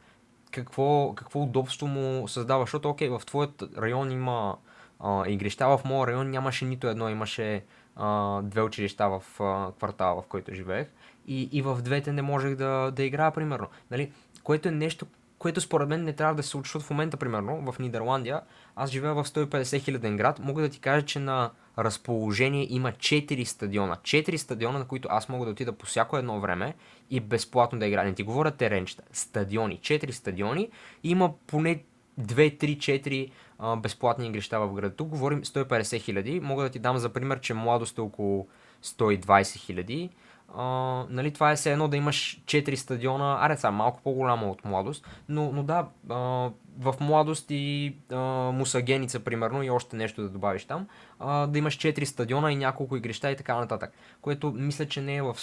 какво, 0.53 1.15
какво 1.15 1.43
удобство 1.43 1.87
му 1.87 2.29
създава, 2.29 2.63
защото 2.63 2.91
окей, 2.91 3.09
в 3.09 3.23
твоят 3.27 3.63
район 3.79 4.11
има 4.11 4.57
а, 5.01 5.29
игрища, 5.29 5.67
в 5.67 5.81
моят 5.85 6.09
район 6.09 6.31
нямаше 6.31 6.65
нито 6.65 6.87
едно, 6.87 7.09
имаше 7.09 7.65
а, 7.97 8.43
две 8.43 8.63
училища 8.63 9.09
в 9.09 9.41
а, 9.41 9.73
квартала, 9.73 10.23
в 10.23 10.27
който 10.27 10.55
живеех. 10.55 10.87
И, 11.27 11.49
и 11.53 11.63
в 11.63 11.83
двете 11.83 12.13
не 12.13 12.23
можех 12.23 12.57
да, 12.57 12.91
да 12.97 13.03
играя, 13.03 13.31
примерно. 13.31 13.67
Нали? 13.91 14.13
Което 14.43 14.69
е 14.69 14.73
нещо, 14.73 15.07
което 15.39 15.61
според 15.61 15.89
мен 15.89 16.05
не 16.05 16.13
трябва 16.13 16.35
да 16.35 16.43
се 16.43 16.49
случи, 16.49 16.79
в 16.79 16.91
момента, 16.91 17.17
примерно, 17.17 17.73
в 17.73 17.79
Нидерландия, 17.79 18.41
аз 18.77 18.91
живея 18.91 19.15
в 19.15 19.25
150 19.25 19.79
хиляден 19.79 20.17
град, 20.17 20.39
мога 20.39 20.63
да 20.63 20.69
ти 20.69 20.81
кажа, 20.81 21.07
че 21.07 21.19
на 21.19 21.51
разположение 21.79 22.67
има 22.71 22.93
4 22.93 23.45
стадиона. 23.45 23.97
4 24.03 24.37
стадиона, 24.37 24.79
на 24.79 24.85
които 24.85 25.09
аз 25.11 25.29
мога 25.29 25.45
да 25.45 25.51
отида 25.51 25.73
по 25.73 25.87
всяко 25.87 26.17
едно 26.17 26.41
време 26.41 26.75
и 27.11 27.21
безплатно 27.21 27.79
да 27.79 27.87
играя. 27.87 28.07
Не 28.07 28.15
ти 28.15 28.23
говоря 28.23 28.51
теренчета. 28.51 29.03
Стадиони. 29.13 29.79
4 29.79 30.11
стадиони. 30.11 30.69
Има 31.05 31.33
поне 31.47 31.83
2, 32.21 32.61
3, 32.61 33.31
4 33.61 33.77
безплатни 33.77 34.27
игрища 34.27 34.61
в 34.61 34.73
града. 34.73 34.97
Тук 34.97 35.09
говорим 35.09 35.43
150 35.43 36.01
хиляди. 36.01 36.41
Мога 36.41 36.63
да 36.63 36.71
ти 36.71 36.79
дам 36.79 36.99
за 36.99 37.09
пример, 37.09 37.41
че 37.41 37.55
младост 37.55 37.99
е 37.99 38.01
около 38.01 38.49
120 38.85 39.59
хиляди. 39.59 40.11
Uh, 40.57 41.07
нали, 41.11 41.33
това 41.33 41.53
е 41.53 41.57
все 41.57 41.73
едно 41.73 41.89
да 41.89 41.97
имаш 41.97 42.43
4 42.45 42.75
стадиона, 42.75 43.39
аре 43.41 43.57
са 43.57 43.71
малко 43.71 44.01
по-голяма 44.05 44.51
от 44.51 44.65
младост, 44.65 45.07
но, 45.29 45.53
но 45.53 45.63
да, 45.63 45.89
uh, 46.07 46.53
в 46.79 46.95
младост 47.01 47.51
и 47.51 47.97
uh, 48.09 48.51
мусагеница, 48.51 49.21
примерно, 49.21 49.63
и 49.63 49.71
още 49.71 49.97
нещо 49.97 50.23
да 50.23 50.29
добавиш 50.29 50.65
там, 50.65 50.87
uh, 51.21 51.47
да 51.47 51.59
имаш 51.59 51.79
4 51.79 52.05
стадиона 52.05 52.53
и 52.53 52.57
няколко 52.57 52.97
игрища 52.97 53.31
и 53.31 53.37
така 53.37 53.57
нататък, 53.57 53.93
което 54.21 54.53
мисля, 54.53 54.87
че 54.87 55.01
не 55.01 55.17
е 55.17 55.23
в, 55.23 55.37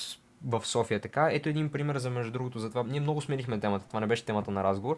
в 0.45 0.65
София 0.65 0.99
така. 0.99 1.29
Ето 1.31 1.49
един 1.49 1.71
пример 1.71 1.97
за 1.97 2.09
между 2.09 2.31
другото 2.31 2.59
за 2.59 2.69
това. 2.69 2.83
Ние 2.83 2.99
много 2.99 3.21
сменихме 3.21 3.59
темата, 3.59 3.85
това 3.87 3.99
не 3.99 4.07
беше 4.07 4.25
темата 4.25 4.51
на 4.51 4.63
разговор. 4.63 4.97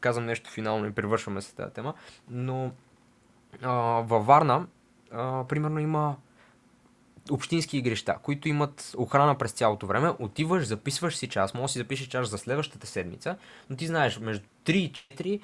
Казвам 0.00 0.26
нещо 0.26 0.50
финално 0.50 0.86
и 0.86 0.92
привършваме 0.92 1.40
се 1.40 1.54
тази 1.54 1.72
тема, 1.72 1.94
но 2.30 2.70
uh, 3.62 4.02
във 4.02 4.26
Варна, 4.26 4.66
uh, 5.12 5.46
примерно 5.46 5.80
има 5.80 6.16
общински 7.30 7.78
игрища, 7.78 8.16
които 8.22 8.48
имат 8.48 8.94
охрана 8.96 9.38
през 9.38 9.52
цялото 9.52 9.86
време, 9.86 10.12
отиваш, 10.18 10.66
записваш 10.66 11.16
си 11.16 11.28
час, 11.28 11.54
може 11.54 11.62
да 11.62 11.68
си 11.68 11.78
запишеш 11.78 12.06
час 12.06 12.30
за 12.30 12.38
следващата 12.38 12.86
седмица, 12.86 13.36
но 13.70 13.76
ти 13.76 13.86
знаеш, 13.86 14.18
между 14.18 14.46
3 14.64 14.72
и 14.72 14.92
4 14.92 15.40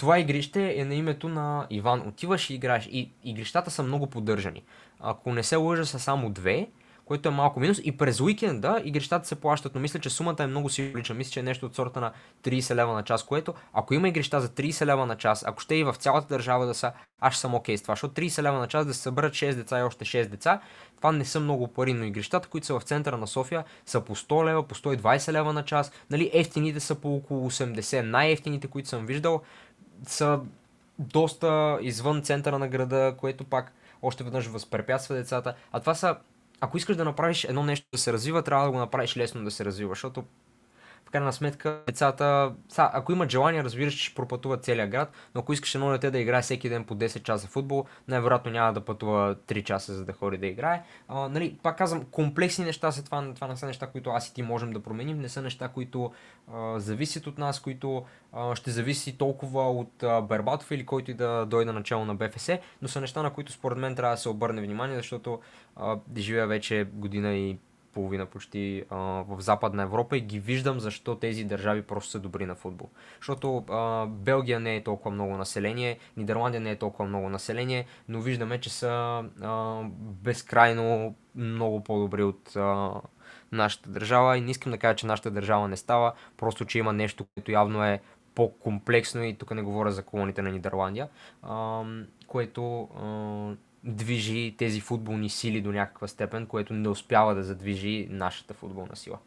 това 0.00 0.18
игрище 0.18 0.74
е 0.76 0.84
на 0.84 0.94
името 0.94 1.28
на 1.28 1.66
Иван. 1.70 2.08
Отиваш 2.08 2.50
и 2.50 2.54
играеш. 2.54 2.88
И 2.92 3.10
игрищата 3.24 3.70
са 3.70 3.82
много 3.82 4.06
поддържани. 4.06 4.62
Ако 5.00 5.32
не 5.32 5.42
се 5.42 5.56
лъжа, 5.56 5.86
са 5.86 5.98
само 5.98 6.30
две, 6.30 6.68
което 7.10 7.28
е 7.28 7.32
малко 7.32 7.60
минус. 7.60 7.80
И 7.84 7.96
през 7.96 8.20
уикенда 8.20 8.80
игрищата 8.84 9.28
се 9.28 9.34
плащат, 9.34 9.74
но 9.74 9.80
мисля, 9.80 9.98
че 9.98 10.10
сумата 10.10 10.36
е 10.38 10.46
много 10.46 10.68
символична. 10.68 11.14
Мисля, 11.14 11.30
че 11.30 11.40
е 11.40 11.42
нещо 11.42 11.66
от 11.66 11.74
сорта 11.74 12.00
на 12.00 12.12
30 12.42 12.74
лева 12.74 12.94
на 12.94 13.02
час, 13.02 13.22
което 13.22 13.54
ако 13.72 13.94
има 13.94 14.08
игрища 14.08 14.40
за 14.40 14.48
30 14.48 14.86
лева 14.86 15.06
на 15.06 15.16
час, 15.16 15.44
ако 15.46 15.60
ще 15.60 15.74
и 15.74 15.84
в 15.84 15.94
цялата 15.98 16.28
държава 16.28 16.66
да 16.66 16.74
са, 16.74 16.92
аз 17.20 17.36
съм 17.36 17.54
окей 17.54 17.74
okay 17.74 17.78
с 17.78 17.82
това, 17.82 17.92
защото 17.92 18.20
30 18.20 18.42
лева 18.42 18.58
на 18.58 18.66
час 18.68 18.86
да 18.86 18.94
се 18.94 19.00
съберат 19.00 19.32
6 19.32 19.54
деца 19.54 19.78
и 19.78 19.82
още 19.82 20.04
6 20.04 20.26
деца, 20.26 20.60
това 20.96 21.12
не 21.12 21.24
са 21.24 21.40
много 21.40 21.68
пари, 21.68 21.92
но 21.92 22.04
игрищата, 22.04 22.48
които 22.48 22.66
са 22.66 22.78
в 22.78 22.82
центъра 22.82 23.16
на 23.16 23.26
София, 23.26 23.64
са 23.86 24.00
по 24.00 24.16
100 24.16 24.44
лева, 24.44 24.62
по 24.68 24.74
120 24.74 25.32
лева 25.32 25.52
на 25.52 25.64
час. 25.64 25.92
Нали, 26.10 26.30
ефтините 26.32 26.80
са 26.80 26.94
по 26.94 27.16
около 27.16 27.50
80. 27.50 28.00
Най-ефтините, 28.00 28.66
които 28.66 28.88
съм 28.88 29.06
виждал, 29.06 29.42
са 30.06 30.40
доста 30.98 31.78
извън 31.82 32.22
центъра 32.22 32.58
на 32.58 32.68
града, 32.68 33.14
което 33.18 33.44
пак 33.44 33.72
още 34.02 34.24
веднъж 34.24 34.46
възпрепятства 34.46 35.14
децата. 35.14 35.54
А 35.72 35.80
това 35.80 35.94
са, 35.94 36.16
ако 36.60 36.76
искаш 36.76 36.96
да 36.96 37.04
направиш 37.04 37.44
едно 37.44 37.62
нещо 37.62 37.86
да 37.92 37.98
се 37.98 38.12
развива, 38.12 38.42
трябва 38.42 38.64
да 38.64 38.72
го 38.72 38.78
направиш 38.78 39.16
лесно 39.16 39.44
да 39.44 39.50
се 39.50 39.64
развива, 39.64 39.90
защото 39.90 40.24
крайна 41.10 41.32
сметка 41.32 41.82
децата, 41.86 42.52
са, 42.68 42.90
ако 42.92 43.12
имат 43.12 43.30
желание, 43.30 43.64
разбираш, 43.64 43.94
че 43.94 44.04
ще 44.04 44.14
пропътуват 44.14 44.64
целия 44.64 44.86
град, 44.86 45.12
но 45.34 45.40
ако 45.40 45.52
искаш 45.52 45.74
едно 45.74 45.90
дете 45.90 46.10
да 46.10 46.18
играе 46.18 46.42
всеки 46.42 46.68
ден 46.68 46.84
по 46.84 46.96
10 46.96 47.22
часа 47.22 47.48
футбол, 47.48 47.84
най-вероятно 48.08 48.52
няма 48.52 48.72
да 48.72 48.80
пътува 48.80 49.34
3 49.34 49.64
часа, 49.64 49.94
за 49.94 50.04
да 50.04 50.12
ходи 50.12 50.38
да 50.38 50.46
играе. 50.46 50.82
А, 51.08 51.28
нали, 51.28 51.58
пак 51.62 51.78
казвам, 51.78 52.04
комплексни 52.10 52.64
неща 52.64 52.92
са 52.92 53.04
това, 53.04 53.34
това 53.34 53.46
не 53.46 53.56
са 53.56 53.66
неща, 53.66 53.86
които 53.86 54.10
аз 54.10 54.28
и 54.28 54.34
ти 54.34 54.42
можем 54.42 54.72
да 54.72 54.82
променим, 54.82 55.20
не 55.20 55.28
са 55.28 55.42
неща, 55.42 55.68
които 55.68 56.12
а, 56.52 56.80
зависят 56.80 57.26
от 57.26 57.38
нас, 57.38 57.60
които 57.60 58.04
а, 58.32 58.54
ще 58.54 58.70
зависи 58.70 59.18
толкова 59.18 59.70
от 59.70 60.02
а, 60.02 60.20
Бербатов 60.20 60.70
или 60.70 60.86
който 60.86 61.10
и 61.10 61.14
да 61.14 61.46
дойде 61.46 61.72
начало 61.72 62.04
на 62.04 62.14
БФС, 62.14 62.50
но 62.82 62.88
са 62.88 63.00
неща, 63.00 63.22
на 63.22 63.32
които 63.32 63.52
според 63.52 63.78
мен 63.78 63.96
трябва 63.96 64.14
да 64.14 64.20
се 64.20 64.28
обърне 64.28 64.62
внимание, 64.62 64.96
защото 64.96 65.40
а, 65.76 65.96
живея 66.16 66.46
вече 66.46 66.84
година 66.92 67.34
и 67.34 67.58
половина 67.94 68.26
почти 68.26 68.84
а, 68.90 68.96
в 68.98 69.40
Западна 69.40 69.82
Европа 69.82 70.16
и 70.16 70.20
ги 70.20 70.40
виждам 70.40 70.80
защо 70.80 71.14
тези 71.14 71.44
държави 71.44 71.82
просто 71.82 72.10
са 72.10 72.18
добри 72.18 72.46
на 72.46 72.54
футбол. 72.54 72.88
Защото 73.18 73.64
а, 73.70 74.06
Белгия 74.06 74.60
не 74.60 74.76
е 74.76 74.82
толкова 74.82 75.10
много 75.10 75.36
население, 75.36 75.98
Нидерландия 76.16 76.60
не 76.60 76.70
е 76.70 76.76
толкова 76.76 77.08
много 77.08 77.28
население, 77.28 77.86
но 78.08 78.20
виждаме, 78.20 78.60
че 78.60 78.70
са 78.70 79.24
а, 79.42 79.82
безкрайно 80.00 81.14
много 81.34 81.84
по-добри 81.84 82.22
от 82.22 82.56
а, 82.56 82.92
нашата 83.52 83.90
държава 83.90 84.38
и 84.38 84.40
не 84.40 84.50
искам 84.50 84.72
да 84.72 84.78
кажа, 84.78 84.96
че 84.96 85.06
нашата 85.06 85.30
държава 85.30 85.68
не 85.68 85.76
става, 85.76 86.12
просто 86.36 86.64
че 86.64 86.78
има 86.78 86.92
нещо, 86.92 87.24
което 87.34 87.50
явно 87.50 87.84
е 87.84 88.00
по-комплексно 88.34 89.24
и 89.24 89.34
тук 89.34 89.50
не 89.50 89.62
говоря 89.62 89.90
за 89.90 90.02
колоните 90.02 90.42
на 90.42 90.50
Нидерландия, 90.50 91.08
а, 91.42 91.82
което 92.26 92.82
а, 92.82 93.69
движи 93.84 94.54
тези 94.58 94.80
футболни 94.80 95.28
сили 95.28 95.60
до 95.60 95.72
някаква 95.72 96.08
степен, 96.08 96.46
което 96.46 96.72
не 96.72 96.88
успява 96.88 97.34
да 97.34 97.42
задвижи 97.42 98.06
нашата 98.10 98.54
футболна 98.54 98.96
сила. 98.96 99.18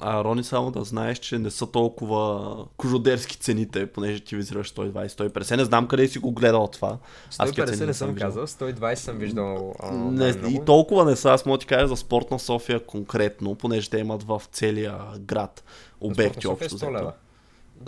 А, 0.00 0.24
Рони, 0.24 0.44
само 0.44 0.70
да 0.70 0.84
знаеш, 0.84 1.18
че 1.18 1.38
не 1.38 1.50
са 1.50 1.66
толкова 1.66 2.56
кожодерски 2.76 3.36
цените, 3.36 3.86
понеже 3.86 4.20
ти 4.20 4.36
визираш 4.36 4.72
120-150. 4.72 5.56
Не 5.56 5.64
знам 5.64 5.88
къде 5.88 6.08
си 6.08 6.18
го 6.18 6.32
гледал 6.32 6.66
това. 6.66 6.98
150 7.30 7.86
не 7.86 7.94
съм 7.94 8.14
казал, 8.14 8.46
120 8.46 8.94
съм 8.94 9.18
виждал. 9.18 9.74
А, 9.80 9.92
не, 9.92 10.28
и 10.28 10.60
толкова 10.66 11.04
не 11.04 11.16
са. 11.16 11.30
Аз 11.30 11.46
мога 11.46 11.58
да 11.58 11.60
ти 11.60 11.66
кажа 11.66 11.86
за 11.86 11.96
спортна 11.96 12.38
София 12.38 12.86
конкретно, 12.86 13.54
понеже 13.54 13.90
те 13.90 13.98
имат 13.98 14.22
в 14.22 14.42
целия 14.52 14.98
град 15.18 15.64
обекти 16.00 16.46
общо. 16.46 16.78
Спортна 16.78 17.12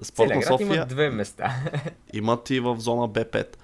Спортна 0.02 0.42
София 0.42 0.76
има 0.76 0.86
две 0.86 1.10
места. 1.10 1.56
имат 2.12 2.50
и 2.50 2.60
в 2.60 2.76
зона 2.80 3.08
Б5. 3.08 3.56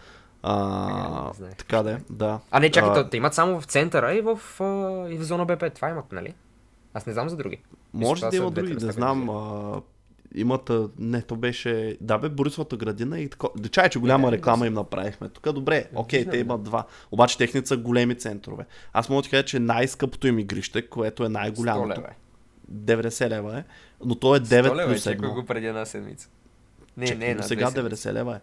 А, 0.47 1.33
не, 1.41 1.47
не 1.47 1.55
така 1.55 1.83
да 1.83 1.99
да. 2.11 2.41
А 2.51 2.61
не, 2.61 2.71
чакай, 2.71 2.91
а... 2.91 3.11
те 3.11 3.17
имат 3.17 3.35
само 3.35 3.61
в 3.61 3.65
центъра 3.65 4.15
и 4.15 4.21
в, 4.21 4.41
а, 4.61 5.09
и 5.11 5.19
в 5.19 5.23
зона 5.23 5.45
БП. 5.45 5.75
Това 5.75 5.91
имат, 5.91 6.13
нали? 6.13 6.35
Аз 6.95 7.07
не 7.07 7.13
знам 7.13 7.29
за 7.29 7.37
други. 7.37 7.59
Може 7.93 8.27
да 8.27 8.37
има 8.37 8.51
други, 8.51 8.75
не 8.75 8.93
знам. 8.93 9.31
А, 9.31 9.81
имат, 10.35 10.71
не, 10.99 11.23
то 11.23 11.37
беше, 11.37 11.97
да 12.01 12.19
бе, 12.19 12.29
Борисовата 12.29 12.77
градина 12.77 13.21
и 13.21 13.29
така. 13.29 13.47
Да 13.57 13.69
чай, 13.69 13.89
че 13.89 13.99
голяма 13.99 14.31
да, 14.31 14.37
реклама 14.37 14.61
да 14.61 14.67
им 14.67 14.75
направихме. 14.75 15.29
Тук 15.29 15.53
добре, 15.53 15.89
окей, 15.95 16.29
те 16.29 16.39
имат 16.39 16.63
два. 16.63 16.87
Обаче 17.13 17.39
техните 17.39 17.69
са 17.69 17.77
големи 17.77 18.19
центрове. 18.19 18.67
Аз 18.93 19.09
мога 19.09 19.23
да 19.23 19.29
кажа, 19.29 19.45
че 19.45 19.59
най-скъпото 19.59 20.27
им 20.27 20.39
игрище, 20.39 20.87
което 20.87 21.25
е 21.25 21.29
най-голямото. 21.29 22.03
90 22.73 23.29
лева 23.29 23.59
е, 23.59 23.65
но 24.05 24.15
то 24.15 24.37
е 24.37 24.41
9 24.41 24.87
плюс 24.87 25.05
1. 25.05 25.35
го 25.35 25.45
преди 25.47 25.67
една 25.67 25.85
седмица. 25.85 26.29
Не, 26.97 27.07
Чекай, 27.07 27.29
не, 27.29 27.35
на 27.35 27.43
сега 27.43 27.71
90 27.71 28.13
лева 28.13 28.37
е. 28.37 28.41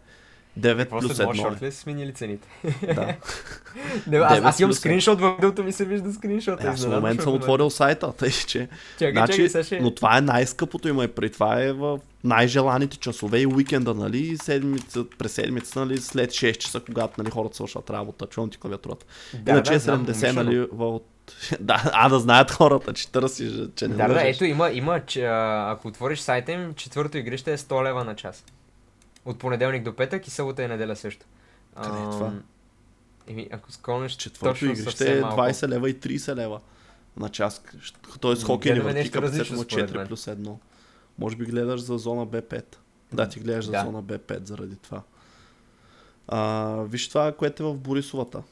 9 0.60 0.90
плюс 0.90 1.14
1. 1.14 1.42
шорт 1.42 1.62
ли 1.62 1.72
са 1.72 1.78
сменили 1.78 2.14
цените? 2.14 2.48
Да. 2.96 3.16
Не, 4.08 4.18
аз, 4.18 4.40
аз 4.44 4.60
имам 4.60 4.74
скриншот 4.74 5.22
в 5.22 5.36
видеото 5.36 5.64
ми 5.64 5.72
се 5.72 5.86
вижда 5.86 6.14
скриншот. 6.14 6.64
Е, 6.64 6.68
аз 6.68 6.86
в 6.86 6.90
момента 6.90 7.24
съм 7.24 7.34
отворил 7.34 7.70
сайта, 7.70 8.14
тъй 8.18 8.32
че... 8.32 8.68
Чакай, 9.00 9.12
значи, 9.12 9.48
чакай, 9.48 9.64
ще... 9.64 9.80
Но 9.80 9.96
това 9.96 10.18
е 10.18 10.22
най-скъпото 10.22 10.88
има 10.88 11.04
и 11.04 11.08
при 11.08 11.30
това 11.30 11.62
е 11.62 11.72
в 11.72 12.00
най-желаните 12.24 12.98
часове 12.98 13.40
и 13.40 13.48
уикенда, 13.48 13.94
нали, 13.94 14.38
седмица, 14.38 15.06
през 15.18 15.32
седмицата, 15.32 15.80
нали, 15.80 15.98
след 15.98 16.30
6 16.30 16.58
часа, 16.58 16.80
когато 16.80 17.22
нали, 17.22 17.32
хората 17.32 17.56
свършат 17.56 17.90
работа, 17.90 18.26
чувам 18.26 18.50
ти 18.50 18.58
клавиатурата. 18.58 19.06
Да, 19.34 19.52
Иначе 19.52 19.72
да, 19.72 19.80
70, 19.80 20.12
знам, 20.12 20.46
нали, 20.46 20.68
в 20.72 21.00
да, 21.60 21.92
а 21.94 22.10
да 22.10 22.20
знаят 22.20 22.52
хората, 22.52 22.94
че 22.94 23.12
търсиш, 23.12 23.52
че 23.76 23.88
не 23.88 23.96
Да, 23.96 24.08
да, 24.08 24.28
ето 24.28 24.46
има, 24.46 24.70
има 24.72 25.00
че, 25.00 25.26
ако 25.26 25.88
отвориш 25.88 26.20
сайта 26.20 26.52
им, 26.52 26.74
четвърто 26.74 27.18
игрище 27.18 27.54
е 27.54 27.58
100 27.58 27.84
лева 27.84 28.04
на 28.04 28.16
час. 28.16 28.44
От 29.26 29.40
понеделник 29.40 29.84
до 29.84 29.96
петък 29.96 30.28
и 30.28 30.30
събота 30.30 30.64
и 30.64 30.68
неделя 30.68 30.96
също. 30.96 31.26
Къде 31.84 32.00
е 32.00 32.04
това? 32.04 32.34
Еми, 33.28 33.48
ако 33.52 33.72
сколнеш 33.72 34.12
Четвърто 34.12 34.66
игрище 34.66 35.18
е 35.18 35.22
20 35.22 35.68
лева 35.68 35.90
и 35.90 36.00
30 36.00 36.36
лева 36.36 36.60
на 37.18 37.30
час. 37.30 37.64
Тоест 38.20 38.44
хокей 38.44 38.74
не 38.74 38.80
върти 38.80 39.12
капацитет 39.12 39.52
му 39.52 39.64
4 39.64 40.08
плюс 40.08 40.26
1. 40.26 40.56
Може 41.20 41.36
би 41.36 41.46
гледаш 41.46 41.82
за 41.82 41.98
зона 41.98 42.28
B5. 42.28 42.64
Да, 43.14 43.30
ти 43.30 43.40
гледаш 43.40 43.66
за 43.66 43.72
да. 43.72 43.82
зона 43.86 44.04
B5 44.04 44.46
заради 44.46 44.76
това. 44.76 45.02
А, 46.28 46.76
виж 46.82 47.10
това, 47.10 47.32
което 47.32 47.64
е 47.64 47.66
в 47.66 47.78
Борисовата. 47.78 48.44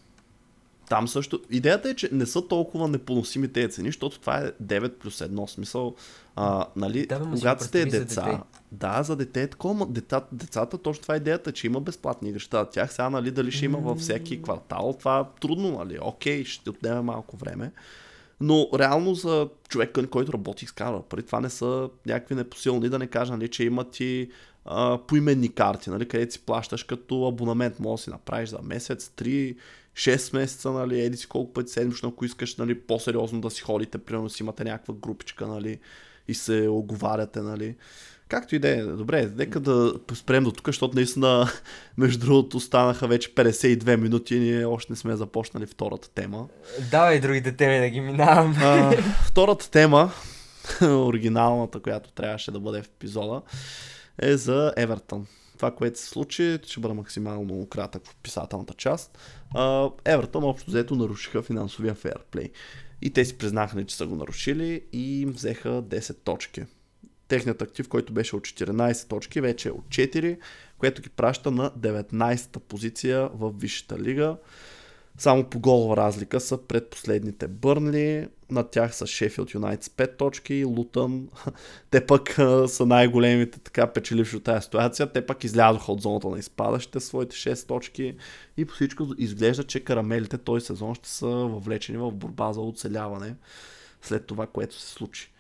Там 0.90 1.08
също. 1.08 1.42
Идеята 1.50 1.90
е, 1.90 1.96
че 1.96 2.10
не 2.12 2.26
са 2.26 2.48
толкова 2.48 2.88
непоносими 2.88 3.48
тези 3.48 3.74
цени, 3.74 3.88
защото 3.88 4.20
това 4.20 4.38
е 4.38 4.52
9 4.64 4.90
плюс 4.94 5.20
1 5.20 5.50
смисъл. 5.50 5.96
А, 6.42 6.66
нали, 6.76 7.06
да, 7.06 7.20
когато 7.20 7.64
сте 7.64 7.86
деца, 7.86 8.06
за 8.22 8.40
да, 8.72 9.04
за 9.04 9.16
дете 9.16 9.42
е 9.42 9.48
такова, 9.48 9.86
децата, 9.86 10.28
децата, 10.32 10.78
точно 10.78 11.02
това 11.02 11.14
е 11.14 11.18
идеята, 11.18 11.52
че 11.52 11.68
има 11.68 11.82
безплатни 11.82 12.32
неща. 12.32 12.66
Тях 12.66 12.94
сега, 12.94 13.10
нали, 13.10 13.32
дали 13.32 13.52
ще 13.52 13.66
има 13.66 13.78
във 13.78 13.98
всеки 13.98 14.42
квартал, 14.42 14.96
това 15.00 15.20
е 15.20 15.40
трудно, 15.42 15.72
нали, 15.72 16.00
окей, 16.02 16.46
ще 16.46 16.70
отнеме 16.70 17.02
малко 17.02 17.38
време. 17.38 17.72
Но 18.42 18.70
реално 18.76 19.16
за 19.16 19.50
човек, 19.70 19.98
който 20.12 20.34
работи 20.34 20.66
с 20.66 20.72
кара, 20.72 21.02
преди 21.10 21.26
това 21.26 21.40
не 21.40 21.50
са 21.50 21.90
някакви 22.06 22.36
непосилни, 22.36 22.90
да 22.90 23.00
не 23.00 23.08
кажа, 23.08 23.34
нали, 23.34 23.48
че 23.48 23.64
имат 23.64 24.00
и 24.00 24.30
а, 24.66 24.98
поименни 25.08 25.50
карти, 25.50 25.90
нали, 25.90 26.08
където 26.08 26.34
си 26.34 26.46
плащаш 26.46 26.84
като 26.84 27.28
абонамент, 27.28 27.80
може 27.80 28.00
да 28.00 28.04
си 28.04 28.10
направиш 28.10 28.50
за 28.50 28.60
месец, 28.64 29.12
3, 29.18 29.56
6 29.94 30.34
месеца, 30.34 30.72
нали, 30.72 31.02
еди 31.02 31.18
си 31.18 31.28
колко 31.28 31.54
пъти 31.54 31.72
седмично, 31.72 32.10
ако 32.10 32.26
искаш 32.26 32.56
нали, 32.56 32.80
по-сериозно 32.80 33.42
да 33.42 33.50
си 33.50 33.62
ходите, 33.62 33.98
примерно 33.98 34.30
си 34.30 34.44
имате 34.44 34.64
някаква 34.64 34.94
групичка, 34.94 35.48
нали, 35.48 35.80
и 36.30 36.34
се 36.34 36.68
оговаряте, 36.68 37.42
нали. 37.42 37.76
Както 38.28 38.56
и 38.56 38.60
да 38.60 38.70
е. 38.70 38.82
Добре, 38.82 39.32
нека 39.36 39.60
да 39.60 39.94
спрем 40.14 40.44
до 40.44 40.52
тук, 40.52 40.68
защото 40.68 40.96
наистина, 40.96 41.52
между 41.98 42.26
другото, 42.26 42.60
станаха 42.60 43.08
вече 43.08 43.36
52 43.36 43.96
минути 43.96 44.36
и 44.36 44.40
ние 44.40 44.66
още 44.66 44.94
не 44.94 44.96
сме 44.96 45.16
започнали 45.16 45.66
втората 45.66 46.10
тема. 46.10 46.48
Давай 46.92 47.20
другите 47.20 47.56
теми 47.56 47.80
да 47.80 47.90
ги 47.90 48.02
минавам. 48.02 48.56
А, 48.62 48.92
втората 49.26 49.72
тема, 49.72 50.12
оригиналната, 50.82 51.80
която 51.80 52.12
трябваше 52.12 52.52
да 52.52 52.60
бъде 52.60 52.82
в 52.82 52.88
епизода, 52.88 53.42
е 54.22 54.38
за 54.38 54.74
Евертън. 54.78 55.28
Това, 55.56 55.72
което 55.72 56.00
се 56.00 56.06
случи, 56.06 56.60
ще 56.66 56.80
бъда 56.80 56.94
максимално 56.94 57.68
кратък 57.68 58.06
в 58.06 58.16
писателната 58.24 58.74
част. 58.74 59.18
Евертън 60.06 60.44
общо 60.44 60.72
взето 60.72 60.96
нарушиха 60.96 61.42
финансовия 61.42 61.96
фейерплей. 61.96 62.50
И 63.02 63.10
те 63.10 63.26
си 63.26 63.38
признаха, 63.38 63.86
че 63.86 63.96
са 63.96 64.08
го 64.08 64.16
нарушили 64.16 64.82
и 64.94 65.22
им 65.22 65.32
взеха 65.32 65.70
10 65.70 66.18
точки. 66.24 66.64
Техният 67.28 67.62
актив, 67.62 67.90
който 67.90 68.14
беше 68.14 68.36
от 68.36 68.44
14 68.44 69.08
точки, 69.08 69.42
вече 69.42 69.70
е 69.70 69.72
от 69.72 69.86
4, 69.86 70.38
което 70.78 71.02
ги 71.02 71.10
праща 71.10 71.52
на 71.52 71.72
19-та 71.72 72.60
позиция 72.60 73.30
в 73.34 73.54
Висшата 73.60 74.00
лига. 74.00 74.38
Само 75.20 75.44
по 75.44 75.60
голова 75.60 75.98
разлика 75.98 76.40
са 76.40 76.58
пред 76.58 76.90
последните 76.90 77.48
Бърнли, 77.48 78.28
над 78.52 78.72
тях 78.72 78.96
са 78.96 79.08
Шефилд 79.08 79.54
Юнайт 79.54 79.84
с 79.84 79.90
5 79.90 80.18
точки 80.18 80.64
Лутън. 80.66 81.30
Те 81.92 82.06
пък 82.06 82.30
са 82.68 82.86
най-големите 82.86 83.60
така 83.60 83.88
печеливши 83.88 84.36
от 84.36 84.44
тази 84.44 84.64
ситуация. 84.64 85.12
Те 85.12 85.26
пък 85.26 85.44
излязоха 85.44 85.92
от 85.92 86.02
зоната 86.02 86.28
на 86.28 86.40
изпадащите 86.40 87.00
своите 87.00 87.36
6 87.36 87.68
точки 87.68 88.16
и 88.58 88.66
по 88.66 88.74
всичко 88.74 89.08
изглежда, 89.18 89.64
че 89.64 89.80
карамелите 89.80 90.38
този 90.38 90.66
сезон 90.66 90.96
ще 90.96 91.10
са 91.10 91.28
въвлечени 91.28 91.98
в 91.98 92.12
борба 92.12 92.54
за 92.54 92.62
оцеляване 92.62 93.36
след 94.02 94.26
това, 94.26 94.48
което 94.48 94.76
се 94.76 94.88
случи. 94.88 95.32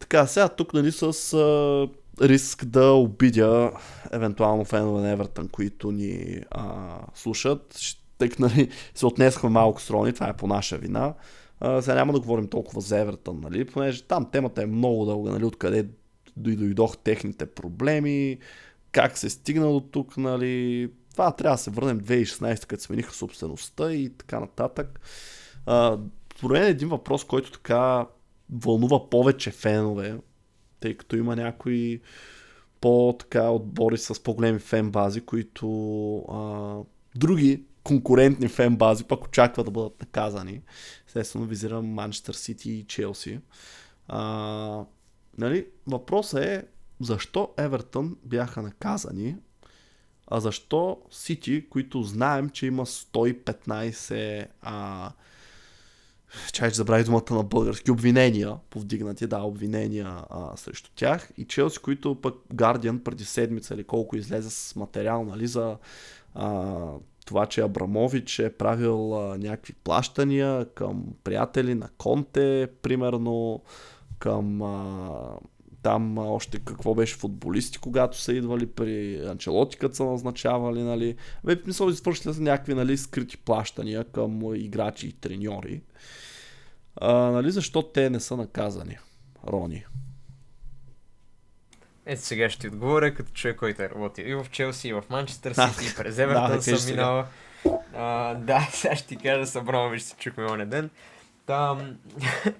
Така, 0.00 0.26
сега 0.26 0.48
тук 0.48 0.74
нали 0.74 0.92
с 0.92 1.12
риск 2.20 2.64
да 2.64 2.92
обидя 2.92 3.72
евентуално 4.12 4.64
фенове 4.64 5.00
на 5.00 5.10
Евертън, 5.10 5.48
които 5.48 5.92
ни 5.92 6.40
а, 6.50 6.98
слушат. 7.14 7.78
Тъй 8.18 8.30
нали, 8.38 8.68
се 8.94 9.06
отнесахме 9.06 9.50
малко 9.50 9.80
с 9.80 9.90
Рони, 9.90 10.12
това 10.12 10.28
е 10.28 10.36
по 10.36 10.46
наша 10.46 10.78
вина. 10.78 11.14
А, 11.60 11.82
сега 11.82 11.94
няма 11.94 12.12
да 12.12 12.20
говорим 12.20 12.48
толкова 12.48 12.80
за 12.80 12.98
Евертън, 12.98 13.40
нали, 13.40 13.64
понеже 13.64 14.02
там 14.02 14.30
темата 14.30 14.62
е 14.62 14.66
много 14.66 15.04
дълга, 15.04 15.30
нали, 15.30 15.44
откъде 15.44 15.88
дойдох 16.36 16.98
техните 16.98 17.46
проблеми, 17.46 18.38
как 18.92 19.18
се 19.18 19.26
е 19.26 19.30
стигнало 19.30 19.80
тук, 19.80 20.16
нали, 20.16 20.90
това 21.12 21.32
трябва 21.32 21.54
да 21.54 21.62
се 21.62 21.70
върнем 21.70 22.00
2016, 22.00 22.66
като 22.66 22.82
смениха 22.82 23.12
собствеността 23.12 23.92
и 23.92 24.10
така 24.10 24.40
нататък. 24.40 25.00
Според 26.36 26.64
е 26.64 26.68
един 26.68 26.88
въпрос, 26.88 27.24
който 27.24 27.52
така 27.52 28.06
вълнува 28.50 29.10
повече 29.10 29.50
фенове, 29.50 30.18
тъй 30.80 30.96
като 30.96 31.16
има 31.16 31.36
някои 31.36 32.00
по-така 32.80 33.50
отбори 33.50 33.98
с 33.98 34.22
по-големи 34.22 34.58
фен 34.58 34.90
бази, 34.90 35.20
които 35.20 36.16
а, 36.18 36.76
други 37.14 37.62
конкурентни 37.86 38.48
фен 38.48 38.76
бази 38.76 39.04
пък 39.04 39.24
очакват 39.24 39.66
да 39.66 39.70
бъдат 39.70 40.00
наказани. 40.00 40.62
Естествено 41.06 41.44
визирам 41.44 41.86
Манчестър 41.86 42.34
Сити 42.34 42.70
и 42.70 42.84
Челси. 42.84 43.40
А, 44.08 44.84
нали, 45.38 45.66
въпросът 45.86 46.44
е 46.44 46.64
защо 47.00 47.54
Евертън 47.56 48.16
бяха 48.24 48.62
наказани, 48.62 49.36
а 50.26 50.40
защо 50.40 51.00
Сити, 51.10 51.68
които 51.70 52.02
знаем, 52.02 52.50
че 52.50 52.66
има 52.66 52.86
115 52.86 54.46
а, 54.62 55.12
чай, 56.52 56.70
че 56.70 56.76
забрави 56.76 57.04
думата 57.04 57.34
на 57.34 57.42
български, 57.42 57.90
обвинения, 57.90 58.56
повдигнати, 58.70 59.26
да, 59.26 59.40
обвинения 59.40 60.16
а, 60.30 60.56
срещу 60.56 60.90
тях. 60.94 61.30
И 61.36 61.44
Челси, 61.44 61.78
които 61.78 62.20
пък 62.20 62.34
Guardian 62.54 63.02
преди 63.02 63.24
седмица 63.24 63.74
или 63.74 63.84
колко 63.84 64.16
излезе 64.16 64.50
с 64.50 64.76
материал, 64.76 65.24
нали, 65.24 65.46
за 65.46 65.76
а, 66.34 66.74
това, 67.26 67.46
че 67.46 67.60
Абрамович 67.60 68.38
е 68.38 68.56
правил 68.56 69.18
а, 69.18 69.38
някакви 69.38 69.72
плащания 69.72 70.66
към 70.74 71.04
приятели 71.24 71.74
на 71.74 71.88
Конте, 71.98 72.68
примерно, 72.82 73.62
към 74.18 74.62
а, 74.62 75.38
там 75.82 76.18
а, 76.18 76.22
още 76.22 76.58
какво 76.58 76.94
беше 76.94 77.16
футболисти, 77.16 77.78
когато 77.78 78.20
са 78.20 78.32
идвали 78.32 78.66
при 78.66 79.26
Анчелоти, 79.26 79.78
са 79.92 80.04
назначавали, 80.04 80.82
нали. 80.82 81.16
Бе, 81.44 81.56
мисля, 81.66 81.90
извършили 81.90 82.34
са 82.34 82.42
някакви, 82.42 82.74
нали, 82.74 82.96
скрити 82.96 83.36
плащания 83.36 84.04
към 84.04 84.54
играчи 84.54 85.06
и 85.06 85.12
треньори. 85.12 85.82
А, 86.96 87.12
нали, 87.12 87.50
защо 87.50 87.82
те 87.82 88.10
не 88.10 88.20
са 88.20 88.36
наказани, 88.36 88.98
Рони? 89.48 89.84
Ето 92.06 92.22
сега 92.22 92.50
ще 92.50 92.60
ти 92.60 92.68
отговоря 92.68 93.14
като 93.14 93.32
човек, 93.32 93.56
който 93.56 93.82
е 93.82 93.88
работил 93.88 94.24
и 94.24 94.34
в 94.34 94.46
Челси, 94.50 94.88
и 94.88 94.92
в 94.92 95.02
Манчестър 95.10 95.52
Сити, 95.52 95.92
и 95.92 95.96
през 95.96 96.18
Евертън 96.18 96.56
да, 96.56 96.62
съм 96.62 96.90
минал. 96.90 97.24
А, 97.94 98.34
да, 98.34 98.68
сега 98.72 98.96
ще 98.96 99.08
ти 99.08 99.16
кажа, 99.16 99.46
събрано 99.46 99.88
виж 99.88 100.02
се 100.02 100.16
чухме 100.16 100.44
оня 100.44 100.66
ден. 100.66 100.90
Там... 101.46 101.96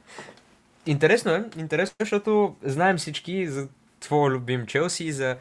интересно 0.86 1.32
е, 1.32 1.44
интересно 1.58 1.94
е, 2.00 2.04
защото 2.04 2.56
знаем 2.62 2.96
всички 2.96 3.48
за 3.48 3.68
твоя 4.00 4.30
любим 4.30 4.66
Челси 4.66 5.04
и 5.04 5.12
за 5.12 5.36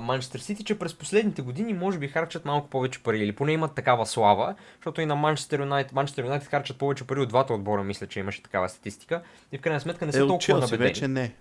Манчестър 0.00 0.40
Сити, 0.40 0.64
че 0.64 0.78
през 0.78 0.94
последните 0.94 1.42
години 1.42 1.74
може 1.74 1.98
би 1.98 2.08
харчат 2.08 2.44
малко 2.44 2.68
повече 2.68 3.02
пари 3.02 3.18
или 3.18 3.32
поне 3.32 3.52
имат 3.52 3.74
такава 3.74 4.06
слава, 4.06 4.54
защото 4.76 5.00
и 5.00 5.06
на 5.06 5.16
Манчестър 5.16 5.60
Юнайтед, 5.60 5.92
Манчестър 5.92 6.24
Юнайтед 6.24 6.48
харчат 6.48 6.78
повече 6.78 7.06
пари 7.06 7.20
от 7.20 7.28
двата 7.28 7.54
отбора, 7.54 7.84
мисля, 7.84 8.06
че 8.06 8.20
имаше 8.20 8.42
такава 8.42 8.68
статистика. 8.68 9.22
И 9.52 9.58
в 9.58 9.60
крайна 9.60 9.80
сметка 9.80 10.06
не 10.06 10.12
са 10.12 10.18
е, 10.18 10.20
толкова 10.20 10.38
Челси 10.38 10.60
набедени. 10.60 10.88
вече 10.88 11.08
не. 11.08 11.34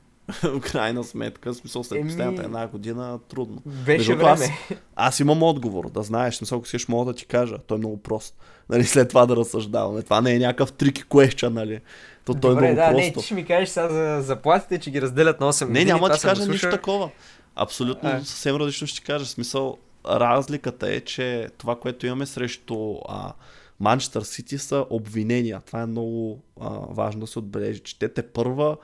В 0.43 0.59
крайна 0.59 1.03
сметка, 1.03 1.53
в 1.53 1.55
смисъл 1.55 1.83
след 1.83 1.99
Еми... 1.99 2.09
последната 2.09 2.43
една 2.43 2.67
година, 2.67 3.19
трудно. 3.29 3.61
Беше 3.65 4.15
време. 4.15 4.31
Аз, 4.31 4.49
аз 4.95 5.19
имам 5.19 5.43
отговор, 5.43 5.89
да 5.89 6.03
знаеш, 6.03 6.35
смисъл, 6.35 6.57
ако 6.57 6.67
си 6.67 6.77
мога 6.89 7.13
да 7.13 7.17
ти 7.17 7.25
кажа, 7.25 7.57
той 7.57 7.75
е 7.75 7.79
много 7.79 7.97
прост. 7.97 8.35
Нали, 8.69 8.83
след 8.83 9.09
това 9.09 9.25
да 9.25 9.35
разсъждаваме. 9.35 10.01
Това 10.01 10.21
не 10.21 10.33
е 10.33 10.39
някакъв 10.39 10.73
трики 10.73 11.03
question, 11.03 11.49
нали? 11.49 11.79
То, 12.25 12.33
той 12.33 12.51
Добре, 12.51 12.67
е 12.67 12.73
много 12.73 12.75
да, 12.75 12.91
просто. 12.91 13.07
не, 13.07 13.13
ти 13.13 13.25
ще 13.25 13.33
ми 13.33 13.45
кажеш 13.45 13.69
сега 13.69 13.89
за 13.89 14.21
заплатите, 14.21 14.79
че 14.79 14.91
ги 14.91 15.01
разделят 15.01 15.39
на 15.39 15.53
8 15.53 15.65
години. 15.65 15.85
Не, 15.85 15.91
няма 15.91 16.09
да 16.09 16.15
ти 16.15 16.21
кажа 16.21 16.47
нищо 16.47 16.69
такова. 16.69 17.09
Абсолютно 17.55 18.09
а. 18.09 18.19
съвсем 18.19 18.55
различно 18.55 18.87
ще 18.87 18.99
ти 18.99 19.05
кажа. 19.05 19.25
Смисъл, 19.25 19.77
разликата 20.05 20.93
е, 20.93 20.99
че 20.99 21.49
това, 21.57 21.79
което 21.79 22.05
имаме 22.05 22.25
срещу 22.25 22.95
а, 23.09 23.33
Манчестър 23.79 24.21
Сити 24.21 24.57
са 24.57 24.85
обвинения. 24.89 25.61
Това 25.65 25.81
е 25.81 25.85
много 25.85 26.39
а, 26.61 26.69
важно 26.69 27.21
да 27.21 27.27
се 27.27 27.39
отбележи, 27.39 27.79
че 27.79 27.99
те 27.99 28.09
те 28.09 28.27
първа 28.27 28.77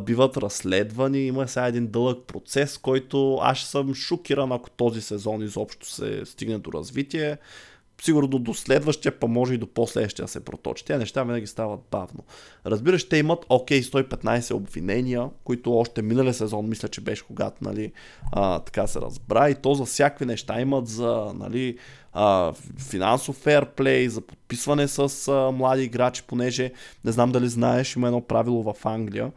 биват 0.00 0.36
разследвани. 0.36 1.26
Има 1.26 1.48
сега 1.48 1.66
един 1.66 1.86
дълъг 1.86 2.26
процес, 2.26 2.78
който 2.78 3.38
аз 3.42 3.58
съм 3.58 3.94
шокиран, 3.94 4.52
ако 4.52 4.70
този 4.70 5.00
сезон 5.00 5.42
изобщо 5.42 5.90
се 5.90 6.22
стигне 6.24 6.58
до 6.58 6.72
развитие 6.72 7.38
сигурно 8.02 8.38
до 8.38 8.54
следващия, 8.54 9.12
па 9.12 9.28
може 9.28 9.54
и 9.54 9.58
до 9.58 9.66
последващия 9.66 10.28
се 10.28 10.44
проточи. 10.44 10.84
Тези 10.84 10.98
неща 10.98 11.24
винаги 11.24 11.46
стават 11.46 11.80
бавно. 11.90 12.24
Разбираш, 12.66 13.08
те 13.08 13.16
имат 13.16 13.46
окей 13.48 13.82
115 13.82 14.54
обвинения, 14.54 15.28
които 15.44 15.78
още 15.78 16.02
миналия 16.02 16.34
сезон, 16.34 16.68
мисля, 16.68 16.88
че 16.88 17.00
беше 17.00 17.26
когато 17.26 17.64
нали, 17.64 17.92
а, 18.32 18.58
така 18.58 18.86
се 18.86 19.00
разбра 19.00 19.50
и 19.50 19.54
то 19.54 19.74
за 19.74 19.84
всякакви 19.84 20.26
неща 20.26 20.60
имат 20.60 20.88
за 20.88 21.32
нали, 21.34 21.78
а, 22.12 22.52
финансов 22.90 23.36
фейрплей, 23.36 24.08
за 24.08 24.20
подписване 24.20 24.88
с 24.88 25.28
а, 25.28 25.50
млади 25.52 25.82
играчи, 25.82 26.22
понеже 26.26 26.72
не 27.04 27.12
знам 27.12 27.32
дали 27.32 27.48
знаеш, 27.48 27.96
има 27.96 28.06
едно 28.06 28.20
правило 28.20 28.62
в 28.62 28.86
Англия, 28.86 29.32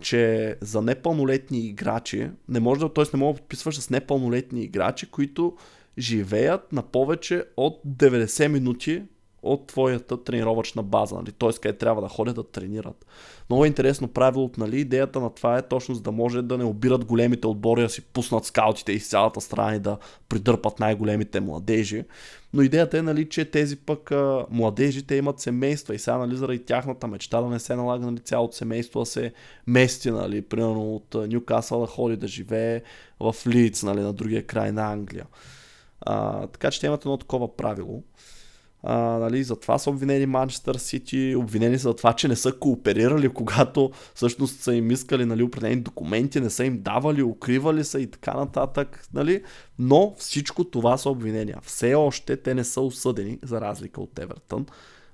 че 0.00 0.56
за 0.60 0.82
непълнолетни 0.82 1.58
играчи 1.58 2.30
не 2.48 2.60
може 2.60 2.80
да, 2.80 2.92
т.е. 2.92 3.04
не 3.14 3.18
мога 3.18 3.32
да 3.32 3.40
подписваш 3.40 3.78
с 3.78 3.90
непълнолетни 3.90 4.62
играчи, 4.62 5.10
които 5.10 5.56
живеят 5.98 6.72
на 6.72 6.82
повече 6.82 7.44
от 7.56 7.80
90 7.86 8.48
минути 8.48 9.02
от 9.42 9.66
твоята 9.66 10.24
тренировъчна 10.24 10.82
база, 10.82 11.14
нали? 11.14 11.32
т.е. 11.32 11.52
къде 11.52 11.78
трябва 11.78 12.02
да 12.02 12.08
ходят 12.08 12.36
да 12.36 12.44
тренират. 12.44 13.06
Много 13.50 13.64
е 13.64 13.68
интересно 13.68 14.08
правилото, 14.08 14.60
нали? 14.60 14.80
идеята 14.80 15.20
на 15.20 15.30
това 15.30 15.58
е 15.58 15.68
точно 15.68 15.94
за 15.94 16.00
да 16.00 16.12
може 16.12 16.42
да 16.42 16.58
не 16.58 16.64
обират 16.64 17.04
големите 17.04 17.46
отбори, 17.46 17.82
да 17.82 17.88
си 17.88 18.02
пуснат 18.02 18.44
скаутите 18.44 18.92
из 18.92 19.08
цялата 19.08 19.40
страна 19.40 19.74
и 19.74 19.78
да 19.78 19.98
придърпат 20.28 20.80
най-големите 20.80 21.40
младежи. 21.40 22.04
Но 22.52 22.62
идеята 22.62 22.98
е, 22.98 23.02
нали, 23.02 23.28
че 23.28 23.44
тези 23.44 23.76
пък 23.76 24.12
а, 24.12 24.46
младежи, 24.50 25.04
имат 25.12 25.40
семейства 25.40 25.94
и 25.94 25.98
сега, 25.98 26.18
нали, 26.18 26.36
заради 26.36 26.64
тяхната 26.64 27.06
мечта 27.06 27.40
да 27.40 27.48
не 27.48 27.58
се 27.58 27.76
налага 27.76 28.06
нали, 28.06 28.18
цялото 28.18 28.56
семейство 28.56 29.00
да 29.00 29.06
се 29.06 29.32
мести, 29.66 30.10
нали, 30.10 30.42
примерно 30.42 30.94
от 30.94 31.14
Ньюкасъл 31.14 31.80
да 31.80 31.86
ходи 31.86 32.16
да 32.16 32.28
живее 32.28 32.82
в 33.20 33.34
Лиц, 33.46 33.82
нали, 33.82 34.00
на 34.00 34.12
другия 34.12 34.46
край 34.46 34.72
на 34.72 34.92
Англия. 34.92 35.26
А, 36.00 36.46
така 36.46 36.70
че 36.70 36.80
те 36.80 36.86
имат 36.86 37.04
едно 37.04 37.16
такова 37.16 37.56
правило. 37.56 38.02
А, 38.82 38.96
нали, 38.96 39.44
затова 39.44 39.78
са 39.78 39.90
обвинени 39.90 40.26
Манчестър 40.26 40.74
Сити, 40.74 41.34
обвинени 41.36 41.78
са 41.78 41.88
за 41.88 41.96
това, 41.96 42.12
че 42.12 42.28
не 42.28 42.36
са 42.36 42.52
кооперирали, 42.52 43.28
когато 43.34 43.90
всъщност 44.14 44.60
са 44.60 44.74
им 44.74 44.90
искали 44.90 45.24
нали, 45.24 45.42
определени 45.42 45.80
документи, 45.80 46.40
не 46.40 46.50
са 46.50 46.64
им 46.64 46.82
давали, 46.82 47.22
укривали 47.22 47.84
са 47.84 48.00
и 48.00 48.06
така 48.06 48.34
нататък. 48.34 49.08
Нали? 49.14 49.42
Но 49.78 50.14
всичко 50.18 50.64
това 50.64 50.96
са 50.96 51.10
обвинения. 51.10 51.58
Все 51.62 51.94
още 51.94 52.36
те 52.36 52.54
не 52.54 52.64
са 52.64 52.80
осъдени, 52.80 53.38
за 53.42 53.60
разлика 53.60 54.00
от 54.00 54.18
Евертън. 54.18 54.66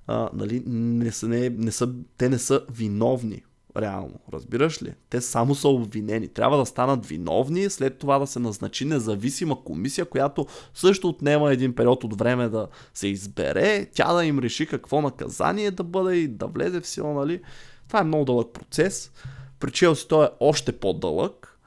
А, 0.06 0.30
нали, 0.34 0.62
не 0.66 1.12
са, 1.12 1.28
не, 1.28 1.50
не 1.50 1.72
са, 1.72 1.92
те 2.18 2.28
не 2.28 2.38
са 2.38 2.62
виновни 2.70 3.42
реално. 3.76 4.14
Разбираш 4.32 4.82
ли? 4.82 4.94
Те 5.10 5.20
само 5.20 5.54
са 5.54 5.68
обвинени. 5.68 6.28
Трябва 6.28 6.58
да 6.58 6.66
станат 6.66 7.06
виновни, 7.06 7.70
след 7.70 7.98
това 7.98 8.18
да 8.18 8.26
се 8.26 8.38
назначи 8.38 8.84
независима 8.84 9.64
комисия, 9.64 10.04
която 10.04 10.46
също 10.74 11.08
отнема 11.08 11.52
един 11.52 11.74
период 11.74 12.04
от 12.04 12.18
време 12.18 12.48
да 12.48 12.68
се 12.94 13.08
избере, 13.08 13.86
тя 13.94 14.12
да 14.12 14.24
им 14.24 14.38
реши 14.38 14.66
какво 14.66 15.00
наказание 15.00 15.70
да 15.70 15.82
бъде 15.82 16.16
и 16.16 16.28
да 16.28 16.46
влезе 16.46 16.80
в 16.80 16.86
сила, 16.86 17.14
нали? 17.14 17.40
Това 17.88 18.00
е 18.00 18.04
много 18.04 18.24
дълъг 18.24 18.52
процес. 18.52 19.12
При 19.60 19.70
Челси 19.70 20.08
той 20.08 20.26
е 20.26 20.30
още 20.40 20.72
по-дълъг. 20.72 21.58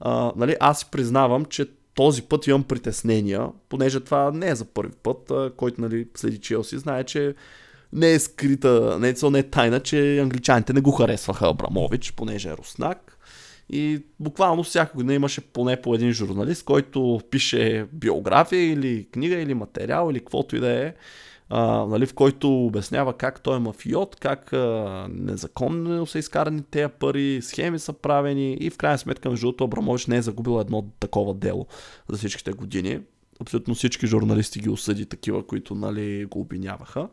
А, 0.00 0.32
нали, 0.36 0.56
аз 0.60 0.78
си 0.78 0.86
признавам, 0.90 1.44
че 1.44 1.66
този 1.94 2.22
път 2.22 2.46
имам 2.46 2.64
притеснения, 2.64 3.48
понеже 3.68 4.00
това 4.00 4.30
не 4.30 4.48
е 4.48 4.54
за 4.54 4.64
първи 4.64 4.92
път, 5.02 5.30
а, 5.30 5.52
който 5.56 5.80
нали, 5.80 6.08
следи 6.14 6.38
Челси, 6.38 6.78
знае, 6.78 7.04
че 7.04 7.34
не 7.96 8.12
е 8.12 8.18
скрита, 8.18 8.98
не 9.00 9.08
е, 9.08 9.30
не 9.30 9.38
е 9.38 9.42
тайна, 9.42 9.80
че 9.80 10.18
англичаните 10.18 10.72
не 10.72 10.80
го 10.80 10.90
харесваха 10.90 11.48
Абрамович, 11.48 12.12
понеже 12.12 12.48
е 12.48 12.56
руснак. 12.56 13.18
И 13.70 14.02
буквално 14.20 14.62
всяка 14.62 14.92
година 14.94 15.14
имаше 15.14 15.40
поне 15.40 15.82
по 15.82 15.94
един 15.94 16.12
журналист, 16.12 16.64
който 16.64 17.20
пише 17.30 17.86
биография 17.92 18.72
или 18.72 19.08
книга 19.12 19.36
или 19.36 19.54
материал 19.54 20.10
или 20.10 20.18
каквото 20.18 20.56
и 20.56 20.60
да 20.60 20.86
е, 20.86 20.94
а, 21.48 21.86
нали, 21.86 22.06
в 22.06 22.14
който 22.14 22.66
обяснява 22.66 23.16
как 23.16 23.40
той 23.40 23.56
е 23.56 23.60
мафиот, 23.60 24.16
как 24.16 24.52
а, 24.52 25.06
незаконно 25.10 26.06
са 26.06 26.18
изкарани 26.18 26.62
тези 26.70 26.92
пари, 27.00 27.40
схеми 27.42 27.78
са 27.78 27.92
правени 27.92 28.54
и 28.54 28.70
в 28.70 28.76
крайна 28.76 28.98
сметка 28.98 29.30
между 29.30 29.46
другото 29.46 29.64
Абрамович 29.64 30.06
не 30.06 30.16
е 30.16 30.22
загубил 30.22 30.60
едно 30.60 30.86
такова 31.00 31.34
дело 31.34 31.66
за 32.08 32.18
всичките 32.18 32.52
години. 32.52 33.00
Абсолютно 33.40 33.74
всички 33.74 34.06
журналисти 34.06 34.60
ги 34.60 34.68
осъди 34.68 35.06
такива, 35.06 35.46
които 35.46 35.74
нали, 35.74 36.24
го 36.24 36.40
обвиняваха. 36.40 37.08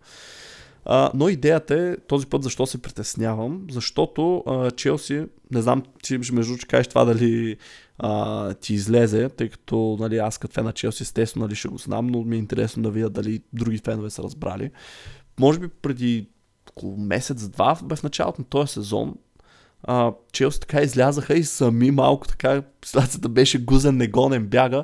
А, 0.85 1.11
но 1.13 1.29
идеята 1.29 1.75
е 1.75 1.97
този 1.97 2.27
път 2.27 2.43
защо 2.43 2.65
се 2.65 2.81
притеснявам, 2.81 3.67
защото 3.71 4.43
а, 4.47 4.71
Челси, 4.71 5.25
не 5.51 5.61
знам 5.61 5.83
ти 6.03 6.19
между 6.33 6.57
че 6.57 6.67
кажеш 6.67 6.87
това 6.87 7.05
дали 7.05 7.57
а, 7.97 8.53
ти 8.53 8.73
излезе, 8.73 9.29
тъй 9.29 9.49
като 9.49 9.97
нали, 9.99 10.17
аз 10.17 10.37
като 10.37 10.53
фен 10.53 10.65
на 10.65 10.73
Челси 10.73 11.03
естествено 11.03 11.45
нали, 11.45 11.55
ще 11.55 11.67
го 11.67 11.77
знам, 11.77 12.07
но 12.07 12.23
ми 12.23 12.35
е 12.35 12.39
интересно 12.39 12.83
да 12.83 12.91
видя 12.91 13.09
дали 13.09 13.41
други 13.53 13.77
фенове 13.77 14.09
са 14.09 14.23
разбрали. 14.23 14.71
Може 15.39 15.59
би 15.59 15.67
преди 15.67 16.29
около 16.69 16.97
месец-два 16.97 17.75
в 17.75 18.03
началото 18.03 18.41
на 18.41 18.45
този 18.45 18.73
сезон 18.73 19.15
а, 19.83 20.13
Челси 20.31 20.59
така 20.59 20.81
излязаха 20.81 21.33
и 21.33 21.43
сами 21.43 21.91
малко 21.91 22.27
така, 22.27 22.61
ситуацията 22.85 23.29
беше 23.29 23.63
гузен, 23.63 23.97
негонен, 23.97 24.47
бяга. 24.47 24.83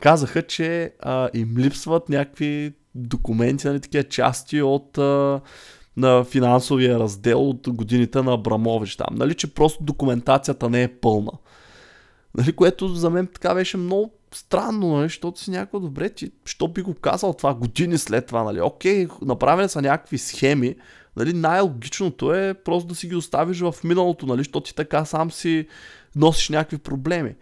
Казаха, 0.00 0.42
че 0.42 0.92
а, 1.00 1.28
им 1.34 1.54
липсват 1.58 2.08
някакви 2.08 2.72
документи, 2.98 3.66
нали, 3.66 3.80
такива 3.80 4.04
части 4.04 4.62
от 4.62 4.98
а, 4.98 5.40
на 5.96 6.24
финансовия 6.24 6.98
раздел 6.98 7.48
от 7.48 7.68
годините 7.68 8.22
на 8.22 8.34
Абрамович 8.34 8.96
там. 8.96 9.14
Нали, 9.14 9.34
че 9.34 9.54
просто 9.54 9.84
документацията 9.84 10.70
не 10.70 10.82
е 10.82 10.88
пълна. 10.88 11.32
Нали, 12.34 12.52
което 12.52 12.88
за 12.88 13.10
мен 13.10 13.26
така 13.26 13.54
беше 13.54 13.76
много 13.76 14.12
странно, 14.34 14.96
нали, 14.96 15.08
защото 15.08 15.40
си 15.40 15.50
някакво 15.50 15.80
добре, 15.80 16.08
ти, 16.08 16.30
що 16.44 16.68
би 16.68 16.82
го 16.82 16.94
казал 16.94 17.32
това 17.32 17.54
години 17.54 17.98
след 17.98 18.26
това, 18.26 18.44
нали, 18.44 18.60
окей, 18.60 19.06
направени 19.22 19.68
са 19.68 19.82
някакви 19.82 20.18
схеми, 20.18 20.74
нали, 21.16 21.32
най-логичното 21.32 22.34
е 22.34 22.54
просто 22.54 22.88
да 22.88 22.94
си 22.94 23.08
ги 23.08 23.14
оставиш 23.14 23.60
в 23.60 23.74
миналото, 23.84 24.26
нали, 24.26 24.38
защото 24.38 24.66
ти 24.66 24.74
така 24.74 25.04
сам 25.04 25.30
си 25.30 25.66
носиш 26.16 26.48
някакви 26.48 26.78
проблеми. 26.78 27.34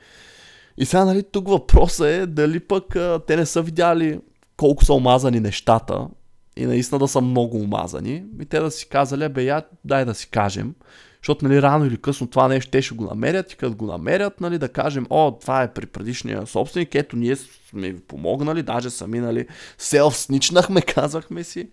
И 0.78 0.86
сега, 0.86 1.04
нали, 1.04 1.22
тук 1.22 1.48
въпросът 1.48 2.07
е 2.07 2.26
дали 2.26 2.61
пък 2.61 2.96
а, 2.96 3.20
те 3.26 3.36
не 3.36 3.46
са 3.46 3.62
видяли 3.62 4.20
колко 4.57 4.84
са 4.84 4.94
омазани 4.94 5.40
нещата 5.40 6.09
и 6.57 6.66
наистина 6.66 6.98
да 6.98 7.09
са 7.09 7.20
много 7.20 7.57
омазани 7.57 8.24
и 8.40 8.46
те 8.46 8.61
да 8.61 8.70
си 8.70 8.88
казали, 8.88 9.28
бе, 9.28 9.44
я, 9.44 9.62
дай 9.84 10.04
да 10.04 10.14
си 10.14 10.30
кажем, 10.30 10.74
защото 11.22 11.48
нали, 11.48 11.62
рано 11.62 11.84
или 11.84 11.96
късно 11.96 12.26
това 12.26 12.48
нещо 12.48 12.70
те 12.70 12.82
ще 12.82 12.94
го 12.94 13.04
намерят 13.04 13.52
и 13.52 13.57
като 13.57 13.76
го 13.76 13.86
намерят, 13.86 14.40
нали, 14.40 14.59
да 14.59 14.68
кажем, 14.68 15.07
о, 15.11 15.38
това 15.40 15.62
е 15.62 15.72
при 15.72 15.86
предишния 15.86 16.46
собственик, 16.46 16.94
ето 16.94 17.16
ние 17.16 17.36
сме 17.36 17.90
ви 17.90 18.00
помогнали, 18.00 18.62
даже 18.62 18.90
сами 18.90 19.20
нали, 19.20 19.46
селф-сничнахме, 19.78 20.82
казахме 20.94 21.44
си. 21.44 21.68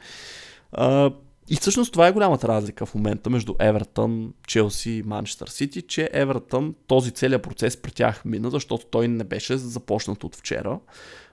А, 0.71 1.11
и 1.49 1.55
всъщност 1.55 1.93
това 1.93 2.07
е 2.07 2.11
голямата 2.11 2.47
разлика 2.47 2.85
в 2.85 2.95
момента 2.95 3.29
между 3.29 3.55
Евертън, 3.59 4.33
Челси 4.47 4.91
и 4.91 5.03
Манчестър 5.03 5.47
Сити, 5.47 5.81
че 5.81 6.09
Евертън 6.13 6.75
този 6.87 7.11
целият 7.11 7.43
процес 7.43 7.77
при 7.77 7.91
тях 7.91 8.25
мина, 8.25 8.49
защото 8.49 8.85
той 8.85 9.07
не 9.07 9.23
беше 9.23 9.57
започнат 9.57 10.23
от 10.23 10.35
вчера, 10.35 10.79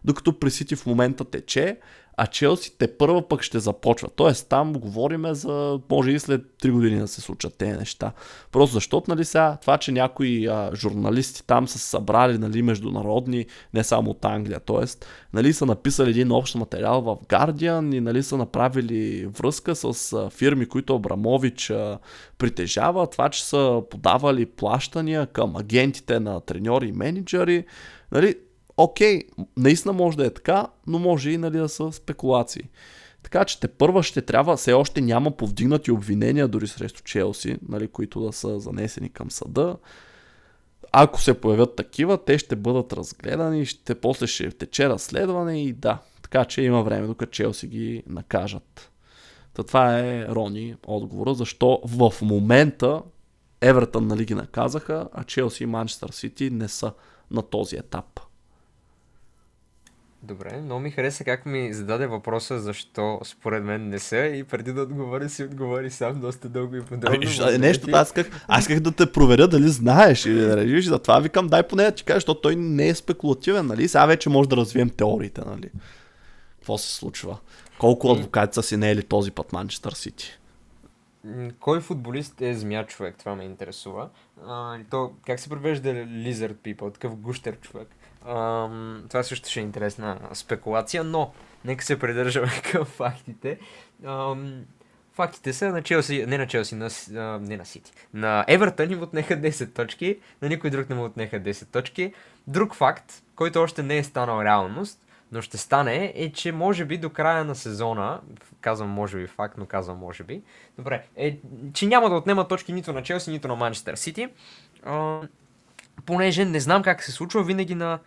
докато 0.04 0.38
при 0.38 0.50
Сити 0.50 0.76
в 0.76 0.86
момента 0.86 1.24
тече, 1.24 1.78
а 2.16 2.26
Челси 2.26 2.78
те 2.78 2.96
първа 2.96 3.28
пък 3.28 3.42
ще 3.42 3.58
започва. 3.58 4.08
Тоест 4.16 4.48
там 4.48 4.72
говориме 4.72 5.34
за, 5.34 5.80
може 5.90 6.10
и 6.10 6.18
след 6.18 6.42
3 6.62 6.70
години 6.70 6.98
да 6.98 7.08
се 7.08 7.20
случат 7.20 7.54
тези 7.58 7.78
неща. 7.78 8.12
Просто 8.52 8.74
защото, 8.74 9.10
нали 9.10 9.24
сега, 9.24 9.58
това, 9.60 9.78
че 9.78 9.92
някои 9.92 10.46
а, 10.46 10.70
журналисти 10.74 11.46
там 11.46 11.68
са 11.68 11.78
събрали, 11.78 12.38
нали, 12.38 12.62
международни, 12.62 13.46
не 13.74 13.84
само 13.84 14.10
от 14.10 14.24
Англия, 14.24 14.60
тоест, 14.60 15.06
нали, 15.32 15.52
са 15.52 15.66
написали 15.66 16.10
един 16.10 16.32
общ 16.32 16.54
материал 16.54 17.00
в 17.00 17.16
Guardian 17.28 17.96
и, 17.96 18.00
нали, 18.00 18.22
са 18.22 18.36
направили 18.36 19.26
връзка 19.26 19.74
с 19.74 20.12
а, 20.12 20.30
фирми, 20.30 20.66
които 20.66 20.96
Абрамович 20.96 21.70
а, 21.70 21.98
притежава, 22.38 23.06
това, 23.06 23.28
че 23.28 23.44
са 23.44 23.82
подавали 23.90 24.46
плащания 24.46 25.26
към 25.26 25.56
агентите 25.56 26.20
на 26.20 26.40
треньори 26.40 26.88
и 26.88 26.92
менеджери, 26.92 27.64
нали, 28.12 28.34
окей, 28.84 29.22
наистина 29.56 29.92
може 29.92 30.16
да 30.16 30.26
е 30.26 30.30
така, 30.30 30.66
но 30.86 30.98
може 30.98 31.30
и 31.30 31.38
нали, 31.38 31.58
да 31.58 31.68
са 31.68 31.92
спекулации. 31.92 32.62
Така 33.22 33.44
че 33.44 33.60
те 33.60 33.68
първа 33.68 34.02
ще 34.02 34.22
трябва, 34.22 34.56
все 34.56 34.72
още 34.72 35.00
няма 35.00 35.30
повдигнати 35.30 35.90
обвинения 35.90 36.48
дори 36.48 36.68
срещу 36.68 37.02
Челси, 37.02 37.56
нали, 37.68 37.88
които 37.88 38.20
да 38.20 38.32
са 38.32 38.60
занесени 38.60 39.08
към 39.08 39.30
съда. 39.30 39.76
Ако 40.92 41.20
се 41.20 41.40
появят 41.40 41.76
такива, 41.76 42.24
те 42.24 42.38
ще 42.38 42.56
бъдат 42.56 42.92
разгледани, 42.92 43.66
ще, 43.66 43.94
после 43.94 44.26
ще 44.26 44.50
тече 44.50 44.88
разследване 44.88 45.62
и 45.62 45.72
да. 45.72 45.98
Така 46.22 46.44
че 46.44 46.62
има 46.62 46.82
време, 46.82 47.06
докато 47.06 47.32
Челси 47.32 47.66
ги 47.66 48.02
накажат. 48.06 48.90
Та 49.54 49.62
това 49.62 49.98
е 49.98 50.26
Рони 50.28 50.74
отговора, 50.86 51.34
защо 51.34 51.80
в 51.84 52.12
момента 52.22 53.02
Евертън 53.60 54.06
нали 54.06 54.24
ги 54.24 54.34
наказаха, 54.34 55.08
а 55.12 55.24
Челси 55.24 55.62
и 55.62 55.66
Манчестър 55.66 56.10
Сити 56.10 56.50
не 56.50 56.68
са 56.68 56.92
на 57.30 57.42
този 57.42 57.76
етап. 57.76 58.20
Добре, 60.22 60.60
много 60.60 60.80
ми 60.80 60.90
хареса 60.90 61.24
как 61.24 61.46
ми 61.46 61.72
зададе 61.72 62.06
въпроса 62.06 62.58
защо 62.58 63.20
според 63.24 63.64
мен 63.64 63.88
не 63.88 63.98
са 63.98 64.16
и 64.16 64.44
преди 64.44 64.72
да 64.72 64.82
отговори 64.82 65.28
си 65.28 65.44
отговори 65.44 65.90
сам 65.90 66.20
доста 66.20 66.48
дълго 66.48 66.76
и 66.76 66.82
подробно. 66.82 67.20
Ами, 67.40 67.58
нещо, 67.58 67.88
аз 67.92 68.08
исках, 68.08 68.44
аз 68.48 68.60
исках 68.60 68.80
да 68.80 68.92
те 68.92 69.12
проверя 69.12 69.48
дали 69.48 69.68
знаеш 69.68 70.26
или 70.26 70.40
да 70.40 70.56
режиш, 70.56 70.84
затова 70.84 71.20
викам 71.20 71.46
дай 71.46 71.68
поне 71.68 71.82
да 71.82 71.92
ти 71.92 72.04
кажа, 72.04 72.16
защото 72.16 72.40
той 72.40 72.56
не 72.56 72.88
е 72.88 72.94
спекулативен, 72.94 73.66
нали? 73.66 73.88
Сега 73.88 74.06
вече 74.06 74.28
може 74.28 74.48
да 74.48 74.56
развием 74.56 74.90
теориите, 74.90 75.40
нали? 75.46 75.70
Какво 76.58 76.78
се 76.78 76.94
случва? 76.94 77.38
Колко 77.78 78.12
адвокати 78.12 78.54
са 78.54 78.62
си 78.62 78.76
не 78.76 78.90
ели 78.90 79.02
този 79.02 79.30
път 79.30 79.52
Манчестър 79.52 79.92
Сити? 79.92 80.38
Кой 81.60 81.80
футболист 81.80 82.40
е 82.40 82.54
змия 82.54 82.86
човек? 82.86 83.16
Това 83.18 83.34
ме 83.34 83.44
интересува. 83.44 84.08
А, 84.46 84.78
то, 84.90 85.12
как 85.26 85.40
се 85.40 85.48
превежда 85.48 85.88
lizard 85.88 86.54
people? 86.54 86.92
Такъв 86.94 87.16
гущер 87.16 87.60
човек. 87.60 87.88
Ам, 88.30 89.04
това 89.08 89.22
също 89.22 89.48
ще 89.48 89.60
е 89.60 89.62
интересна 89.62 90.18
спекулация, 90.32 91.04
но 91.04 91.32
нека 91.64 91.84
се 91.84 91.98
придържаме 91.98 92.50
към 92.72 92.84
фактите. 92.84 93.58
Ам, 94.04 94.64
фактите 95.12 95.52
са 95.52 95.68
на 95.68 95.82
Челси, 95.82 96.24
не 96.26 96.38
на 96.38 96.46
Челси, 96.46 96.74
на, 96.74 96.88
а, 97.16 97.38
не 97.38 97.56
на 97.56 97.64
Сити. 97.64 97.92
На 98.14 98.44
Евертън 98.48 98.90
им 98.90 99.02
отнеха 99.02 99.36
10 99.36 99.74
точки, 99.74 100.18
на 100.42 100.48
никой 100.48 100.70
друг 100.70 100.88
не 100.88 100.94
му 100.94 101.04
отнеха 101.04 101.40
10 101.40 101.68
точки. 101.68 102.14
Друг 102.46 102.74
факт, 102.74 103.12
който 103.34 103.60
още 103.60 103.82
не 103.82 103.98
е 103.98 104.04
станал 104.04 104.42
реалност, 104.42 105.06
но 105.32 105.42
ще 105.42 105.58
стане, 105.58 106.12
е, 106.16 106.32
че 106.32 106.52
може 106.52 106.84
би 106.84 106.98
до 106.98 107.10
края 107.10 107.44
на 107.44 107.54
сезона, 107.54 108.20
казвам 108.60 108.88
може 108.88 109.18
би 109.18 109.26
факт, 109.26 109.54
но 109.58 109.66
казвам 109.66 109.98
може 109.98 110.24
би, 110.24 110.42
добре, 110.78 111.06
е, 111.16 111.38
че 111.72 111.86
няма 111.86 112.10
да 112.10 112.16
отнема 112.16 112.48
точки 112.48 112.72
нито 112.72 112.92
на 112.92 113.02
Челси, 113.02 113.30
нито 113.30 113.48
на 113.48 113.56
Манчестър 113.56 113.94
Сити 113.94 114.28
понеже 116.06 116.44
не 116.44 116.60
знам 116.60 116.82
как 116.82 117.02
се 117.02 117.12
случва, 117.12 117.42
винаги 117.42 117.74
на 117.74 117.98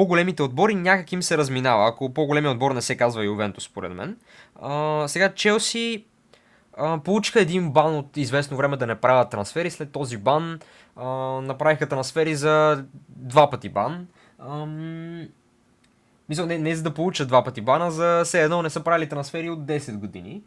по-големите 0.00 0.42
отбори 0.42 0.74
някак 0.74 1.12
им 1.12 1.22
се 1.22 1.38
разминава, 1.38 1.88
ако 1.88 2.14
по-големият 2.14 2.54
отбор 2.54 2.72
не 2.72 2.82
се 2.82 2.96
казва 2.96 3.24
Ювентус, 3.24 3.64
според 3.64 3.92
мен. 3.92 4.16
А, 4.62 5.04
сега 5.08 5.32
Челси 5.34 6.04
а, 6.76 6.98
получиха 6.98 7.40
един 7.40 7.70
бан 7.70 7.96
от 7.96 8.16
известно 8.16 8.56
време 8.56 8.76
да 8.76 8.86
не 8.86 8.94
правят 8.94 9.30
трансфери, 9.30 9.70
след 9.70 9.92
този 9.92 10.16
бан 10.16 10.60
а, 10.96 11.06
направиха 11.40 11.88
трансфери 11.88 12.34
за 12.34 12.84
два 13.08 13.50
пъти 13.50 13.68
бан. 13.68 14.06
Ам... 14.38 15.28
Мисля, 16.28 16.46
не, 16.46 16.58
не 16.58 16.74
за 16.74 16.82
да 16.82 16.94
получат 16.94 17.28
два 17.28 17.44
пъти 17.44 17.60
бана, 17.60 17.90
за 17.90 18.22
все 18.24 18.42
едно 18.42 18.62
не 18.62 18.70
са 18.70 18.84
правили 18.84 19.08
трансфери 19.08 19.50
от 19.50 19.60
10 19.60 19.96
години. 19.96 20.42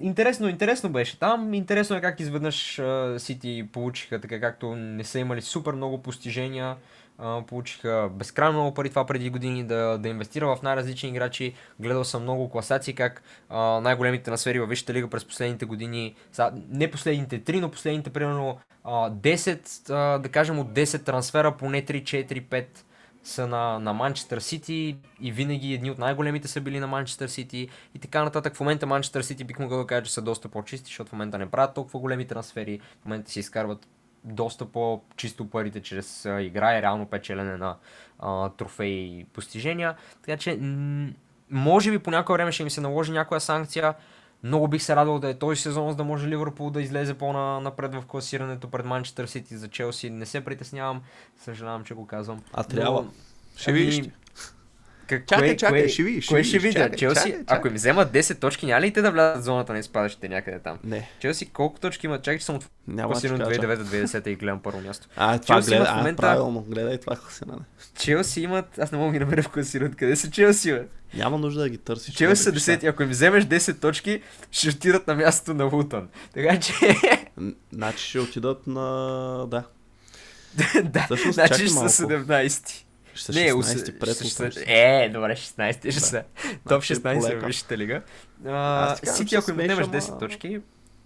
Интересно, 0.00 0.48
интересно 0.48 0.90
беше 0.90 1.18
там. 1.18 1.54
Интересно 1.54 1.96
е 1.96 2.00
как 2.00 2.20
изведнъж 2.20 2.80
Сити 3.18 3.68
получиха 3.72 4.20
така, 4.20 4.40
както 4.40 4.76
не 4.76 5.04
са 5.04 5.18
имали 5.18 5.42
супер 5.42 5.72
много 5.72 6.02
постижения. 6.02 6.76
Получиха 7.46 8.10
безкрайно 8.12 8.52
много 8.52 8.74
пари 8.74 8.88
това 8.88 9.06
преди 9.06 9.30
години 9.30 9.64
да, 9.64 9.98
да 9.98 10.08
инвестира 10.08 10.56
в 10.56 10.62
най-различни 10.62 11.08
играчи. 11.08 11.54
Гледал 11.80 12.04
съм 12.04 12.22
много 12.22 12.50
класации 12.50 12.94
как 12.94 13.22
uh, 13.50 13.80
най-големите 13.80 14.30
насфери 14.30 14.60
във 14.60 14.68
Висшата 14.68 14.94
лига 14.94 15.08
през 15.08 15.24
последните 15.24 15.64
години, 15.64 16.14
са, 16.32 16.52
не 16.68 16.90
последните 16.90 17.40
3, 17.40 17.60
но 17.60 17.70
последните 17.70 18.10
примерно 18.10 18.58
uh, 18.84 19.34
10, 19.34 19.66
uh, 19.66 20.18
да 20.18 20.28
кажем 20.28 20.58
от 20.58 20.72
10 20.72 21.04
трансфера, 21.04 21.56
поне 21.56 21.82
3, 21.82 22.02
4, 22.02 22.42
5 22.42 22.66
са 23.24 23.46
на, 23.46 23.78
на 23.78 23.92
Манчестър 23.92 24.38
Сити 24.38 24.96
и 25.20 25.32
винаги 25.32 25.74
едни 25.74 25.90
от 25.90 25.98
най-големите 25.98 26.48
са 26.48 26.60
били 26.60 26.80
на 26.80 26.86
Манчестър 26.86 27.28
Сити 27.28 27.68
и 27.94 27.98
така 27.98 28.24
нататък. 28.24 28.56
В 28.56 28.60
момента 28.60 28.86
Манчестър 28.86 29.22
Сити 29.22 29.44
бих 29.44 29.58
могъл 29.58 29.78
да 29.78 29.86
кажа, 29.86 30.02
че 30.02 30.12
са 30.12 30.22
доста 30.22 30.48
по-чисти, 30.48 30.86
защото 30.86 31.08
в 31.08 31.12
момента 31.12 31.38
не 31.38 31.50
правят 31.50 31.74
толкова 31.74 32.00
големи 32.00 32.26
трансфери, 32.26 32.80
в 33.02 33.04
момента 33.04 33.30
си 33.30 33.40
изкарват 33.40 33.86
доста 34.24 34.64
по-чисто 34.64 35.50
парите 35.50 35.82
чрез 35.82 36.26
а, 36.26 36.42
игра 36.42 36.78
и 36.78 36.82
реално 36.82 37.06
печелене 37.06 37.56
на 37.56 37.76
а, 38.18 38.48
трофеи 38.48 39.20
и 39.20 39.24
постижения. 39.24 39.96
Така 40.22 40.36
че, 40.36 40.56
м- 40.56 41.10
може 41.50 41.90
би 41.90 41.98
по 41.98 42.10
някое 42.10 42.32
време 42.32 42.52
ще 42.52 42.62
им 42.62 42.70
се 42.70 42.80
наложи 42.80 43.12
някоя 43.12 43.40
санкция, 43.40 43.94
много 44.42 44.68
бих 44.68 44.82
се 44.82 44.96
радвал 44.96 45.18
да 45.18 45.28
е 45.28 45.34
този 45.34 45.60
сезон, 45.60 45.90
за 45.90 45.96
да 45.96 46.04
може 46.04 46.28
Ливърпул 46.28 46.70
да 46.70 46.82
излезе 46.82 47.14
по-напред 47.14 47.94
в 47.94 48.06
класирането 48.06 48.70
пред 48.70 48.86
Манчестър 48.86 49.26
Сити 49.26 49.56
за 49.56 49.68
Челси. 49.68 50.10
Не 50.10 50.26
се 50.26 50.44
притеснявам, 50.44 51.02
съжалявам, 51.36 51.84
че 51.84 51.94
го 51.94 52.06
казвам. 52.06 52.42
А 52.52 52.64
трябва. 52.64 53.02
Но... 53.02 53.10
Ще 53.56 53.70
ами... 53.70 54.12
Как, 55.08 55.26
чакай, 55.26 55.48
кое, 55.48 55.56
чакай, 55.56 55.82
кое, 55.82 55.88
ще 55.88 56.02
видиш. 56.02 56.26
Кое 56.26 56.44
ще 56.44 56.58
видя? 56.58 56.90
Челси, 56.90 57.14
чакай, 57.14 57.32
чакай. 57.32 57.44
ако 57.46 57.68
им 57.68 57.74
вземат 57.74 58.12
10 58.12 58.38
точки, 58.38 58.66
няма 58.66 58.80
ли 58.80 58.92
те 58.92 59.02
да 59.02 59.10
влязат 59.10 59.42
в 59.42 59.44
зоната 59.44 59.72
на 59.72 59.78
изпадащите 59.78 60.28
някъде 60.28 60.58
там? 60.58 60.78
Не. 60.84 61.10
Челси 61.20 61.46
колко 61.46 61.80
точки 61.80 62.06
имат? 62.06 62.22
Чакай, 62.22 62.38
че 62.38 62.44
съм 62.44 62.56
от 62.56 62.66
класирано 63.06 63.44
2009-2010 63.44 64.28
и 64.28 64.36
гледам 64.36 64.60
първо 64.62 64.80
място. 64.80 65.08
А, 65.16 65.38
това 65.38 65.54
Челси 65.54 65.70
гледа, 65.70 65.84
в 65.84 65.96
момента... 65.96 66.22
а, 66.22 66.30
правилно, 66.30 66.60
гледай 66.68 66.98
това 66.98 67.16
класиране. 67.16 67.62
Челси 67.98 68.40
имат, 68.40 68.78
аз 68.78 68.92
не 68.92 68.98
мога 68.98 69.12
да 69.12 69.12
ги 69.12 69.24
намеря 69.24 69.42
в 69.42 69.48
класирането. 69.48 69.96
Къде 69.98 70.16
са 70.16 70.30
Челси, 70.30 70.72
бе? 70.72 70.82
Няма 71.14 71.38
нужда 71.38 71.60
да 71.60 71.68
ги 71.68 71.78
търсиш. 71.78 72.14
Челси 72.14 72.42
са 72.42 72.52
10, 72.52 72.84
ако 72.88 73.02
им 73.02 73.08
вземеш 73.08 73.44
10 73.44 73.80
точки, 73.80 74.22
ще 74.50 74.68
отидат 74.68 75.06
на 75.06 75.14
мястото 75.14 75.54
на 75.54 75.64
Лутон. 75.64 76.08
Така 76.34 76.60
че... 76.60 76.72
Значи 77.72 78.08
ще 78.08 78.20
отидат 78.20 78.66
на... 78.66 79.46
Да. 79.46 79.64
да, 80.84 81.06
значи 81.32 81.54
ще 81.54 81.68
са 81.68 81.88
17. 81.88 82.83
Ще 83.14 83.32
не, 83.32 83.52
16 83.52 83.98
пред 83.98 84.26
ще, 84.26 84.64
Е, 84.66 85.08
добре, 85.08 85.36
16 85.36 85.90
ще 85.90 86.00
са. 86.00 86.24
Топ 86.68 86.82
16 86.82 87.40
в 87.40 87.46
Висшата 87.46 87.78
лига. 87.78 88.02
Сити, 89.04 89.34
ако 89.34 89.50
им 89.50 89.58
отнемеш 89.58 89.86
10 89.86 90.18
точки, 90.18 90.60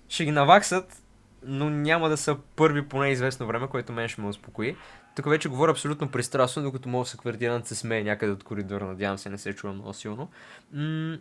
ще 0.09 0.25
ги 0.25 0.31
наваксат, 0.31 1.03
но 1.43 1.71
няма 1.71 2.09
да 2.09 2.17
са 2.17 2.37
първи 2.57 2.89
по 2.89 3.01
неизвестно 3.01 3.47
време, 3.47 3.67
което 3.69 3.93
мен 3.93 4.09
ще 4.09 4.21
ме 4.21 4.29
успокои. 4.29 4.77
Тук 5.17 5.29
вече 5.29 5.49
говоря 5.49 5.71
абсолютно 5.71 6.09
пристрастно, 6.09 6.63
докато 6.63 6.89
мога 6.89 7.05
квартирант 7.19 7.67
се 7.67 7.75
смее 7.75 8.03
някъде 8.03 8.33
от 8.33 8.45
коридора, 8.45 8.85
надявам 8.85 9.19
се 9.19 9.29
не 9.31 9.39
се 9.39 9.53
чува 9.53 9.73
много 9.73 9.95
силно. 9.95 10.29
М- 10.73 11.19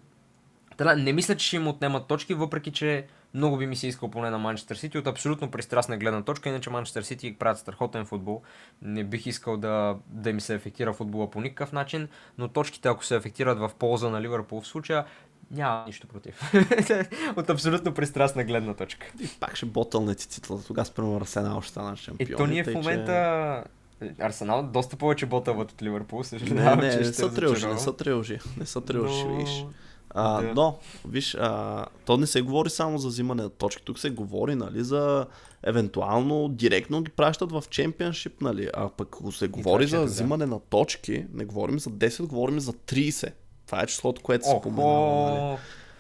да, 0.77 0.95
не 0.95 1.13
мисля, 1.13 1.35
че 1.35 1.47
ще 1.47 1.55
им 1.55 1.67
отнемат 1.67 2.07
точки, 2.07 2.33
въпреки 2.33 2.71
че 2.71 3.05
много 3.33 3.57
би 3.57 3.65
ми 3.65 3.75
се 3.75 3.87
искал 3.87 4.11
поне 4.11 4.29
на 4.29 4.37
Манчестър 4.37 4.75
Сити 4.75 4.97
от 4.97 5.07
абсолютно 5.07 5.51
пристрастна 5.51 5.97
гледна 5.97 6.21
точка, 6.21 6.49
иначе 6.49 6.69
Манчестър 6.69 7.03
Сити 7.03 7.35
правят 7.39 7.59
страхотен 7.59 8.05
футбол. 8.05 8.41
Не 8.81 9.03
бих 9.03 9.25
искал 9.25 9.57
да, 9.57 9.95
да 10.07 10.33
ми 10.33 10.41
се 10.41 10.53
ефектира 10.53 10.93
футбола 10.93 11.31
по 11.31 11.41
никакъв 11.41 11.71
начин, 11.71 12.07
но 12.37 12.47
точките, 12.47 12.89
ако 12.89 13.05
се 13.05 13.15
ефектират 13.15 13.59
в 13.59 13.71
полза 13.79 14.09
на 14.09 14.21
Ливърпул 14.21 14.61
в 14.61 14.67
случая, 14.67 15.05
няма 15.51 15.83
нищо 15.87 16.07
против. 16.07 16.53
От 17.35 17.49
абсолютно 17.49 17.93
пристрастна 17.93 18.43
гледна 18.43 18.73
точка. 18.73 19.07
И 19.19 19.27
пак 19.39 19.55
ще 19.55 19.65
ботълнете 19.65 20.27
титлата. 20.27 20.67
Тогава 20.67 20.85
спрямо 20.85 21.17
Арсенал 21.17 21.61
ще 21.61 21.71
стана 21.71 21.95
шампион. 21.95 22.29
Ето 22.31 22.47
ние 22.47 22.63
в 22.63 22.73
момента... 22.73 23.63
Че... 23.65 23.71
Арсенал 24.19 24.63
доста 24.63 24.95
повече 24.95 25.25
ботълват 25.25 25.71
от 25.71 25.81
Ливърпул. 25.81 26.23
Съжалявам, 26.23 26.79
не, 26.79 26.85
не, 26.85 26.91
че 26.91 26.97
не, 26.97 27.03
ще 27.03 27.13
са 27.13 27.33
трилжи, 27.33 27.67
не 27.67 27.77
са 27.77 27.97
трилжи. 27.97 28.39
Не 28.57 28.65
са 28.65 28.81
трилжи, 28.81 29.23
но... 29.23 29.35
виж. 29.35 29.65
А, 30.09 30.41
да. 30.41 30.53
Но, 30.55 30.77
виж, 31.07 31.35
а, 31.35 31.85
то 32.05 32.17
не 32.17 32.27
се 32.27 32.41
говори 32.41 32.69
само 32.69 32.97
за 32.97 33.07
взимане 33.07 33.43
на 33.43 33.49
точки. 33.49 33.83
Тук 33.83 33.99
се 33.99 34.09
говори, 34.09 34.55
нали, 34.55 34.83
за 34.83 35.25
евентуално 35.63 36.47
директно 36.49 37.01
ги 37.01 37.11
пращат 37.11 37.51
в 37.51 37.63
чемпионшип, 37.69 38.41
нали. 38.41 38.69
А 38.73 38.89
пък 38.89 39.07
ако 39.07 39.31
се 39.31 39.47
говори 39.47 39.87
за 39.87 40.03
взимане 40.03 40.45
да. 40.45 40.51
на 40.51 40.59
точки, 40.59 41.25
не 41.33 41.45
говорим 41.45 41.79
за 41.79 41.89
10, 41.89 42.27
говорим 42.27 42.59
за 42.59 42.73
30. 42.73 43.31
Това 43.65 43.81
е 43.81 43.87
числото, 43.87 44.21
което 44.21 44.45
се 44.45 44.55
споменава. 44.59 45.31
Нали? 45.31 45.57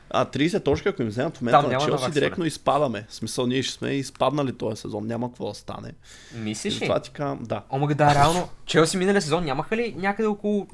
А 0.09 0.25
30 0.25 0.63
точки, 0.63 0.89
ако 0.89 1.01
им 1.01 1.07
вземат 1.07 1.37
в 1.37 1.41
момента 1.41 1.67
на 1.67 1.79
Челси, 1.79 2.11
директно 2.11 2.45
изпадаме. 2.45 3.05
В 3.09 3.15
смисъл, 3.15 3.47
ние 3.47 3.63
ще 3.63 3.73
сме 3.73 3.89
изпаднали 3.89 4.57
този 4.57 4.81
сезон, 4.81 5.07
няма 5.07 5.29
какво 5.29 5.47
да 5.47 5.53
стане. 5.53 5.93
Мислиш 6.35 6.81
ли? 6.81 6.91
Ти 7.03 7.09
казвам, 7.09 7.43
да. 7.43 7.63
Омага, 7.69 7.95
да, 7.95 8.15
реално. 8.15 8.49
Челси 8.65 8.97
миналия 8.97 9.21
сезон 9.21 9.45
нямаха 9.45 9.77
ли 9.77 9.95
някъде 9.97 10.27
около 10.27 10.67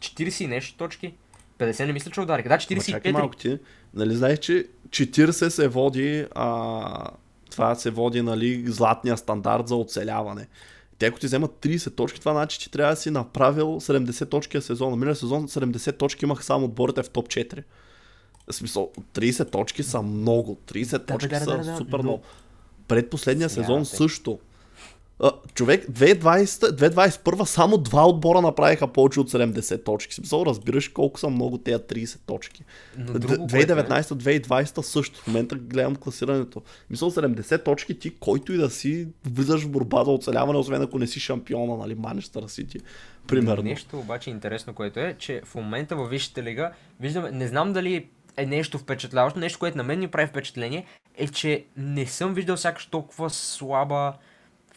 40 0.00 0.44
и 0.44 0.46
нещо 0.46 0.76
точки? 0.76 1.14
50 1.60 1.86
не 1.86 1.92
мисля, 1.92 2.10
че 2.10 2.20
удариха. 2.20 2.48
Да, 2.48 2.58
45. 2.58 2.90
Чакай 2.90 3.12
малко 3.12 3.36
ти. 3.36 3.58
Нали 3.94 4.16
знаеш, 4.16 4.38
че 4.38 4.66
40 4.88 5.48
се 5.48 5.68
води 5.68 6.26
а, 6.34 7.10
това 7.50 7.74
се 7.74 7.90
води 7.90 8.22
нали, 8.22 8.64
златния 8.66 9.16
стандарт 9.16 9.68
за 9.68 9.76
оцеляване. 9.76 10.46
Те 10.98 11.06
ако 11.06 11.18
ти 11.18 11.26
вземат 11.26 11.50
30 11.50 11.94
точки, 11.94 12.20
това 12.20 12.32
значи, 12.32 12.58
че 12.58 12.70
трябва 12.70 12.92
да 12.92 13.00
си 13.00 13.10
направил 13.10 13.66
70 13.66 14.30
точки 14.30 14.60
в 14.60 14.64
сезона. 14.64 14.96
Миналия 14.96 15.16
сезон 15.16 15.48
70 15.48 15.98
точки 15.98 16.24
имаха 16.24 16.42
само 16.42 16.64
отборите 16.64 17.02
в 17.02 17.10
топ 17.10 17.28
4. 17.28 17.62
В 18.50 18.54
смисъл, 18.54 18.92
30 19.14 19.50
точки 19.50 19.82
са 19.82 20.02
много. 20.02 20.58
30 20.66 20.90
да, 20.90 21.06
точки 21.06 21.28
да, 21.28 21.38
да, 21.38 21.44
са 21.44 21.50
да, 21.50 21.64
да, 21.64 21.76
супер 21.76 21.98
много. 21.98 22.22
Предпоследния 22.88 23.50
сезон 23.50 23.84
също. 23.86 24.38
Човек, 25.54 25.86
2020, 25.86 27.44
само 27.44 27.78
два 27.78 28.08
отбора 28.08 28.40
направиха 28.40 28.92
повече 28.92 29.20
от 29.20 29.30
70 29.30 29.84
точки. 29.84 30.14
Смисъл, 30.14 30.42
разбираш 30.46 30.88
колко 30.88 31.20
са 31.20 31.28
много 31.30 31.58
тези 31.58 31.78
30 31.78 32.18
точки. 32.26 32.64
2019-2020 32.98 34.80
също. 34.80 35.20
В 35.20 35.26
момента 35.26 35.54
гледам 35.54 35.96
класирането. 35.96 36.62
Мисъл, 36.90 37.10
70 37.10 37.64
точки 37.64 37.98
ти, 37.98 38.18
който 38.18 38.52
и 38.52 38.56
да 38.56 38.70
си, 38.70 39.08
влизаш 39.24 39.62
в 39.64 39.70
борба 39.70 40.04
за 40.04 40.10
оцеляване, 40.10 40.58
освен 40.58 40.82
ако 40.82 40.98
не 40.98 41.06
си 41.06 41.20
шампиона, 41.20 41.76
нали, 41.76 41.94
Манчестър 41.94 42.46
Сити. 42.46 42.78
Примерно. 43.26 43.62
Нещо 43.62 43.98
обаче 43.98 44.30
интересно, 44.30 44.74
което 44.74 45.00
е, 45.00 45.16
че 45.18 45.42
в 45.44 45.54
момента 45.54 45.96
във 45.96 46.10
Висшата 46.10 46.42
лига, 46.42 46.72
виждаме, 47.00 47.30
не 47.30 47.46
знам 47.46 47.72
дали 47.72 48.08
е 48.36 48.46
нещо 48.46 48.78
впечатляващо, 48.78 49.38
нещо, 49.38 49.58
което 49.58 49.76
на 49.76 49.82
мен 49.82 49.98
ми 49.98 50.08
прави 50.08 50.26
впечатление, 50.26 50.84
е, 51.16 51.28
че 51.28 51.64
не 51.76 52.06
съм 52.06 52.34
виждал 52.34 52.56
сякаш 52.56 52.86
толкова 52.86 53.30
слаба 53.30 54.12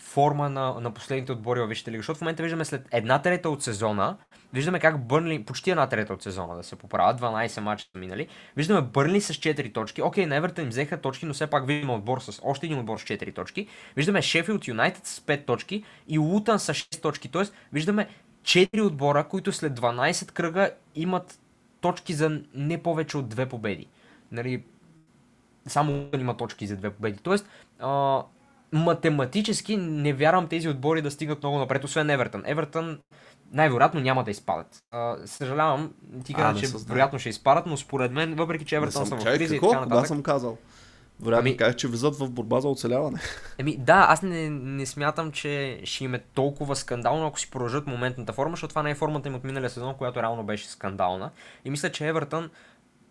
форма 0.03 0.49
на, 0.49 0.79
на 0.79 0.91
последните 0.91 1.31
отбори 1.31 1.59
във 1.59 1.69
Висшата 1.69 1.91
лига. 1.91 1.99
Защото 1.99 2.17
в 2.17 2.21
момента 2.21 2.43
виждаме 2.43 2.65
след 2.65 2.87
една 2.91 3.21
трета 3.21 3.49
от 3.49 3.63
сезона, 3.63 4.17
виждаме 4.53 4.79
как 4.79 5.07
Бърнли, 5.07 5.45
почти 5.45 5.71
една 5.71 5.89
трета 5.89 6.13
от 6.13 6.23
сезона 6.23 6.55
да 6.55 6.63
се 6.63 6.75
поправят, 6.75 7.21
12 7.21 7.59
мача 7.59 7.85
минали. 7.95 8.27
Виждаме 8.57 8.81
Бърнли 8.81 9.21
с 9.21 9.33
4 9.33 9.73
точки. 9.73 10.01
Окей, 10.01 10.25
на 10.25 10.35
Евертън 10.35 10.63
им 10.63 10.69
взеха 10.69 11.01
точки, 11.01 11.25
но 11.25 11.33
все 11.33 11.47
пак 11.47 11.67
виждаме 11.67 11.93
отбор 11.93 12.19
с 12.19 12.41
още 12.43 12.65
един 12.65 12.79
отбор 12.79 12.97
с 12.97 13.03
4 13.03 13.35
точки. 13.35 13.67
Виждаме 13.95 14.21
Шефилд 14.21 14.67
Юнайтед 14.67 15.05
с 15.05 15.19
5 15.19 15.45
точки 15.45 15.83
и 16.07 16.17
Лутан 16.17 16.59
с 16.59 16.73
6 16.73 17.01
точки. 17.01 17.31
Тоест, 17.31 17.53
виждаме 17.73 18.07
4 18.43 18.85
отбора, 18.85 19.27
които 19.27 19.51
след 19.51 19.79
12 19.79 20.31
кръга 20.31 20.71
имат 20.95 21.39
точки 21.81 22.13
за 22.13 22.41
не 22.53 22.83
повече 22.83 23.17
от 23.17 23.29
две 23.29 23.49
победи. 23.49 23.87
Нали, 24.31 24.63
само 25.67 26.09
има 26.19 26.37
точки 26.37 26.67
за 26.67 26.77
две 26.77 26.89
победи. 26.89 27.19
Тоест, 27.23 27.47
а, 27.79 28.23
математически 28.73 29.77
не 29.77 30.13
вярвам 30.13 30.47
тези 30.47 30.69
отбори 30.69 31.01
да 31.01 31.11
стигнат 31.11 31.43
много 31.43 31.57
напред, 31.57 31.83
освен 31.83 32.09
Евертън. 32.09 32.43
Евертън 32.45 32.99
най-вероятно 33.51 33.99
няма 33.99 34.23
да 34.23 34.31
изпадат. 34.31 34.83
А, 34.91 35.15
съжалявам, 35.25 35.93
ти 36.25 36.33
каза, 36.33 36.59
че 36.59 36.67
вероятно 36.87 37.19
ще 37.19 37.29
изпадат, 37.29 37.65
но 37.65 37.77
според 37.77 38.11
мен, 38.11 38.35
въпреки 38.35 38.65
че 38.65 38.75
Евертън 38.75 39.05
са 39.05 39.15
в 39.15 39.23
криза 39.23 39.55
и 39.55 39.59
така 39.59 39.79
нататък. 39.79 40.01
Да, 40.01 40.07
съм 40.07 40.23
казал. 40.23 40.57
Вероятно 41.19 41.49
ами... 41.49 41.57
казах, 41.57 41.75
че 41.75 41.87
влизат 41.87 42.15
в 42.15 42.29
борба 42.29 42.59
за 42.59 42.67
оцеляване. 42.67 43.19
Еми 43.57 43.77
да, 43.77 44.05
аз 44.09 44.21
не, 44.21 44.49
не 44.49 44.85
смятам, 44.85 45.31
че 45.31 45.81
ще 45.83 46.03
им 46.03 46.13
е 46.13 46.19
толкова 46.19 46.75
скандално, 46.75 47.27
ако 47.27 47.39
си 47.39 47.51
продължат 47.51 47.87
моментната 47.87 48.33
форма, 48.33 48.51
защото 48.51 48.69
това 48.69 48.83
не 48.83 48.91
е 48.91 48.95
формата 48.95 49.29
им 49.29 49.35
от 49.35 49.43
миналия 49.43 49.69
сезон, 49.69 49.93
която 49.93 50.21
реално 50.21 50.43
беше 50.43 50.69
скандална. 50.69 51.31
И 51.65 51.69
мисля, 51.69 51.91
че 51.91 52.07
Евертън 52.07 52.49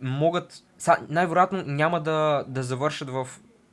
могат, 0.00 0.54
най-вероятно 1.08 1.62
няма 1.66 2.00
да, 2.00 2.44
да 2.48 2.62
завършат 2.62 3.10
в 3.10 3.28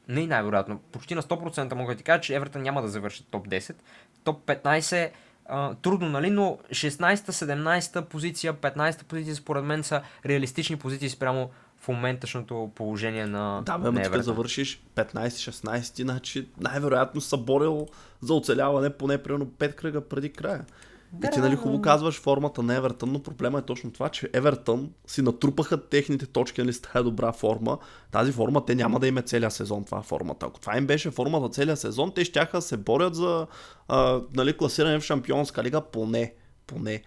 не 0.09 0.27
най-вероятно, 0.27 0.79
почти 0.91 1.15
на 1.15 1.21
100% 1.21 1.73
мога 1.73 1.93
да 1.93 1.97
ти 1.97 2.03
кажа, 2.03 2.21
че 2.21 2.35
Евертън 2.35 2.61
няма 2.61 2.81
да 2.81 2.87
завършат 2.87 3.27
топ 3.31 3.47
10. 3.47 3.75
Топ 4.23 4.45
15 4.45 5.09
а, 5.45 5.75
трудно, 5.75 6.09
нали, 6.09 6.29
но 6.29 6.57
16-та, 6.69 7.31
17-та 7.31 8.01
позиция, 8.01 8.53
15-та 8.53 9.03
позиция 9.03 9.35
според 9.35 9.63
мен 9.63 9.83
са 9.83 10.01
реалистични 10.25 10.75
позиции 10.75 11.09
спрямо 11.09 11.49
в 11.79 11.87
моменташното 11.87 12.71
положение 12.75 13.25
на 13.25 13.61
Да, 13.65 13.77
бе, 13.77 14.01
като 14.01 14.21
завършиш 14.21 14.81
15-16, 14.95 16.01
значи 16.01 16.47
най-вероятно 16.59 17.21
са 17.21 17.37
борил 17.37 17.87
за 18.21 18.33
оцеляване 18.33 18.89
поне 18.89 19.17
примерно 19.17 19.45
5 19.45 19.75
кръга 19.75 20.01
преди 20.01 20.33
края. 20.33 20.65
Да, 21.13 21.27
и 21.27 21.31
ти 21.31 21.39
нали 21.39 21.55
хубаво 21.55 21.81
казваш 21.81 22.21
формата 22.21 22.63
на 22.63 22.75
Евертън, 22.75 23.11
но 23.11 23.23
проблема 23.23 23.59
е 23.59 23.61
точно 23.61 23.91
това, 23.91 24.09
че 24.09 24.29
Евертън 24.33 24.89
си 25.07 25.21
натрупаха 25.21 25.89
техните 25.89 26.25
точки 26.25 26.61
нали, 26.61 26.73
с 26.73 26.81
тази 26.81 27.03
добра 27.03 27.31
форма. 27.31 27.77
Тази 28.11 28.31
форма 28.31 28.65
те 28.65 28.75
няма 28.75 28.99
да 28.99 29.07
има 29.07 29.21
целия 29.21 29.51
сезон, 29.51 29.85
това 29.85 30.01
формата. 30.01 30.45
Ако 30.45 30.59
това 30.59 30.77
им 30.77 30.87
беше 30.87 31.11
формата 31.11 31.49
целия 31.49 31.77
сезон, 31.77 32.11
те 32.15 32.25
ще 32.25 32.47
се 32.59 32.77
борят 32.77 33.15
за 33.15 33.47
а, 33.87 34.21
нали, 34.33 34.57
класиране 34.57 34.99
в 34.99 35.03
Шампионска 35.03 35.63
лига 35.63 35.81
поне. 35.81 36.33
поне. 36.67 37.03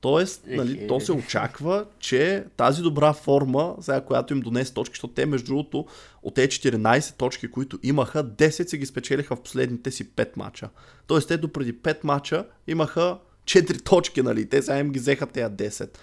Тоест, 0.00 0.44
нали, 0.46 0.88
то 0.88 1.00
се 1.00 1.12
очаква, 1.12 1.86
че 1.98 2.44
тази 2.56 2.82
добра 2.82 3.12
форма, 3.12 3.76
сега 3.80 4.00
която 4.00 4.34
им 4.34 4.40
донесе 4.40 4.74
точки, 4.74 4.92
защото 4.92 5.14
те 5.14 5.26
между 5.26 5.46
другото 5.46 5.86
от 6.22 6.34
тези 6.34 6.48
14 6.48 7.16
точки, 7.16 7.50
които 7.50 7.78
имаха, 7.82 8.24
10 8.24 8.68
си 8.68 8.78
ги 8.78 8.86
спечелиха 8.86 9.36
в 9.36 9.42
последните 9.42 9.90
си 9.90 10.10
5 10.10 10.36
мача. 10.36 10.68
Тоест 11.06 11.28
те 11.28 11.36
допреди 11.36 11.78
5 11.78 12.04
мача 12.04 12.46
имаха 12.66 13.18
4 13.44 13.84
точки, 13.84 14.22
нали? 14.22 14.48
Те 14.48 14.62
сега 14.62 14.78
им 14.78 14.90
ги 14.90 14.98
взеха 14.98 15.26
тези 15.26 15.46
10. 15.46 15.98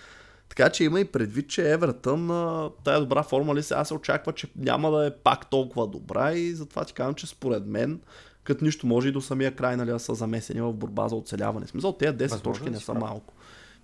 Така 0.49 0.69
че 0.69 0.83
има 0.83 0.99
и 0.99 1.05
предвид, 1.05 1.49
че 1.49 1.71
Евертън, 1.73 2.27
тая 2.83 2.99
добра 2.99 3.23
форма 3.23 3.55
ли 3.55 3.63
сега 3.63 3.85
се 3.85 3.93
очаква, 3.93 4.33
че 4.33 4.47
няма 4.55 4.91
да 4.91 5.05
е 5.05 5.11
пак 5.11 5.49
толкова 5.49 5.87
добра 5.87 6.33
и 6.33 6.51
затова 6.51 6.85
ти 6.85 6.93
казвам, 6.93 7.15
че 7.15 7.27
според 7.27 7.65
мен, 7.65 7.99
като 8.43 8.65
нищо 8.65 8.87
може 8.87 9.07
и 9.07 9.11
до 9.11 9.21
самия 9.21 9.55
край 9.55 9.77
нали, 9.77 9.89
да 9.89 9.99
са 9.99 10.15
замесени 10.15 10.61
в 10.61 10.73
борба 10.73 11.07
за 11.07 11.15
оцеляване. 11.15 11.67
Смисъл, 11.67 11.93
тези 11.93 12.13
10 12.13 12.21
Възможно 12.21 12.53
точки 12.53 12.69
не 12.69 12.79
са 12.79 12.93
малко. 12.93 13.33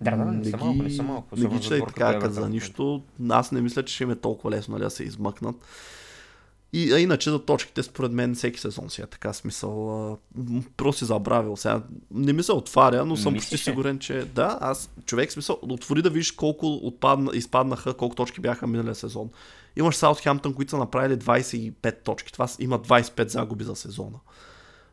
Да, 0.00 0.10
да, 0.10 0.24
не, 0.24 0.44
са 0.44 0.56
малко, 0.56 0.82
не 0.82 0.90
са 0.90 1.02
малко. 1.02 1.36
Не 1.36 1.48
ги 1.48 1.60
чай 1.60 1.80
така, 1.80 2.18
като 2.18 2.32
за 2.32 2.48
нищо. 2.48 3.02
Аз 3.28 3.52
не 3.52 3.60
мисля, 3.60 3.82
че 3.82 3.94
ще 3.94 4.04
им 4.04 4.10
е 4.10 4.16
толкова 4.16 4.50
лесно 4.50 4.72
нали, 4.72 4.84
да 4.84 4.90
се 4.90 5.04
измъкнат. 5.04 5.56
И, 6.72 6.92
а 6.92 6.98
иначе 6.98 7.30
за 7.30 7.38
точките, 7.44 7.82
според 7.82 8.12
мен, 8.12 8.34
всеки 8.34 8.60
сезон 8.60 8.90
си 8.90 9.02
е 9.02 9.06
така 9.06 9.32
смисъл. 9.32 10.10
А, 10.12 10.16
просто 10.76 10.98
си 10.98 11.04
забравил. 11.04 11.56
Сега 11.56 11.82
не 12.10 12.32
ми 12.32 12.42
се 12.42 12.52
отваря, 12.52 13.04
но 13.04 13.16
съм 13.16 13.34
почти 13.34 13.58
сигурен, 13.58 13.98
че 13.98 14.24
да, 14.24 14.58
аз 14.60 14.90
човек 15.04 15.32
смисъл, 15.32 15.58
отвори 15.62 16.02
да 16.02 16.10
видиш 16.10 16.32
колко 16.32 16.74
отпадна, 16.74 17.30
изпаднаха, 17.34 17.94
колко 17.94 18.14
точки 18.14 18.40
бяха 18.40 18.66
миналия 18.66 18.94
сезон. 18.94 19.30
Имаш 19.76 19.96
Саутхемптън, 19.96 20.54
които 20.54 20.70
са 20.70 20.76
направили 20.76 21.18
25 21.18 22.02
точки. 22.04 22.32
Това 22.32 22.48
има 22.58 22.78
25 22.78 23.28
загуби 23.28 23.64
за 23.64 23.76
сезона. 23.76 24.18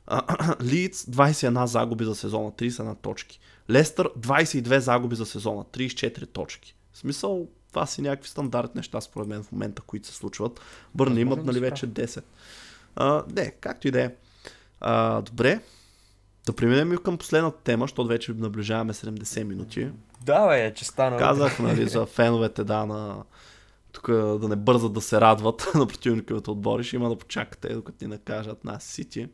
Лидс 0.61 1.05
21 1.05 1.65
загуби 1.65 2.05
за 2.05 2.15
сезона, 2.15 2.51
31 2.51 2.97
точки. 3.01 3.39
Лестър 3.69 4.09
22 4.19 4.77
загуби 4.77 5.15
за 5.15 5.25
сезона, 5.25 5.63
34 5.63 6.27
точки. 6.33 6.75
В 6.93 6.97
смисъл, 6.97 7.47
това 7.75 7.85
си 7.85 8.01
някакви 8.01 8.29
стандарт 8.29 8.75
неща, 8.75 9.01
според 9.01 9.27
мен, 9.27 9.43
в 9.43 9.51
момента, 9.51 9.81
които 9.81 10.07
се 10.07 10.13
случват. 10.13 10.61
Бърни 10.95 11.21
имат, 11.21 11.45
нали, 11.45 11.59
вече 11.59 11.87
10. 11.87 12.23
А, 12.95 13.23
не, 13.35 13.51
както 13.51 13.87
и 13.87 13.91
да 13.91 14.01
е. 14.01 14.11
Добре, 15.21 15.59
да 16.45 16.53
преминем 16.53 16.93
и 16.93 16.97
към 16.97 17.17
последната 17.17 17.57
тема, 17.63 17.83
защото 17.83 18.07
вече 18.07 18.33
наближаваме 18.33 18.93
70 18.93 19.43
минути. 19.43 19.89
Да, 20.25 20.47
бе, 20.47 20.73
че 20.73 20.85
стана. 20.85 21.17
Казах, 21.17 21.59
нали, 21.59 21.87
за 21.89 22.05
феновете, 22.05 22.63
да, 22.63 22.85
на 22.85 23.23
тук 23.91 24.11
да 24.11 24.47
не 24.47 24.55
бързат 24.55 24.93
да 24.93 25.01
се 25.01 25.21
радват 25.21 25.67
на 25.75 25.87
противниковите 25.87 26.51
отбори, 26.51 26.83
ще 26.83 26.95
има 26.95 27.09
да 27.09 27.15
почакате, 27.15 27.73
докато 27.73 28.05
ни 28.05 28.09
накажат 28.09 28.63
нас 28.63 28.83
Сити. 28.83 29.27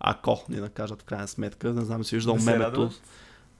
Ако 0.00 0.44
ни 0.48 0.56
накажат 0.56 1.02
в 1.02 1.04
крайна 1.04 1.28
сметка, 1.28 1.72
не 1.72 1.84
знам 1.84 2.04
си 2.04 2.16
виждал 2.16 2.34
Да 2.34 2.40
се 2.40 2.50
мемето. 2.50 2.90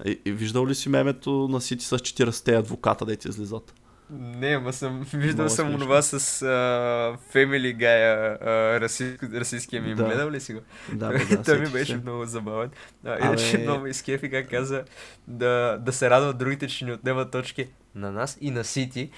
И, 0.04 0.20
и, 0.24 0.32
виждал 0.32 0.66
ли 0.66 0.74
си 0.74 0.88
мемето 0.88 1.48
на 1.48 1.60
Сити 1.60 1.84
с 1.84 1.98
40-те 1.98 2.54
адвоката, 2.54 3.04
да 3.04 3.16
ти 3.16 3.28
излизат? 3.28 3.74
Не, 4.10 4.48
ама 4.48 4.72
съм 4.72 5.06
виждал 5.14 5.44
Много 5.44 5.54
съм 5.56 5.74
онова 5.74 6.02
с 6.02 6.20
uh, 6.20 7.18
Family 7.34 7.76
Guy, 7.76 8.38
uh, 8.42 8.80
расистски, 8.80 9.26
расистския 9.34 9.82
мим. 9.82 9.96
Да. 9.96 10.04
Гледал 10.04 10.30
ли 10.30 10.40
си 10.40 10.54
го? 10.54 10.60
Да, 10.92 11.08
бе, 11.08 11.24
да, 11.30 11.42
Той 11.42 11.60
ми 11.60 11.68
беше 11.68 11.92
се. 11.92 11.98
много 11.98 12.24
забавен. 12.24 12.70
А, 13.04 13.08
Абе- 13.08 13.26
иначе 13.26 13.58
много 13.62 13.86
изкефи 13.86 14.30
как 14.30 14.50
каза 14.50 14.84
да, 15.28 15.78
да 15.80 15.92
се 15.92 16.10
радват 16.10 16.38
другите, 16.38 16.66
че 16.68 16.84
ни 16.84 16.92
отнемат 16.92 17.30
точки 17.30 17.68
на 17.94 18.12
нас 18.12 18.38
и 18.40 18.50
на 18.50 18.64
Сити. 18.64 19.10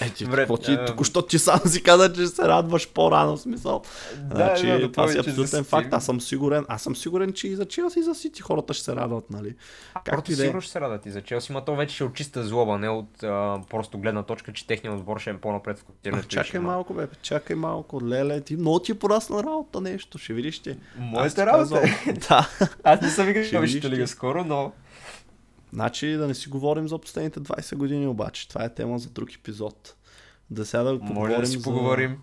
Е, 0.00 0.10
ти, 0.10 0.24
Добре, 0.24 0.40
какво 0.40 0.56
ти, 0.56 0.72
а, 0.72 0.84
току-що 0.84 1.22
ти 1.22 1.38
сам 1.38 1.60
си 1.66 1.82
каза, 1.82 2.12
че 2.12 2.26
се 2.26 2.42
радваш 2.42 2.88
по-рано, 2.88 3.36
в 3.36 3.40
смисъл. 3.40 3.82
значи, 4.34 4.66
да, 4.66 4.80
да, 4.80 4.92
това 4.92 5.08
си 5.08 5.18
абсолютен 5.18 5.64
факт. 5.64 5.92
Аз 5.92 6.04
съм 6.04 6.20
сигурен, 6.20 6.64
аз 6.68 6.82
съм 6.82 6.96
сигурен, 6.96 7.32
че 7.32 7.48
и 7.48 7.56
за 7.56 7.64
Челси 7.64 7.98
и 7.98 8.02
за 8.02 8.14
Сити 8.14 8.42
хората 8.42 8.74
ще 8.74 8.84
се 8.84 8.96
радват, 8.96 9.30
нали? 9.30 9.54
Както 9.94 10.10
Както 10.10 10.32
и 10.32 10.34
да 10.34 10.42
е. 10.42 10.44
сигурно 10.44 10.60
ще 10.60 10.72
се 10.72 10.80
радват 10.80 11.06
и 11.06 11.10
за 11.10 11.22
Челси, 11.22 11.52
но 11.52 11.64
то 11.64 11.76
вече 11.76 11.94
ще 11.94 12.04
е 12.04 12.06
от 12.06 12.14
чиста 12.14 12.44
злоба, 12.44 12.78
не 12.78 12.88
от 12.88 13.22
а, 13.22 13.60
просто 13.70 13.98
гледна 13.98 14.22
точка, 14.22 14.52
че 14.52 14.66
техният 14.66 14.98
отбор 14.98 15.20
ще 15.20 15.30
е 15.30 15.36
по-напред 15.36 15.78
в 15.78 16.18
ще 16.22 16.28
чакай 16.28 16.60
малко, 16.60 16.94
бе, 16.94 17.08
чакай 17.22 17.56
малко, 17.56 18.00
леле, 18.04 18.40
ти 18.40 18.56
много 18.56 18.78
ти 18.78 18.92
е 18.92 18.94
порасна 18.94 19.42
работа 19.42 19.80
нещо, 19.80 20.18
ще 20.18 20.32
видиш 20.32 20.58
ти. 20.58 20.76
Моята 20.98 21.46
работа 21.46 21.80
е. 22.06 22.12
да. 22.28 22.48
Аз 22.84 23.00
не 23.00 23.10
съм 23.10 23.28
играл 23.28 23.62
в 23.62 23.64
лига 23.64 24.06
скоро, 24.06 24.44
но 24.44 24.72
Значи 25.72 26.06
да 26.06 26.28
не 26.28 26.34
си 26.34 26.48
говорим 26.48 26.88
за 26.88 26.98
последните 26.98 27.40
20 27.40 27.76
години 27.76 28.06
обаче. 28.06 28.48
Това 28.48 28.64
е 28.64 28.74
тема 28.74 28.98
за 28.98 29.10
друг 29.10 29.34
епизод. 29.34 29.94
Да 30.50 30.66
сега 30.66 30.82
да 30.82 30.94
може 30.94 31.36
да 31.36 31.46
си 31.46 31.58
за... 31.58 31.64
поговорим. 31.64 32.18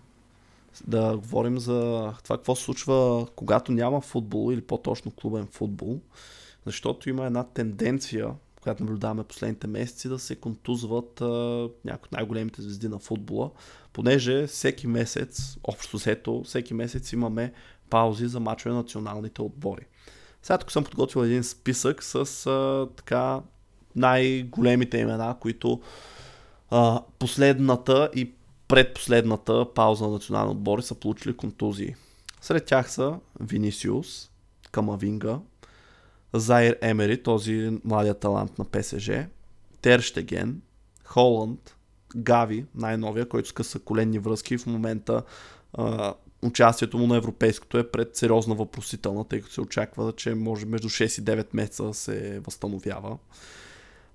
да 0.86 1.16
говорим 1.16 1.58
за 1.58 2.12
това 2.24 2.36
какво 2.36 2.56
се 2.56 2.62
случва, 2.62 3.26
когато 3.36 3.72
няма 3.72 4.00
футбол 4.00 4.52
или 4.52 4.60
по-точно 4.60 5.10
клубен 5.10 5.46
футбол. 5.46 6.00
Защото 6.66 7.08
има 7.08 7.26
една 7.26 7.44
тенденция, 7.44 8.34
която 8.62 8.84
наблюдаваме 8.84 9.24
последните 9.24 9.66
месеци, 9.66 10.08
да 10.08 10.18
се 10.18 10.36
контузват 10.36 11.20
а, 11.20 11.26
някои 11.84 12.06
от 12.06 12.12
най-големите 12.12 12.62
звезди 12.62 12.88
на 12.88 12.98
футбола, 12.98 13.50
понеже 13.92 14.46
всеки 14.46 14.86
месец, 14.86 15.56
общо 15.64 15.96
взето, 15.96 16.42
всеки 16.44 16.74
месец 16.74 17.12
имаме 17.12 17.52
паузи 17.90 18.26
за 18.26 18.40
мачове 18.40 18.72
на 18.72 18.78
националните 18.78 19.42
отбори. 19.42 19.86
Сега 20.42 20.58
тук 20.58 20.72
съм 20.72 20.84
подготвил 20.84 21.20
един 21.20 21.44
списък 21.44 22.02
с 22.02 22.46
а, 22.46 22.88
така 22.96 23.40
най-големите 23.96 24.98
имена, 24.98 25.36
които 25.40 25.80
а, 26.70 27.02
последната 27.18 28.10
и 28.14 28.32
предпоследната 28.68 29.66
пауза 29.74 30.04
на 30.04 30.10
национални 30.10 30.50
отбори 30.50 30.82
са 30.82 30.94
получили 30.94 31.36
контузии. 31.36 31.94
Сред 32.40 32.64
тях 32.64 32.90
са 32.90 33.18
Винисиус, 33.40 34.30
Камавинга, 34.72 35.38
Зайр 36.32 36.76
Емери, 36.80 37.22
този 37.22 37.78
младия 37.84 38.14
талант 38.14 38.58
на 38.58 38.64
ПСЖ, 38.64 39.10
Терштеген, 39.82 40.62
Холанд, 41.04 41.76
Гави, 42.16 42.66
най-новия, 42.74 43.28
който 43.28 43.48
скъса 43.48 43.78
коленни 43.78 44.18
връзки 44.18 44.58
в 44.58 44.66
момента 44.66 45.22
участието 46.42 46.98
му 46.98 47.06
на 47.06 47.16
европейското 47.16 47.78
е 47.78 47.90
пред 47.90 48.16
сериозна 48.16 48.54
въпросителна, 48.54 49.24
тъй 49.24 49.40
като 49.40 49.52
се 49.52 49.60
очаква, 49.60 50.12
че 50.12 50.34
може 50.34 50.66
между 50.66 50.88
6 50.88 51.20
и 51.20 51.24
9 51.24 51.46
месеца 51.52 51.94
се 51.94 52.40
възстановява. 52.40 53.18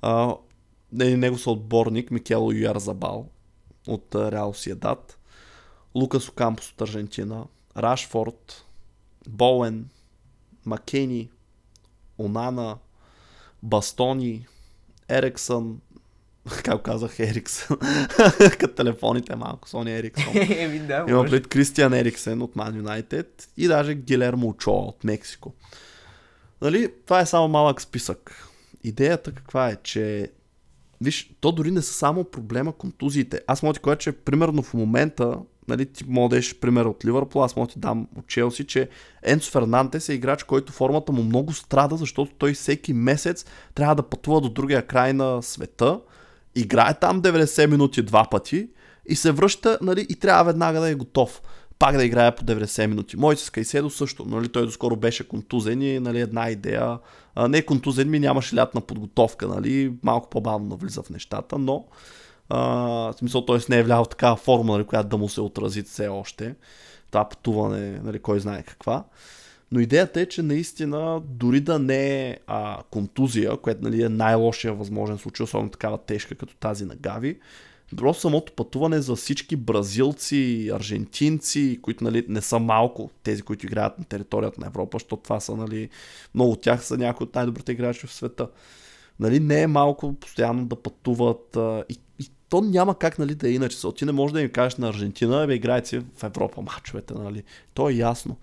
А, 0.02 0.36
не- 0.92 1.18
него 1.18 1.38
са 1.38 1.52
отборник 1.52 2.12
Микело 2.12 2.52
Юярзабал 2.52 3.30
от 3.88 4.16
а, 4.16 4.32
Реал 4.32 4.54
Сиедат, 4.54 5.20
Лукас 5.96 6.30
Окампос 6.30 6.72
от 6.72 6.82
Аржентина, 6.82 7.46
Рашфорд, 7.78 8.66
Боуен, 9.28 9.90
Макени, 10.66 11.30
Онана, 12.18 12.78
Бастони, 13.64 14.48
Ериксън, 15.10 15.82
как 16.64 16.82
казах 16.82 17.20
Ериксън, 17.20 17.78
като 18.60 18.74
телефоните 18.74 19.36
малко, 19.36 19.70
Сони 19.70 19.98
Ериксън. 19.98 20.34
Еми 20.36 20.80
да, 20.80 21.06
Има 21.10 21.26
пред 21.26 21.48
Кристиан 21.48 21.94
Ериксен 21.94 22.42
от 22.42 22.56
Man 22.56 22.82
United 22.82 23.28
и 23.58 23.68
даже 23.68 23.94
Гилермо 23.94 24.48
Очоа 24.48 24.82
от 24.82 25.04
Мексико. 25.04 25.54
Нали, 26.62 26.92
това 27.06 27.20
е 27.20 27.26
само 27.26 27.48
малък 27.48 27.82
списък. 27.82 28.48
Идеята 28.84 29.32
каква 29.32 29.70
е, 29.70 29.76
че 29.84 30.32
Виж, 31.02 31.32
то 31.42 31.52
дори 31.52 31.72
не 31.72 31.82
са 31.82 31.94
само 31.94 32.24
проблема 32.24 32.74
контузиите. 32.74 33.42
Аз 33.48 33.64
мога 33.64 33.74
ти 33.74 33.80
кажа, 33.80 33.98
че 33.98 34.12
примерно 34.12 34.64
в 34.64 34.74
момента, 34.74 35.38
нали, 35.68 35.86
ти 35.86 36.04
дадеш 36.08 36.56
пример 36.56 36.86
от 36.86 37.06
Ливърпул, 37.06 37.44
аз 37.44 37.56
мога 37.56 37.68
ти 37.68 37.80
дам 37.80 38.08
от 38.16 38.28
Челси, 38.28 38.68
че 38.68 38.90
Енцо 39.24 39.52
Фернандес 39.52 40.10
е 40.10 40.14
играч, 40.14 40.44
който 40.44 40.74
формата 40.74 41.12
му 41.12 41.24
много 41.24 41.54
страда, 41.54 41.98
защото 41.98 42.32
той 42.38 42.54
всеки 42.54 42.94
месец 42.94 43.46
трябва 43.76 43.96
да 43.96 44.10
пътува 44.10 44.42
до 44.42 44.50
другия 44.50 44.88
край 44.88 45.14
на 45.14 45.42
света, 45.44 46.00
играе 46.56 46.94
там 46.94 47.22
90 47.22 47.66
минути 47.66 48.02
два 48.02 48.28
пъти 48.32 48.70
и 49.06 49.16
се 49.16 49.32
връща 49.32 49.80
нали, 49.82 50.06
и 50.10 50.16
трябва 50.16 50.44
веднага 50.44 50.80
да 50.80 50.90
е 50.90 50.96
готов. 50.96 51.42
Пак 51.80 51.98
да 51.98 52.04
играе 52.06 52.36
по 52.36 52.44
90 52.44 52.88
минути. 52.88 53.18
Моите 53.18 53.42
с 53.42 53.50
Кайседо 53.50 53.90
също. 53.90 54.26
Нали, 54.26 54.50
той 54.50 54.66
доскоро 54.66 54.96
беше 54.96 55.28
контузен 55.28 55.82
и 55.82 56.00
нали, 56.00 56.20
една 56.20 56.50
идея. 56.50 57.00
А, 57.36 57.48
не 57.48 57.62
контузен 57.62 58.10
ми, 58.10 58.20
нямаше 58.20 58.56
лятна 58.56 58.82
подготовка. 58.82 59.48
Нали, 59.48 59.94
малко 60.04 60.30
по-бавно 60.30 60.68
навлиза 60.68 61.04
в 61.04 61.10
нещата, 61.10 61.58
но 61.58 61.86
а, 62.50 62.60
в 63.12 63.14
смисъл, 63.18 63.46
т.е. 63.46 63.58
не 63.70 63.78
е 63.80 63.84
влял 63.84 64.06
такава 64.06 64.36
форма, 64.36 64.74
нали, 64.74 64.84
която 64.84 65.10
да 65.10 65.18
му 65.18 65.30
се 65.30 65.42
отрази 65.42 65.84
все 65.84 66.08
още. 66.08 66.56
Това 67.12 67.30
пътуване, 67.30 68.00
нали, 68.04 68.20
кой 68.20 68.40
знае 68.40 68.64
каква. 68.64 69.04
Но 69.72 69.80
идеята 69.80 70.22
е, 70.22 70.26
че 70.26 70.42
наистина, 70.42 71.22
дори 71.26 71.60
да 71.60 71.80
не 71.80 72.30
е 72.30 72.38
а, 72.48 72.84
контузия, 72.92 73.58
което 73.58 73.84
нали, 73.84 74.04
е 74.04 74.10
най-лошия 74.10 74.74
възможен 74.74 75.18
случай, 75.18 75.44
особено 75.44 75.70
такава 75.70 75.98
тежка 75.98 76.36
като 76.36 76.56
тази 76.56 76.86
на 76.86 76.96
Гави, 76.96 77.40
просто 77.98 78.22
самото 78.22 78.54
пътуване 78.54 79.02
за 79.02 79.16
всички 79.16 79.56
бразилци, 79.56 80.72
аржентинци, 80.74 81.80
които 81.82 82.04
нали, 82.04 82.26
не 82.30 82.42
са 82.42 82.60
малко, 82.60 83.10
тези, 83.24 83.42
които 83.42 83.66
играят 83.66 84.00
на 84.00 84.06
територията 84.06 84.62
на 84.62 84.68
Европа, 84.68 84.96
защото 84.96 85.24
това 85.24 85.40
са, 85.40 85.56
нали, 85.56 85.90
много 86.36 86.52
от 86.52 86.62
тях 86.62 86.86
са 86.86 86.98
някои 86.98 87.24
от 87.24 87.36
най-добрите 87.36 87.72
играчи 87.72 88.08
в 88.08 88.14
света. 88.14 88.50
Нали, 89.20 89.40
не 89.40 89.62
е 89.62 89.68
малко 89.68 90.14
постоянно 90.14 90.66
да 90.66 90.76
пътуват 90.76 91.56
а, 91.58 91.84
и, 91.90 92.00
и 92.20 92.30
то 92.50 92.62
няма 92.62 93.00
как 93.00 93.20
нали, 93.20 93.36
да 93.36 93.50
е 93.50 93.52
иначе. 93.52 93.78
Ти 93.96 94.06
не 94.06 94.12
можеш 94.12 94.34
да 94.34 94.42
им 94.42 94.50
кажеш 94.50 94.78
на 94.78 94.90
Аржентина, 94.90 95.48
бе, 95.48 95.56
играйте 95.56 96.00
в 96.00 96.24
Европа 96.24 96.62
мачовете, 96.62 97.14
нали. 97.14 97.44
То 97.74 97.90
е 97.90 97.94
ясно. 97.94 98.38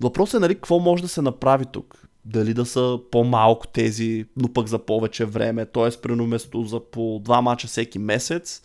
Въпросът 0.00 0.34
е, 0.34 0.40
нали, 0.40 0.54
какво 0.54 0.78
може 0.78 1.02
да 1.02 1.08
се 1.08 1.22
направи 1.22 1.64
тук? 1.72 2.08
Дали 2.24 2.54
да 2.54 2.66
са 2.66 2.98
по-малко 3.10 3.66
тези, 3.66 4.24
но 4.36 4.52
пък 4.52 4.66
за 4.66 4.78
повече 4.78 5.24
време, 5.24 5.66
т.е. 5.66 6.00
примерно 6.02 6.24
вместо 6.24 6.64
за 6.64 6.80
по 6.80 7.20
два 7.24 7.40
мача 7.40 7.66
всеки 7.66 7.98
месец, 7.98 8.62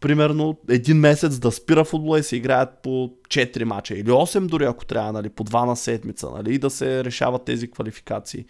примерно 0.00 0.58
един 0.68 0.96
месец 0.96 1.38
да 1.38 1.52
спира 1.52 1.84
футбола 1.84 2.18
и 2.18 2.22
се 2.22 2.36
играят 2.36 2.82
по 2.82 3.10
4 3.28 3.64
мача 3.64 3.94
или 3.94 4.10
8 4.10 4.46
дори 4.46 4.64
ако 4.64 4.84
трябва, 4.84 5.12
нали, 5.12 5.28
по 5.28 5.44
2 5.44 5.66
на 5.66 5.76
седмица, 5.76 6.30
нали, 6.30 6.54
и 6.54 6.58
да 6.58 6.70
се 6.70 7.04
решават 7.04 7.44
тези 7.44 7.70
квалификации. 7.70 8.44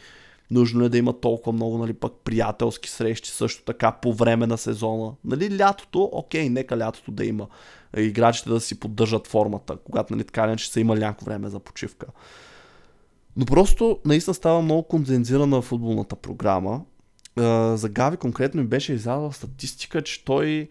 Нужно 0.51 0.85
е 0.85 0.89
да 0.89 0.99
има 0.99 1.21
толкова 1.21 1.53
много, 1.53 1.79
нали, 1.79 1.93
пък 1.93 2.13
приятелски 2.25 2.91
срещи 2.91 3.31
също 3.31 3.65
така 3.65 3.93
по 3.93 4.13
време 4.13 4.47
на 4.47 4.59
сезона. 4.59 5.13
Нали, 5.25 5.59
лятото, 5.59 6.09
окей, 6.13 6.49
нека 6.49 6.79
лятото 6.79 7.11
да 7.11 7.25
има. 7.25 7.47
Играчите 7.97 8.51
да 8.51 8.61
си 8.61 8.81
поддържат 8.81 9.27
формата, 9.27 9.77
когато, 9.85 10.15
нали, 10.15 10.25
така 10.25 10.57
че 10.57 10.71
са 10.71 10.81
имали 10.81 11.01
някакво 11.01 11.27
време 11.27 11.49
за 11.49 11.59
почивка. 11.59 12.07
Но 13.37 13.47
просто 13.47 13.99
наистина 14.05 14.35
става 14.35 14.63
много 14.63 14.83
кондензирана 14.83 15.63
футболната 15.63 16.17
програма. 16.17 16.83
За 17.77 17.89
Гави 17.89 18.17
конкретно 18.17 18.61
ми 18.61 18.69
беше 18.69 18.93
излязла 18.93 19.33
статистика, 19.33 20.03
че 20.03 20.25
той 20.25 20.69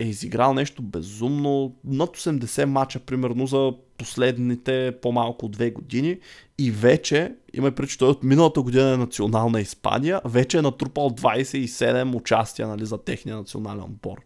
е 0.00 0.04
изиграл 0.04 0.54
нещо 0.54 0.82
безумно. 0.82 1.74
Над 1.84 2.16
80 2.16 2.64
мача, 2.64 3.00
примерно, 3.00 3.46
за 3.46 3.72
последните 3.98 4.94
по-малко 5.02 5.48
две 5.48 5.70
години. 5.70 6.18
И 6.58 6.70
вече, 6.70 7.34
има 7.54 7.70
преди, 7.70 7.88
че 7.88 7.98
той 7.98 8.08
от 8.08 8.22
миналата 8.22 8.62
година 8.62 8.90
е 8.90 8.96
национална 8.96 9.60
Испания, 9.60 10.20
вече 10.24 10.58
е 10.58 10.62
натрупал 10.62 11.10
27 11.10 12.16
участия 12.16 12.68
нали, 12.68 12.86
за 12.86 12.98
техния 12.98 13.36
национален 13.36 13.82
отбор. 13.82 14.20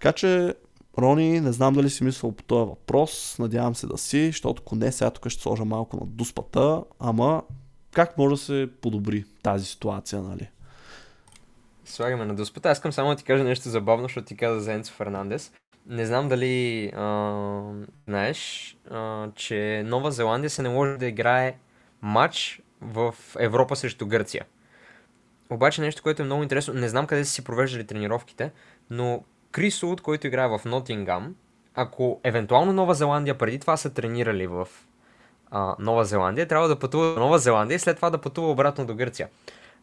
Така 0.00 0.12
че, 0.12 0.54
Рони, 0.98 1.40
не 1.40 1.52
знам 1.52 1.74
дали 1.74 1.90
си 1.90 2.04
мислил 2.04 2.32
по 2.32 2.42
този 2.42 2.68
въпрос, 2.68 3.36
надявам 3.38 3.74
се 3.74 3.86
да 3.86 3.98
си, 3.98 4.26
защото 4.26 4.62
ако 4.66 4.76
не, 4.76 4.92
сега 4.92 5.10
тук 5.10 5.28
ще 5.28 5.42
сложа 5.42 5.64
малко 5.64 5.96
на 5.96 6.06
дуспата, 6.06 6.82
ама 7.00 7.42
как 7.92 8.18
може 8.18 8.34
да 8.34 8.40
се 8.40 8.68
подобри 8.80 9.24
тази 9.42 9.64
ситуация, 9.64 10.22
нали? 10.22 10.48
Слагаме 11.84 12.24
на 12.24 12.34
доспата. 12.34 12.68
Аз 12.68 12.78
искам 12.78 12.92
само 12.92 13.10
да 13.10 13.16
ти 13.16 13.24
кажа 13.24 13.44
нещо 13.44 13.68
забавно, 13.68 14.04
защото 14.04 14.26
ти 14.26 14.36
каза 14.36 14.60
за 14.60 14.72
Енцо 14.72 14.92
Фернандес. 14.92 15.52
Не 15.86 16.06
знам 16.06 16.28
дали 16.28 16.86
а, 16.96 17.72
знаеш, 18.08 18.76
а, 18.90 19.28
че 19.34 19.82
Нова 19.86 20.10
Зеландия 20.10 20.50
се 20.50 20.62
не 20.62 20.68
може 20.68 20.96
да 20.96 21.06
играе 21.06 21.58
матч 22.02 22.62
в 22.80 23.14
Европа 23.38 23.76
срещу 23.76 24.06
Гърция. 24.06 24.44
обаче 25.50 25.80
нещо, 25.80 26.02
което 26.02 26.22
е 26.22 26.24
много 26.24 26.42
интересно, 26.42 26.74
не 26.74 26.88
знам 26.88 27.06
къде 27.06 27.24
са 27.24 27.32
си 27.32 27.44
провеждали 27.44 27.86
тренировките, 27.86 28.52
но 28.90 29.24
Крис 29.50 29.82
Уд, 29.82 30.00
който 30.00 30.26
играе 30.26 30.48
в 30.48 30.60
Нотингам, 30.64 31.34
ако 31.74 32.20
евентуално 32.24 32.72
Нова 32.72 32.94
Зеландия 32.94 33.38
преди 33.38 33.58
това 33.58 33.76
са 33.76 33.94
тренирали 33.94 34.46
в 34.46 34.68
а, 35.50 35.76
Нова 35.78 36.04
Зеландия, 36.04 36.48
трябва 36.48 36.68
да 36.68 36.78
пътува 36.78 37.14
до 37.14 37.20
Нова 37.20 37.38
Зеландия 37.38 37.76
и 37.76 37.78
след 37.78 37.96
това 37.96 38.10
да 38.10 38.18
пътува 38.18 38.50
обратно 38.50 38.86
до 38.86 38.94
Гърция. 38.94 39.28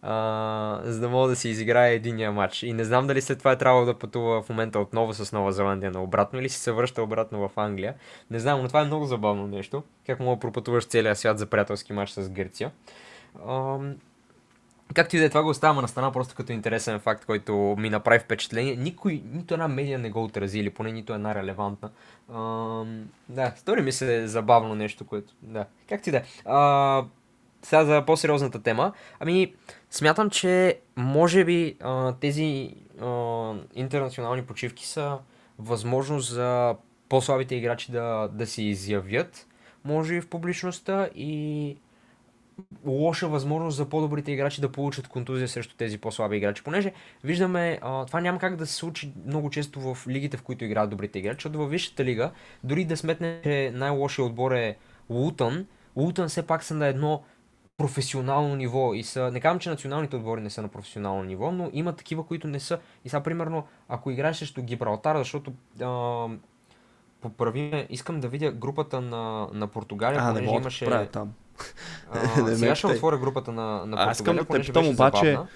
А, 0.02 0.80
за 0.84 1.00
да 1.00 1.10
мога 1.10 1.28
да 1.28 1.36
си 1.36 1.50
изиграе 1.50 1.94
единия 1.94 2.32
матч. 2.32 2.64
И 2.64 2.74
не 2.74 2.84
знам 2.84 3.08
дали 3.08 3.22
след 3.22 3.38
това 3.38 3.52
е 3.52 3.58
трябвало 3.58 3.86
да 3.86 4.00
пътува 4.00 4.42
в 4.42 4.50
момента 4.50 4.80
отново 4.80 5.14
с 5.14 5.32
Нова 5.32 5.52
Зеландия 5.52 5.92
на 5.92 6.04
обратно 6.04 6.40
или 6.40 6.50
си 6.50 6.60
се 6.60 6.72
връща 6.72 7.04
обратно 7.04 7.50
в 7.50 7.60
Англия. 7.60 7.94
Не 8.32 8.40
знам, 8.40 8.62
но 8.62 8.68
това 8.68 8.82
е 8.82 8.86
много 8.86 9.06
забавно 9.06 9.48
нещо. 9.48 9.84
Как 10.06 10.20
мога 10.20 10.36
да 10.36 10.40
пропътуваш 10.40 10.86
целия 10.86 11.16
свят 11.16 11.40
за 11.40 11.46
приятелски 11.46 11.94
матч 11.94 12.12
с 12.12 12.30
Гърция. 12.30 12.72
А, 13.48 13.78
Както 14.94 15.16
и 15.16 15.20
да 15.20 15.26
е, 15.26 15.30
това 15.30 15.44
го 15.44 15.50
оставяме 15.50 15.82
на 15.82 15.88
страна 15.88 16.12
просто 16.12 16.36
като 16.36 16.52
интересен 16.52 17.00
факт, 17.00 17.26
който 17.26 17.76
ми 17.80 17.90
направи 17.90 18.20
впечатление. 18.20 18.76
Никой, 18.76 19.22
нито 19.34 19.54
една 19.54 19.68
медия 19.68 20.00
не 20.00 20.10
го 20.10 20.24
отрази, 20.24 20.60
или 20.60 20.70
поне 20.70 20.92
нито 20.92 21.14
една 21.14 21.36
релевантна. 21.36 21.90
А, 22.34 22.40
да, 23.30 23.54
стори 23.56 23.82
ми 23.82 23.92
се 23.92 24.28
забавно 24.28 24.76
нещо, 24.76 25.06
което... 25.06 25.34
Да, 25.42 25.66
както 25.90 26.10
и 26.10 26.12
да 26.12 26.18
е. 26.18 26.24
Сега 27.62 27.86
за 27.86 28.04
по-сериозната 28.06 28.64
тема. 28.64 28.94
Ами, 29.20 29.54
смятам, 29.92 30.30
че 30.30 30.80
може 30.96 31.46
би 31.46 31.78
а, 31.82 32.14
тези 32.14 32.76
а, 33.02 33.54
интернационални 33.76 34.46
почивки 34.46 34.88
са 34.88 35.18
възможност 35.60 36.34
за 36.34 36.76
по-слабите 37.10 37.56
играчи 37.56 37.92
да, 37.92 38.30
да 38.32 38.48
се 38.48 38.64
изявят, 38.64 39.48
може 39.84 40.16
и 40.16 40.22
в 40.22 40.30
публичността 40.30 41.10
и 41.16 41.78
лоша 42.86 43.28
възможност 43.28 43.78
за 43.78 43.90
по-добрите 43.90 44.32
играчи 44.32 44.62
да 44.62 44.72
получат 44.72 45.08
контузия 45.08 45.48
срещу 45.48 45.76
тези 45.76 45.98
по-слаби 45.98 46.38
играчи. 46.38 46.64
Понеже 46.64 46.94
виждаме, 47.24 47.80
а, 47.82 48.06
това 48.06 48.22
няма 48.22 48.40
как 48.40 48.56
да 48.56 48.68
се 48.68 48.74
случи 48.74 49.14
много 49.26 49.50
често 49.50 49.80
в 49.80 50.08
лигите, 50.08 50.38
в 50.38 50.44
които 50.44 50.66
играят 50.66 50.90
добрите 50.90 51.20
играчи, 51.20 51.36
защото 51.36 51.58
във 51.58 51.70
Висшата 51.70 52.06
лига, 52.06 52.32
дори 52.64 52.86
да 52.86 52.98
сметне, 52.98 53.40
че 53.44 53.72
най-лошия 53.76 54.26
отбор 54.26 54.52
е 54.52 54.78
Лутън, 55.10 55.66
Лутън 55.96 56.28
все 56.28 56.48
пак 56.48 56.64
са 56.64 56.74
на 56.74 56.88
едно 56.88 57.24
професионално 57.78 58.56
ниво 58.56 58.94
и 58.94 59.04
са, 59.04 59.32
не 59.32 59.40
казвам, 59.40 59.60
че 59.60 59.70
националните 59.70 60.16
отбори 60.16 60.42
не 60.42 60.50
са 60.50 60.62
на 60.62 60.68
професионално 60.68 61.24
ниво, 61.24 61.52
но 61.52 61.70
има 61.74 61.94
такива, 61.94 62.26
които 62.26 62.48
не 62.48 62.60
са. 62.60 62.80
И 63.06 63.10
сега, 63.10 63.24
примерно, 63.24 63.68
ако 63.90 64.12
играеш 64.12 64.38
срещу 64.38 64.62
Гибралтар, 64.62 65.18
защото 65.18 65.54
а, 65.82 66.28
поправиме, 67.22 67.88
искам 67.90 68.20
да 68.20 68.28
видя 68.28 68.52
групата 68.52 69.02
на, 69.02 69.48
на 69.54 69.68
Португалия, 69.68 70.20
А, 70.22 70.28
не 70.28 70.34
понеже 70.34 70.52
да 70.52 70.58
имаше... 70.58 70.86
правя 70.86 71.08
там. 71.08 71.34
А, 72.12 72.56
сега 72.56 72.76
ще 72.76 72.88
отворя 72.88 73.18
групата 73.18 73.52
на, 73.52 73.86
на 73.86 74.04
Аз 74.04 74.18
искам 74.18 74.38
Португалия, 74.38 74.62
да 74.62 74.66
те 74.66 74.74
питам 74.74 74.88
обаче, 74.88 75.26
забавна. 75.26 75.48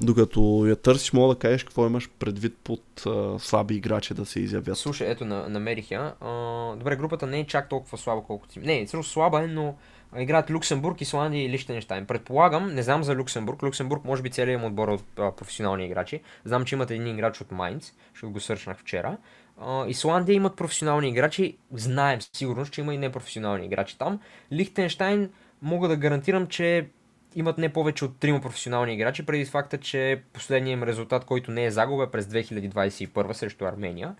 Докато 0.00 0.66
я 0.66 0.76
търсиш, 0.76 1.12
мога 1.12 1.34
да 1.34 1.40
кажеш 1.40 1.64
какво 1.64 1.86
имаш 1.86 2.10
предвид 2.18 2.56
под 2.64 3.06
а, 3.06 3.38
слаби 3.38 3.74
играчи 3.74 4.14
да 4.14 4.26
се 4.26 4.40
изявят. 4.40 4.78
Слушай, 4.78 5.10
ето, 5.10 5.24
на, 5.24 5.48
намерих 5.48 5.90
я. 5.90 6.14
А, 6.20 6.30
добре, 6.76 6.96
групата 6.96 7.26
не 7.26 7.40
е 7.40 7.46
чак 7.46 7.68
толкова 7.68 7.98
слаба, 7.98 8.22
колкото 8.26 8.52
си. 8.52 8.58
Не, 8.58 8.86
също 8.86 9.12
слаба 9.12 9.42
е, 9.42 9.46
но 9.46 9.74
играят 10.16 10.50
Люксембург, 10.50 11.00
Исландия 11.00 11.44
и 11.44 11.48
Лихтенштайн. 11.48 12.06
Предполагам, 12.06 12.74
не 12.74 12.82
знам 12.82 13.04
за 13.04 13.14
Люксембург. 13.16 13.62
Люксембург 13.62 14.04
може 14.04 14.22
би 14.22 14.30
целият 14.30 14.60
им 14.60 14.66
отбор 14.66 14.88
е 14.88 14.92
от 14.92 15.04
а, 15.18 15.32
професионални 15.32 15.86
играчи. 15.86 16.20
Знам, 16.44 16.64
че 16.64 16.74
имат 16.74 16.90
един 16.90 17.06
играч 17.06 17.40
от 17.40 17.52
Майнц, 17.52 17.92
защото 18.14 18.32
го 18.32 18.40
сърчнах 18.40 18.78
вчера. 18.78 19.16
А, 19.60 19.86
Исландия 19.86 20.34
имат 20.34 20.56
професионални 20.56 21.08
играчи. 21.08 21.56
Знаем 21.72 22.18
сигурно, 22.32 22.66
че 22.66 22.80
има 22.80 22.94
и 22.94 22.98
непрофесионални 22.98 23.66
играчи 23.66 23.98
там. 23.98 24.20
Лихтенштайн 24.52 25.30
мога 25.62 25.88
да 25.88 25.96
гарантирам, 25.96 26.46
че 26.46 26.88
имат 27.34 27.58
не 27.58 27.72
повече 27.72 28.04
от 28.04 28.18
трима 28.18 28.40
професионални 28.40 28.94
играчи, 28.94 29.26
преди 29.26 29.44
факта, 29.44 29.78
че 29.78 30.22
последният 30.32 30.76
им 30.76 30.82
резултат, 30.82 31.24
който 31.24 31.50
не 31.50 31.64
е 31.64 31.70
загуба, 31.70 32.04
е 32.04 32.10
през 32.10 32.26
2021 32.26 33.32
срещу 33.32 33.64
Армения. 33.64 34.14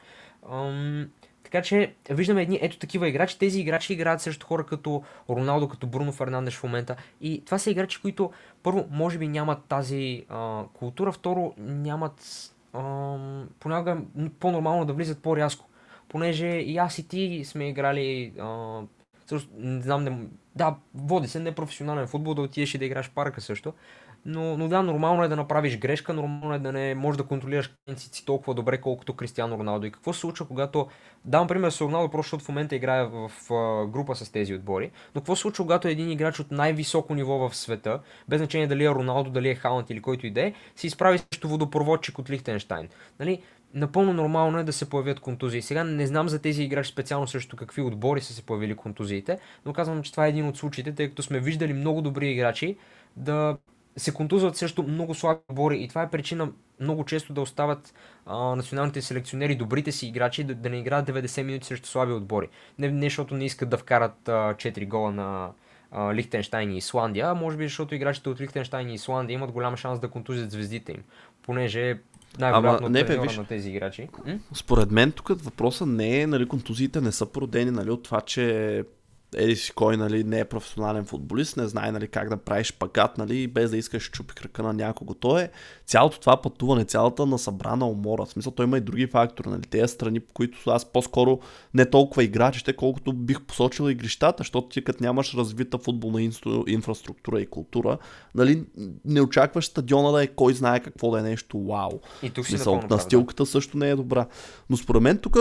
Ам, 0.52 1.08
така 1.44 1.62
че 1.62 1.94
виждаме 2.10 2.42
едни 2.42 2.58
ето 2.62 2.78
такива 2.78 3.08
играчи. 3.08 3.38
Тези 3.38 3.60
играчи 3.60 3.92
играят 3.92 4.20
срещу 4.20 4.46
хора 4.46 4.66
като 4.66 5.02
Роналдо, 5.30 5.68
като 5.68 5.86
Бруно 5.86 6.12
Фернандеш 6.12 6.56
в 6.56 6.62
момента. 6.62 6.96
И 7.20 7.44
това 7.44 7.58
са 7.58 7.70
играчи, 7.70 8.02
които 8.02 8.30
първо, 8.62 8.86
може 8.90 9.18
би 9.18 9.28
нямат 9.28 9.64
тази 9.68 10.24
а, 10.28 10.64
култура, 10.74 11.12
второ, 11.12 11.54
нямат 11.58 12.22
ам, 12.74 13.48
понякога 13.60 13.98
по-нормално 14.40 14.84
да 14.84 14.92
влизат 14.92 15.22
по-рязко. 15.22 15.68
Понеже 16.08 16.46
и 16.46 16.76
аз 16.76 16.98
и 16.98 17.08
ти 17.08 17.42
сме 17.44 17.68
играли 17.68 18.32
а, 18.40 18.80
също, 19.26 19.50
не 19.58 19.82
знам, 19.82 20.04
не, 20.04 20.26
да, 20.58 20.76
води 20.94 21.28
се 21.28 21.40
непрофесионален 21.40 22.06
футбол, 22.06 22.34
да 22.34 22.42
отидеш 22.42 22.74
и 22.74 22.78
да 22.78 22.84
играеш 22.84 23.10
парка 23.10 23.40
също. 23.40 23.72
Но, 24.24 24.56
но 24.56 24.68
да, 24.68 24.82
нормално 24.82 25.24
е 25.24 25.28
да 25.28 25.36
направиш 25.36 25.78
грешка, 25.78 26.14
нормално 26.14 26.54
е 26.54 26.58
да 26.58 26.72
не 26.72 26.94
можеш 26.94 27.16
да 27.16 27.24
контролираш 27.24 27.74
клиентите 27.84 28.16
си 28.16 28.24
толкова 28.24 28.54
добре, 28.54 28.80
колкото 28.80 29.16
Кристиано 29.16 29.58
Роналдо. 29.58 29.86
И 29.86 29.90
какво 29.90 30.12
се 30.12 30.20
случва, 30.20 30.46
когато... 30.46 30.86
Давам 31.24 31.48
пример 31.48 31.70
с 31.70 31.80
Роналдо, 31.80 32.10
просто 32.10 32.26
защото 32.28 32.44
в 32.44 32.48
момента 32.48 32.76
играе 32.76 33.04
в, 33.04 33.30
група 33.86 34.14
с 34.14 34.32
тези 34.32 34.54
отбори. 34.54 34.90
Но 35.14 35.20
какво 35.20 35.36
се 35.36 35.42
случва, 35.42 35.64
когато 35.64 35.88
един 35.88 36.10
играч 36.10 36.40
от 36.40 36.50
най-високо 36.50 37.14
ниво 37.14 37.48
в 37.48 37.56
света, 37.56 38.00
без 38.28 38.38
значение 38.38 38.66
дали 38.66 38.84
е 38.84 38.90
Роналдо, 38.90 39.30
дали 39.30 39.48
е 39.48 39.54
Халанд 39.54 39.90
или 39.90 40.02
който 40.02 40.26
и 40.26 40.30
да 40.30 40.42
е, 40.42 40.52
се 40.76 40.86
изправи 40.86 41.18
срещу 41.18 41.48
водопроводчик 41.48 42.18
от 42.18 42.30
Лихтенштайн. 42.30 42.88
Нали? 43.20 43.42
Напълно 43.74 44.12
нормално 44.12 44.58
е 44.58 44.64
да 44.64 44.72
се 44.72 44.90
появят 44.90 45.20
контузии. 45.20 45.62
Сега 45.62 45.84
не 45.84 46.06
знам 46.06 46.28
за 46.28 46.38
тези 46.38 46.62
играчи 46.62 46.90
специално 46.90 47.26
срещу 47.28 47.56
какви 47.56 47.82
отбори 47.82 48.20
са 48.20 48.32
се 48.32 48.42
появили 48.42 48.76
контузиите, 48.76 49.38
но 49.66 49.72
казвам, 49.72 50.02
че 50.02 50.10
това 50.10 50.26
е 50.26 50.28
един 50.28 50.46
от 50.46 50.56
случаите, 50.56 50.94
тъй 50.94 51.08
като 51.08 51.22
сме 51.22 51.40
виждали 51.40 51.72
много 51.72 52.02
добри 52.02 52.30
играчи 52.30 52.76
да 53.16 53.56
се 53.96 54.14
контузват 54.14 54.56
срещу 54.56 54.82
много 54.82 55.14
слаби 55.14 55.40
отбори 55.48 55.82
и 55.82 55.88
това 55.88 56.02
е 56.02 56.10
причина 56.10 56.52
много 56.80 57.04
често 57.04 57.32
да 57.32 57.40
остават 57.40 57.94
а, 58.26 58.56
националните 58.56 59.02
селекционери, 59.02 59.56
добрите 59.56 59.92
си 59.92 60.06
играчи, 60.06 60.44
да, 60.44 60.54
да 60.54 60.70
не 60.70 60.78
играят 60.78 61.08
90 61.08 61.42
минути 61.42 61.66
срещу 61.66 61.88
слаби 61.88 62.12
отбори. 62.12 62.48
Не, 62.78 62.90
не 62.90 63.06
защото 63.06 63.34
не 63.34 63.44
искат 63.44 63.68
да 63.68 63.78
вкарат 63.78 64.28
а, 64.28 64.54
4 64.54 64.88
гола 64.88 65.10
на 65.10 65.50
Лихтенштайн 66.14 66.72
и 66.72 66.76
Исландия, 66.76 67.26
а 67.30 67.34
може 67.34 67.56
би 67.56 67.64
защото 67.64 67.94
играчите 67.94 68.28
от 68.28 68.40
Лихтенштайн 68.40 68.90
и 68.90 68.94
Исландия 68.94 69.34
имат 69.34 69.52
голям 69.52 69.76
шанс 69.76 70.00
да 70.00 70.08
контузят 70.08 70.50
звездите 70.50 70.92
им, 70.92 71.02
понеже 71.42 71.98
Ама, 72.40 72.80
не, 72.90 73.04
бе, 73.04 73.18
виж. 73.18 73.36
на 73.36 73.44
тези 73.44 73.70
играчи. 73.70 74.08
М? 74.26 74.38
Според 74.54 74.90
мен 74.90 75.12
тук 75.12 75.28
въпросът 75.28 75.88
не 75.88 76.20
е, 76.20 76.26
нали, 76.26 76.48
контузиите 76.48 77.00
не 77.00 77.12
са 77.12 77.26
породени, 77.26 77.70
нали, 77.70 77.90
от 77.90 78.02
това, 78.02 78.20
че 78.20 78.84
еди 79.34 79.56
си 79.56 79.72
кой, 79.72 79.96
нали, 79.96 80.24
не 80.24 80.38
е 80.38 80.44
професионален 80.44 81.04
футболист, 81.04 81.56
не 81.56 81.68
знае, 81.68 81.92
нали, 81.92 82.08
как 82.08 82.28
да 82.28 82.36
правиш 82.36 82.72
пакат, 82.72 83.18
нали, 83.18 83.46
без 83.46 83.70
да 83.70 83.76
искаш 83.76 84.10
чупи 84.10 84.34
крака 84.34 84.62
на 84.62 84.72
някого. 84.72 85.14
То 85.14 85.38
е 85.38 85.50
цялото 85.86 86.20
това 86.20 86.42
пътуване, 86.42 86.84
цялата 86.84 87.26
насъбрана 87.26 87.88
умора. 87.88 88.24
В 88.24 88.30
смисъл, 88.30 88.52
той 88.52 88.66
има 88.66 88.78
и 88.78 88.80
други 88.80 89.06
фактори, 89.06 89.48
нали, 89.48 89.62
тези 89.62 89.92
страни, 89.92 90.20
по 90.20 90.34
които 90.34 90.70
аз 90.70 90.84
по-скоро 90.84 91.38
не 91.74 91.90
толкова 91.90 92.24
играчите, 92.24 92.72
колкото 92.72 93.12
бих 93.12 93.42
посочил 93.42 93.90
игрищата, 93.90 94.40
защото 94.40 94.68
ти 94.68 94.84
като 94.84 95.04
нямаш 95.04 95.34
развита 95.34 95.78
футболна 95.78 96.20
инстру- 96.20 96.68
инфраструктура 96.68 97.40
и 97.40 97.46
култура, 97.46 97.98
нали, 98.34 98.64
не 99.04 99.20
очакваш 99.20 99.66
стадиона 99.66 100.12
да 100.12 100.22
е 100.22 100.26
кой 100.26 100.54
знае 100.54 100.80
какво 100.80 101.10
да 101.10 101.18
е 101.18 101.22
нещо 101.22 101.58
вау. 101.58 101.90
И 102.22 102.30
тук 102.30 102.46
си 102.46 102.50
Смисъл, 102.50 102.78
прав, 102.78 102.88
да. 102.88 102.94
настилката 102.94 103.46
също 103.46 103.78
не 103.78 103.90
е 103.90 103.96
добра. 103.96 104.26
Но 104.70 104.76
според 104.76 105.02
мен 105.02 105.18
тук 105.18 105.36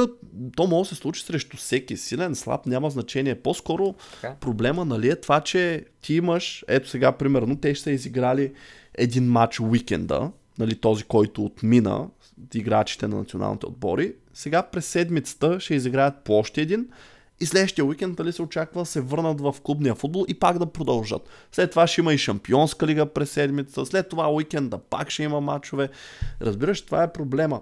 то 0.56 0.68
може 0.68 0.90
да 0.90 0.96
се 0.96 1.02
случи 1.02 1.24
срещу 1.24 1.58
всеки. 1.58 1.98
Силен, 1.98 2.36
слаб, 2.36 2.66
няма 2.66 2.90
значение. 2.90 3.36
По-скоро 3.36 3.77
Така. 4.22 4.36
проблема 4.40 4.86
нали, 4.86 5.10
е 5.10 5.16
това, 5.16 5.42
че 5.42 5.86
ти 6.02 6.16
имаш, 6.16 6.66
ето 6.68 6.90
сега 6.90 7.12
примерно, 7.12 7.56
те 7.56 7.76
ще 7.76 7.84
са 7.84 7.92
изиграли 7.92 8.54
един 8.96 9.32
матч 9.32 9.60
уикенда, 9.60 10.32
нали, 10.60 10.76
този, 10.76 11.04
който 11.04 11.46
отмина 11.46 12.08
играчите 12.54 13.08
на 13.08 13.18
националните 13.18 13.66
отбори. 13.66 14.14
Сега 14.34 14.64
през 14.64 14.86
седмицата 14.86 15.60
ще 15.60 15.76
изиграят 15.76 16.14
по 16.24 16.38
още 16.38 16.62
един 16.62 16.88
и 17.40 17.46
следващия 17.46 17.86
уикенд 17.86 18.20
нали, 18.20 18.32
се 18.32 18.42
очаква 18.42 18.82
да 18.82 18.86
се 18.86 19.02
върнат 19.02 19.42
в 19.42 19.56
клубния 19.64 19.96
футбол 19.96 20.26
и 20.28 20.34
пак 20.34 20.60
да 20.60 20.66
продължат. 20.66 21.30
След 21.52 21.70
това 21.70 21.88
ще 21.88 22.02
има 22.02 22.14
и 22.14 22.18
шампионска 22.18 22.88
лига 22.88 23.06
през 23.06 23.32
седмицата, 23.32 23.86
след 23.86 24.10
това 24.10 24.34
уикенда 24.34 24.78
пак 24.78 25.10
ще 25.10 25.24
има 25.24 25.42
матчове. 25.42 25.90
Разбираш, 26.42 26.82
това 26.82 27.04
е 27.04 27.14
проблема. 27.14 27.62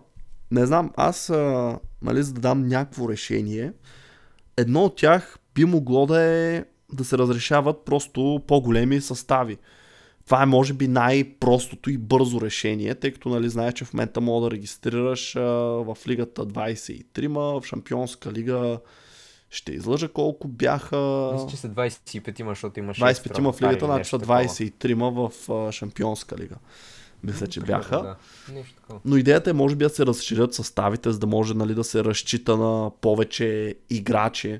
Не 0.52 0.66
знам, 0.66 0.92
аз, 0.96 1.30
а, 1.30 1.80
нали, 2.02 2.24
за 2.24 2.34
да 2.34 2.42
дам 2.42 2.68
някакво 2.68 3.10
решение, 3.10 3.74
едно 4.58 4.84
от 4.84 4.96
тях 4.96 5.40
би 5.56 5.66
могло 5.66 6.06
да 6.06 6.22
е 6.22 6.64
да 6.94 7.06
се 7.06 7.18
разрешават 7.18 7.86
просто 7.86 8.42
по-големи 8.48 9.02
състави. 9.02 9.58
Това 10.26 10.44
е 10.44 10.46
може 10.46 10.74
би 10.74 10.88
най-простото 10.88 11.90
и 11.90 11.98
бързо 11.98 12.42
решение, 12.42 12.96
тъй 12.96 13.12
като 13.12 13.30
нали, 13.30 13.50
знаеш, 13.50 13.74
че 13.74 13.86
в 13.86 13.94
момента 13.94 14.22
мога 14.22 14.46
да 14.46 14.52
регистрираш 14.52 15.36
а, 15.36 15.42
в 15.42 15.98
лигата 16.08 16.46
23, 16.46 17.28
в 17.62 17.66
Шампионска 17.66 18.32
лига 18.32 18.80
ще 19.50 19.72
излъжа 19.72 20.08
колко 20.08 20.48
бяха... 20.48 21.30
Мисля, 21.34 21.48
че 21.50 21.58
са 21.58 21.70
25 21.70 22.40
има, 22.40 22.52
защото 22.52 22.80
има 22.80 22.94
6 22.94 23.14
25 23.14 23.52
в 23.52 23.62
лигата, 23.62 23.86
значи 23.86 24.10
са 24.10 24.20
такова. 24.20 24.44
23 24.44 25.30
в 25.30 25.52
а, 25.52 25.72
Шампионска 25.72 26.38
лига. 26.38 26.56
Мисля, 27.24 27.48
че 27.48 27.60
Примерно, 27.60 27.82
бяха. 27.82 28.02
Да. 28.02 28.16
Но 29.06 29.18
идеята 29.18 29.50
е 29.50 29.54
може 29.54 29.76
би 29.76 29.86
да 29.86 29.90
се 29.90 30.06
разширят 30.06 30.54
съставите, 30.54 31.12
за 31.12 31.20
да 31.20 31.28
може 31.28 31.54
нали, 31.54 31.74
да 31.74 31.84
се 31.84 32.04
разчита 32.04 32.58
на 32.58 32.92
повече 33.02 33.76
играчи. 33.90 34.60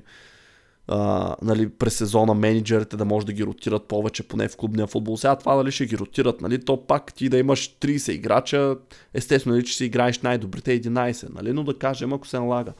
А, 0.88 1.36
нали, 1.42 1.68
през 1.68 1.96
сезона 1.96 2.34
менеджерите 2.34 2.96
да 2.96 3.04
може 3.04 3.26
да 3.26 3.32
ги 3.32 3.44
ротират 3.44 3.88
повече, 3.88 4.22
поне 4.22 4.48
в 4.48 4.56
клубния 4.56 4.86
футбол. 4.86 5.16
Сега 5.16 5.36
това 5.36 5.54
нали, 5.54 5.72
ще 5.72 5.86
ги 5.86 5.98
ротират, 5.98 6.40
нали, 6.40 6.64
то 6.64 6.86
пак 6.86 7.14
ти 7.14 7.28
да 7.28 7.38
имаш 7.38 7.76
30 7.80 8.12
играча, 8.12 8.76
естествено, 9.14 9.56
нали, 9.56 9.66
че 9.66 9.76
си 9.76 9.84
играеш 9.84 10.18
най-добрите 10.18 10.82
11, 10.82 11.34
нали, 11.34 11.52
но 11.52 11.64
да 11.64 11.78
кажем, 11.78 12.12
ако 12.12 12.26
се 12.26 12.38
налага. 12.38 12.72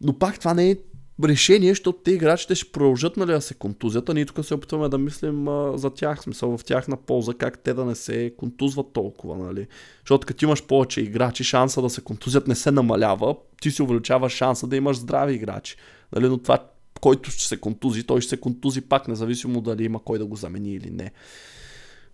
Но 0.00 0.18
пак 0.18 0.38
това 0.38 0.54
не 0.54 0.70
е 0.70 0.76
решение, 1.24 1.70
защото 1.70 1.98
те 1.98 2.10
играчите 2.10 2.54
ще 2.54 2.72
продължат 2.72 3.16
нали, 3.16 3.32
да 3.32 3.40
се 3.40 3.54
контузят, 3.54 4.08
а 4.08 4.14
ние 4.14 4.26
тук 4.26 4.44
се 4.44 4.54
опитваме 4.54 4.88
да 4.88 4.98
мислим 4.98 5.48
а, 5.48 5.78
за 5.78 5.90
тях, 5.90 6.22
смисъл 6.22 6.58
в 6.58 6.64
тяхна 6.64 6.96
полза, 6.96 7.34
как 7.34 7.58
те 7.58 7.74
да 7.74 7.84
не 7.84 7.94
се 7.94 8.32
контузват 8.36 8.92
толкова. 8.92 9.36
Нали. 9.36 9.66
Защото 10.00 10.26
като 10.26 10.44
имаш 10.44 10.62
повече 10.62 11.00
играчи, 11.00 11.44
шанса 11.44 11.82
да 11.82 11.90
се 11.90 12.00
контузят 12.00 12.48
не 12.48 12.54
се 12.54 12.70
намалява, 12.70 13.36
ти 13.60 13.70
си 13.70 13.82
увеличаваш 13.82 14.32
шанса 14.32 14.66
да 14.66 14.76
имаш 14.76 14.96
здрави 14.96 15.34
играчи. 15.34 15.76
Нали, 16.12 16.28
но 16.28 16.38
това, 16.38 16.58
който 17.04 17.30
ще 17.30 17.48
се 17.48 17.56
контузи, 17.56 18.02
той 18.02 18.20
ще 18.20 18.28
се 18.28 18.36
контузи 18.36 18.80
пак, 18.80 19.08
независимо 19.08 19.60
дали 19.60 19.84
има 19.84 20.02
кой 20.04 20.18
да 20.18 20.26
го 20.26 20.36
замени 20.36 20.74
или 20.74 20.90
не. 20.90 21.10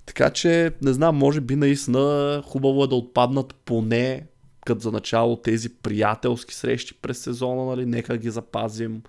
Така 0.06 0.30
че, 0.30 0.72
не 0.82 0.92
знам, 0.92 1.16
може 1.16 1.40
би 1.40 1.56
наистина 1.56 2.42
хубаво 2.46 2.84
е 2.84 2.86
да 2.86 2.94
отпаднат 2.94 3.54
поне 3.54 4.26
като 4.66 4.80
за 4.80 4.92
начало 4.92 5.36
тези 5.36 5.68
приятелски 5.68 6.54
срещи 6.54 6.94
през 6.94 7.18
сезона, 7.18 7.64
нали, 7.64 7.86
нека 7.86 8.16
ги 8.16 8.30
запазим 8.30 9.02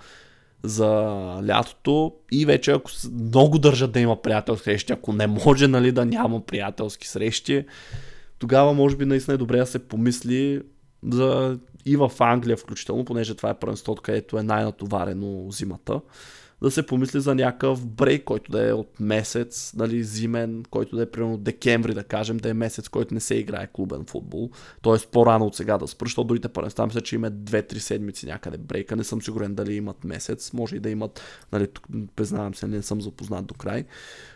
за 0.64 0.90
лятото 1.48 2.14
и 2.32 2.46
вече 2.46 2.72
ако 2.72 2.92
много 3.14 3.60
държат 3.60 3.92
да 3.92 4.00
има 4.00 4.22
приятелски 4.22 4.64
срещи, 4.64 4.94
ако 4.94 5.14
не 5.14 5.28
може 5.28 5.68
нали, 5.68 5.92
да 5.92 6.06
няма 6.06 6.46
приятелски 6.46 7.08
срещи, 7.08 7.66
тогава 8.40 8.74
може 8.74 8.96
би 8.96 9.06
наистина 9.06 9.36
е 9.36 9.38
добре 9.38 9.58
да 9.58 9.66
се 9.66 9.80
помисли 9.80 10.62
за 11.10 11.60
и 11.86 11.98
в 11.98 12.12
Англия 12.20 12.58
включително, 12.58 13.06
понеже 13.06 13.36
това 13.36 13.50
е 13.50 13.60
първенството, 13.60 14.02
където 14.02 14.38
е 14.38 14.44
най-натоварено 14.44 15.52
зимата 15.52 16.02
да 16.62 16.72
се 16.72 16.86
помисли 16.86 17.22
за 17.22 17.36
някакъв 17.36 17.88
брейк, 17.88 18.24
който 18.24 18.52
да 18.52 18.70
е 18.70 18.74
от 18.74 19.00
месец, 19.00 19.74
нали, 19.76 20.04
зимен, 20.04 20.64
който 20.70 20.96
да 20.96 21.02
е 21.02 21.12
примерно 21.12 21.38
декември, 21.38 21.94
да 21.94 22.04
кажем, 22.04 22.38
да 22.38 22.50
е 22.50 22.54
месец, 22.54 22.90
който 22.90 23.14
не 23.14 23.20
се 23.20 23.36
играе 23.36 23.68
клубен 23.74 24.06
футбол. 24.06 24.50
Тоест 24.82 25.08
по-рано 25.12 25.46
от 25.46 25.56
сега 25.56 25.78
да 25.78 25.88
спра, 25.88 26.06
защото 26.06 26.28
другите 26.28 26.50
първенства 26.50 26.86
мисля, 26.86 27.02
че 27.02 27.16
има 27.16 27.32
2-3 27.32 27.78
седмици 27.78 28.26
някъде 28.26 28.58
брейка. 28.58 28.96
Не 28.96 29.04
съм 29.04 29.22
сигурен 29.22 29.56
дали 29.56 29.74
имат 29.74 30.04
месец, 30.04 30.54
може 30.54 30.76
и 30.76 30.80
да 30.80 30.90
имат, 30.90 31.22
нали, 31.52 31.68
признавам 32.16 32.56
се, 32.56 32.68
не 32.68 32.82
съм 32.82 33.02
запознат 33.02 33.46
до 33.46 33.54
край. 33.54 33.86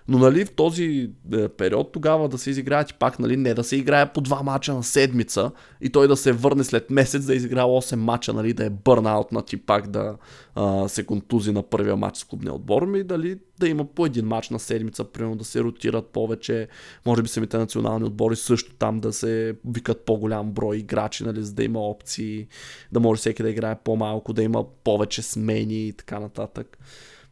Но 0.08 0.18
нали, 0.18 0.46
в 0.46 0.52
този 0.56 1.12
е, 1.34 1.48
период 1.50 1.92
тогава 1.92 2.30
да 2.30 2.38
се 2.38 2.50
изиграят 2.50 2.96
пак, 3.00 3.20
нали, 3.20 3.38
не 3.38 3.54
да 3.54 3.64
се 3.64 3.76
играе 3.76 4.14
по 4.14 4.22
два 4.22 4.44
мача 4.44 4.74
на 4.74 4.84
седмица 4.84 5.52
и 5.82 5.90
той 5.90 6.08
да 6.08 6.18
се 6.18 6.32
върне 6.32 6.64
след 6.64 6.90
месец 6.90 7.26
да 7.26 7.36
изиграе 7.36 7.64
8 7.64 7.96
мача, 7.96 8.34
нали, 8.34 8.54
да 8.54 8.66
е 8.66 8.70
бърнаут 8.70 9.32
на 9.32 9.42
ти 9.42 9.58
пак 9.58 9.88
да 9.88 10.18
а, 10.56 10.88
се 10.90 11.06
контузи 11.06 11.52
на 11.52 11.64
първия 11.64 11.96
матч 11.96 12.18
с 12.18 12.24
клубния 12.24 12.54
отбор, 12.54 12.86
ми 12.86 13.04
дали 13.04 13.38
да 13.60 13.68
има 13.68 13.86
по 13.86 14.06
един 14.06 14.26
матч 14.26 14.50
на 14.50 14.60
седмица, 14.60 15.04
примерно 15.04 15.36
да 15.36 15.46
се 15.46 15.64
ротират 15.64 16.06
повече, 16.06 16.68
може 17.06 17.22
би 17.22 17.28
самите 17.28 17.58
национални 17.58 18.06
отбори 18.06 18.36
също 18.36 18.74
там 18.74 19.00
да 19.00 19.14
се 19.14 19.56
викат 19.66 20.06
по-голям 20.06 20.52
брой 20.52 20.78
играчи, 20.78 21.24
нали, 21.24 21.44
за 21.44 21.54
да 21.54 21.64
има 21.64 21.80
опции, 21.80 22.48
да 22.92 23.00
може 23.00 23.20
всеки 23.20 23.44
да 23.44 23.50
играе 23.50 23.76
по-малко, 23.84 24.34
да 24.34 24.44
има 24.44 24.66
повече 24.84 25.22
смени 25.22 25.88
и 25.88 25.94
така 25.94 26.20
нататък. 26.20 26.78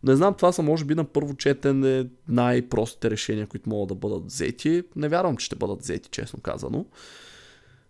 Не 0.04 0.16
знам, 0.16 0.34
това 0.34 0.52
са 0.52 0.64
може 0.64 0.86
би 0.86 0.96
на 0.96 1.04
първо 1.04 1.36
четене 1.36 2.06
най-простите 2.28 3.12
решения, 3.12 3.48
които 3.48 3.70
могат 3.70 3.88
да 3.88 3.96
бъдат 3.96 4.26
взети. 4.26 4.84
Не 4.96 5.10
вярвам, 5.10 5.38
че 5.38 5.46
ще 5.46 5.56
бъдат 5.56 5.82
взети, 5.82 6.10
честно 6.10 6.40
казано. 6.42 6.86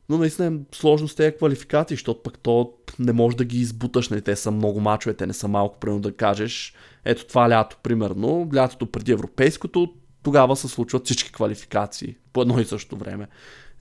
Но 0.10 0.18
наистина 0.18 0.60
е 1.20 1.32
квалификации, 1.32 1.96
защото 1.96 2.24
пък 2.24 2.40
то 2.40 2.74
не 3.00 3.14
може 3.14 3.38
да 3.38 3.46
ги 3.46 3.60
избуташ, 3.60 4.10
нали? 4.10 4.22
те 4.22 4.36
са 4.36 4.52
много 4.52 4.80
мачове, 4.80 5.14
те 5.14 5.28
не 5.28 5.34
са 5.34 5.48
малко, 5.48 5.80
примерно 5.80 6.02
да 6.02 6.16
кажеш, 6.16 6.74
ето 7.06 7.28
това 7.28 7.50
лято, 7.50 7.78
примерно, 7.84 8.50
лятото 8.56 8.86
преди 8.86 9.12
европейското, 9.12 9.94
тогава 10.24 10.56
се 10.56 10.68
случват 10.68 11.06
всички 11.06 11.32
квалификации 11.32 12.16
по 12.34 12.42
едно 12.42 12.60
и 12.60 12.66
също 12.66 12.98
време. 12.98 13.28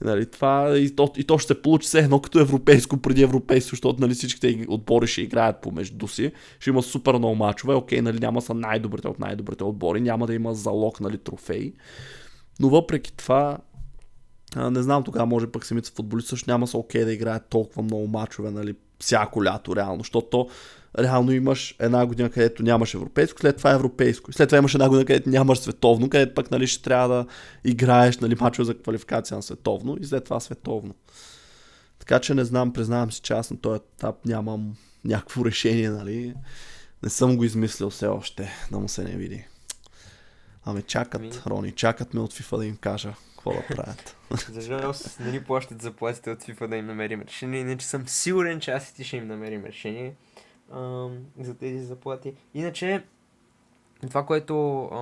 Нали, 0.03 0.25
това, 0.25 0.77
и, 0.77 0.95
то, 0.95 1.11
и 1.17 1.23
то 1.23 1.37
ще 1.37 1.47
се 1.47 1.61
получи 1.61 1.87
все 1.87 1.99
едно 1.99 2.19
като 2.19 2.39
европейско 2.39 2.97
преди 2.97 3.23
европейско, 3.23 3.69
защото 3.69 4.01
нали, 4.01 4.13
всичките 4.13 4.65
отбори 4.67 5.07
ще 5.07 5.21
играят 5.21 5.61
помежду 5.61 6.07
си. 6.07 6.31
Ще 6.59 6.69
има 6.69 6.83
супер 6.83 7.13
много 7.13 7.35
мачове. 7.35 7.73
Окей, 7.73 8.01
нали, 8.01 8.19
няма 8.19 8.41
са 8.41 8.53
най-добрите 8.53 9.07
от 9.07 9.19
най-добрите 9.19 9.63
отбори. 9.63 10.01
Няма 10.01 10.27
да 10.27 10.33
има 10.33 10.53
залог 10.53 10.99
нали, 10.99 11.17
трофеи. 11.17 11.73
Но 12.59 12.69
въпреки 12.69 13.13
това, 13.17 13.57
а, 14.55 14.71
не 14.71 14.81
знам 14.81 15.03
тогава, 15.03 15.25
може 15.25 15.47
пък 15.47 15.65
самите 15.65 15.91
футболисти 15.95 16.29
също 16.29 16.51
няма 16.51 16.67
са 16.67 16.77
окей 16.77 17.05
да 17.05 17.13
играят 17.13 17.49
толкова 17.49 17.81
много 17.83 18.07
мачове, 18.07 18.51
нали, 18.51 18.75
всяко 18.99 19.43
лято, 19.43 19.75
реално, 19.75 19.99
защото 19.99 20.47
реално 20.99 21.31
имаш 21.31 21.75
една 21.79 22.05
година, 22.05 22.29
където 22.29 22.63
нямаш 22.63 22.93
европейско, 22.93 23.39
след 23.39 23.57
това 23.57 23.71
европейско. 23.71 24.33
След 24.33 24.49
това 24.49 24.57
имаш 24.57 24.73
една 24.73 24.89
година, 24.89 25.05
където 25.05 25.29
нямаш 25.29 25.59
световно, 25.59 26.09
където 26.09 26.33
пък 26.33 26.51
нали, 26.51 26.67
ще 26.67 26.83
трябва 26.83 27.07
да 27.07 27.25
играеш 27.63 28.17
нали, 28.17 28.35
мачове 28.41 28.65
за 28.65 28.77
квалификация 28.77 29.37
на 29.37 29.43
световно 29.43 29.97
и 29.99 30.05
след 30.05 30.23
това 30.23 30.39
световно. 30.39 30.95
Така 31.99 32.19
че 32.19 32.33
не 32.33 32.45
знам, 32.45 32.73
признавам 32.73 33.11
си, 33.11 33.21
че 33.21 33.33
аз 33.33 33.51
на 33.51 33.57
този 33.57 33.81
етап 33.95 34.25
нямам 34.25 34.75
някакво 35.05 35.45
решение, 35.45 35.89
нали. 35.89 36.33
Не 37.03 37.09
съм 37.09 37.37
го 37.37 37.43
измислил 37.43 37.89
все 37.89 38.07
още, 38.07 38.51
да 38.71 38.79
му 38.79 38.89
се 38.89 39.03
не 39.03 39.11
види. 39.11 39.45
Ами 40.65 40.81
чакат, 40.81 41.21
Ми... 41.21 41.31
Рони, 41.47 41.71
чакат 41.71 42.13
ме 42.13 42.19
от 42.19 42.33
FIFA 42.33 42.57
да 42.57 42.65
им 42.65 42.77
кажа 42.77 43.13
какво 43.33 43.53
да 43.53 43.75
правят. 43.75 44.15
За 44.49 44.61
жалост 44.61 45.19
не 45.19 45.31
ни 45.31 45.43
плащат 45.43 45.81
заплатите 45.81 46.31
от 46.31 46.43
FIFA 46.43 46.67
да 46.67 46.75
им 46.75 46.85
намерим 46.85 47.21
решение, 47.21 47.59
иначе 47.59 47.85
съм 47.85 48.07
сигурен, 48.07 48.59
че 48.59 48.71
аз 48.71 48.89
и 48.89 48.95
ти 48.95 49.03
ще 49.03 49.17
им 49.17 49.27
намерим 49.27 49.65
решение 49.65 50.15
а, 50.71 51.07
за 51.39 51.57
тези 51.57 51.85
заплати. 51.85 52.33
Иначе, 52.53 53.03
това, 54.07 54.25
което 54.25 54.83
а, 54.83 54.97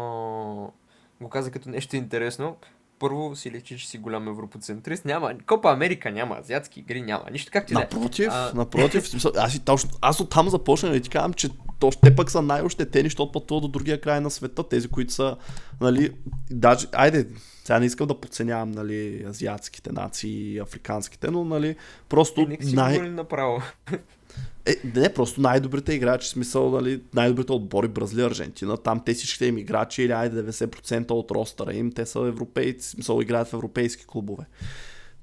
го 1.22 1.30
каза 1.30 1.52
като 1.52 1.70
нещо 1.70 1.96
интересно, 1.96 2.58
първо 3.02 3.36
си 3.36 3.52
лечи, 3.52 3.80
че 3.80 3.88
си 3.88 3.98
голям 3.98 4.28
европоцентрист. 4.28 5.06
Няма, 5.06 5.34
Копа 5.48 5.72
Америка 5.72 6.12
няма, 6.12 6.38
азиатски 6.40 6.80
игри 6.80 7.02
няма, 7.02 7.24
нищо 7.32 7.52
както 7.54 7.74
и 7.74 7.76
да 7.76 7.82
е. 7.82 7.84
Напротив, 7.84 8.28
а... 8.32 8.52
напротив, 8.56 9.06
аз, 9.38 9.60
точно, 9.60 9.90
аз 10.02 10.20
оттам 10.20 10.50
започнах 10.50 10.92
да 10.92 11.00
ти 11.00 11.10
казвам, 11.10 11.34
че 11.34 11.50
то, 11.80 11.92
те 12.02 12.16
пък 12.16 12.32
са 12.32 12.42
най-ощетени, 12.42 13.04
защото 13.04 13.32
пътуват 13.32 13.62
до 13.62 13.68
другия 13.68 14.02
край 14.02 14.22
на 14.22 14.32
света, 14.32 14.70
тези, 14.70 14.88
които 14.88 15.14
са, 15.14 15.38
нали, 15.82 16.12
даже, 16.52 16.88
айде, 16.92 17.28
сега 17.64 17.80
не 17.80 17.86
искам 17.86 18.08
да 18.08 18.22
подценявам, 18.22 18.72
нали, 18.72 19.26
азиатските 19.28 19.92
нации, 19.92 20.60
африканските, 20.60 21.32
но, 21.32 21.46
нали, 21.46 21.76
просто 22.10 22.42
е, 22.42 22.58
най... 22.74 23.00
направо. 23.00 23.62
Е, 24.66 24.76
не, 24.96 25.14
просто 25.14 25.42
най-добрите 25.42 25.94
играчи, 25.94 26.30
смисъл, 26.30 26.72
нали, 26.72 27.02
най-добрите 27.14 27.52
отбори 27.52 27.88
Бразилия, 27.88 28.26
Аржентина, 28.26 28.78
там 28.78 29.02
те 29.06 29.14
всичките 29.14 29.46
им 29.46 29.58
играчи, 29.58 30.04
или 30.04 30.12
айде 30.12 30.44
90% 30.44 31.12
от 31.12 31.32
ростъра 31.32 31.74
им, 31.74 31.92
те 31.92 32.06
са 32.06 32.20
европейци, 32.20 32.90
смисъл, 32.90 33.22
играят 33.22 33.48
в 33.48 33.54
европейски 33.54 34.06
клубове. 34.08 34.46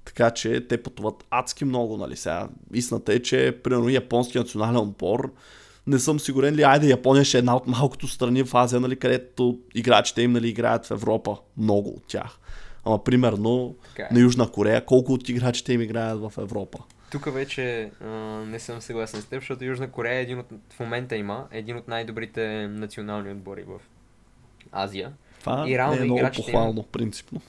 Така 0.05 0.31
че 0.31 0.67
те 0.69 0.83
пътуват 0.83 1.25
адски 1.31 1.65
много, 1.65 1.97
нали 1.97 2.17
сега. 2.17 2.49
Истината 2.75 3.13
е, 3.13 3.19
че 3.19 3.59
примерно 3.65 3.89
японски 3.89 4.39
национален 4.39 4.77
отбор, 4.77 5.33
не 5.87 5.99
съм 5.99 6.21
сигурен 6.21 6.55
ли, 6.55 6.63
айде 6.63 6.87
Япония 6.87 7.25
ще 7.25 7.37
е 7.37 7.39
една 7.39 7.57
от 7.57 7.67
малкото 7.67 8.09
страни 8.09 8.43
в 8.43 8.55
Азия, 8.55 8.81
нали, 8.81 8.97
където 8.97 9.59
играчите 9.75 10.23
им 10.23 10.33
нали, 10.33 10.49
играят 10.49 10.87
в 10.87 10.91
Европа. 10.91 11.37
Много 11.57 11.91
от 11.91 12.05
тях. 12.07 12.39
Ама 12.85 13.05
примерно 13.05 13.75
okay. 13.97 14.11
Е. 14.11 14.15
на 14.15 14.21
Южна 14.21 14.51
Корея, 14.51 14.85
колко 14.85 15.13
от 15.13 15.29
играчите 15.29 15.73
им 15.73 15.81
играят 15.81 16.21
в 16.21 16.33
Европа 16.39 16.79
тук 17.11 17.33
вече 17.33 17.91
а, 18.01 18.07
не 18.47 18.59
съм 18.59 18.81
съгласен 18.81 19.23
с 19.23 19.25
теб, 19.25 19.41
защото 19.41 19.65
Южна 19.65 19.91
Корея 19.91 20.19
е 20.19 20.23
един 20.23 20.39
от, 20.39 20.47
в 20.71 20.81
момента 20.81 21.17
има 21.17 21.49
един 21.51 21.77
от 21.77 21.89
най-добрите 21.89 22.69
национални 22.69 23.31
отбори 23.31 23.63
в 23.63 23.81
Азия. 24.73 25.13
Това 25.41 25.69
и 25.69 25.79
реално 25.79 26.03
е 26.03 26.05
много 26.05 26.31
похвално, 26.37 26.73
има... 26.73 26.83
принципно. 26.83 27.41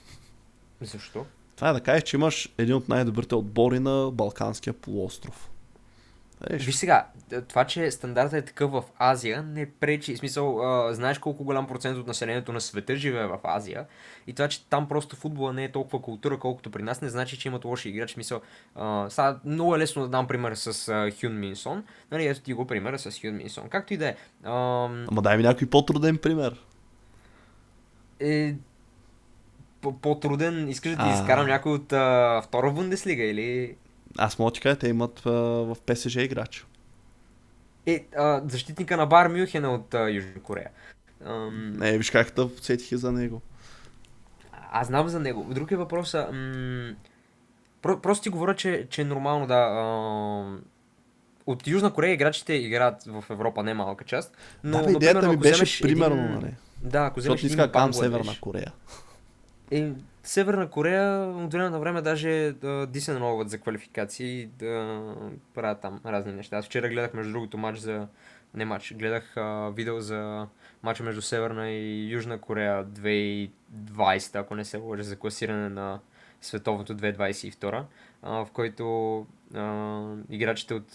Защо? 0.80 1.26
Това 1.56 1.70
е 1.70 1.72
да 1.72 1.80
кажеш, 1.80 2.02
че 2.02 2.16
имаш 2.16 2.48
един 2.58 2.74
от 2.74 2.88
най-добрите 2.88 3.34
отбори 3.34 3.78
на 3.78 4.10
Балканския 4.12 4.72
полуостров. 4.72 5.49
Виж. 6.50 6.66
Виж 6.66 6.74
сега, 6.74 7.06
това, 7.48 7.64
че 7.64 7.90
стандартът 7.90 8.32
е 8.32 8.44
такъв 8.44 8.70
в 8.70 8.84
Азия, 8.98 9.42
не 9.42 9.70
пречи. 9.70 10.14
В 10.14 10.18
смисъл, 10.18 10.62
а, 10.62 10.94
знаеш 10.94 11.18
колко 11.18 11.44
голям 11.44 11.66
процент 11.66 11.98
от 11.98 12.06
населението 12.06 12.52
на 12.52 12.60
света 12.60 12.96
живее 12.96 13.26
в 13.26 13.38
Азия. 13.44 13.86
И 14.26 14.32
това, 14.32 14.48
че 14.48 14.64
там 14.64 14.88
просто 14.88 15.16
футбола 15.16 15.52
не 15.52 15.64
е 15.64 15.72
толкова 15.72 16.02
култура, 16.02 16.38
колкото 16.38 16.70
при 16.70 16.82
нас, 16.82 17.00
не 17.00 17.08
значи, 17.08 17.38
че 17.38 17.48
имат 17.48 17.64
лоши 17.64 17.88
играчи. 17.88 18.14
Смисъл, 18.14 18.40
а, 18.74 19.10
сега 19.10 19.38
много 19.44 19.74
е 19.74 19.78
лесно 19.78 20.02
да 20.02 20.08
дам 20.08 20.26
пример 20.26 20.54
с 20.54 20.88
а, 20.88 21.10
Хюн 21.20 21.38
Минсон. 21.38 21.84
Нали, 22.10 22.26
ето 22.26 22.40
ти 22.40 22.52
го 22.52 22.66
примера 22.66 22.98
с 22.98 23.20
Хюн 23.20 23.36
Минсон. 23.36 23.68
Както 23.68 23.94
и 23.94 23.96
да 23.96 24.08
е. 24.08 24.16
Ама 24.44 25.22
дай 25.22 25.36
ми 25.36 25.42
някой 25.42 25.70
по-труден 25.70 26.18
пример. 26.18 26.64
Е, 28.20 28.54
по-труден, 30.02 30.68
искаш 30.68 30.96
да 30.96 31.04
ти 31.04 31.10
изкарам 31.10 31.46
някой 31.46 31.72
от 31.72 31.92
а, 31.92 32.42
втора 32.44 32.70
Бундеслига 32.70 33.22
или... 33.22 33.76
Аз 34.18 34.38
мога 34.38 34.52
ти 34.52 34.60
кажа, 34.60 34.78
те 34.78 34.88
имат 34.88 35.22
а, 35.26 35.30
в 35.30 35.76
ПСЖ 35.86 36.16
играч. 36.16 36.66
Е, 37.86 38.06
а, 38.16 38.42
защитника 38.48 38.96
на 38.96 39.06
Бар 39.06 39.28
Мюхен 39.28 39.64
е 39.64 39.68
от 39.68 39.94
а, 39.94 40.10
Южна 40.10 40.42
Корея. 40.42 40.70
Ам... 41.24 41.76
Виж 41.80 42.10
как 42.10 42.34
да 42.34 42.50
сетих 42.60 42.94
за 42.94 43.12
него. 43.12 43.42
Аз 44.72 44.86
знам 44.86 45.08
за 45.08 45.20
него. 45.20 45.46
Друг 45.50 45.70
е 45.70 45.76
въпроса. 45.76 46.28
М- 46.32 46.94
про- 47.82 48.00
просто 48.00 48.22
ти 48.22 48.28
говоря, 48.28 48.56
че, 48.56 48.86
че 48.90 49.02
е 49.02 49.04
нормално 49.04 49.46
да... 49.46 49.54
А- 49.54 50.58
от 51.46 51.66
Южна 51.66 51.92
Корея 51.92 52.12
играчите 52.12 52.54
играят 52.54 53.04
в 53.06 53.24
Европа, 53.30 53.62
не 53.62 53.74
малка 53.74 54.04
част. 54.04 54.36
Но, 54.64 54.78
да, 54.78 54.84
бе, 54.84 54.92
идеята 54.92 55.28
ми 55.28 55.36
беше 55.36 55.82
примерно, 55.82 56.22
един... 56.24 56.34
нали? 56.34 56.54
Да, 56.82 57.04
ако 57.04 57.20
вземеш 57.20 57.40
Защото 57.40 57.60
иска 57.60 57.68
Бангладеш, 57.72 57.96
Северна 57.96 58.40
Корея. 58.40 58.72
Е, 59.70 59.92
Северна 60.22 60.70
Корея 60.70 61.28
от 61.28 61.52
време 61.52 61.70
на 61.70 61.80
време 61.80 62.02
даже 62.02 62.52
да 62.52 62.86
дисенроват 62.86 63.50
за 63.50 63.58
квалификации 63.58 64.46
да 64.46 65.00
правят 65.54 65.80
там 65.80 66.00
разни 66.06 66.32
неща. 66.32 66.56
Аз 66.56 66.66
вчера 66.66 66.88
гледах 66.88 67.14
между 67.14 67.32
другото 67.32 67.58
матч 67.58 67.78
за... 67.78 68.06
Не 68.54 68.64
матч, 68.64 68.94
гледах 68.94 69.36
а, 69.36 69.70
видео 69.76 70.00
за 70.00 70.46
матча 70.82 71.02
между 71.02 71.22
Северна 71.22 71.70
и 71.70 72.12
Южна 72.12 72.38
Корея 72.38 72.84
2020, 72.84 73.50
ако 74.40 74.54
не 74.54 74.64
се 74.64 74.76
лъжа, 74.76 75.02
за 75.02 75.16
класиране 75.16 75.68
на 75.68 76.00
световното 76.40 76.96
2022, 76.96 77.84
а, 78.22 78.44
в 78.44 78.50
който 78.52 79.26
а, 79.54 80.14
играчите 80.30 80.74
от 80.74 80.86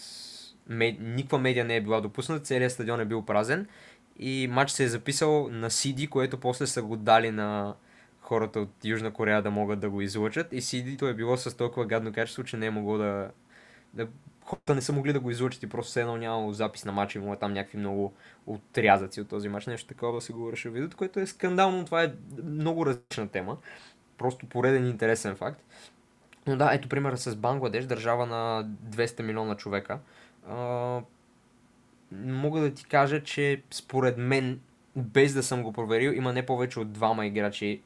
мед... 0.68 0.96
никаква 1.00 1.38
медия 1.38 1.64
не 1.64 1.76
е 1.76 1.80
била 1.80 2.00
допусната, 2.00 2.44
целият 2.44 2.72
стадион 2.72 3.00
е 3.00 3.04
бил 3.04 3.24
празен 3.24 3.66
и 4.18 4.48
матч 4.50 4.70
се 4.70 4.84
е 4.84 4.88
записал 4.88 5.48
на 5.50 5.70
CD, 5.70 6.08
което 6.08 6.40
после 6.40 6.66
са 6.66 6.82
го 6.82 6.96
дали 6.96 7.30
на 7.30 7.74
хората 8.26 8.60
от 8.60 8.84
Южна 8.84 9.12
Корея 9.12 9.42
да 9.42 9.50
могат 9.50 9.80
да 9.80 9.90
го 9.90 10.00
излъчат 10.00 10.52
и 10.52 10.62
CD-то 10.62 11.08
е 11.08 11.14
било 11.14 11.36
с 11.36 11.56
толкова 11.56 11.86
гадно 11.86 12.12
качество, 12.12 12.44
че 12.44 12.56
не 12.56 12.66
е 12.66 12.70
могло 12.70 12.98
да, 12.98 13.30
да 13.94 14.08
хората 14.44 14.74
не 14.74 14.80
са 14.80 14.92
могли 14.92 15.12
да 15.12 15.20
го 15.20 15.30
излъчат 15.30 15.62
и 15.62 15.68
просто 15.68 15.90
все 15.90 16.00
едно 16.00 16.16
нямало 16.16 16.52
запис 16.52 16.84
на 16.84 16.92
матча, 16.92 17.18
имало 17.18 17.36
там 17.36 17.52
някакви 17.52 17.78
много 17.78 18.12
отрязъци 18.46 19.20
от 19.20 19.28
този 19.28 19.48
матч, 19.48 19.66
нещо 19.66 19.88
такова 19.88 20.14
да 20.14 20.20
се 20.20 20.32
говореше 20.32 20.68
в 20.68 20.72
видеото, 20.72 20.96
което 20.96 21.20
е 21.20 21.26
скандално, 21.26 21.84
това 21.84 22.02
е 22.02 22.12
много 22.44 22.86
различна 22.86 23.28
тема, 23.28 23.56
просто 24.18 24.46
пореден 24.46 24.86
интересен 24.86 25.36
факт. 25.36 25.62
Но 26.46 26.56
да, 26.56 26.70
ето 26.74 26.88
примера 26.88 27.16
с 27.16 27.36
Бангладеш, 27.36 27.84
държава 27.84 28.26
на 28.26 28.68
200 28.90 29.22
милиона 29.22 29.56
човека. 29.56 29.98
А, 30.48 31.00
мога 32.12 32.60
да 32.60 32.74
ти 32.74 32.84
кажа, 32.84 33.22
че 33.22 33.62
според 33.70 34.18
мен, 34.18 34.60
без 34.96 35.34
да 35.34 35.42
съм 35.42 35.62
го 35.62 35.72
проверил, 35.72 36.10
има 36.10 36.32
не 36.32 36.46
повече 36.46 36.80
от 36.80 36.92
двама 36.92 37.26
играчи 37.26 37.82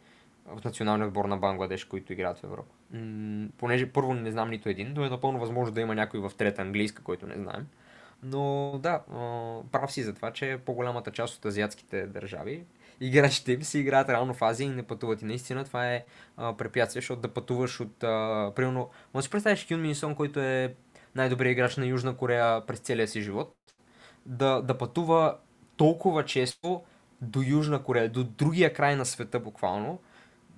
в 0.47 0.65
националния 0.65 1.09
отбор 1.09 1.25
на 1.25 1.37
Бангладеш, 1.37 1.85
които 1.85 2.13
играят 2.13 2.39
в 2.39 2.45
Европа. 2.45 2.75
М- 2.91 3.49
понеже 3.59 3.93
първо 3.93 4.15
не 4.15 4.33
знам 4.33 4.51
нито 4.51 4.69
един, 4.69 4.93
но 4.97 5.05
е 5.05 5.11
напълно 5.11 5.39
възможно 5.39 5.75
да 5.75 5.81
има 5.81 5.95
някой 5.95 6.21
в 6.21 6.33
трета 6.37 6.63
английска, 6.63 7.03
който 7.03 7.27
не 7.27 7.35
знаем. 7.35 7.67
Но 8.23 8.75
да, 8.83 9.01
прав 9.73 9.93
си 9.93 10.03
за 10.03 10.15
това, 10.15 10.33
че 10.33 10.59
по-голямата 10.67 11.11
част 11.11 11.37
от 11.37 11.45
азиатските 11.45 12.07
държави 12.07 12.65
играчите 13.01 13.53
им 13.53 13.63
си 13.63 13.79
играят 13.79 14.09
реално 14.09 14.35
в 14.35 14.43
Азия 14.43 14.67
и 14.67 14.69
не 14.69 14.83
пътуват. 14.83 15.23
И 15.23 15.25
наистина 15.25 15.65
това 15.65 15.93
е 15.93 16.05
препятствие, 16.37 17.01
защото 17.01 17.21
да 17.21 17.29
пътуваш 17.29 17.81
от, 17.81 18.05
а, 18.05 18.53
примерно, 18.57 18.91
може 19.15 19.23
да 19.23 19.23
си 19.23 19.31
представиш 19.31 19.69
Хюн 19.69 19.81
Минсон, 19.81 20.15
който 20.15 20.41
е 20.41 20.75
най-добрият 21.15 21.53
играч 21.53 21.77
на 21.77 21.87
Южна 21.87 22.17
Корея 22.17 22.67
през 22.67 22.79
целия 22.79 23.09
си 23.09 23.21
живот, 23.21 23.55
да, 24.27 24.63
да 24.63 24.79
пътува 24.79 25.37
толкова 25.77 26.25
често 26.25 26.83
до 27.21 27.43
Южна 27.43 27.83
Корея, 27.83 28.09
до 28.09 28.25
другия 28.25 28.73
край 28.73 28.97
на 28.97 29.07
света 29.07 29.41
буквално. 29.41 29.99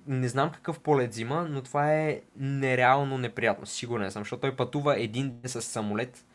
Не 0.07 0.27
знам 0.27 0.51
какъв 0.51 0.79
полет 0.79 1.11
взима, 1.11 1.47
но 1.49 1.61
това 1.61 1.93
е 1.93 2.21
нереално 2.37 3.17
неприятно, 3.17 3.65
сигурен 3.65 4.11
съм, 4.11 4.21
защото 4.21 4.41
той 4.41 4.55
пътува 4.55 4.99
един 4.99 5.29
ден 5.29 5.49
с 5.49 5.61
самолет 5.61 6.25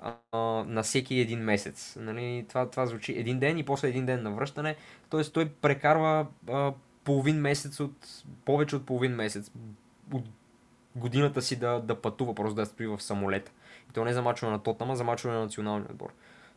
а, 0.00 0.14
на 0.66 0.82
всеки 0.82 1.18
един 1.18 1.38
месец. 1.38 1.96
Нали, 2.00 2.44
това, 2.48 2.70
това 2.70 2.86
звучи 2.86 3.12
един 3.12 3.38
ден 3.38 3.58
и 3.58 3.64
после 3.64 3.88
един 3.88 4.06
ден 4.06 4.22
на 4.22 4.30
връщане. 4.30 4.76
Тоест 5.10 5.32
той 5.32 5.48
прекарва 5.48 6.26
а, 6.48 6.72
половин 7.04 7.36
месец 7.36 7.80
от, 7.80 8.24
повече 8.44 8.76
от 8.76 8.86
половин 8.86 9.12
месец 9.12 9.50
от 10.12 10.24
годината 10.96 11.42
си 11.42 11.56
да, 11.56 11.80
да 11.80 12.00
пътува, 12.00 12.34
просто 12.34 12.54
да 12.54 12.66
стои 12.66 12.86
в 12.86 13.00
самолета. 13.00 13.52
И 13.90 13.92
то 13.92 14.04
не 14.04 14.12
за 14.12 14.22
мачове 14.22 14.52
на 14.52 14.62
Тотнама, 14.62 14.96
за 14.96 15.04
мачове 15.04 15.34
на 15.34 15.40
националния 15.40 15.90
отбор. 15.90 16.12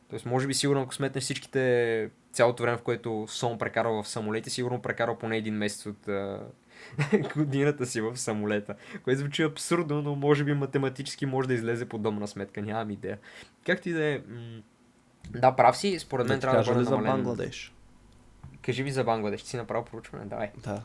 Тоест, 0.10 0.26
може 0.26 0.48
би 0.48 0.54
сигурно, 0.54 0.82
ако 0.82 0.94
сметнеш 0.94 1.24
всичките, 1.24 2.10
цялото 2.32 2.64
време, 2.64 2.78
в 2.78 2.82
което 2.82 3.26
Сон 3.28 3.58
прекарва 3.58 4.04
в 4.04 4.08
самолети, 4.08 4.50
сигурно 4.50 4.82
прекарва 4.82 5.20
поне 5.20 5.38
един 5.38 5.56
месец 5.56 5.86
от 5.86 6.10
годината 7.36 7.86
си 7.86 8.02
в 8.02 8.18
самолета. 8.18 8.76
Което 9.04 9.20
звучи 9.20 9.44
абсурдно, 9.44 10.02
но 10.02 10.16
може 10.16 10.44
би 10.44 10.54
математически 10.54 11.26
може 11.26 11.48
да 11.48 11.54
излезе 11.54 11.90
подобна 11.90 12.28
сметка. 12.28 12.62
Нямам 12.62 12.90
идея. 12.90 13.20
Както 13.66 13.90
и 13.90 13.94
да 13.94 14.06
е. 14.06 14.22
Да, 15.30 15.56
прав 15.56 15.78
си, 15.78 16.00
според 16.00 16.28
мен 16.28 16.40
Да 16.40 16.40
ти 16.40 16.42
трябва 16.42 16.64
да 16.64 16.74
бъде 16.74 16.84
за 16.84 16.92
намален. 16.92 17.12
Бангладеш? 17.12 17.74
Кажи 18.62 18.84
ви 18.84 18.92
за 18.92 19.04
Бангладеш, 19.04 19.42
си 19.42 19.58
направя 19.58 19.86
проучване, 19.86 20.26
давай. 20.26 20.52
Да. 20.64 20.84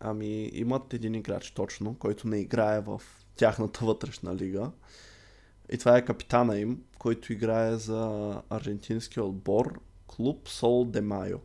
Ами 0.00 0.50
имат 0.52 0.94
един 0.94 1.14
играч 1.14 1.50
точно, 1.50 1.94
който 1.98 2.28
не 2.28 2.38
играе 2.38 2.80
в 2.80 3.02
тяхната 3.36 3.84
вътрешна 3.84 4.36
лига. 4.36 4.70
И 5.72 5.78
това 5.78 5.96
е 5.96 6.04
капитана 6.04 6.58
им, 6.58 6.82
който 6.98 7.32
играе 7.32 7.76
за 7.76 8.32
аржентинския 8.50 9.24
отбор 9.24 9.80
клуб 10.06 10.48
Сол 10.48 10.84
де 10.84 11.00
Майо, 11.00 11.40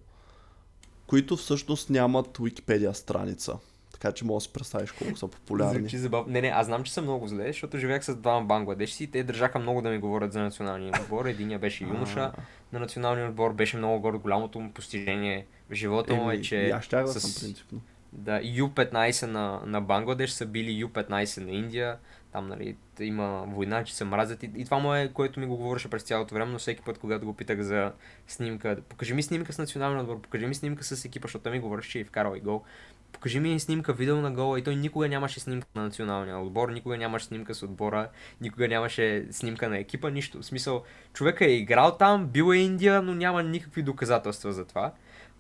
които 1.08 1.38
всъщност 1.38 1.90
нямат 1.90 2.38
Википедия 2.38 2.94
страница. 2.94 3.58
Така 3.94 4.12
че 4.12 4.26
може 4.26 4.36
да 4.36 4.42
си 4.42 4.54
представиш 4.54 4.92
колко 4.92 5.18
са 5.18 5.28
популярни. 5.28 5.80
Звучи 5.80 5.98
забавно. 5.98 6.34
Не, 6.34 6.42
не, 6.42 6.48
аз 6.48 6.66
знам, 6.66 6.84
че 6.84 6.94
са 6.94 7.02
много 7.02 7.28
зле, 7.28 7.48
защото 7.48 7.78
живеех 7.78 8.04
с 8.04 8.16
двама 8.16 8.46
бангладешци 8.46 9.04
и 9.04 9.08
те 9.08 9.24
държаха 9.24 9.60
много 9.60 9.82
да 9.82 9.90
ми 9.90 9.98
говорят 9.98 10.34
за 10.34 10.42
националния 10.42 10.94
отбор. 11.02 11.26
Единия 11.26 11.60
беше 11.60 11.84
юноша 11.84 12.32
на 12.74 12.80
националния 12.80 13.28
отбор, 13.28 13.54
беше 13.54 13.78
много 13.78 14.00
горд. 14.00 14.18
Голямото 14.18 14.60
му 14.60 14.72
постижение 14.72 15.46
в 15.70 15.74
живота 15.74 16.16
му 16.16 16.32
е, 16.32 16.42
че 16.42 16.70
аз 16.70 16.84
щях 16.84 17.06
да 17.06 17.12
с- 17.12 17.20
съм 17.22 17.42
принципно. 17.42 17.82
да, 18.14 18.40
Ю-15 18.44 19.26
на, 19.26 19.62
на 19.66 19.82
Бангладеш 19.82 20.30
са 20.30 20.46
били 20.46 20.72
Ю-15 20.74 21.42
на 21.42 21.52
Индия. 21.52 21.98
Там, 22.32 22.48
нали, 22.48 22.78
има 23.00 23.46
война, 23.48 23.84
че 23.84 23.96
се 23.96 24.06
мразят. 24.06 24.44
И, 24.44 24.52
и 24.56 24.66
това 24.66 24.80
му 24.80 24.94
е, 24.94 25.12
което 25.14 25.40
ми 25.40 25.46
го 25.46 25.58
говореше 25.58 25.90
през 25.90 26.04
цялото 26.04 26.36
време, 26.36 26.52
но 26.52 26.60
всеки 26.60 26.82
път, 26.82 26.98
когато 26.98 27.26
го 27.26 27.34
питах 27.34 27.62
за 27.62 27.92
снимка, 28.28 28.78
покажи 28.90 29.14
ми 29.14 29.24
снимка 29.24 29.54
с 29.54 29.58
националния 29.58 30.02
отбор, 30.02 30.22
покажи 30.22 30.48
ми 30.48 30.56
снимка 30.56 30.84
с 30.84 31.06
екипа, 31.06 31.28
защото 31.28 31.50
ми 31.50 31.60
говореше, 31.60 31.90
че 31.90 32.00
е 32.00 32.04
вкарал 32.04 32.36
и 32.36 32.40
гол. 32.40 32.64
Покажи 33.12 33.40
ми 33.40 33.60
снимка, 33.60 33.94
видео 33.94 34.16
на 34.16 34.32
гола 34.32 34.60
и 34.60 34.64
той 34.64 34.76
никога 34.76 35.08
нямаше 35.08 35.40
снимка 35.40 35.68
на 35.76 35.84
националния 35.84 36.40
отбор, 36.40 36.70
никога 36.70 36.98
нямаше 36.98 37.26
снимка 37.26 37.56
с 37.56 37.64
отбора, 37.64 38.10
никога 38.42 38.68
нямаше 38.68 39.28
снимка 39.32 39.70
на 39.70 39.78
екипа, 39.78 40.10
нищо. 40.10 40.42
В 40.42 40.46
смисъл, 40.46 40.84
човека 41.14 41.46
е 41.46 41.54
играл 41.54 41.98
там, 41.98 42.28
бил 42.28 42.54
е 42.54 42.58
Индия, 42.58 43.02
но 43.02 43.16
няма 43.16 43.44
никакви 43.44 43.82
доказателства 43.82 44.54
за 44.54 44.66
това. 44.66 44.92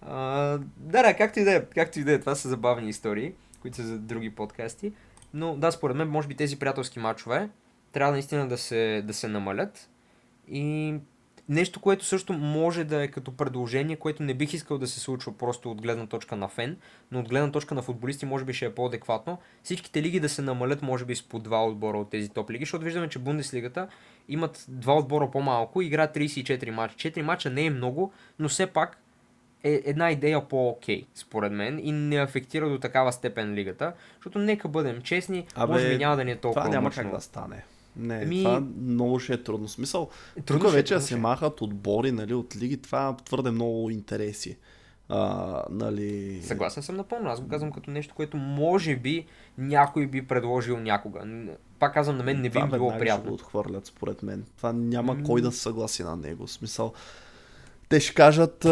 А, 0.02 0.18
да, 0.78 1.04
да, 1.04 1.14
както 1.14 1.40
и 1.40 1.44
да 1.44 1.56
е, 1.56 1.66
както 1.66 2.00
и 2.00 2.04
да 2.04 2.14
е, 2.14 2.20
това 2.20 2.36
са 2.36 2.50
забавни 2.50 2.90
истории, 2.90 3.34
които 3.62 3.78
са 3.78 3.84
за 3.84 4.00
други 4.00 4.30
подкасти. 4.30 4.94
Но 5.34 5.56
да, 5.56 5.72
според 5.72 5.98
мен, 5.98 6.10
може 6.10 6.28
би 6.28 6.36
тези 6.36 6.60
приятелски 6.60 7.00
матчове 7.00 7.50
трябва 7.92 8.12
наистина 8.12 8.48
да 8.48 8.58
се, 8.58 9.04
да 9.06 9.14
се 9.14 9.28
намалят. 9.28 9.90
И 10.48 10.96
нещо, 11.50 11.80
което 11.80 12.06
също 12.06 12.34
може 12.34 12.84
да 12.84 13.04
е 13.04 13.08
като 13.08 13.38
предложение, 13.38 13.96
което 13.96 14.24
не 14.24 14.34
бих 14.34 14.54
искал 14.54 14.78
да 14.78 14.88
се 14.88 15.00
случва 15.00 15.38
просто 15.38 15.72
от 15.72 15.82
гледна 15.82 16.08
точка 16.08 16.36
на 16.36 16.48
фен, 16.48 16.78
но 17.12 17.20
от 17.20 17.30
гледна 17.30 17.52
точка 17.52 17.76
на 17.76 17.82
футболисти 17.82 18.26
може 18.26 18.46
би 18.46 18.54
ще 18.54 18.66
е 18.66 18.76
по-адекватно. 18.76 19.38
Всичките 19.64 20.02
лиги 20.02 20.20
да 20.20 20.30
се 20.30 20.42
намалят 20.42 20.82
може 20.82 21.06
би 21.06 21.16
с 21.16 21.24
по 21.24 21.40
два 21.40 21.66
отбора 21.66 21.98
от 21.98 22.10
тези 22.10 22.30
топ 22.30 22.52
лиги, 22.52 22.66
защото 22.66 22.86
виждаме, 22.86 23.10
че 23.10 23.20
Бундеслигата 23.20 23.88
имат 24.30 24.66
два 24.68 24.98
отбора 24.98 25.32
по-малко, 25.32 25.82
играят 25.82 26.16
34 26.16 26.70
мача. 26.70 26.96
4 26.96 27.22
мача 27.22 27.50
не 27.50 27.66
е 27.66 27.70
много, 27.70 28.12
но 28.40 28.50
все 28.50 28.68
пак 28.68 29.02
е 29.64 29.82
една 29.86 30.12
идея 30.12 30.48
по-окей, 30.48 31.06
според 31.16 31.52
мен, 31.52 31.80
и 31.80 31.92
не 31.92 32.16
афектира 32.18 32.70
до 32.70 32.80
такава 32.80 33.14
степен 33.14 33.54
лигата, 33.54 33.94
защото 34.16 34.40
нека 34.40 34.68
бъдем 34.68 35.02
честни, 35.02 35.48
Абе, 35.56 35.74
може 35.74 35.90
би 35.90 35.98
няма 35.98 36.16
да 36.16 36.26
ни 36.26 36.32
е 36.32 36.36
толкова 36.36 36.62
Това 36.62 36.72
няма 36.72 36.84
мъчно. 36.84 37.04
как 37.04 37.12
да 37.12 37.22
стане. 37.22 37.64
Не, 37.96 38.16
Ами- 38.16 38.44
това 38.44 38.64
много 38.82 39.20
ще 39.20 39.34
е 39.34 39.44
трудно. 39.44 39.68
Смисъл, 39.68 40.10
Трудно 40.46 40.64
тук 40.64 40.74
е, 40.74 40.76
вече 40.76 40.94
трудно 40.94 41.08
се 41.08 41.14
е. 41.14 41.18
махат 41.18 41.62
отбори 41.62 42.12
нали, 42.12 42.34
от 42.34 42.56
лиги, 42.56 42.78
това 42.78 43.16
твърде 43.26 43.52
много 43.52 43.90
интереси. 43.90 44.58
А, 45.10 45.64
нали... 45.70 46.42
Съгласен 46.44 46.84
съм 46.84 46.96
напълно. 46.96 47.30
Аз 47.30 47.42
го 47.42 47.48
казвам 47.48 47.72
като 47.72 47.92
нещо, 47.92 48.16
което 48.16 48.38
може 48.38 48.96
би 48.96 49.26
някой 49.58 50.08
би 50.08 50.28
предложил 50.28 50.80
някога. 50.80 51.20
Пак 51.80 51.94
казвам, 51.94 52.18
на 52.18 52.24
мен 52.24 52.38
не 52.38 52.50
би 52.50 52.54
това 52.54 52.66
било 52.68 52.72
веднага 52.72 52.90
ще 52.90 52.98
го 52.98 53.00
приятно. 53.00 53.34
отхвърлят, 53.34 53.86
според 53.86 54.24
мен. 54.24 54.46
Това 54.58 54.74
няма 54.74 55.14
М. 55.14 55.24
кой 55.24 55.42
да 55.42 55.52
се 55.52 55.60
съгласи 55.60 56.04
на 56.04 56.16
него. 56.16 56.48
Смисъл, 56.48 56.94
те 57.90 58.00
ще 58.00 58.14
кажат, 58.14 58.66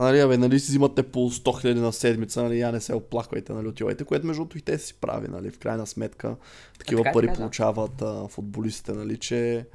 нали, 0.00 0.20
абе, 0.20 0.36
нали 0.36 0.60
си 0.60 0.68
взимате 0.68 1.02
по 1.02 1.30
100 1.30 1.60
хиляди 1.60 1.80
на 1.80 1.92
седмица, 1.92 2.42
нали, 2.42 2.60
я 2.60 2.72
не 2.72 2.80
се 2.80 2.94
оплаквайте, 2.94 3.52
нали, 3.52 3.68
отивайте, 3.68 4.04
което 4.04 4.26
между 4.26 4.40
другото 4.40 4.58
и 4.58 4.62
те 4.62 4.78
си 4.78 4.94
прави, 5.00 5.28
нали, 5.28 5.50
в 5.50 5.58
крайна 5.58 5.86
сметка. 5.86 6.36
Такива 6.78 7.02
така 7.02 7.12
пари 7.12 7.26
така 7.26 7.36
да. 7.36 7.40
получават 7.40 8.02
а, 8.02 8.28
футболистите, 8.28 8.92
нали, 8.92 9.16
че 9.16 9.66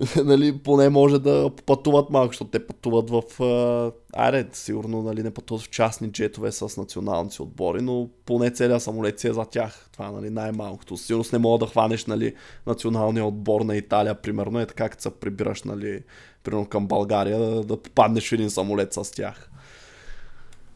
нали, 0.24 0.58
поне 0.58 0.88
може 0.88 1.18
да 1.18 1.50
пътуват 1.66 2.10
малко, 2.10 2.26
защото 2.26 2.50
те 2.50 2.66
пътуват 2.66 3.10
в... 3.10 3.42
А, 3.42 3.92
айде, 4.12 4.48
сигурно 4.52 5.02
нали, 5.02 5.22
не 5.22 5.30
пътуват 5.30 5.62
в 5.62 5.70
частни 5.70 6.12
джетове 6.12 6.52
с 6.52 6.76
националните 6.76 7.42
отбори, 7.42 7.82
но 7.82 8.08
поне 8.26 8.50
целият 8.50 8.82
самолет 8.82 9.18
си 9.20 9.28
е 9.28 9.32
за 9.32 9.44
тях. 9.44 9.88
Това 9.92 10.10
нали, 10.10 10.30
най-малкото. 10.30 10.96
Сигурно 10.96 11.24
не 11.32 11.38
мога 11.38 11.58
да 11.58 11.70
хванеш 11.70 12.06
нали, 12.06 12.34
националния 12.66 13.24
отбор 13.24 13.60
на 13.60 13.76
Италия, 13.76 14.14
примерно, 14.14 14.60
е 14.60 14.66
така, 14.66 14.88
като 14.88 15.02
се 15.02 15.10
прибираш 15.10 15.62
нали, 15.62 16.02
примерно 16.44 16.66
към 16.66 16.86
България, 16.86 17.38
да, 17.38 17.64
да 17.64 17.82
попаднеш 17.82 18.28
в 18.28 18.32
един 18.32 18.50
самолет 18.50 18.92
с 18.92 19.12
тях. 19.12 19.50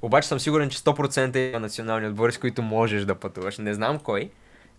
Обаче 0.03 0.28
съм 0.28 0.41
сигурен, 0.41 0.70
че 0.70 0.78
100% 0.78 1.51
има 1.51 1.61
национални 1.61 2.07
отбори, 2.07 2.32
с 2.32 2.39
които 2.39 2.62
можеш 2.62 3.05
да 3.05 3.15
пътуваш. 3.15 3.59
Не 3.59 3.74
знам 3.74 3.99
кой, 3.99 4.31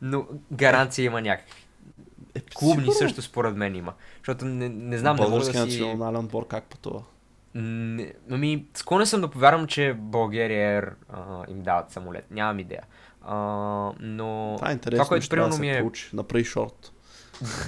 но 0.02 0.26
гаранция 0.52 1.06
има 1.06 1.22
някакви. 1.22 1.62
Е, 2.36 2.40
клубни 2.56 2.84
сигурно. 2.84 2.94
също 2.94 3.22
според 3.22 3.56
мен 3.56 3.76
има. 3.76 3.94
Защото 4.18 4.46
не, 4.46 4.70
не 4.70 4.98
знам, 4.98 5.18
Българския 5.18 5.66
да 5.66 5.72
си... 5.72 5.82
национален 5.82 6.20
отбор 6.20 6.48
как 6.48 6.64
пътува? 6.64 7.04
Не, 7.56 8.14
ами, 8.32 8.66
склонен 8.74 9.08
съм 9.08 9.22
да 9.22 9.28
повярвам, 9.28 9.68
че 9.68 9.94
България 9.94 10.82
Air 10.82 10.94
а, 11.10 11.52
им 11.52 11.62
дават 11.62 11.92
самолет. 11.92 12.32
Нямам 12.32 12.60
идея. 12.60 12.84
А, 13.22 13.36
но 14.00 14.54
Това 14.58 14.70
е 14.70 14.74
интересно, 14.74 15.04
това, 15.04 15.10
което 15.10 15.30
примерно 15.30 15.58
ми 15.58 15.72
е... 15.72 15.80
проучи. 15.80 16.10
Направи 16.14 16.44
шорт. 16.44 16.92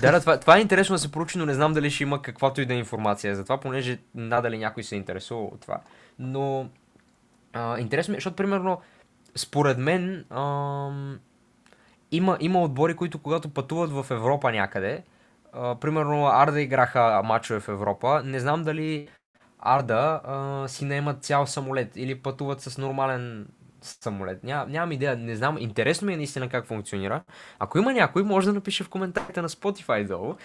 Да, 0.02 0.12
да, 0.12 0.20
това, 0.20 0.40
това 0.40 0.58
е 0.58 0.62
интересно 0.62 0.96
да 0.96 1.00
се 1.00 1.12
проучи, 1.12 1.38
но 1.38 1.46
не 1.46 1.54
знам 1.54 1.74
дали 1.74 1.92
ще 1.92 2.04
има 2.04 2.22
каквато 2.22 2.62
и 2.62 2.66
да 2.66 2.74
е 2.74 2.78
информация. 2.78 3.36
Затова, 3.36 3.60
понеже 3.60 4.00
надали 4.16 4.58
някой 4.58 4.84
се 4.84 4.96
интересува 4.96 5.44
от 5.44 5.62
това. 5.62 5.78
Но 6.20 6.70
а, 7.54 7.80
интересно 7.80 8.12
ми 8.12 8.16
е, 8.16 8.18
защото 8.18 8.36
примерно, 8.36 8.82
според 9.36 9.78
мен, 9.78 10.26
ам, 10.30 11.20
има, 12.12 12.38
има 12.40 12.62
отбори, 12.62 12.96
които 12.96 13.20
когато 13.20 13.50
пътуват 13.50 13.92
в 13.92 14.12
Европа 14.12 14.52
някъде, 14.52 15.04
а, 15.54 15.76
примерно 15.76 16.28
Арда 16.28 16.62
играха 16.62 17.22
мачове 17.24 17.60
в 17.60 17.68
Европа, 17.68 18.22
не 18.26 18.40
знам 18.40 18.64
дали 18.64 19.08
Арда 19.60 20.22
а, 20.24 20.68
си 20.68 20.86
наемат 20.86 21.24
цял 21.24 21.48
самолет 21.48 21.92
или 21.96 22.20
пътуват 22.20 22.62
с 22.62 22.78
нормален 22.78 23.48
самолет. 23.88 24.44
Ня, 24.44 24.66
нямам 24.70 24.92
идея, 24.92 25.18
не 25.18 25.36
знам. 25.36 25.58
Интересно 25.58 26.06
ми 26.06 26.14
е 26.14 26.18
наистина 26.18 26.50
как 26.50 26.66
функционира. 26.66 27.24
Ако 27.60 27.78
има 27.78 27.94
някой, 27.94 28.24
може 28.24 28.48
да 28.48 28.54
напише 28.54 28.84
в 28.84 28.90
коментарите 28.90 29.42
на 29.42 29.50
Spotify 29.50 30.08
долу. 30.08 30.36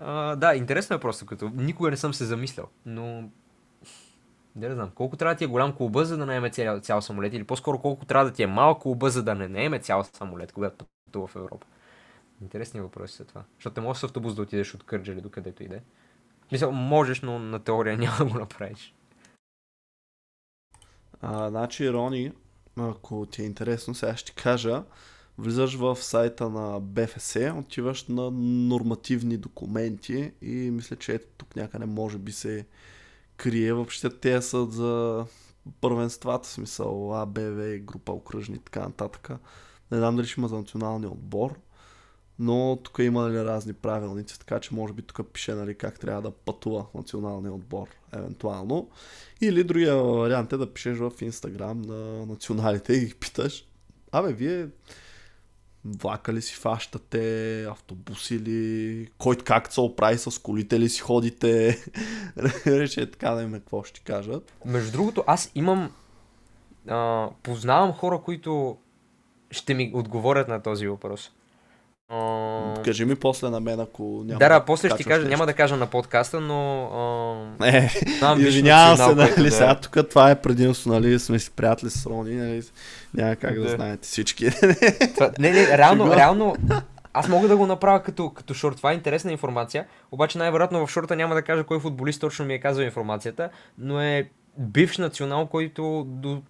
А, 0.00 0.36
да, 0.36 0.54
интересно 0.54 0.96
е 0.96 1.00
просто, 1.00 1.26
като 1.26 1.50
никога 1.54 1.90
не 1.90 1.96
съм 1.96 2.14
се 2.14 2.24
замислял, 2.24 2.66
но 2.86 3.30
не 4.56 4.68
да 4.68 4.74
знам, 4.74 4.90
колко 4.94 5.16
трябва 5.16 5.34
да 5.34 5.38
ти 5.38 5.44
е 5.44 5.46
голям 5.46 5.72
клуба, 5.72 6.04
за 6.04 6.16
да 6.16 6.26
наеме 6.26 6.50
цял, 6.50 6.80
цял 6.80 7.02
самолет, 7.02 7.34
или 7.34 7.44
по-скоро 7.44 7.78
колко 7.78 8.04
трябва 8.04 8.24
да 8.24 8.32
ти 8.32 8.42
е 8.42 8.46
малък 8.46 8.82
клуба, 8.82 9.10
за 9.10 9.22
да 9.22 9.34
не 9.34 9.48
наеме 9.48 9.78
цял 9.78 10.04
самолет, 10.04 10.52
когато 10.52 10.84
пътува 11.06 11.26
в 11.26 11.36
Европа. 11.36 11.66
Интересни 12.42 12.80
въпроси 12.80 13.16
са 13.16 13.24
това. 13.24 13.44
Защото 13.54 13.80
не 13.80 13.86
можеш 13.86 14.00
с 14.00 14.04
автобус 14.04 14.34
да 14.34 14.42
отидеш 14.42 14.74
от 14.74 14.84
Кърджали 14.84 15.20
до 15.20 15.30
където 15.30 15.62
иде. 15.62 15.82
Мисля, 16.52 16.70
можеш, 16.70 17.20
но 17.20 17.38
на 17.38 17.58
теория 17.58 17.98
няма 17.98 18.16
да 18.16 18.24
го 18.24 18.38
направиш. 18.38 18.94
А, 21.20 21.48
значи, 21.48 21.92
Рони, 21.92 22.32
ако 22.76 23.26
ти 23.26 23.42
е 23.42 23.44
интересно, 23.44 23.94
сега 23.94 24.16
ще 24.16 24.32
кажа, 24.32 24.84
влизаш 25.38 25.74
в 25.74 25.96
сайта 25.96 26.50
на 26.50 26.80
БФС, 26.80 27.36
отиваш 27.54 28.04
на 28.04 28.30
нормативни 28.68 29.36
документи 29.36 30.32
и 30.42 30.52
мисля, 30.52 30.96
че 30.96 31.12
ето 31.12 31.26
тук 31.36 31.56
някъде 31.56 31.86
може 31.86 32.18
би 32.18 32.32
се 32.32 32.66
крие. 33.36 33.72
Въобще 33.72 34.10
те 34.10 34.42
са 34.42 34.66
за 34.66 35.24
първенствата, 35.80 36.48
в 36.48 36.52
смисъл 36.52 37.22
А, 37.22 37.26
Б, 37.26 37.40
В, 37.40 37.78
група 37.78 38.12
окръжни 38.12 38.56
и 38.56 38.58
така 38.58 38.80
нататък. 38.80 39.30
Не 39.90 39.98
знам 39.98 40.16
дали 40.16 40.26
ще 40.26 40.40
има 40.40 40.48
за 40.48 40.56
националния 40.56 41.10
отбор, 41.10 41.58
но 42.42 42.78
тук 42.82 42.98
има 42.98 43.22
нали, 43.22 43.44
разни 43.44 43.72
правилници, 43.72 44.38
така 44.38 44.60
че 44.60 44.74
може 44.74 44.92
би 44.92 45.02
тук 45.02 45.32
пише 45.32 45.54
нали, 45.54 45.74
как 45.74 46.00
трябва 46.00 46.22
да 46.22 46.30
пътува 46.30 46.86
националния 46.94 47.52
отбор, 47.52 47.88
евентуално. 48.12 48.90
Или 49.40 49.64
другия 49.64 49.96
вариант 49.96 50.52
е 50.52 50.56
да 50.56 50.72
пишеш 50.72 50.98
в 50.98 51.12
Инстаграм 51.20 51.82
на 51.82 52.26
националите 52.26 52.92
и 52.92 53.06
ги 53.06 53.14
питаш, 53.14 53.66
абе, 54.12 54.32
вие 54.32 54.68
влака 55.84 56.32
ли 56.32 56.42
си 56.42 56.54
фащате, 56.54 57.64
автобуси 57.64 58.40
ли, 58.40 59.08
кой 59.18 59.36
как 59.36 59.72
се 59.72 59.80
оправи 59.80 60.18
с 60.18 60.42
колите 60.42 60.80
ли 60.80 60.88
си 60.88 61.00
ходите, 61.00 61.78
рече 62.66 63.10
така 63.10 63.30
да 63.30 63.42
им 63.42 63.54
е 63.54 63.58
какво 63.58 63.82
ще 63.82 64.00
кажат. 64.00 64.52
Между 64.64 64.92
другото, 64.92 65.24
аз 65.26 65.50
имам. 65.54 65.92
А, 66.88 67.28
познавам 67.42 67.92
хора, 67.92 68.20
които 68.24 68.78
ще 69.50 69.74
ми 69.74 69.92
отговорят 69.94 70.48
на 70.48 70.62
този 70.62 70.88
въпрос. 70.88 71.32
А, 72.14 72.82
Кажи 72.84 73.04
ми 73.04 73.14
после 73.16 73.50
на 73.50 73.60
мен, 73.60 73.80
ако 73.80 74.02
няма 74.02 74.38
да, 74.38 74.48
да, 74.48 74.64
после 74.64 74.88
ще 74.88 74.96
ти 74.98 75.04
кажа, 75.04 75.28
няма 75.28 75.46
да 75.46 75.52
кажа 75.52 75.76
на 75.76 75.86
подкаста, 75.86 76.40
но. 76.40 76.84
А, 77.60 77.68
Е, 77.68 77.90
извинявам 78.38 78.96
се, 78.96 79.02
национал, 79.02 79.26
нали, 79.26 79.42
да 79.42 79.48
е. 79.48 79.50
сега 79.50 79.74
тук 79.74 80.08
това 80.10 80.30
е 80.30 80.40
предимство, 80.40 80.92
нали, 80.92 81.18
сме 81.18 81.38
си 81.38 81.50
приятели 81.50 81.90
с 81.90 82.06
Рони, 82.06 82.34
нали, 82.34 82.62
няма 83.14 83.36
как 83.36 83.54
да, 83.54 83.62
Да. 83.62 83.68
знаете 83.68 84.08
всички. 84.08 84.50
Това, 85.14 85.30
не, 85.38 85.50
не, 85.50 85.78
реално, 85.78 86.16
реално, 86.16 86.56
аз 87.12 87.28
мога 87.28 87.48
да 87.48 87.56
го 87.56 87.66
направя 87.66 88.02
като, 88.02 88.30
като 88.30 88.54
шорт. 88.54 88.76
Това 88.76 88.90
е 88.92 88.94
интересна 88.94 89.32
информация, 89.32 89.86
обаче 90.10 90.38
най-вероятно 90.38 90.86
в 90.86 90.90
шорта 90.90 91.16
няма 91.16 91.34
да 91.34 91.42
кажа 91.42 91.64
кой 91.64 91.80
футболист 91.80 92.20
точно 92.20 92.44
ми 92.44 92.54
е 92.54 92.60
казал 92.60 92.82
информацията, 92.82 93.50
но 93.78 94.00
е 94.00 94.28
бивш 94.58 94.98
национал, 94.98 95.46
който 95.46 96.04
до, 96.06 96.42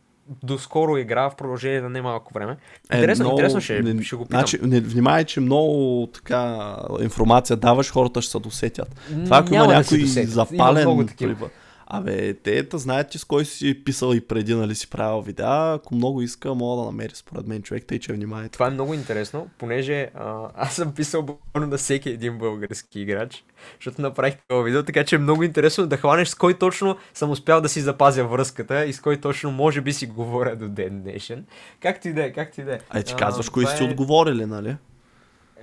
доскоро 0.43 0.97
игра 0.97 1.31
в 1.31 1.37
продължение 1.37 1.81
на 1.81 1.89
немалко 1.89 2.35
време. 2.35 2.57
Интересно, 2.95 3.31
интересно 3.31 3.61
ще, 3.61 3.77
Е, 3.77 3.83
не, 3.83 4.03
ще 4.03 4.17
го 4.17 4.25
питам. 4.25 4.39
Значи, 4.41 4.59
не, 4.63 4.81
внимай, 4.81 5.25
че 5.25 5.41
много 5.41 6.09
така 6.15 6.77
информация 7.01 7.57
даваш, 7.57 7.93
хората 7.93 8.23
ще 8.23 8.31
се 8.31 8.39
досетят. 8.39 9.01
Това 9.25 9.39
ако 9.39 9.49
има 9.49 9.57
Няма 9.57 9.73
да 9.73 9.79
някой 9.79 9.99
досетят. 9.99 10.35
Има 10.35 10.45
запален... 10.45 10.83
много 10.83 11.07
такива. 11.07 11.49
Абе, 11.95 12.35
те 12.35 12.69
та 12.69 12.79
знаят 12.79 13.11
ти 13.11 13.19
с 13.19 13.25
кой 13.25 13.45
си 13.45 13.85
писал 13.85 14.15
и 14.15 14.21
преди, 14.21 14.55
нали 14.55 14.75
си 14.75 14.91
правил 14.91 15.21
видеа. 15.23 15.75
Ако 15.75 15.95
много 15.95 16.23
иска, 16.23 16.55
мога 16.55 16.83
да 16.83 16.87
намери 16.87 17.13
според 17.15 17.47
мен 17.47 17.63
човек, 17.63 17.85
тъй 17.87 17.99
че 17.99 18.13
внимайте. 18.13 18.49
Това 18.49 18.67
е 18.67 18.71
много 18.71 18.95
интересно, 18.95 19.49
понеже 19.59 20.11
а, 20.15 20.49
аз 20.55 20.75
съм 20.75 20.95
писал 20.95 21.23
буквално 21.23 21.71
на 21.71 21.77
всеки 21.77 22.11
един 22.11 22.39
български 22.39 23.01
играч, 23.01 23.45
защото 23.81 24.03
направих 24.03 24.35
това 24.49 24.63
видео, 24.63 24.83
така 24.83 25.05
че 25.05 25.17
е 25.17 25.19
много 25.19 25.43
интересно 25.43 25.87
да 25.87 25.97
хванеш 25.97 26.29
с 26.29 26.35
кой 26.35 26.55
точно 26.59 26.97
съм 27.15 27.31
успял 27.31 27.61
да 27.61 27.69
си 27.69 27.81
запазя 27.81 28.25
връзката 28.25 28.85
и 28.85 28.93
с 28.93 29.01
кой 29.01 29.21
точно 29.21 29.51
може 29.51 29.81
би 29.81 29.93
си 29.93 30.07
говоря 30.07 30.57
до 30.57 30.69
ден 30.69 31.03
днешен. 31.03 31.45
Както 31.81 32.09
и 32.09 32.13
да 32.13 32.25
е, 32.25 32.33
както 32.33 32.61
и 32.61 32.65
да 32.65 32.75
е. 32.75 32.79
Ай, 32.91 33.03
ти 33.03 33.13
А, 33.13 33.17
казваш 33.17 33.49
кои 33.49 33.65
това 33.65 33.77
си 33.77 33.85
е- 33.85 33.87
отговорили, 33.87 34.47
нали? 34.47 34.77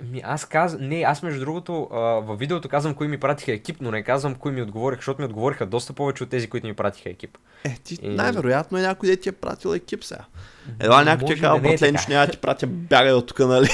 Ми, 0.02 0.22
аз 0.24 0.44
казвам, 0.44 0.88
не, 0.88 1.02
аз 1.02 1.22
между 1.22 1.40
другото 1.40 1.88
а, 1.92 1.96
във 1.98 2.38
видеото 2.38 2.68
казвам 2.68 2.94
кои 2.94 3.08
ми 3.08 3.20
пратиха 3.20 3.52
екип, 3.52 3.76
но 3.80 3.90
не 3.90 4.02
казвам 4.02 4.34
кои 4.34 4.52
ми 4.52 4.62
отговориха, 4.62 5.00
защото 5.00 5.20
ми 5.22 5.26
отговориха 5.26 5.66
доста 5.66 5.92
повече 5.92 6.22
от 6.22 6.30
тези, 6.30 6.48
които 6.48 6.66
ми 6.66 6.74
пратиха 6.74 7.10
екип. 7.10 7.38
Е, 7.64 7.76
ти 7.84 7.98
И- 8.02 8.08
най-вероятно 8.08 8.78
е 8.78 8.82
някой 8.82 9.08
да 9.08 9.16
ти 9.16 9.28
е 9.28 9.32
пратил 9.32 9.68
екип 9.74 10.04
сега. 10.04 10.24
Едва 10.80 11.04
някой 11.04 11.34
ти 11.34 11.40
не 11.40 11.48
е 11.48 11.60
братле, 11.60 11.92
нищо 11.92 12.10
няма 12.10 12.26
ти 12.26 12.38
пратя, 12.38 12.66
бягай 12.66 13.12
от 13.12 13.26
тук, 13.26 13.38
нали? 13.38 13.68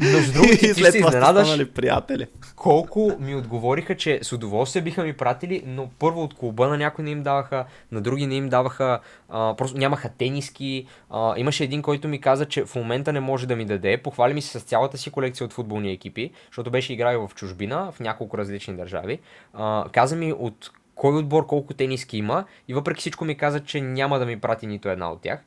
Между 0.00 0.32
другото, 0.32 0.56
ти 0.58 0.66
и 0.66 0.74
след 0.74 0.94
това 0.94 1.08
изненадаш. 1.08 1.46
станали 1.46 1.70
приятели. 1.70 2.26
колко 2.56 3.12
ми 3.20 3.34
отговориха, 3.34 3.96
че 3.96 4.20
с 4.22 4.32
удоволствие 4.32 4.82
биха 4.82 5.04
ми 5.04 5.12
пратили, 5.12 5.62
но 5.66 5.90
първо 5.98 6.22
от 6.22 6.34
клуба 6.34 6.68
на 6.68 6.76
някой 6.76 7.04
не 7.04 7.10
им 7.10 7.22
даваха, 7.22 7.64
на 7.92 8.00
други 8.00 8.26
не 8.26 8.34
им 8.34 8.48
даваха, 8.48 9.00
а, 9.28 9.54
просто 9.56 9.78
нямаха 9.78 10.08
тениски. 10.08 10.86
А, 11.10 11.34
имаше 11.36 11.64
един, 11.64 11.82
който 11.82 12.08
ми 12.08 12.20
каза, 12.20 12.46
че 12.46 12.64
в 12.64 12.74
момента 12.74 13.12
не 13.12 13.20
може 13.20 13.46
да 13.46 13.56
ми 13.56 13.64
даде. 13.64 14.02
Похвали 14.02 14.34
ми 14.34 14.42
се 14.42 14.60
с 14.60 14.62
цялата 14.62 14.98
си 14.98 15.10
колекция 15.10 15.44
от 15.44 15.52
футболни 15.52 15.92
екипи, 15.92 16.30
защото 16.46 16.70
беше 16.70 16.92
играл 16.92 17.28
в 17.28 17.34
чужбина, 17.34 17.92
в 17.92 18.00
няколко 18.00 18.38
различни 18.38 18.76
държави. 18.76 19.18
А, 19.52 19.84
каза 19.92 20.16
ми 20.16 20.32
от 20.32 20.70
кой 20.94 21.18
отбор 21.18 21.46
колко 21.46 21.74
тениски 21.74 22.16
има 22.18 22.44
и 22.68 22.74
въпреки 22.74 23.00
всичко 23.00 23.24
ми 23.24 23.36
каза, 23.36 23.60
че 23.60 23.80
няма 23.80 24.18
да 24.18 24.26
ми 24.26 24.40
прати 24.40 24.66
нито 24.66 24.88
една 24.88 25.12
от 25.12 25.22
тях. 25.22 25.40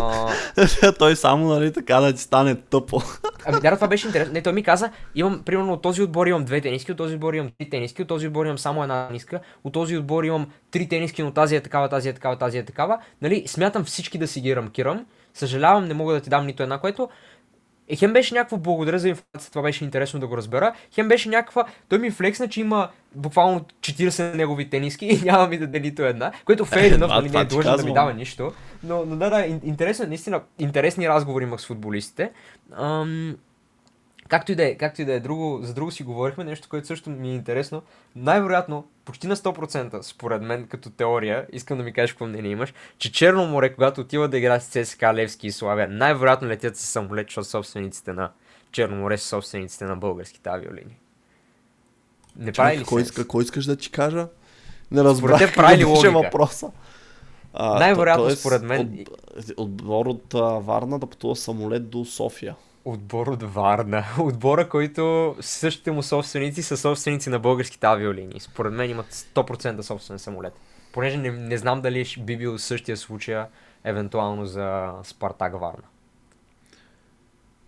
А, 0.00 0.92
Той 0.98 1.16
само, 1.16 1.48
нали, 1.48 1.72
така 1.72 2.00
да 2.00 2.12
ти 2.12 2.22
стане 2.22 2.54
тъпо. 2.54 3.02
Ами 3.46 3.60
да, 3.60 3.74
това 3.74 3.88
беше 3.88 4.06
интересно. 4.06 4.32
Не, 4.32 4.42
той 4.42 4.52
ми 4.52 4.62
каза, 4.62 4.90
имам, 5.14 5.42
примерно 5.44 5.72
от 5.72 5.82
този 5.82 6.02
отбор 6.02 6.26
имам 6.26 6.44
две 6.44 6.60
тениски, 6.60 6.92
от 6.92 6.98
този 6.98 7.14
отбор 7.14 7.34
имам 7.34 7.50
три 7.58 7.70
тениски, 7.70 8.02
от 8.02 8.08
този 8.08 8.26
отбор 8.26 8.44
имам 8.44 8.58
само 8.58 8.82
една 8.82 9.08
тениска, 9.08 9.40
от 9.64 9.72
този 9.72 9.96
отбор 9.96 10.24
имам 10.24 10.46
три 10.70 10.88
тениски, 10.88 11.22
но 11.22 11.30
тази 11.30 11.56
е 11.56 11.60
такава, 11.60 11.88
тази 11.88 12.08
е 12.08 12.12
такава, 12.12 12.36
тази 12.36 12.58
е 12.58 12.64
такава. 12.64 12.98
Нали, 13.22 13.44
смятам 13.46 13.84
всички 13.84 14.18
да 14.18 14.28
си 14.28 14.40
ги 14.40 14.56
рамкирам. 14.56 15.06
Съжалявам, 15.34 15.84
не 15.84 15.94
мога 15.94 16.14
да 16.14 16.20
ти 16.20 16.30
дам 16.30 16.46
нито 16.46 16.62
една, 16.62 16.78
което 16.78 17.08
е, 17.88 17.96
хем 17.96 18.12
беше 18.12 18.34
някакво 18.34 18.56
благодаря 18.56 18.98
за 18.98 19.08
информация, 19.08 19.50
това 19.50 19.62
беше 19.62 19.84
интересно 19.84 20.20
да 20.20 20.26
го 20.26 20.36
разбера. 20.36 20.72
Хем 20.94 21.08
беше 21.08 21.28
някаква, 21.28 21.64
той 21.88 21.98
ми 21.98 22.10
флексна, 22.10 22.48
че 22.48 22.60
има 22.60 22.88
буквално 23.14 23.60
40 23.80 24.34
негови 24.34 24.70
тениски 24.70 25.06
и 25.06 25.20
няма 25.24 25.46
ми 25.46 25.58
да 25.58 25.66
даде 25.66 25.80
нито 25.80 26.02
една, 26.02 26.32
което 26.44 26.66
enough, 26.66 27.00
това- 27.00 27.14
нали, 27.14 27.30
не 27.30 27.40
е 27.40 27.44
длъжен 27.44 27.76
да 27.76 27.84
ми 27.84 27.92
дава 27.92 28.12
нищо. 28.14 28.52
Но, 28.82 29.04
но 29.06 29.16
да, 29.16 29.30
да, 29.30 29.36
ин- 29.38 29.60
интересно, 29.64 30.04
е, 30.04 30.08
наистина, 30.08 30.40
интересни 30.58 31.08
разговори 31.08 31.44
имах 31.44 31.60
с 31.60 31.66
футболистите. 31.66 32.30
Ам, 32.72 33.36
както 34.28 34.52
и 34.52 34.54
да 34.54 34.64
е, 34.64 34.74
както 34.74 35.02
и 35.02 35.04
да 35.04 35.12
е, 35.12 35.20
друго, 35.20 35.60
за 35.62 35.74
друго 35.74 35.90
си 35.90 36.02
говорихме, 36.02 36.44
нещо, 36.44 36.68
което 36.68 36.86
също 36.86 37.10
ми 37.10 37.30
е 37.30 37.34
интересно. 37.34 37.82
Най-вероятно, 38.16 38.86
почти 39.04 39.26
на 39.26 39.36
100%, 39.36 40.02
според 40.02 40.42
мен, 40.42 40.66
като 40.66 40.90
теория, 40.90 41.46
искам 41.52 41.78
да 41.78 41.84
ми 41.84 41.92
кажеш 41.92 42.12
какво 42.12 42.26
мнение 42.26 42.50
имаш, 42.50 42.74
че 42.98 43.12
Черно 43.12 43.46
море, 43.46 43.74
когато 43.74 44.00
отива 44.00 44.28
да 44.28 44.38
игра 44.38 44.60
с 44.60 44.68
ЦСКА, 44.68 45.14
Левски 45.14 45.46
и 45.46 45.52
Славия, 45.52 45.88
най-вероятно 45.88 46.48
летят 46.48 46.76
с 46.76 46.80
самолет, 46.80 47.26
защото 47.26 47.48
собствениците 47.48 48.12
на 48.12 48.30
Черно 48.72 48.96
море 48.96 49.18
са 49.18 49.26
собствениците 49.28 49.84
на 49.84 49.96
българските 49.96 50.48
авиолинии. 50.48 50.96
Не 52.36 52.52
прави 52.52 52.78
ли 52.78 52.84
кой, 52.84 53.02
иска, 53.02 53.28
кой 53.28 53.44
искаш 53.44 53.64
да 53.64 53.76
ти 53.76 53.90
кажа? 53.90 54.28
Не 54.90 55.04
разбрах 55.04 55.38
теб 55.38 55.54
прави 55.56 55.78
ли 55.78 55.84
логика? 55.84 56.12
въпроса. 56.12 56.70
Най-вероятно, 57.58 58.30
според 58.30 58.62
мен- 58.62 59.04
От, 59.38 59.52
отбор 59.56 60.06
от 60.06 60.34
а, 60.34 60.38
Варна 60.42 60.98
да 60.98 61.06
пътува 61.06 61.36
самолет 61.36 61.90
до 61.90 62.04
София. 62.04 62.56
Отбор 62.86 63.26
от 63.26 63.42
Варна. 63.42 64.04
Отбора, 64.18 64.68
който 64.68 65.36
същите 65.40 65.90
му 65.90 66.02
собственици 66.02 66.62
са 66.62 66.76
собственици 66.76 67.30
на 67.30 67.38
българските 67.38 67.86
авиолинии. 67.86 68.40
Според 68.40 68.72
мен 68.72 68.90
имат 68.90 69.12
100% 69.12 69.80
собствен 69.80 70.18
самолет. 70.18 70.52
Понеже 70.92 71.16
не, 71.16 71.30
не 71.30 71.58
знам 71.58 71.80
дали 71.80 72.06
би 72.18 72.36
бил 72.36 72.58
същия 72.58 72.96
случай 72.96 73.44
евентуално 73.84 74.46
за 74.46 74.92
Спартак 75.04 75.60
Варна. 75.60 75.82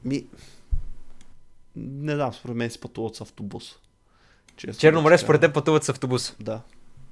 Ми, 0.05 0.27
Не 1.77 2.15
знам, 2.15 2.33
според 2.33 2.57
мен 2.57 2.71
си 2.71 2.81
пътуват 2.81 3.17
с 3.17 3.21
автобус. 3.21 3.77
Честно 4.57 4.81
Черно 4.81 5.03
море 5.03 5.19
според 5.19 5.41
те 5.41 5.53
пътуват 5.53 5.85
с 5.85 5.89
автобус. 5.89 6.37
Да. 6.41 6.61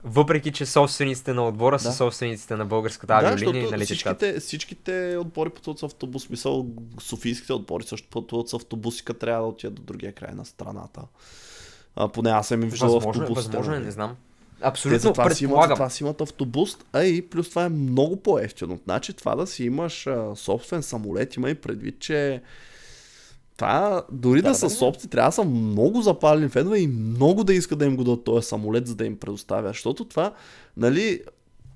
Въпреки, 0.09 0.53
че 0.53 0.67
собствениците 0.67 1.33
на 1.33 1.49
отбора 1.49 1.79
са 1.79 1.89
Да. 1.89 1.95
собствениците 1.95 2.57
на 2.57 2.65
българската 2.67 3.07
Да, 3.07 3.15
авиолиния 3.15 3.33
и 3.33 3.37
защото 3.55 3.71
на 3.71 3.79
летищата. 3.79 4.15
всичките, 4.17 4.41
всичките 4.41 5.17
отбори 5.17 5.51
пътуват 5.51 5.79
с 5.79 5.83
автобус. 5.83 6.31
Мисъл, 6.31 6.67
софийските 7.01 7.53
отбори 7.53 7.85
също 7.85 8.09
пътуват 8.09 8.49
с 8.49 8.55
автобуси, 8.55 9.05
като 9.05 9.21
трябва 9.21 9.43
да 9.43 9.49
отидат 9.49 9.75
до 9.75 9.83
другия 9.83 10.13
край 10.13 10.35
на 10.35 10.45
страната. 10.45 11.01
А, 11.97 12.09
поне 12.09 12.31
аз 12.31 12.49
съм 12.49 12.63
им 12.63 12.69
виждал 12.69 12.89
Възможно, 12.89 13.11
е, 13.13 13.25
автобусите. 13.25 13.49
възможно 13.49 13.73
е, 13.73 13.77
нали. 13.77 13.85
не 13.85 13.91
знам. 13.91 14.17
Те 14.59 14.67
Абсолютно 14.67 14.99
затова 15.01 15.31
си, 15.31 15.45
имат, 15.45 15.69
затова 15.69 15.91
си 15.91 16.03
имат 16.03 16.21
автобус, 16.21 16.77
а 16.93 17.05
и 17.05 17.23
плюс 17.23 17.51
това 17.51 17.65
е 17.65 17.69
много 17.69 18.17
по-ефтино. 18.17 18.79
Значи 18.85 19.13
това 19.13 19.35
да 19.35 19.47
си 19.47 19.65
имаш 19.65 20.07
а, 20.07 20.37
собствен 20.37 20.83
самолет, 20.83 21.37
има 21.37 21.51
и 21.51 21.55
предвид, 21.55 21.99
че 22.01 22.43
това 23.57 24.03
дори 24.13 24.43
да, 24.43 24.49
Да, 24.49 24.55
са 24.55 24.67
да, 24.67 24.71
собствени, 24.71 25.11
трябва 25.11 25.29
да 25.29 25.35
са 25.35 25.45
много 25.45 26.03
запалени 26.03 26.49
фенове 26.49 26.79
и 26.79 26.87
много 26.87 27.45
да 27.45 27.55
искат 27.55 27.79
да 27.79 27.85
им 27.85 27.97
го 27.97 28.05
дадат 28.05 28.25
този 28.25 28.49
самолет, 28.49 28.87
за 28.87 28.95
да 28.95 29.05
им 29.05 29.17
предоставя. 29.17 29.69
Защото 29.69 30.05
това, 30.05 30.33
нали, 30.77 31.21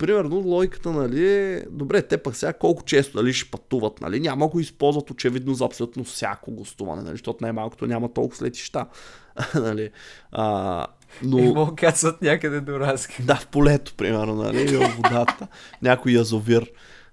примерно 0.00 0.36
логиката, 0.36 0.92
нали, 0.92 1.28
е, 1.28 1.64
добре, 1.70 2.02
те 2.02 2.18
пък 2.18 2.36
сега 2.36 2.52
колко 2.52 2.82
често, 2.82 3.16
нали, 3.16 3.32
ще 3.32 3.50
пътуват, 3.50 4.00
нали, 4.00 4.20
няма 4.20 4.48
го 4.48 4.60
използват 4.60 5.10
очевидно 5.10 5.54
за 5.54 5.64
абсолютно 5.64 6.04
всяко 6.04 6.50
гостуване, 6.50 7.02
нали, 7.02 7.14
защото 7.14 7.38
най-малкото 7.40 7.86
няма 7.86 8.12
толкова 8.12 8.46
летища, 8.46 8.86
нали, 9.54 9.90
а, 10.32 10.86
но... 11.22 11.38
И 11.38 11.42
могат 11.42 11.76
кацат 11.76 12.22
някъде 12.22 12.60
до 12.60 12.80
Раска. 12.80 13.22
Да, 13.22 13.34
в 13.36 13.46
полето, 13.46 13.94
примерно, 13.96 14.34
нали, 14.34 14.76
в 14.76 14.96
водата, 14.96 15.46
някой 15.82 16.12
язовир. 16.12 16.70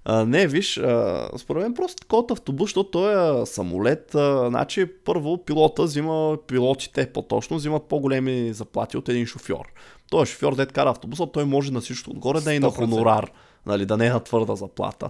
А, 0.10 0.26
не, 0.26 0.48
виж, 0.48 0.78
а, 0.78 1.30
според 1.38 1.64
мен 1.64 1.74
просто 1.74 2.02
такова 2.02 2.26
автобус, 2.32 2.70
защото 2.70 2.92
той 2.92 3.42
е 3.42 3.46
самолет, 3.46 4.16
а, 4.16 4.50
значи 4.50 4.86
първо 5.06 5.38
пилота 5.46 5.84
взима, 5.84 6.38
пилотите 6.48 7.14
по-точно 7.14 7.58
взимат 7.58 7.84
по-големи 7.84 8.54
заплати 8.54 8.98
от 8.98 9.10
един 9.10 9.26
шофьор. 9.26 9.66
Той 10.10 10.24
е 10.24 10.26
шофьор, 10.26 10.56
дет 10.56 10.72
кара 10.72 10.90
автобуса, 10.90 11.28
той 11.34 11.46
може 11.46 11.72
на 11.72 11.82
всичко 11.82 12.12
отгоре 12.12 12.42
да 12.42 12.54
е 12.54 12.56
и 12.56 12.60
на 12.60 12.72
100%. 12.72 12.76
хонорар, 12.76 13.32
нали, 13.66 13.86
да 13.86 13.98
не 13.98 14.06
е 14.06 14.10
на 14.10 14.20
твърда 14.20 14.56
заплата. 14.56 15.10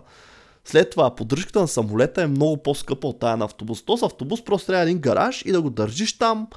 След 0.65 0.89
това, 0.89 1.15
поддръжката 1.15 1.59
на 1.59 1.67
самолета 1.67 2.21
е 2.21 2.27
много 2.27 2.57
по-скъпа 2.57 3.07
от 3.07 3.19
тая 3.19 3.37
на 3.37 3.45
автобус. 3.45 3.83
То 3.85 3.97
с 3.97 4.03
автобус 4.03 4.43
просто 4.43 4.67
трябва 4.67 4.83
един 4.83 4.99
гараж 4.99 5.43
и 5.45 5.51
да 5.51 5.61
го 5.61 5.69
държиш 5.69 6.17
там, 6.17 6.47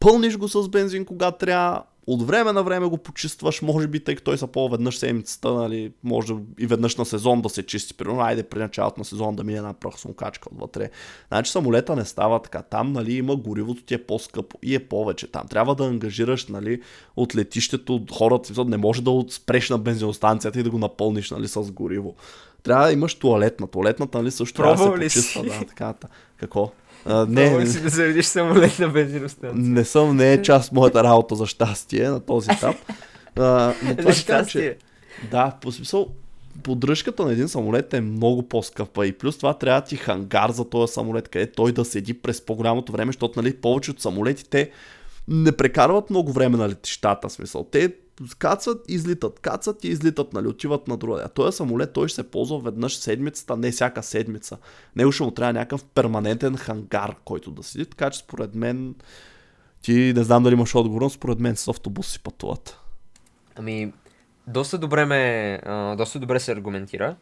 пълниш 0.00 0.36
го 0.36 0.48
с 0.48 0.68
бензин, 0.68 1.04
когато 1.04 1.38
трябва, 1.38 1.82
от 2.06 2.26
време 2.26 2.52
на 2.52 2.62
време 2.62 2.86
го 2.86 2.98
почистваш, 2.98 3.62
може 3.62 3.86
би, 3.86 4.04
тъй 4.04 4.14
като 4.14 4.24
той 4.24 4.38
са 4.38 4.46
по-веднъж 4.46 4.98
седмицата, 4.98 5.54
нали, 5.54 5.92
може 6.04 6.34
и 6.58 6.66
веднъж 6.66 6.96
на 6.96 7.04
сезон 7.04 7.42
да 7.42 7.48
се 7.48 7.62
чисти, 7.62 7.94
примерно, 7.94 8.20
айде 8.20 8.42
при 8.42 8.58
началото 8.58 9.00
на 9.00 9.04
сезон 9.04 9.36
да 9.36 9.44
мине 9.44 9.58
една 9.58 9.72
прахосмокачка 9.72 10.48
отвътре. 10.52 10.90
Значи 11.28 11.52
самолета 11.52 11.96
не 11.96 12.04
става 12.04 12.42
така. 12.42 12.62
Там, 12.62 12.92
нали, 12.92 13.14
има 13.14 13.36
горивото 13.36 13.82
ти 13.82 13.94
е 13.94 14.06
по-скъпо 14.06 14.58
и 14.62 14.74
е 14.74 14.88
повече. 14.88 15.26
Там 15.26 15.48
трябва 15.48 15.74
да 15.74 15.84
ангажираш, 15.84 16.46
нали, 16.46 16.80
от 17.16 17.36
летището, 17.36 17.94
от 17.94 18.12
хората, 18.12 18.64
не 18.64 18.76
може 18.76 19.02
да 19.02 19.24
спреш 19.30 19.70
на 19.70 19.78
бензиностанцията 19.78 20.60
и 20.60 20.62
да 20.62 20.70
го 20.70 20.78
напълниш, 20.78 21.30
нали, 21.30 21.48
с 21.48 21.62
гориво. 21.62 22.14
Трябва 22.62 22.86
да 22.86 22.92
имаш 22.92 23.14
туалетна. 23.14 23.66
Туалетната, 23.66 24.18
нали, 24.18 24.30
също 24.30 24.62
трябва 24.62 24.72
да 24.72 25.10
се 25.10 25.20
почиства. 25.20 25.42
Да, 25.42 25.58
така, 25.58 25.92
така. 25.92 26.14
Какво? 26.36 26.72
А, 27.04 27.26
Не, 27.26 27.66
си 27.66 27.82
да 27.82 27.88
заведеш 27.88 28.26
самолет 28.26 28.78
на 28.78 28.88
бензиностанция. 28.88 29.62
не 29.64 29.84
съм, 29.84 30.16
не 30.16 30.32
е 30.32 30.42
част 30.42 30.68
от 30.68 30.72
моята 30.72 31.04
работа 31.04 31.34
за 31.34 31.46
щастие 31.46 32.08
на 32.08 32.20
този 32.20 32.50
етап. 32.50 32.76
А, 33.36 33.74
но 33.84 33.96
това 33.96 34.12
За 34.12 34.18
ще 34.18 34.26
кажа, 34.26 34.50
че, 34.50 34.76
да, 35.30 35.56
по 35.62 35.72
смисъл, 35.72 36.08
поддръжката 36.62 37.24
на 37.24 37.32
един 37.32 37.48
самолет 37.48 37.94
е 37.94 38.00
много 38.00 38.42
по-скъпа 38.42 39.06
и 39.06 39.12
плюс 39.12 39.36
това 39.38 39.54
трябва 39.54 39.80
да 39.80 39.86
ти 39.86 39.96
хангар 39.96 40.50
за 40.50 40.70
този 40.70 40.92
самолет, 40.92 41.28
къде 41.28 41.52
той 41.52 41.72
да 41.72 41.84
седи 41.84 42.14
през 42.14 42.40
по-голямото 42.40 42.92
време, 42.92 43.08
защото 43.12 43.42
нали, 43.42 43.56
повече 43.56 43.90
от 43.90 44.00
самолетите 44.00 44.70
не 45.28 45.52
прекарват 45.52 46.10
много 46.10 46.32
време 46.32 46.56
на 46.56 46.68
летищата, 46.68 47.30
смисъл. 47.30 47.64
Те 47.64 47.92
кацат, 48.38 48.84
излитат, 48.88 49.40
кацат 49.40 49.84
и 49.84 49.88
излитат, 49.88 50.32
нали, 50.32 50.46
отиват 50.46 50.88
на 50.88 50.96
друга. 50.96 51.22
А 51.24 51.28
този 51.28 51.56
самолет 51.56 51.92
той 51.92 52.08
ще 52.08 52.14
се 52.14 52.30
ползва 52.30 52.58
веднъж 52.60 52.96
седмицата, 52.96 53.56
не 53.56 53.70
всяка 53.70 54.02
седмица. 54.02 54.58
Него 54.96 55.12
ще 55.12 55.22
му 55.22 55.30
трябва 55.30 55.52
някакъв 55.52 55.84
перманентен 55.84 56.56
хангар, 56.56 57.14
който 57.24 57.50
да 57.50 57.62
седи, 57.62 57.86
така 57.86 58.10
че 58.10 58.18
според 58.18 58.54
мен 58.54 58.94
ти 59.82 60.12
не 60.16 60.24
знам 60.24 60.42
дали 60.42 60.54
имаш 60.54 60.74
отговор, 60.74 61.02
но 61.02 61.10
според 61.10 61.40
мен 61.40 61.56
с 61.56 61.68
автобус 61.68 62.08
си 62.08 62.22
пътуват. 62.22 62.78
Ами, 63.56 63.92
доста 64.46 64.78
добре 64.78 65.04
ме, 65.04 65.60
а, 65.66 65.96
доста 65.96 66.18
добре 66.18 66.40
се 66.40 66.52
аргументира. 66.52 67.16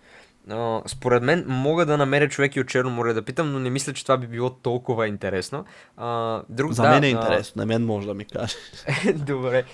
Според 0.86 1.22
мен 1.22 1.44
мога 1.48 1.86
да 1.86 1.96
намеря 1.96 2.28
човек 2.28 2.56
и 2.56 2.60
от 2.60 2.68
Черно 2.68 2.90
море 2.90 3.12
да 3.12 3.22
питам, 3.22 3.52
но 3.52 3.58
не 3.58 3.70
мисля, 3.70 3.92
че 3.92 4.02
това 4.02 4.16
би 4.16 4.26
било 4.26 4.50
толкова 4.50 5.08
интересно. 5.08 5.64
А, 5.96 6.42
друг, 6.48 6.72
За 6.72 6.82
да, 6.82 6.88
мен 6.88 7.04
е 7.04 7.08
интересно, 7.08 7.60
на 7.60 7.66
мен 7.66 7.84
може 7.84 8.06
да 8.06 8.14
ми 8.14 8.24
каже. 8.24 8.54
Добре. 9.14 9.64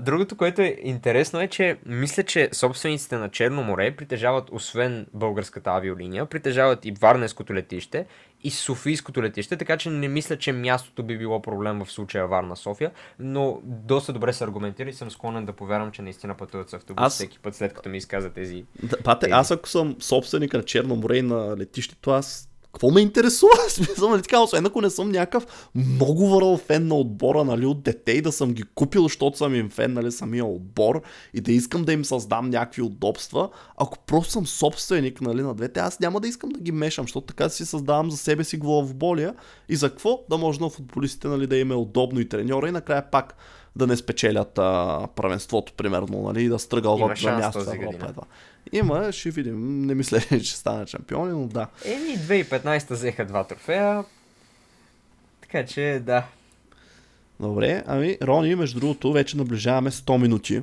Другото, 0.00 0.36
което 0.36 0.62
е 0.62 0.76
интересно 0.82 1.40
е, 1.40 1.48
че 1.48 1.78
мисля, 1.86 2.22
че 2.22 2.48
собствениците 2.52 3.16
на 3.16 3.28
Черно 3.28 3.62
море 3.62 3.96
притежават, 3.96 4.48
освен 4.52 5.06
българската 5.14 5.70
авиолиния, 5.70 6.26
притежават 6.26 6.84
и 6.84 6.92
Варненското 6.92 7.54
летище 7.54 8.06
и 8.42 8.50
Софийското 8.50 9.22
летище, 9.22 9.56
така 9.56 9.76
че 9.76 9.90
не 9.90 10.08
мисля, 10.08 10.36
че 10.38 10.52
мястото 10.52 11.02
би 11.02 11.18
било 11.18 11.42
проблем 11.42 11.84
в 11.84 11.92
случая 11.92 12.26
Варна-София, 12.28 12.90
но 13.18 13.60
доста 13.64 14.12
добре 14.12 14.32
се 14.32 14.44
аргументира 14.44 14.88
и 14.88 14.92
съм 14.92 15.10
склонен 15.10 15.46
да 15.46 15.52
повярвам, 15.52 15.90
че 15.92 16.02
наистина 16.02 16.34
пътуват 16.34 16.70
с 16.70 16.74
автобус 16.74 17.02
Аз- 17.06 17.14
всеки 17.14 17.38
път, 17.38 17.54
след 17.56 17.74
като 17.74 17.88
ми 17.88 17.96
изказа 17.96 18.30
тези... 18.30 18.64
Да, 18.82 18.96
Пате, 19.02 19.20
Тези. 19.26 19.32
аз 19.32 19.50
ако 19.50 19.68
съм 19.68 19.96
собственик 20.00 20.52
на 20.52 20.62
Черно 20.62 20.96
море 20.96 21.16
и 21.16 21.22
на 21.22 21.56
летището, 21.56 22.10
аз 22.10 22.49
какво 22.72 22.90
ме 22.90 23.00
интересува? 23.00 23.52
Смисъл, 23.68 24.10
нали 24.10 24.22
така, 24.22 24.40
освен 24.40 24.66
ако 24.66 24.80
не 24.80 24.90
съм 24.90 25.10
някакъв 25.10 25.70
много 25.74 26.28
върл 26.28 26.56
фен 26.56 26.86
на 26.86 26.94
отбора, 26.94 27.44
нали, 27.44 27.66
от 27.66 27.82
дете 27.82 28.12
и 28.12 28.22
да 28.22 28.32
съм 28.32 28.52
ги 28.52 28.62
купил, 28.74 29.02
защото 29.02 29.36
съм 29.36 29.54
им 29.54 29.70
фен, 29.70 29.92
нали, 29.92 30.12
самия 30.12 30.44
отбор 30.44 31.02
и 31.34 31.40
да 31.40 31.52
искам 31.52 31.84
да 31.84 31.92
им 31.92 32.04
създам 32.04 32.50
някакви 32.50 32.82
удобства, 32.82 33.48
ако 33.76 33.98
просто 33.98 34.32
съм 34.32 34.46
собственик, 34.46 35.20
нали, 35.20 35.42
на 35.42 35.54
двете, 35.54 35.80
аз 35.80 36.00
няма 36.00 36.20
да 36.20 36.28
искам 36.28 36.50
да 36.50 36.60
ги 36.60 36.72
мешам, 36.72 37.04
защото 37.04 37.26
така 37.26 37.48
си 37.48 37.66
създавам 37.66 38.10
за 38.10 38.16
себе 38.16 38.44
си 38.44 38.56
главоболия 38.56 39.34
и 39.68 39.76
за 39.76 39.90
какво? 39.90 40.20
Да 40.30 40.38
може 40.38 40.60
на 40.60 40.70
футболистите, 40.70 41.28
нали, 41.28 41.46
да 41.46 41.56
им 41.56 41.72
е 41.72 41.74
удобно 41.74 42.20
и 42.20 42.28
треньора 42.28 42.68
и 42.68 42.72
накрая 42.72 43.10
пак 43.10 43.36
да 43.76 43.86
не 43.86 43.96
спечелят 43.96 44.58
а, 44.58 45.06
правенството, 45.16 45.72
примерно, 45.72 46.22
нали, 46.22 46.48
да 46.48 46.58
стръгълват 46.58 47.22
на 47.22 47.36
място 47.36 47.64
в 47.64 47.74
Европа. 47.74 48.06
едва. 48.08 48.22
Има, 48.72 49.12
ще 49.12 49.30
видим. 49.30 49.86
Не 49.86 49.94
мисля, 49.94 50.20
че 50.20 50.38
ще 50.38 50.56
стане 50.56 50.86
шампиони, 50.86 51.32
но 51.32 51.46
да. 51.46 51.66
Еми, 51.84 52.18
2015 52.18 52.90
взеха 52.90 53.26
два 53.26 53.44
трофея, 53.44 54.04
така 55.40 55.66
че 55.66 56.02
да. 56.06 56.26
Добре, 57.40 57.82
ами 57.86 58.18
Рони, 58.22 58.54
между 58.54 58.80
другото, 58.80 59.12
вече 59.12 59.36
наближаваме 59.36 59.90
100 59.90 60.16
минути. 60.18 60.62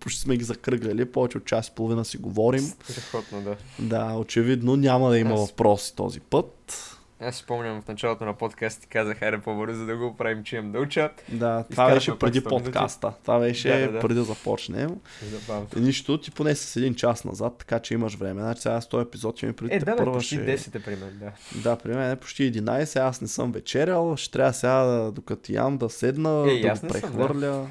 Почти 0.00 0.20
сме 0.20 0.36
ги 0.36 0.44
закръгляли, 0.44 1.04
повече 1.04 1.38
от 1.38 1.44
час 1.44 1.68
и 1.68 1.72
половина 1.74 2.04
си 2.04 2.16
говорим. 2.16 2.72
Страхотно, 2.88 3.42
да. 3.42 3.56
Да, 3.78 4.14
очевидно 4.14 4.76
няма 4.76 5.10
да 5.10 5.18
има 5.18 5.34
Аз- 5.34 5.40
въпроси 5.40 5.96
този 5.96 6.20
път. 6.20 6.88
Аз 7.24 7.34
си 7.36 7.42
спомням 7.42 7.82
в 7.82 7.88
началото 7.88 8.24
на 8.24 8.34
подкаст 8.34 8.80
ти 8.80 8.86
казах, 8.86 9.18
хайде 9.18 9.38
по-бързо 9.38 9.86
да 9.86 9.96
го 9.96 10.16
правим, 10.16 10.44
че 10.44 10.56
имам 10.56 10.72
да 10.72 10.78
уча. 10.78 11.10
Да, 11.28 11.64
това 11.70 11.90
беше 11.94 12.18
преди 12.18 12.40
100 12.40 12.46
минути. 12.50 12.64
подкаста. 12.64 13.12
Това 13.22 13.38
беше 13.38 13.68
Да, 13.68 13.78
да, 13.78 13.92
да. 13.92 14.00
преди 14.00 14.14
да 14.14 14.24
започнем. 14.24 14.90
Забавно. 15.30 15.66
Нищо, 15.76 16.20
ти 16.20 16.30
поне 16.30 16.54
с 16.54 16.76
един 16.76 16.94
час 16.94 17.24
назад, 17.24 17.54
така 17.58 17.78
че 17.78 17.94
имаш 17.94 18.14
време. 18.14 18.42
Значи 18.42 18.60
сега 18.62 18.80
с 18.80 18.88
този 18.88 19.02
епизод 19.02 19.36
ще 19.36 19.46
ми 19.46 19.52
преди 19.52 19.74
Е, 19.74 19.78
да, 19.78 19.96
бе, 19.96 20.04
почти 20.04 20.34
ще... 20.34 20.58
10 20.58 20.76
е 20.76 20.82
при 20.82 20.96
мен, 20.96 21.18
да. 21.20 21.60
Да, 21.62 21.76
при 21.76 21.94
мен 21.94 22.10
е 22.10 22.16
почти 22.16 22.52
11, 22.52 23.00
аз 23.00 23.20
не 23.20 23.28
съм 23.28 23.52
вечерял, 23.52 24.16
ще 24.16 24.30
трябва 24.32 24.52
сега, 24.52 25.10
докато 25.14 25.52
ям, 25.52 25.78
да 25.78 25.90
седна, 25.90 26.30
Е, 26.30 26.60
да 26.60 26.60
го 26.60 26.68
не 26.68 26.76
съм, 26.76 26.88
да. 26.88 26.94
прехвърля. 26.94 27.66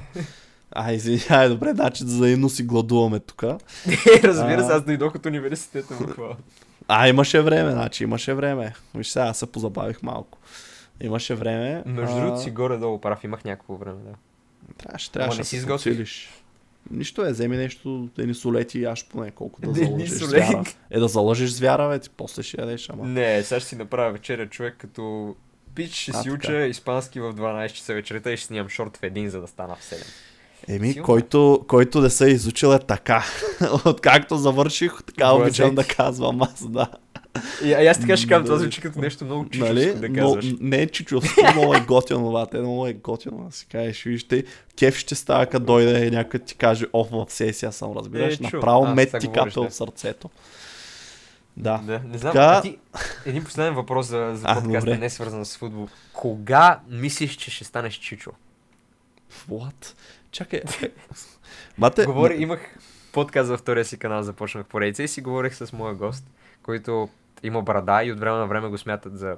А, 0.74 0.92
извинявай, 0.92 1.48
добре, 1.48 1.72
значи 1.74 2.04
взаимно 2.04 2.48
си 2.48 2.62
гладуваме 2.62 3.20
тук. 3.20 3.42
Разбира 4.24 4.64
се, 4.64 4.72
аз 4.72 4.84
дойдох 4.84 5.14
от 5.14 5.26
университета 5.26 5.94
буквално. 6.00 6.36
А, 6.88 7.08
имаше 7.08 7.40
време, 7.40 7.70
значи 7.70 8.02
имаше 8.04 8.34
време. 8.34 8.74
Виж 8.94 9.08
сега, 9.08 9.24
аз 9.24 9.38
се 9.38 9.46
позабавих 9.46 10.02
малко. 10.02 10.38
Имаше 11.00 11.34
време. 11.34 11.82
Между 11.86 12.16
а, 12.16 12.20
другото 12.20 12.42
си 12.42 12.50
горе-долу 12.50 13.00
прав, 13.00 13.24
имах 13.24 13.44
някакво 13.44 13.74
време, 13.76 13.98
да. 14.02 14.12
Трябваше, 14.78 15.12
трябваше 15.12 15.38
не 15.38 15.42
да 15.42 15.44
си 15.44 15.66
подсилиш. 15.66 16.30
Нищо 16.90 17.26
е, 17.26 17.32
вземи 17.32 17.56
нещо, 17.56 18.08
едни 18.18 18.34
солети 18.34 18.78
и 18.78 18.84
аш 18.84 19.08
поне 19.08 19.30
колко 19.30 19.60
да 19.60 19.74
солети. 19.86 20.06
звяра. 20.06 20.64
Е 20.90 20.98
да 20.98 21.08
залъжеш 21.08 21.50
звяра, 21.50 21.88
бе, 21.88 21.98
ти 21.98 22.10
после 22.10 22.42
ще 22.42 22.60
ядеш, 22.60 22.90
ама. 22.90 23.04
Не, 23.04 23.42
сега 23.42 23.60
ще 23.60 23.68
си 23.68 23.76
направя 23.76 24.12
вечеря 24.12 24.48
човек 24.48 24.74
като 24.78 25.34
пич, 25.74 25.94
ще 25.94 26.10
А, 26.10 26.14
си 26.14 26.24
така. 26.24 26.34
уча 26.34 26.66
испански 26.66 27.20
в 27.20 27.34
12 27.34 27.72
часа 27.72 27.94
вечерта 27.94 28.32
и 28.32 28.36
ще 28.36 28.46
снимам 28.46 28.68
шорт 28.68 28.96
в 28.96 29.02
един, 29.02 29.30
за 29.30 29.40
да 29.40 29.46
стана 29.46 29.74
в 29.76 29.82
7. 29.82 30.04
Еми, 30.68 30.92
Силно 30.92 31.02
е. 31.02 31.06
който, 31.06 31.64
който 31.68 32.00
не 32.00 32.10
се 32.10 32.26
изучил 32.26 32.68
е 32.68 32.78
така. 32.78 33.24
Откакто 33.84 34.36
завърших, 34.36 34.92
така 35.06 35.26
Младек. 35.26 35.46
обичам 35.46 35.74
да 35.74 35.84
казвам 35.86 36.42
аз, 36.42 36.70
да. 36.70 36.88
И, 37.64 37.74
а 37.74 37.82
и 37.82 37.86
аз 37.86 38.00
така 38.00 38.16
ще 38.16 38.26
Да. 38.26 38.44
това 38.44 38.56
звучи 38.58 38.80
като 38.80 39.00
нещо 39.00 39.24
много 39.24 39.44
чичовско 39.44 39.74
Нали? 39.74 39.94
да 39.94 40.08
Но, 40.08 40.14
казваш. 40.14 40.46
не 40.60 40.76
е 40.76 40.86
чичовско, 40.86 41.40
много 41.52 41.74
е 41.74 41.80
готино, 41.80 42.32
бате, 42.32 42.58
много 42.58 42.86
е 42.86 42.92
готино 42.92 43.44
да 43.44 43.52
си 43.52 43.66
кажеш, 43.66 44.02
вижте, 44.02 44.44
кеф 44.78 44.96
ще 44.96 45.14
става, 45.14 45.46
като 45.46 45.64
дойде 45.64 46.10
някой 46.10 46.40
ти 46.40 46.54
каже, 46.54 46.86
оф, 46.92 47.08
в 47.10 47.26
сесия 47.28 47.72
съм, 47.72 47.92
разбираш, 47.92 48.34
Е, 48.34 48.42
направо 48.42 48.84
А, 48.84 48.94
мет 48.94 49.08
сега 49.08 49.18
ти 49.18 49.28
капе 49.28 49.50
да. 49.50 49.60
от 49.60 49.72
сърцето. 49.74 50.30
Да. 51.56 51.78
Да, 51.78 52.00
не 52.04 52.18
знам, 52.18 52.32
Така- 52.32 52.60
ти, 52.62 52.78
един 53.26 53.44
последен 53.44 53.74
въпрос 53.74 54.06
за, 54.06 54.32
за 54.34 54.44
А, 54.44 54.54
подкаста, 54.54 54.78
добре. 54.80 54.98
не 54.98 55.10
свързан 55.10 55.44
с 55.44 55.56
футбол. 55.56 55.88
Кога 56.12 56.80
мислиш, 56.90 57.36
че 57.36 57.50
ще 57.50 57.64
станеш 57.64 57.94
чичо? 57.94 58.30
What? 59.50 59.94
Чакай. 60.32 60.60
Бате, 61.78 62.06
Говори, 62.06 62.42
имах 62.42 62.76
подкаст 63.12 63.50
във 63.50 63.60
втория 63.60 63.84
си 63.84 63.98
канал, 63.98 64.22
започнах 64.22 64.66
поредица 64.66 65.02
и 65.02 65.08
си 65.08 65.20
говорих 65.20 65.54
с 65.54 65.72
моя 65.72 65.94
гост, 65.94 66.24
който 66.62 67.08
има 67.42 67.62
брада 67.62 68.04
и 68.04 68.12
от 68.12 68.20
време 68.20 68.38
на 68.38 68.46
време 68.46 68.68
го 68.68 68.78
смятат 68.78 69.18
за 69.18 69.36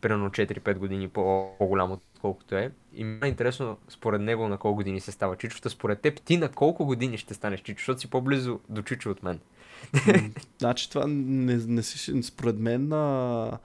примерно 0.00 0.30
4-5 0.30 0.74
години 0.74 1.08
по- 1.08 1.54
по-голям 1.58 1.92
отколкото 1.92 2.56
е. 2.56 2.70
И 2.94 3.04
ми 3.04 3.18
е 3.22 3.28
интересно 3.28 3.78
според 3.88 4.20
него 4.20 4.48
на 4.48 4.58
колко 4.58 4.76
години 4.76 5.00
се 5.00 5.12
става 5.12 5.36
чичото. 5.36 5.70
Според 5.70 6.00
теб 6.00 6.22
ти 6.22 6.36
на 6.36 6.48
колко 6.48 6.84
години 6.84 7.18
ще 7.18 7.34
станеш 7.34 7.60
чичо, 7.60 7.78
защото 7.78 8.00
си 8.00 8.10
по-близо 8.10 8.60
до 8.68 8.82
чичо 8.82 9.10
от 9.10 9.22
мен. 9.22 9.40
Значи 10.58 10.90
това 10.90 11.04
не, 11.06 11.56
не 11.56 11.82
си, 11.82 12.22
според 12.22 12.58
мен, 12.58 12.92
а, 12.92 13.58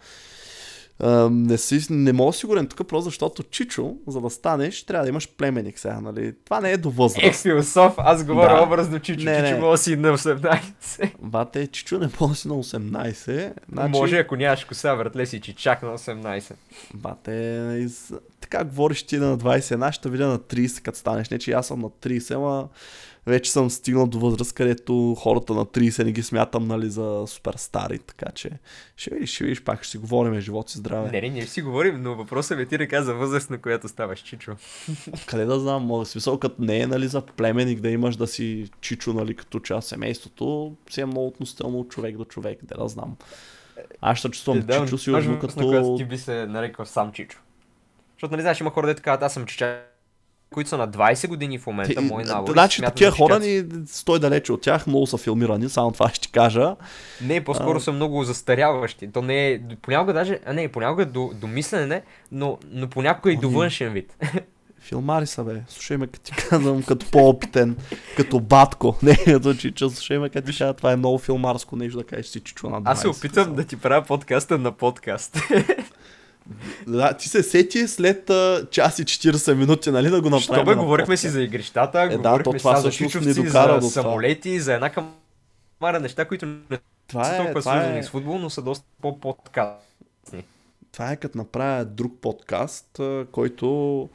а, 1.00 1.30
не, 1.32 1.58
си, 1.58 1.88
не 1.90 2.14
мога 2.14 2.34
сигурен 2.34 2.68
тук, 2.68 2.88
просто 2.88 3.04
защото 3.10 3.44
Чичо, 3.44 3.96
за 4.08 4.22
да 4.22 4.30
станеш, 4.30 4.84
трябва 4.84 5.06
да 5.06 5.10
имаш 5.10 5.30
племенник 5.30 5.80
сега, 5.80 6.02
нали? 6.02 6.34
Това 6.46 6.62
не 6.62 6.72
е 6.72 6.78
до 6.78 6.90
Ех, 6.90 6.96
възраст. 6.96 7.42
философ, 7.42 7.94
аз 7.98 8.24
говоря 8.26 8.56
Да. 8.56 8.64
образно 8.64 9.00
чичо. 9.00 9.26
Не, 9.26 9.36
чичо 9.46 9.62
не. 9.62 9.72
да 9.72 9.78
си 9.78 9.96
на 9.96 10.18
18. 10.18 11.12
Бате, 11.22 11.68
Чичо 11.68 12.00
не 12.00 12.10
може 12.22 12.36
си 12.36 12.48
на 12.48 12.54
18. 12.54 13.54
Значи, 13.72 13.92
Може, 13.92 14.18
ако 14.18 14.36
нямаш 14.36 14.64
коса, 14.66 14.94
вратле 14.94 15.26
си, 15.26 15.42
че 15.42 15.56
чак 15.56 15.84
на 15.84 15.98
18. 15.98 16.54
Бате, 16.94 17.32
из... 17.80 18.14
така 18.42 18.64
говориш 18.64 19.04
ти 19.04 19.18
на 19.18 19.38
21, 19.38 19.92
ще 19.92 20.10
видя 20.10 20.28
на 20.28 20.40
30, 20.40 20.82
като 20.82 20.98
станеш. 20.98 21.30
Не, 21.30 21.40
че 21.40 21.52
аз 21.52 21.68
съм 21.68 21.80
на 21.80 21.90
30, 21.90 22.36
ама 22.36 22.68
вече 23.30 23.52
съм 23.52 23.70
стигнал 23.70 24.08
до 24.08 24.20
възраст, 24.20 24.54
където 24.54 25.16
хората 25.16 25.54
на 25.54 25.66
30 25.66 26.04
не 26.04 26.12
ги 26.12 26.24
смятам, 26.24 26.68
нали, 26.68 26.90
за 26.90 27.24
супер 27.28 27.54
стари, 27.58 28.00
така 28.00 28.32
че 28.36 28.50
ще 28.96 29.14
видиш, 29.14 29.36
ще 29.36 29.44
видиш, 29.44 29.64
пак 29.64 29.84
ще 29.84 29.92
си 29.92 29.98
говорим, 29.98 30.42
живот 30.42 30.72
и 30.72 30.78
здраве. 30.78 31.12
Не, 31.12 31.22
не, 31.22 31.30
ние 31.30 31.46
си 31.46 31.62
говорим, 31.62 32.02
но 32.02 32.16
въпросът 32.16 32.58
ми 32.58 32.64
е 32.64 32.66
ти 32.66 32.78
да 32.78 32.88
каза 32.88 33.14
възраст, 33.14 33.50
на 33.50 33.58
която 33.58 33.88
ставаш 33.88 34.20
чичо. 34.20 34.56
Къде 35.26 35.46
да 35.46 35.60
знам, 35.60 35.84
мога 35.84 36.06
смисъл, 36.06 36.40
като 36.40 36.62
не 36.62 36.80
е, 36.80 36.88
нали, 36.88 37.08
за 37.08 37.22
племенник 37.22 37.80
да 37.80 37.90
имаш 37.90 38.16
да 38.16 38.28
си 38.28 38.70
чичо, 38.82 39.14
нали, 39.14 39.36
като 39.36 39.60
част 39.60 39.86
от 39.86 39.90
семейството, 39.90 40.76
си 40.90 41.02
е 41.02 41.06
много 41.06 41.28
относително 41.28 41.80
от 41.80 41.90
човек 41.90 42.18
до 42.18 42.26
човек, 42.26 42.60
да, 42.64 42.78
да 42.78 42.88
знам. 42.88 43.18
Аз 44.02 44.18
ще 44.18 44.30
чувствам 44.30 44.60
да, 44.60 44.86
чичо 44.86 44.98
си, 44.98 45.12
важно, 45.12 45.32
но 45.32 45.38
на 45.38 45.40
която 45.40 45.88
като... 45.88 45.98
ти 45.98 46.06
би 46.06 46.18
се 46.18 46.46
нарекал 46.46 46.86
сам 46.86 47.12
чичо. 47.12 47.40
Защото, 48.14 48.32
нали 48.32 48.42
знаеш, 48.42 48.60
има 48.60 48.72
хора, 48.72 48.88
дето 48.88 49.02
казват, 49.02 49.24
аз 49.24 49.34
съм 49.34 49.46
чича, 49.46 49.82
които 50.54 50.70
са 50.70 50.78
на 50.78 50.90
20 50.90 51.28
години 51.28 51.60
в 51.60 51.68
момента, 51.68 52.02
мои 52.02 52.24
набори. 52.24 52.52
Значи 52.52 52.82
такива 52.82 53.12
хора 53.12 53.40
ни 53.40 53.64
стой 53.88 54.20
далече 54.20 54.54
от 54.54 54.62
тях, 54.62 54.88
много 54.88 55.08
са 55.08 55.18
филмирани, 55.18 55.70
само 55.70 55.92
това 55.92 56.10
ще 56.10 56.28
кажа. 56.28 56.76
Не, 57.22 57.44
по-скоро 57.44 57.78
А. 57.78 57.82
са 57.82 57.92
много 57.92 58.24
застаряващи. 58.24 59.12
То 59.12 59.22
не 59.22 59.52
е, 59.52 59.60
понякога 59.82 60.14
даже, 60.14 60.40
а 60.46 60.54
не, 60.54 60.68
понякога 60.68 61.06
до, 61.06 61.32
до 61.34 61.48
мислене, 61.48 61.86
не, 61.86 62.02
но, 62.32 62.58
но 62.72 62.88
понякога 62.88 63.32
и 63.32 63.38
до 63.38 63.48
Ами. 63.48 63.56
външен 63.56 63.94
вид. 63.94 64.16
Филмари 64.82 65.28
са, 65.28 65.44
бе. 65.44 65.62
Слушай 65.68 65.98
ме, 65.98 66.08
като 66.08 66.20
ти 66.20 66.32
казвам, 66.32 66.84
като 66.84 67.06
по-опитен, 67.12 67.78
като 68.18 68.40
батко. 68.40 68.96
Не, 69.04 69.16
като 69.16 69.54
чичо, 69.54 69.90
слушай 69.90 70.20
ме, 70.20 70.30
като 70.30 70.52
ти 70.52 70.58
кажа, 70.58 70.74
това 70.74 70.92
е 70.92 70.96
много 70.96 71.18
филмарско 71.18 71.76
нещо 71.76 71.98
да 71.98 72.04
кажеш 72.04 72.26
си 72.26 72.40
чичо 72.40 72.70
на 72.70 72.82
20. 72.82 72.92
Аз 72.92 73.02
се 73.02 73.08
опитам 73.08 73.56
да 73.56 73.64
ти 73.64 73.76
правя 73.76 74.06
подкаста 74.06 74.58
на 74.58 74.72
подкаст. 74.72 75.38
Да, 76.88 77.14
ти 77.14 77.30
се 77.30 77.44
сети 77.44 77.88
след 77.88 78.30
а, 78.30 78.68
час 78.72 79.00
и 79.00 79.06
40 79.06 79.54
минути, 79.54 79.92
нали, 79.92 80.10
да 80.10 80.22
го 80.22 80.30
направим. 80.30 80.56
Що 80.56 80.66
бе, 80.66 80.76
на 80.76 80.82
говорихме 80.82 81.18
си 81.18 81.30
за 81.30 81.42
игрищата, 81.42 82.02
Е, 82.02 82.08
да, 82.10 82.16
говорихме 82.18 82.44
то 82.44 82.52
си 82.52 82.58
това 82.58 82.76
за 82.76 82.90
до 83.34 83.82
за 83.82 83.90
самолети, 83.90 84.60
за 84.60 84.74
една 84.74 84.90
камара 84.90 86.00
неща, 86.00 86.26
които 86.26 86.46
не 86.46 86.56
са 86.72 86.80
Това 87.08 87.34
е, 87.34 87.38
толкова 87.38 87.62
това 87.62 87.72
свързани 87.72 88.00
е, 88.00 88.04
с 88.04 88.10
футбол, 88.10 88.38
но 88.38 88.50
са 88.50 88.62
доста 88.62 88.86
по-подкастни. 89.02 90.44
това 90.92 91.12
е 91.12 91.16
като 91.16 91.38
направя 91.38 91.86
друг 91.86 92.14
подкаст, 92.22 93.00
който 93.32 94.10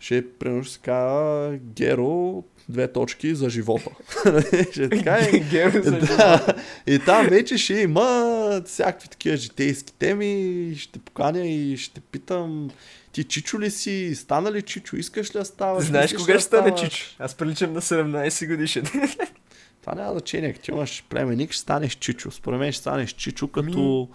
ще 0.00 0.30
примерно 0.38 0.64
ще 0.64 0.72
се 0.72 0.78
казва 0.80 1.58
Геро, 1.62 2.44
две 2.70 2.92
точки 2.92 3.34
за 3.34 3.50
живота. 3.50 3.90
ще 4.72 4.84
е 4.84 4.88
така 4.88 5.20
за 5.82 5.98
да, 5.98 6.54
и 6.86 6.98
там 6.98 7.26
вече 7.26 7.58
ще 7.58 7.74
има 7.74 8.62
всякакви 8.66 9.08
такива 9.08 9.36
житейски 9.36 9.92
теми, 9.92 10.74
ще 10.78 10.98
поканя 10.98 11.46
и 11.46 11.76
ще 11.76 12.00
питам 12.00 12.70
ти 13.12 13.24
чичо 13.24 13.60
ли 13.60 13.70
си, 13.70 14.14
стана 14.14 14.52
ли 14.52 14.62
чичо, 14.62 14.96
искаш 14.96 15.34
ли 15.34 15.38
да 15.38 15.44
ставаш? 15.44 15.84
Знаеш 15.84 16.12
кога 16.12 16.34
ще 16.34 16.42
стане 16.42 16.74
чичо? 16.74 17.06
Аз 17.18 17.34
приличам 17.34 17.72
на 17.72 17.80
17 17.80 18.48
годишен. 18.48 18.84
Това 19.80 19.94
няма 19.94 20.12
значение, 20.12 20.52
като 20.52 20.70
имаш 20.70 21.04
племеник, 21.08 21.52
ще 21.52 21.60
станеш 21.60 21.94
чичо. 21.94 22.30
Според 22.30 22.60
мен 22.60 22.72
ще 22.72 22.80
станеш 22.80 23.12
чичо, 23.12 23.48
като 23.48 24.08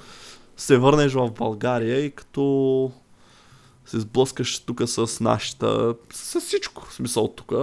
се 0.57 0.77
върнеш 0.77 1.13
в 1.13 1.31
България 1.31 2.05
и 2.05 2.11
като 2.11 2.91
се 3.85 3.99
сблъскаш 3.99 4.59
тук 4.59 4.81
с 4.85 5.19
нашата... 5.19 5.95
с 6.13 6.41
всичко, 6.41 6.85
в 6.85 6.93
смисъл 6.93 7.27
тук. 7.27 7.53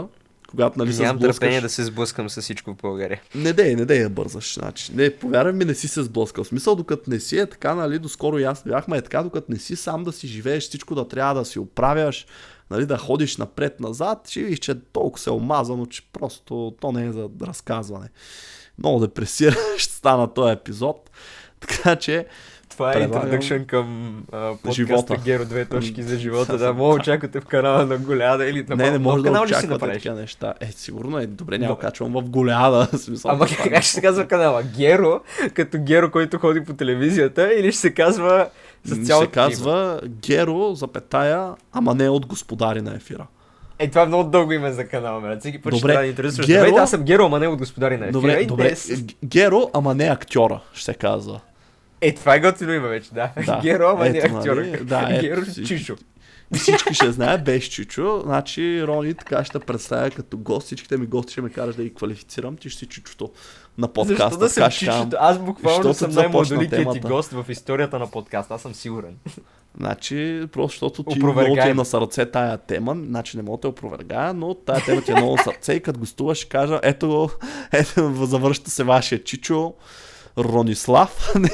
Когато 0.52 0.78
нали 0.78 0.92
се 0.92 1.02
Нямам 1.02 1.16
сблъскаш... 1.16 1.36
търпение 1.36 1.60
да 1.60 1.68
се 1.68 1.84
сблъскам 1.84 2.30
с 2.30 2.42
всичко 2.42 2.70
в 2.70 2.76
България. 2.76 3.20
Не 3.34 3.52
дей, 3.52 3.74
не 3.74 3.84
дей 3.84 4.02
да 4.02 4.10
бързаш. 4.10 4.54
Значи, 4.54 4.92
не, 4.94 5.16
повярвай 5.16 5.52
ми, 5.52 5.64
не 5.64 5.74
си 5.74 5.88
се 5.88 6.02
сблъскал. 6.02 6.44
В 6.44 6.46
смисъл, 6.46 6.74
докато 6.74 7.10
не 7.10 7.20
си 7.20 7.38
е 7.38 7.46
така, 7.46 7.74
нали, 7.74 7.98
доскоро 7.98 8.38
и 8.38 8.44
аз 8.44 8.62
бяхме 8.66 8.96
е 8.96 9.02
така, 9.02 9.22
докато 9.22 9.52
не 9.52 9.58
си 9.58 9.76
сам 9.76 10.04
да 10.04 10.12
си 10.12 10.26
живееш, 10.28 10.62
всичко 10.68 10.94
да 10.94 11.08
трябва 11.08 11.34
да 11.34 11.44
си 11.44 11.58
оправяш, 11.58 12.26
нали, 12.70 12.86
да 12.86 12.98
ходиш 12.98 13.36
напред-назад, 13.36 14.28
ще 14.28 14.42
видиш, 14.42 14.58
че 14.58 14.74
толкова 14.92 15.22
се 15.22 15.30
е 15.30 15.32
омазано, 15.32 15.86
че 15.86 16.02
просто 16.12 16.74
то 16.80 16.92
не 16.92 17.06
е 17.06 17.12
за 17.12 17.28
разказване. 17.42 18.08
Много 18.78 19.00
депресиращ 19.00 19.58
стана 19.90 20.34
този 20.34 20.52
епизод. 20.52 21.10
Така 21.60 21.96
че, 21.96 22.26
Това 22.73 22.93
е 22.93 23.09
introduction 23.09 23.66
към 23.66 24.16
а, 24.32 24.53
Живота. 24.73 25.16
Геро 25.24 25.44
две 25.44 25.65
точки 25.65 26.03
за 26.03 26.19
живота. 26.19 26.59
Да, 26.59 26.73
мога 26.73 26.94
очаквате 26.94 27.40
в 27.40 27.44
канала 27.44 27.86
на 27.86 27.99
Голяда 27.99 28.47
или 28.47 28.65
на 28.69 28.77
не, 28.77 28.90
не 28.90 28.99
може 28.99 29.23
да 29.23 29.28
канал 29.28 29.44
ли 29.44 29.55
си 29.55 29.66
направиш? 29.66 29.94
такива 29.97 30.15
неща. 30.15 30.55
Е, 30.61 30.66
сигурно 30.66 31.19
е. 31.19 31.27
Добре, 31.27 31.59
няма 31.59 31.78
качвам 31.78 32.12
в 32.12 32.23
голяда. 32.23 32.89
Ама 33.24 33.47
как 33.47 33.82
ще 33.82 33.93
се 33.93 34.01
казва 34.01 34.27
канала? 34.27 34.62
Геро, 34.77 35.20
като 35.55 35.78
Геро, 35.78 36.11
който 36.11 36.39
ходи 36.39 36.65
по 36.65 36.73
телевизията, 36.73 37.55
или 37.55 37.73
ще 37.73 37.81
се 37.81 37.94
казва 37.94 38.49
с 38.85 38.94
Ще 38.94 39.05
цялото 39.05 39.27
се 39.27 39.32
казва 39.32 40.01
Геро, 40.07 40.74
запетая, 40.74 41.51
ама 41.73 41.94
не 41.94 42.09
от 42.09 42.27
господари 42.27 42.81
на 42.81 42.94
ефира. 42.94 43.27
Е, 43.78 43.89
това 43.90 44.03
е 44.03 44.07
много 44.07 44.24
дълго 44.24 44.53
име 44.53 44.73
за 44.73 44.89
канала, 44.89 45.20
брат. 45.20 45.40
Всеки 45.40 45.62
път 45.62 45.73
ще 45.73 45.81
Добре, 45.81 45.93
трябва 45.93 46.05
да 46.05 46.11
интересуваш. 46.11 46.47
Геро- 46.47 46.51
Здравейте, 46.51 46.78
аз 46.78 46.90
съм 46.90 47.03
Геро, 47.03 47.24
ама 47.27 47.39
не 47.39 47.49
от 47.49 47.59
господари 47.59 47.97
на 47.97 48.05
ефира. 48.05 48.12
Добре, 48.12 48.44
добре. 48.44 48.74
Геро, 49.24 49.70
ама 49.73 49.94
не 49.94 50.05
актьора, 50.05 50.61
ще 50.73 50.85
се 50.85 50.94
казва. 50.94 51.40
Е, 52.02 52.14
това 52.14 52.34
е 52.34 52.40
готино 52.40 52.72
име 52.72 52.88
вече, 52.88 53.14
да. 53.14 53.30
Да, 53.46 53.60
Геро, 53.62 53.88
ама 53.88 54.08
не 54.08 54.18
актьор. 54.18 54.56
нали, 54.56 54.84
да, 54.84 55.06
ето, 55.10 55.20
Геро 55.20 55.40
Чичо. 55.66 55.96
Всички 56.54 56.94
ще 56.94 57.12
знаят 57.12 57.44
без 57.44 57.64
Чичо. 57.64 58.20
Значи 58.24 58.82
Рони 58.86 59.14
така 59.14 59.44
ще 59.44 59.58
представя 59.58 60.10
като 60.10 60.38
гост. 60.38 60.66
Всичките 60.66 60.96
ми 60.96 61.06
гости 61.06 61.32
ще 61.32 61.40
ме 61.40 61.50
караш 61.50 61.74
да 61.74 61.82
ги 61.82 61.94
квалифицирам. 61.94 62.56
Ти 62.56 62.70
ще 62.70 62.78
си 62.78 62.86
Чичото 62.86 63.30
на 63.78 63.88
подкаста. 63.88 64.24
Защо 64.24 64.38
да 64.38 64.50
съм 64.50 64.70
чичото? 64.70 65.16
Аз 65.20 65.38
буквално 65.38 65.94
съм 65.94 66.10
започна 66.10 66.22
най-младоликият 66.22 66.92
ти 66.92 67.00
гост 67.00 67.32
в 67.32 67.44
историята 67.48 67.98
на 67.98 68.10
подкаста, 68.10 68.54
аз 68.54 68.62
съм 68.62 68.74
сигурен. 68.74 69.16
Значи, 69.78 70.46
просто 70.52 70.74
защото 70.74 71.02
ти 71.02 71.18
много 71.18 71.54
ти 71.54 71.68
е 71.68 71.74
на 71.74 71.84
сърце 71.84 72.26
тая 72.26 72.58
тема, 72.58 72.96
значи 73.06 73.36
не 73.36 73.42
мога 73.42 73.56
да 73.56 73.60
те 73.60 73.66
опровергая, 73.66 74.34
но 74.34 74.54
тая 74.54 74.84
тема 74.84 75.02
ти 75.02 75.12
е 75.12 75.14
много 75.14 75.36
на 75.36 75.42
сърце 75.42 75.72
и 75.72 75.80
като 75.80 76.00
гостуваш 76.00 76.38
ще 76.38 76.48
кажа, 76.48 76.80
ето, 76.82 77.30
ето 77.72 78.26
завършта 78.26 78.70
се 78.70 78.84
вашия 78.84 79.24
Чичо, 79.24 79.74
Ронислав, 80.38 81.32
не, 81.38 81.48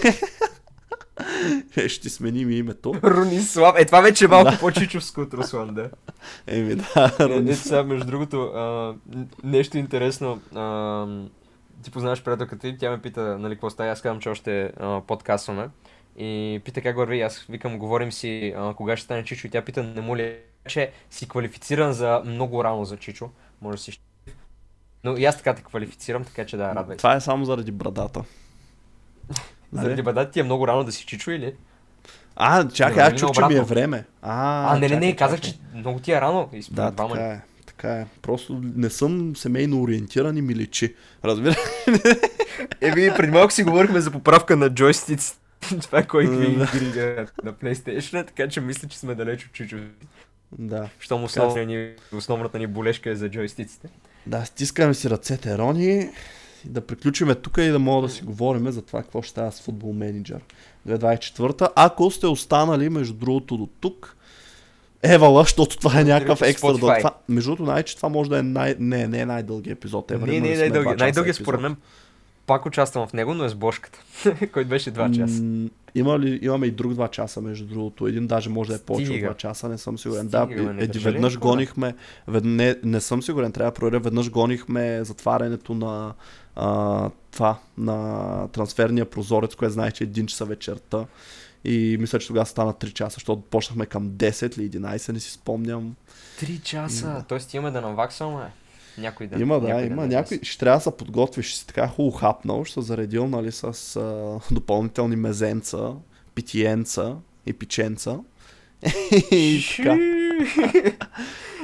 Е, 1.77 1.89
ще 1.89 2.11
сменим 2.11 2.51
името. 2.51 2.95
Ронислав. 3.05 3.75
Е, 3.79 3.85
това 3.85 4.01
вече 4.01 4.25
е 4.25 4.29
малко 4.29 4.53
по-чичовско 4.61 5.21
от 5.21 5.35
Руслан, 5.35 5.75
да. 5.75 5.91
Еми 6.47 6.75
да, 6.75 7.17
Е, 7.21 7.23
е, 7.23 7.29
Ронислав. 7.29 7.67
сега, 7.67 7.83
между 7.83 8.07
другото, 8.07 8.43
а, 8.43 8.95
нещо 9.45 9.79
интересно. 9.79 10.41
А, 10.55 11.07
ти 11.83 11.91
познаваш 11.91 12.23
приятелката 12.23 12.69
и 12.69 12.79
тя 12.79 12.91
ме 12.91 13.03
пита, 13.03 13.39
нали, 13.39 13.55
какво 13.55 13.71
става. 13.71 13.91
Аз 13.91 14.03
казвам, 14.03 14.21
че 14.21 14.29
още 14.29 14.73
а, 14.81 15.01
подкастваме. 15.01 15.69
И 16.19 16.61
пита 16.65 16.81
как 16.81 16.97
върви. 16.97 17.21
Аз 17.21 17.47
викам, 17.49 17.79
говорим 17.79 18.13
си 18.13 18.55
а, 18.57 18.75
кога 18.75 18.97
ще 18.97 19.05
стане 19.05 19.25
Чичо. 19.25 19.47
И 19.47 19.51
тя 19.51 19.63
пита, 19.63 19.83
не 19.83 20.01
му 20.01 20.17
ли 20.17 20.23
е, 20.23 20.39
че 20.69 20.91
си 21.11 21.29
квалифициран 21.29 21.93
за 21.93 22.23
много 22.25 22.65
рано 22.65 22.85
за 22.85 22.97
Чичо. 22.97 23.31
Може 23.63 23.77
да 23.77 23.83
си. 23.83 24.01
Но 25.05 25.17
и 25.17 25.25
аз 25.25 25.37
така 25.37 25.55
те 25.55 25.63
квалифицирам, 25.63 26.25
така 26.25 26.47
че 26.47 26.57
да, 26.57 26.75
радвай. 26.75 26.97
Това 26.97 27.15
е 27.15 27.21
само 27.21 27.45
заради 27.45 27.73
брадата. 27.73 28.25
Заради 29.73 29.91
Нали? 29.91 30.03
бада 30.03 30.31
ти 30.31 30.41
е 30.41 30.43
много 30.43 30.69
рано 30.69 30.85
да 30.85 30.93
си 30.93 31.07
Чичо 31.07 31.31
или? 31.31 31.55
А, 32.37 32.69
чакай, 32.69 32.97
Нали 32.97 33.15
аз 33.15 33.21
чух, 33.21 33.31
че 33.33 33.41
ми 33.49 33.55
е 33.55 33.63
време. 33.63 34.05
А, 34.23 34.75
А, 34.75 34.79
не, 34.79 34.89
не, 34.89 34.97
не, 34.97 35.17
казах, 35.17 35.41
че 35.41 35.59
много 35.75 35.99
ти 35.99 36.13
е 36.13 36.21
рано. 36.21 36.51
Да, 36.71 36.91
така 36.91 37.25
е. 37.25 37.41
Така 37.67 37.95
е. 37.95 38.07
Просто 38.23 38.61
не 38.75 38.91
съм 38.91 39.37
семейно 39.37 39.83
ориентиран 39.83 40.37
и 40.37 40.43
ми 40.43 40.55
личи. 40.55 40.95
Разбира 41.25 41.55
Еми, 42.81 43.11
преди 43.17 43.33
малко 43.33 43.53
си 43.53 43.63
говорихме 43.65 44.01
за 44.01 44.11
поправка 44.11 44.57
на 44.57 44.71
джойстици. 44.71 45.35
Това 45.83 45.99
е 45.99 46.07
кой 46.07 46.25
какви 46.27 46.87
игри 46.87 47.27
на 47.45 47.53
PlayStation, 47.53 48.27
така 48.27 48.49
че 48.49 48.61
мисля, 48.61 48.89
че 48.89 48.99
сме 48.99 49.15
далеч 49.15 49.47
от 49.47 49.53
чичо. 49.53 49.77
Да. 50.59 50.89
Щом 51.01 51.25
основната 51.25 51.65
ни, 51.65 51.91
основната 52.13 52.59
ни 52.59 52.67
болешка 52.67 53.11
е 53.11 53.17
за 53.17 53.31
джойстиците. 53.31 53.89
Да, 54.27 54.45
стискаме 54.45 54.95
си 54.95 55.11
ръцете, 55.11 55.59
Рони. 55.59 56.11
Да 56.65 56.81
приключиме 56.81 57.35
тук 57.35 57.59
и 57.59 57.69
да 57.69 57.79
мога 57.79 58.07
да 58.07 58.13
си 58.13 58.25
говорим 58.25 58.71
за 58.71 58.83
това 58.83 59.03
какво 59.03 59.23
ще 59.23 59.31
става 59.31 59.53
с 59.53 59.61
футбол 59.61 59.93
менеджер 59.93 60.41
2024. 60.89 61.69
Ако 61.77 62.11
сте 62.11 62.27
останали, 62.27 62.89
между 62.89 63.15
другото, 63.15 63.57
до 63.57 63.69
тук, 63.81 64.15
Евала, 65.03 65.43
защото 65.43 65.77
това 65.79 66.01
е 66.01 66.05
някакъв 66.05 66.43
екстра. 66.43 66.73
Да, 66.73 66.79
това, 66.79 67.15
между 67.29 67.51
другото, 67.51 67.71
най- 67.71 67.83
че 67.83 67.97
това 67.97 68.09
може 68.09 68.31
да 68.31 68.39
е 68.39 68.43
най... 68.43 68.77
Не, 68.79 69.09
не 69.09 69.21
е 69.21 69.27
най-дългият 69.27 69.79
епизод. 69.79 70.09
Ever. 70.09 70.27
Не, 70.27 70.41
не 70.41 70.53
е 70.53 70.57
най-дългият. 70.57 70.99
Най-дългият 70.99 71.37
според 71.37 71.61
мен 71.61 71.77
пак 72.49 72.67
участвам 72.67 73.07
в 73.07 73.13
него, 73.13 73.35
но 73.35 73.45
е 73.45 73.49
с 73.49 73.55
Бошката, 73.55 73.99
който 74.53 74.69
беше 74.69 74.93
2 74.93 75.17
часа. 75.17 75.43
М- 75.43 75.69
има 75.95 76.19
ли, 76.19 76.39
имаме 76.43 76.67
и 76.67 76.71
друг 76.71 76.93
2 76.93 77.11
часа, 77.11 77.41
между 77.41 77.67
другото. 77.67 78.07
Един 78.07 78.27
даже 78.27 78.51
може 78.51 78.71
да 78.71 78.77
е 78.77 78.79
повече 78.79 79.13
от 79.13 79.19
2 79.19 79.37
часа, 79.37 79.69
не 79.69 79.79
съм 79.79 79.99
сигурен. 79.99 80.29
Стига, 80.29 80.47
да, 80.47 80.73
не 80.73 80.83
еди, 80.83 80.99
веднъж 80.99 81.35
ли? 81.35 81.39
гонихме, 81.39 81.95
вед, 82.29 82.45
не, 82.45 82.77
не 82.85 83.01
съм 83.01 83.23
сигурен, 83.23 83.53
трябва 83.53 83.71
да 83.71 83.75
проверя, 83.75 84.01
веднъж 84.01 84.31
гонихме 84.31 85.05
затварянето 85.05 85.75
на 85.75 86.15
а, 86.59 87.11
това, 87.31 87.59
на 87.79 88.49
трансферния 88.49 89.11
прозорец, 89.11 89.55
което 89.55 89.73
знае, 89.73 89.91
че 89.91 90.05
е 90.05 90.07
1 90.07 90.27
часа 90.27 90.45
вечерта. 90.45 91.07
И 91.65 91.97
мисля, 92.01 92.19
че 92.19 92.27
тогава 92.27 92.47
стана 92.47 92.75
3 92.75 92.93
часа, 92.93 93.15
защото 93.15 93.41
почнахме 93.41 93.87
към 93.87 94.11
10 94.11 94.59
или 94.59 94.71
11, 94.71 95.13
не 95.13 95.21
си 95.21 95.31
спомням. 95.31 95.97
3 96.41 96.63
часа? 96.63 97.25
Тоест 97.29 97.55
имаме 97.55 97.71
да 97.71 97.81
наваксваме. 97.81 98.53
Някой 98.99 99.27
ден. 99.27 99.41
Има, 99.41 99.61
да, 99.61 99.69
има. 99.69 100.03
Ден 100.03 100.09
някой, 100.09 100.41
ще 100.43 100.59
трябва 100.59 100.79
да 100.79 100.83
се 100.83 100.97
подготвиш, 100.97 101.47
ще 101.47 101.59
си 101.59 101.67
така 101.67 101.89
хубаво 101.89 102.17
хапнал, 102.17 102.65
ще 102.65 102.75
се 102.75 102.87
заредил 102.87 103.29
нали, 103.29 103.53
с 103.53 103.97
а, 103.97 104.55
допълнителни 104.55 105.17
мезенца, 105.17 105.93
питиенца 106.35 107.17
и 107.47 107.53
пиченца. 107.53 108.19
и 109.31 109.65
така. 109.77 109.99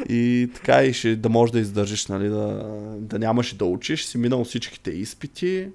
и 0.09 0.51
така 0.55 0.83
и 0.83 0.93
ще 0.93 1.17
да 1.17 1.29
можеш 1.29 1.53
да 1.53 1.61
издържиш, 1.61 2.07
нали, 2.07 2.29
да, 2.29 2.65
да 2.99 3.19
нямаш 3.19 3.55
да 3.55 3.65
учиш, 3.65 4.05
си 4.05 4.19
минал 4.19 4.45
всичките 4.45 4.91
изпити, 4.91 5.69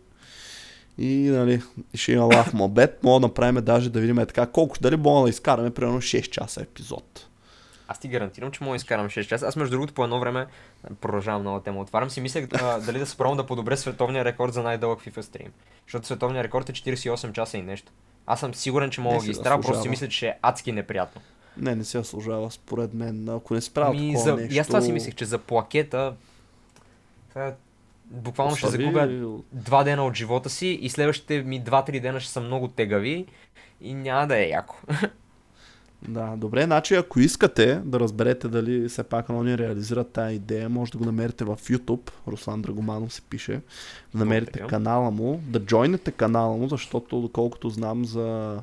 и 0.97 1.29
нали, 1.29 1.61
ще 1.93 2.11
има 2.11 2.23
лав 2.23 2.53
мобет. 2.53 3.03
Мога 3.03 3.19
да 3.19 3.27
направим 3.27 3.63
даже 3.63 3.89
да 3.89 3.99
видим 3.99 4.15
така 4.15 4.45
колко, 4.45 4.77
дали 4.81 4.95
мога 4.95 5.23
да 5.23 5.29
изкараме 5.29 5.69
примерно 5.69 6.01
6 6.01 6.29
часа 6.29 6.61
епизод. 6.61 7.25
Аз 7.87 7.99
ти 7.99 8.07
гарантирам, 8.07 8.51
че 8.51 8.63
мога 8.63 8.73
да 8.73 8.75
изкарам 8.75 9.07
6 9.07 9.27
часа. 9.27 9.47
Аз 9.47 9.55
между 9.55 9.71
другото 9.71 9.93
по 9.93 10.03
едно 10.03 10.19
време 10.19 10.45
продължавам 11.01 11.43
нова 11.43 11.63
тема. 11.63 11.79
Отварям 11.79 12.09
си, 12.09 12.21
мислех 12.21 12.47
а, 12.53 12.79
дали 12.79 12.99
да 12.99 13.05
се 13.05 13.17
пробвам 13.17 13.37
да 13.37 13.45
подобря 13.45 13.77
световния 13.77 14.25
рекорд 14.25 14.53
за 14.53 14.63
най-дълъг 14.63 14.99
FIFA 14.99 15.21
стрим. 15.21 15.51
Защото 15.87 16.05
световният 16.05 16.45
рекорд 16.45 16.69
е 16.69 16.73
48 16.73 17.31
часа 17.31 17.57
и 17.57 17.61
нещо. 17.61 17.91
Аз 18.25 18.39
съм 18.39 18.53
сигурен, 18.53 18.89
че 18.89 19.01
мога 19.01 19.19
да 19.19 19.25
ги 19.25 19.31
изтра, 19.31 19.61
просто 19.61 19.81
си 19.81 19.89
мисля, 19.89 20.07
че 20.07 20.27
е 20.27 20.35
адски 20.41 20.71
неприятно. 20.71 21.21
Не, 21.57 21.75
не 21.75 21.83
се 21.83 21.97
заслужава, 21.97 22.51
според 22.51 22.93
мен. 22.93 23.29
Ако 23.29 23.53
не 23.53 23.61
справя 23.61 23.93
ми, 23.93 24.13
такова 24.13 24.23
за... 24.23 24.35
нещо... 24.35 24.55
И 24.55 24.59
аз 24.59 24.67
това 24.67 24.81
си 24.81 24.91
мислех, 24.91 25.15
че 25.15 25.25
за 25.25 25.37
плакета 25.37 26.13
буквално 28.05 28.53
Остави... 28.53 28.73
ще 28.73 28.81
загубя 28.81 29.37
два 29.51 29.83
дена 29.83 30.05
от 30.05 30.15
живота 30.15 30.49
си 30.49 30.67
и 30.67 30.89
следващите 30.89 31.41
ми 31.41 31.63
2-3 31.63 32.01
дена 32.01 32.19
ще 32.19 32.31
са 32.31 32.41
много 32.41 32.67
тегави 32.67 33.25
и 33.81 33.93
няма 33.93 34.27
да 34.27 34.37
е 34.37 34.47
яко. 34.49 34.75
Да, 36.07 36.35
добре, 36.37 36.63
значи 36.63 36.95
ако 36.95 37.19
искате 37.19 37.81
да 37.85 37.99
разберете 37.99 38.47
дали 38.47 38.89
все 38.89 39.03
пак 39.03 39.29
они 39.29 39.57
реализират 39.57 40.11
тази 40.11 40.35
идея, 40.35 40.69
може 40.69 40.91
да 40.91 40.97
го 40.97 41.05
намерите 41.05 41.43
в 41.45 41.57
YouTube, 41.61 42.11
Руслан 42.27 42.61
Драгоманов 42.61 43.13
се 43.13 43.21
пише, 43.21 43.61
да 44.13 44.19
намерите 44.19 44.59
канала 44.59 45.11
му, 45.11 45.41
да 45.47 45.59
джойнете 45.59 46.11
канала 46.11 46.57
му, 46.57 46.67
защото 46.67 47.21
доколкото 47.21 47.69
знам 47.69 48.05
за 48.05 48.59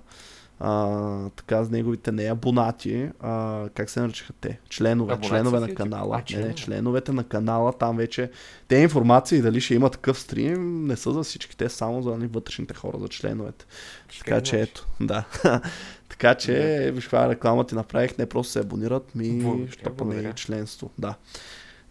а, 0.61 1.31
така 1.37 1.65
с 1.65 1.71
неговите 1.71 2.13
не 2.13 2.25
абонати, 2.25 3.09
а, 3.21 3.65
как 3.75 3.91
се 3.91 4.01
наричаха 4.01 4.33
те? 4.33 4.59
Членове, 4.69 5.13
абонати 5.13 5.29
членове 5.29 5.61
на 5.61 5.75
канала. 5.75 6.23
А, 6.31 6.37
не, 6.39 6.47
не, 6.47 6.55
членовете 6.55 7.13
на 7.13 7.25
канала, 7.25 7.73
там 7.73 7.97
вече 7.97 8.31
те 8.69 8.77
информации 8.77 9.43
дали 9.43 9.61
ще 9.61 9.75
има 9.75 9.91
такъв 9.91 10.21
стрим, 10.21 10.87
не 10.87 10.97
са 10.97 11.13
за 11.13 11.23
всички, 11.23 11.57
те 11.57 11.69
само 11.69 12.03
за 12.03 12.11
нали, 12.11 12.27
вътрешните 12.27 12.75
хора, 12.75 12.99
за 12.99 13.09
членовете. 13.09 13.65
Ще 14.09 14.25
така 14.25 14.41
че 14.41 14.61
ето, 14.61 14.87
да. 15.01 15.25
така 16.09 16.35
че, 16.35 16.53
да. 16.53 16.93
виж 16.93 17.05
каква 17.05 17.29
реклама 17.29 17.67
ти 17.67 17.75
направих, 17.75 18.19
не 18.19 18.27
просто 18.27 18.53
се 18.53 18.61
абонират, 18.61 19.15
ми 19.15 19.67
щопане 19.71 20.33
членство. 20.33 20.91
Да. 20.99 21.15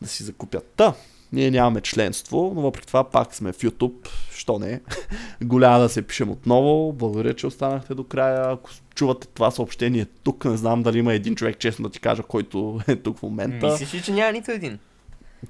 Да 0.01 0.07
си 0.07 0.23
закупят. 0.23 0.73
Та, 0.75 0.93
ние 1.33 1.51
нямаме 1.51 1.81
членство, 1.81 2.51
но 2.55 2.61
въпреки 2.61 2.87
това 2.87 3.03
пак 3.03 3.35
сме 3.35 3.51
в 3.51 3.57
YouTube. 3.57 4.09
Що 4.35 4.59
не? 4.59 4.81
Голяма 5.43 5.79
да 5.79 5.89
се 5.89 6.01
пишем 6.01 6.29
отново. 6.29 6.93
Благодаря, 6.93 7.33
че 7.33 7.47
останахте 7.47 7.95
до 7.95 8.03
края. 8.03 8.51
Ако 8.51 8.69
чувате 8.95 9.27
това 9.27 9.51
съобщение 9.51 10.05
тук, 10.23 10.45
не 10.45 10.57
знам 10.57 10.83
дали 10.83 10.99
има 10.99 11.13
един 11.13 11.35
човек, 11.35 11.59
честно 11.59 11.83
да 11.83 11.91
ти 11.91 11.99
кажа, 11.99 12.23
който 12.23 12.79
е 12.87 12.95
тук 12.95 13.19
в 13.19 13.23
момента. 13.23 13.67
Мислиш 13.67 13.93
ли, 13.93 14.01
че 14.01 14.11
няма 14.11 14.31
нито 14.31 14.51
един? 14.51 14.79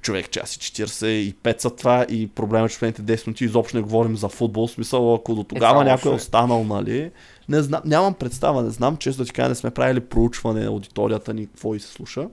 човек 0.02 0.30
час 0.30 0.56
и 0.56 0.58
45 0.58 1.60
са 1.60 1.70
това 1.70 2.06
и 2.08 2.26
проблема, 2.26 2.66
е, 2.66 2.68
че 2.68 2.74
в 2.74 2.76
последните 2.76 3.02
10 3.02 3.26
минути 3.26 3.44
изобщо 3.44 3.76
не 3.76 3.82
говорим 3.82 4.16
за 4.16 4.28
футбол. 4.28 4.66
В 4.66 4.70
смисъл, 4.70 5.14
ако 5.14 5.34
до 5.34 5.44
тогава 5.44 5.82
е, 5.82 5.84
някой 5.84 6.12
е 6.12 6.14
останал, 6.14 6.64
нали, 6.64 7.10
не 7.48 7.62
знам, 7.62 7.80
нямам 7.84 8.14
представа, 8.14 8.62
не 8.62 8.70
знам, 8.70 8.96
често 8.96 9.22
да 9.22 9.26
ти 9.26 9.32
кажа, 9.32 9.48
не 9.48 9.54
сме 9.54 9.70
правили 9.70 10.00
проучване 10.00 10.60
на 10.60 10.66
аудиторията 10.66 11.34
ни, 11.34 11.46
какво 11.46 11.74
и 11.74 11.80
се 11.80 11.88
слуша. 11.88 12.28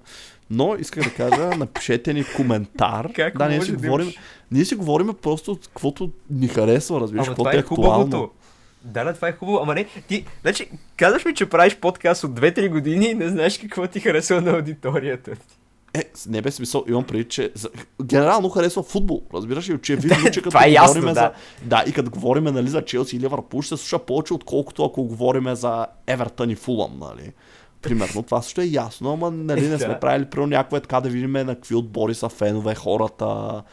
Но 0.49 0.75
исках 0.79 1.03
да 1.03 1.13
кажа, 1.13 1.57
напишете 1.57 2.13
ни 2.13 2.23
коментар. 2.35 3.13
Как 3.15 3.37
да, 3.37 3.49
ние 3.49 3.61
си, 3.61 3.71
да 3.71 3.77
говорим, 3.77 4.05
имаш... 4.05 4.19
ние 4.51 4.65
си 4.65 4.75
говорим 4.75 5.13
просто 5.21 5.59
каквото 5.63 6.11
ни 6.29 6.47
харесва, 6.47 7.01
разбираш, 7.01 7.27
каквото 7.27 7.49
е, 7.49 7.55
е 7.55 7.59
актуално. 7.59 8.31
Да, 8.83 9.03
да, 9.03 9.13
това 9.13 9.27
е 9.27 9.31
хубаво. 9.31 9.59
Ама 9.61 9.75
не, 9.75 9.85
ти, 10.07 10.25
значи, 10.41 10.69
казваш 10.97 11.25
ми, 11.25 11.35
че 11.35 11.49
правиш 11.49 11.75
подкаст 11.75 12.23
от 12.23 12.31
2-3 12.31 12.69
години 12.69 13.05
и 13.05 13.13
не 13.13 13.29
знаеш 13.29 13.57
какво 13.57 13.87
ти 13.87 13.99
харесва 13.99 14.41
на 14.41 14.51
аудиторията 14.51 15.31
Е, 15.93 16.03
не 16.29 16.41
без 16.41 16.55
смисъл, 16.55 16.85
имам 16.87 17.03
преди, 17.03 17.23
че 17.23 17.51
за... 17.55 17.69
генерално 18.03 18.49
харесва 18.49 18.83
футбол. 18.83 19.21
Разбираш 19.33 19.69
ли, 19.69 19.81
че 19.81 19.95
видно, 19.95 20.23
че 20.31 20.41
като 20.41 20.49
това 20.49 20.65
е 20.65 20.71
ясно, 20.71 21.01
да. 21.01 21.13
за... 21.13 21.31
Да, 21.61 21.83
и 21.87 21.93
като 21.93 22.11
говорим 22.11 22.43
нали, 22.43 22.67
за 22.67 22.85
Челси 22.85 23.15
и 23.15 23.19
Ливърпул, 23.19 23.61
ще 23.61 23.77
се 23.77 23.83
слуша 23.83 23.99
повече, 23.99 24.33
отколкото 24.33 24.85
ако 24.85 25.03
говорим 25.03 25.55
за 25.55 25.85
Евертън 26.07 26.49
и 26.49 26.55
Фулъм, 26.55 26.99
нали. 26.99 27.31
Примерно, 27.83 28.23
това 28.23 28.41
също 28.41 28.61
е 28.61 28.65
ясно, 28.65 29.13
ама 29.13 29.31
нали, 29.31 29.67
не 29.67 29.79
сме 29.79 29.99
правили 29.99 30.25
примерно 30.25 30.49
някакво 30.49 30.77
е 30.77 30.81
така 30.81 31.01
да 31.01 31.09
видим 31.09 31.31
на 31.31 31.55
какви 31.55 31.75
отбори 31.75 32.15
са 32.15 32.29
фенове 32.29 32.75
хората, 32.75 33.63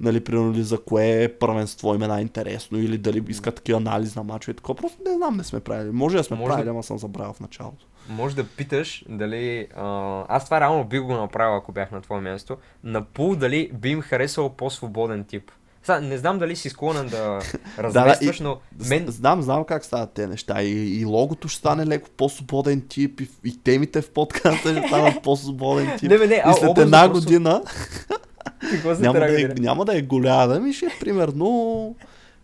нали, 0.00 0.24
примерно 0.24 0.54
за 0.54 0.78
кое 0.78 1.36
първенство 1.40 1.94
им 1.94 2.02
е 2.02 2.06
най-интересно 2.06 2.78
или 2.78 2.98
дали 2.98 3.24
искат 3.28 3.54
такива 3.54 3.76
анализ 3.76 4.16
на 4.16 4.22
мачове 4.22 4.54
такова. 4.54 4.74
Просто 4.74 4.98
не 5.06 5.16
знам, 5.16 5.36
не 5.36 5.44
сме 5.44 5.60
правили. 5.60 5.90
Може 5.90 6.16
да 6.16 6.24
сме 6.24 6.36
Може 6.36 6.48
правили, 6.48 6.64
да... 6.64 6.70
ама 6.70 6.82
съм 6.82 6.98
забравил 6.98 7.32
в 7.32 7.40
началото. 7.40 7.86
Може 8.08 8.36
да 8.36 8.44
питаш 8.44 9.04
дали... 9.08 9.68
А... 9.76 10.24
Аз 10.28 10.44
това 10.44 10.60
реално 10.60 10.84
би 10.84 10.98
го 10.98 11.12
направил, 11.12 11.56
ако 11.56 11.72
бях 11.72 11.90
на 11.90 12.00
твое 12.00 12.20
място. 12.20 12.56
На 12.84 13.04
пул 13.04 13.36
дали 13.36 13.70
би 13.74 13.90
им 13.90 14.00
харесал 14.00 14.48
по-свободен 14.48 15.24
тип. 15.24 15.50
Сега, 15.84 16.00
не 16.00 16.18
знам 16.18 16.38
дали 16.38 16.56
си 16.56 16.70
склонен 16.70 17.08
да 17.08 17.40
разместваш, 17.78 18.38
да, 18.38 18.44
но... 18.44 18.58
Мен... 18.88 19.04
Знам, 19.08 19.42
знам 19.42 19.64
как 19.64 19.84
стават 19.84 20.12
те 20.14 20.26
неща. 20.26 20.62
И, 20.62 21.00
и 21.00 21.04
логото 21.04 21.48
ще 21.48 21.58
стане 21.58 21.86
леко 21.86 22.08
по-свободен 22.16 22.82
тип, 22.88 23.20
и, 23.20 23.28
и 23.44 23.62
темите 23.62 24.02
в 24.02 24.10
подкаста 24.10 24.76
ще 24.76 24.88
станат 24.88 25.14
по-свободен 25.22 25.98
тип. 25.98 26.10
Не, 26.10 26.18
не, 26.18 26.26
не, 26.26 26.44
и 26.50 26.54
след 26.58 26.78
една 26.78 27.08
просто... 27.08 27.24
година... 27.24 27.62
няма, 28.98 29.18
да 29.18 29.42
е, 29.42 29.48
няма 29.58 29.84
да 29.84 29.98
е 29.98 30.02
голяма, 30.02 30.60
ми 30.60 30.72
ще 30.72 30.86
е 30.86 30.98
примерно 31.00 31.96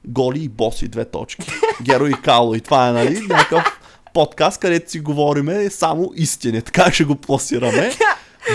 голи 0.04 0.44
и 0.44 0.48
боси, 0.48 0.88
две 0.88 1.04
точки. 1.04 1.46
Геро 1.82 2.06
и 2.06 2.12
Кало. 2.12 2.54
И 2.54 2.60
това 2.60 2.88
е, 2.88 2.92
нали, 2.92 3.20
някакъв 3.20 3.80
подкаст, 4.14 4.60
където 4.60 4.90
си 4.90 5.00
говориме 5.00 5.70
само 5.70 6.12
истини. 6.14 6.62
Така 6.62 6.92
ще 6.92 7.04
го 7.04 7.14
пласираме. 7.14 7.90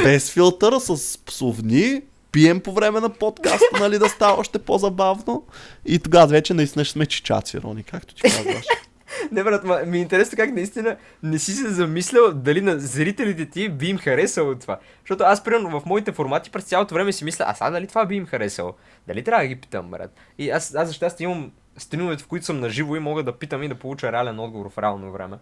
Без 0.04 0.32
филтъра, 0.32 0.80
с 0.80 1.18
псовни, 1.26 2.02
пием 2.36 2.60
по 2.60 2.74
време 2.74 3.00
на 3.00 3.10
подкаста, 3.10 3.66
нали, 3.80 4.00
да 4.00 4.10
става 4.10 4.40
още 4.40 4.60
по-забавно. 4.60 5.44
И 5.86 6.00
тогава 6.00 6.28
вече 6.28 6.54
наистина 6.54 6.86
ще 6.86 6.94
сме 6.94 7.06
чичаци, 7.06 7.62
Рони, 7.62 7.84
както 7.84 8.16
ти 8.16 8.22
казваш. 8.22 8.66
Не, 9.32 9.44
брат, 9.44 9.64
ма, 9.64 9.80
ми 9.86 9.98
е 9.98 10.02
интересно 10.02 10.36
как 10.36 10.54
наистина 10.54 10.98
не 11.24 11.40
си 11.40 11.52
се 11.52 11.70
замислял 11.70 12.34
дали 12.34 12.62
на 12.62 12.80
зрителите 12.80 13.50
ти 13.50 13.70
би 13.70 13.88
им 13.88 13.98
харесало 13.98 14.56
това. 14.56 14.80
Защото 15.00 15.24
аз, 15.24 15.44
примерно, 15.44 15.80
в 15.80 15.86
моите 15.86 16.12
формати 16.12 16.52
през 16.52 16.64
цялото 16.64 16.94
време 16.94 17.14
си 17.14 17.26
мисля, 17.26 17.46
а 17.48 17.54
сега 17.54 17.70
дали 17.70 17.88
това 17.88 18.06
би 18.06 18.16
им 18.16 18.26
харесало? 18.26 18.74
Дали 19.08 19.24
трябва 19.24 19.44
да 19.44 19.48
ги 19.48 19.56
питам, 19.56 19.92
брат? 19.92 20.12
И 20.38 20.50
аз, 20.50 20.76
аз 20.76 20.88
за 20.88 20.94
щастие 20.94 21.24
имам 21.24 21.52
стримовете, 21.78 22.24
в 22.24 22.28
които 22.28 22.46
съм 22.46 22.60
наживо 22.60 22.96
и 22.96 23.00
мога 23.00 23.24
да 23.24 23.38
питам 23.38 23.64
и 23.64 23.68
да 23.68 23.76
получа 23.76 24.12
реален 24.12 24.40
отговор 24.40 24.72
в 24.72 24.78
реално 24.78 25.12
време. 25.12 25.38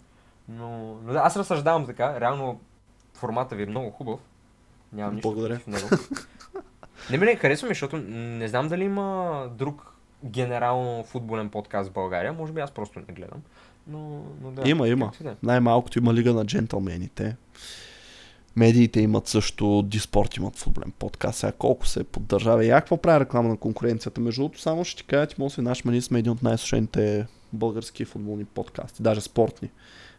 Но, 0.49 0.97
но 1.05 1.13
да, 1.13 1.19
аз 1.19 1.37
разсъждавам 1.37 1.85
така, 1.85 2.19
реално 2.19 2.59
формата 3.13 3.55
ви 3.55 3.63
е 3.63 3.65
много 3.65 3.91
хубав. 3.91 4.19
Нямам 4.93 5.15
нищо 5.15 5.29
Благодаря. 5.31 5.59
в 5.59 5.67
него. 5.67 5.87
Не, 7.11 7.17
не, 7.17 7.35
харесва 7.35 7.67
ми, 7.67 7.71
защото 7.71 7.97
не 7.97 8.47
знам 8.47 8.67
дали 8.67 8.83
има 8.83 9.49
друг 9.57 9.93
генерално 10.25 11.03
футболен 11.03 11.49
подкаст 11.49 11.89
в 11.89 11.93
България. 11.93 12.33
Може 12.33 12.53
би 12.53 12.61
аз 12.61 12.71
просто 12.71 12.99
не 12.99 13.13
гледам. 13.13 13.41
Но, 13.87 14.25
но 14.41 14.51
да. 14.51 14.69
Има, 14.69 14.87
има. 14.87 15.11
Да. 15.21 15.35
Най-малкото 15.43 15.99
има 15.99 16.13
Лига 16.13 16.33
на 16.33 16.45
джентълмените. 16.45 17.35
Медиите 18.55 19.01
имат 19.01 19.27
също, 19.27 19.81
Диспорт 19.81 20.37
имат 20.37 20.57
футболен 20.57 20.91
подкаст. 20.99 21.39
Сега 21.39 21.51
колко 21.51 21.87
се 21.87 22.03
поддържава. 22.03 22.65
И 22.65 22.69
какво 22.69 22.97
прави 22.97 23.19
реклама 23.19 23.49
на 23.49 23.57
конкуренцията? 23.57 24.21
Между 24.21 24.41
другото, 24.41 24.61
само 24.61 24.85
ще 24.85 25.01
ти 25.01 25.07
кажа, 25.07 25.27
ти 25.27 25.35
може 25.37 25.55
да 25.55 25.61
наш 25.61 25.83
ние 25.83 26.01
сме 26.01 26.19
един 26.19 26.31
от 26.31 26.43
най-слушените 26.43 27.27
български 27.53 28.05
футболни 28.05 28.45
подкасти, 28.45 29.03
даже 29.03 29.21
спортни. 29.21 29.69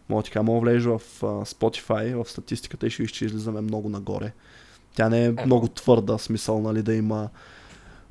Мога 0.09 0.23
ти 0.23 0.31
кажа, 0.31 0.43
мога 0.43 0.61
влезеш 0.61 0.85
в 0.85 1.01
Spotify, 1.23 2.25
в 2.25 2.31
статистиката 2.31 2.87
и 2.87 2.91
ще 2.91 3.25
излизаме 3.25 3.61
много 3.61 3.89
нагоре. 3.89 4.33
Тя 4.95 5.09
не 5.09 5.25
е, 5.25 5.27
е 5.27 5.47
много 5.47 5.69
твърда, 5.69 6.19
смисъл, 6.19 6.61
нали, 6.61 6.83
да 6.83 6.95
има 6.95 7.29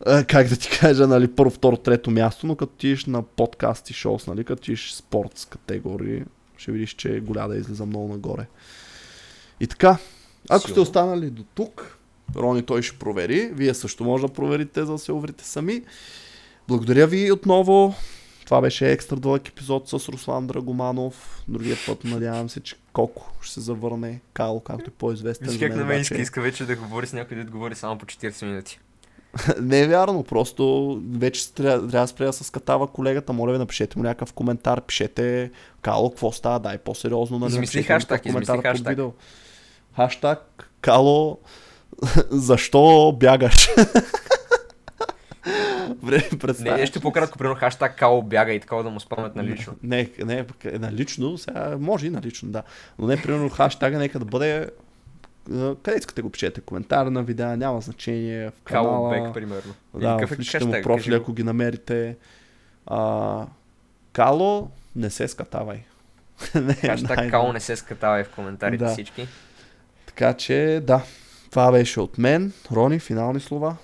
е, 0.08 0.24
как 0.24 0.48
да 0.48 0.56
ти 0.56 0.70
кажа, 0.80 1.08
нали, 1.08 1.28
първо, 1.36 1.52
второ, 1.52 1.78
трето 1.78 2.12
място, 2.12 2.48
но 2.48 2.56
като 2.56 2.74
тиш 2.74 3.06
на 3.06 3.22
подкаст 3.22 3.90
и 3.90 3.94
шоус, 3.94 4.28
нали, 4.28 4.44
като 4.44 4.64
тиш 4.64 4.94
спортс 4.94 5.46
категории, 5.46 6.24
ще 6.58 6.72
видиш, 6.72 6.94
че 6.94 7.20
голяда 7.20 7.58
излиза 7.58 7.86
много 7.86 8.08
нагоре. 8.08 8.46
И 9.60 9.68
така, 9.68 9.98
ако 10.50 10.70
сте 10.70 10.80
останали 10.80 11.30
до 11.30 11.44
тук, 11.56 11.98
Рони 12.36 12.64
той 12.64 12.82
ще 12.82 13.00
провери, 13.00 13.52
вие 13.54 13.74
също 13.74 14.04
може 14.04 14.28
да 14.28 14.34
проверите, 14.34 14.86
за 14.86 14.92
да 14.92 14.98
се 14.98 15.12
уверите 15.12 15.44
сами. 15.44 15.82
Благодаря 16.68 17.08
ви 17.08 17.32
отново. 17.32 17.96
Това 18.46 18.62
беше 18.62 18.92
екстра 18.92 19.16
дълъг 19.16 19.48
епизод 19.48 19.90
с 19.90 19.94
Руслан 19.94 20.48
Драгоманов. 20.48 21.44
Другия 21.48 21.78
път 21.88 22.04
надявам 22.04 22.50
се, 22.50 22.60
че 22.60 22.76
Коко 22.94 23.32
ще 23.42 23.54
се 23.54 23.62
завърне. 23.62 24.22
Кало, 24.34 24.60
както 24.60 24.90
е 24.90 24.94
по-известен. 24.94 25.48
Виж 25.50 25.60
как 25.60 25.76
на 25.76 25.86
мен 25.86 26.02
иска, 26.02 26.22
иска 26.22 26.42
вече 26.42 26.66
да 26.66 26.76
говори 26.76 27.08
с 27.08 27.14
някой, 27.14 27.38
да 27.38 27.52
говори 27.52 27.76
само 27.76 27.98
по 27.98 28.06
40 28.06 28.46
минути. 28.46 28.80
Не 29.62 29.82
е 29.82 29.88
вярно, 29.88 30.24
просто 30.24 31.02
вече 31.12 31.54
трябва, 31.54 31.90
трябва 31.90 32.04
да 32.04 32.08
спре 32.08 32.26
да 32.26 32.34
се 32.34 32.44
скатава 32.44 32.88
колегата. 32.88 33.34
Моля 33.34 33.52
ви, 33.52 33.58
напишете 33.58 33.98
му 33.98 34.04
някакъв 34.04 34.34
коментар, 34.34 34.82
пишете 34.82 35.52
Кало, 35.82 36.10
какво 36.10 36.32
става, 36.32 36.60
дай 36.60 36.78
по-сериозно. 36.78 37.40
Нали, 37.40 37.52
Измисли 37.52 37.84
хаштаг, 37.84 38.26
измисли 38.26 38.62
хаштаг. 38.62 39.00
Хаштаг 39.96 40.70
Кало, 40.82 41.38
защо 42.30 43.16
бягаш? 43.20 43.70
Вре, 46.04 46.30
Не, 46.60 46.88
ли 46.88 46.92
по-кратко, 47.02 47.38
примерно 47.38 47.60
хаштаг 47.60 47.98
Као 47.98 48.22
бяга 48.22 48.54
и 48.54 48.60
такова 48.60 48.84
да 48.84 48.90
му 48.90 49.00
спомнят 49.00 49.36
на 49.36 49.44
лично. 49.44 49.74
Не, 49.84 50.10
не, 50.26 50.46
е 50.66 50.80
на 50.80 50.92
лично, 50.92 51.38
сега 51.38 51.78
може 51.80 52.08
и 52.08 52.10
на 52.10 52.22
лично, 52.22 52.50
да. 52.50 52.64
Но 53.00 53.08
не, 53.08 53.22
примерно, 53.22 53.50
хаштага 53.50 53.98
нека 53.98 54.20
да 54.20 54.26
бъде 54.26 54.70
а, 55.52 55.76
къде 55.84 55.98
искате 55.98 56.22
го 56.22 56.30
пишете, 56.30 56.62
коментар 56.62 57.06
на 57.06 57.24
видеа, 57.24 57.58
няма 57.58 57.82
значение, 57.82 58.50
в 58.50 58.62
канала. 58.64 59.10
Бек, 59.10 59.34
примерно. 59.34 59.74
Или 59.96 60.02
Да, 60.02 60.18
какъв 60.20 60.30
в 60.30 60.34
е 60.34 60.38
личните 60.40 60.66
му 60.66 60.82
профили, 60.84 61.16
ако 61.16 61.34
ги 61.34 61.44
намерите. 61.44 62.18
А, 62.86 63.46
Кало, 64.14 64.70
не 64.96 65.10
се 65.10 65.28
скатавай. 65.28 65.84
не, 66.56 66.74
Хаштаг 66.74 67.18
най- 67.18 67.30
Као 67.30 67.54
не 67.54 67.60
се 67.60 67.76
скатава 67.76 68.24
в 68.24 68.30
коментарите 68.30 68.84
Да. 68.86 68.92
всички. 68.92 69.28
Така 70.06 70.34
че, 70.34 70.82
да, 70.84 71.04
това 71.50 71.72
беше 71.72 72.00
от 72.00 72.18
мен. 72.18 72.54
Рони, 72.72 73.00
финални 73.00 73.40
слова. 73.40 73.76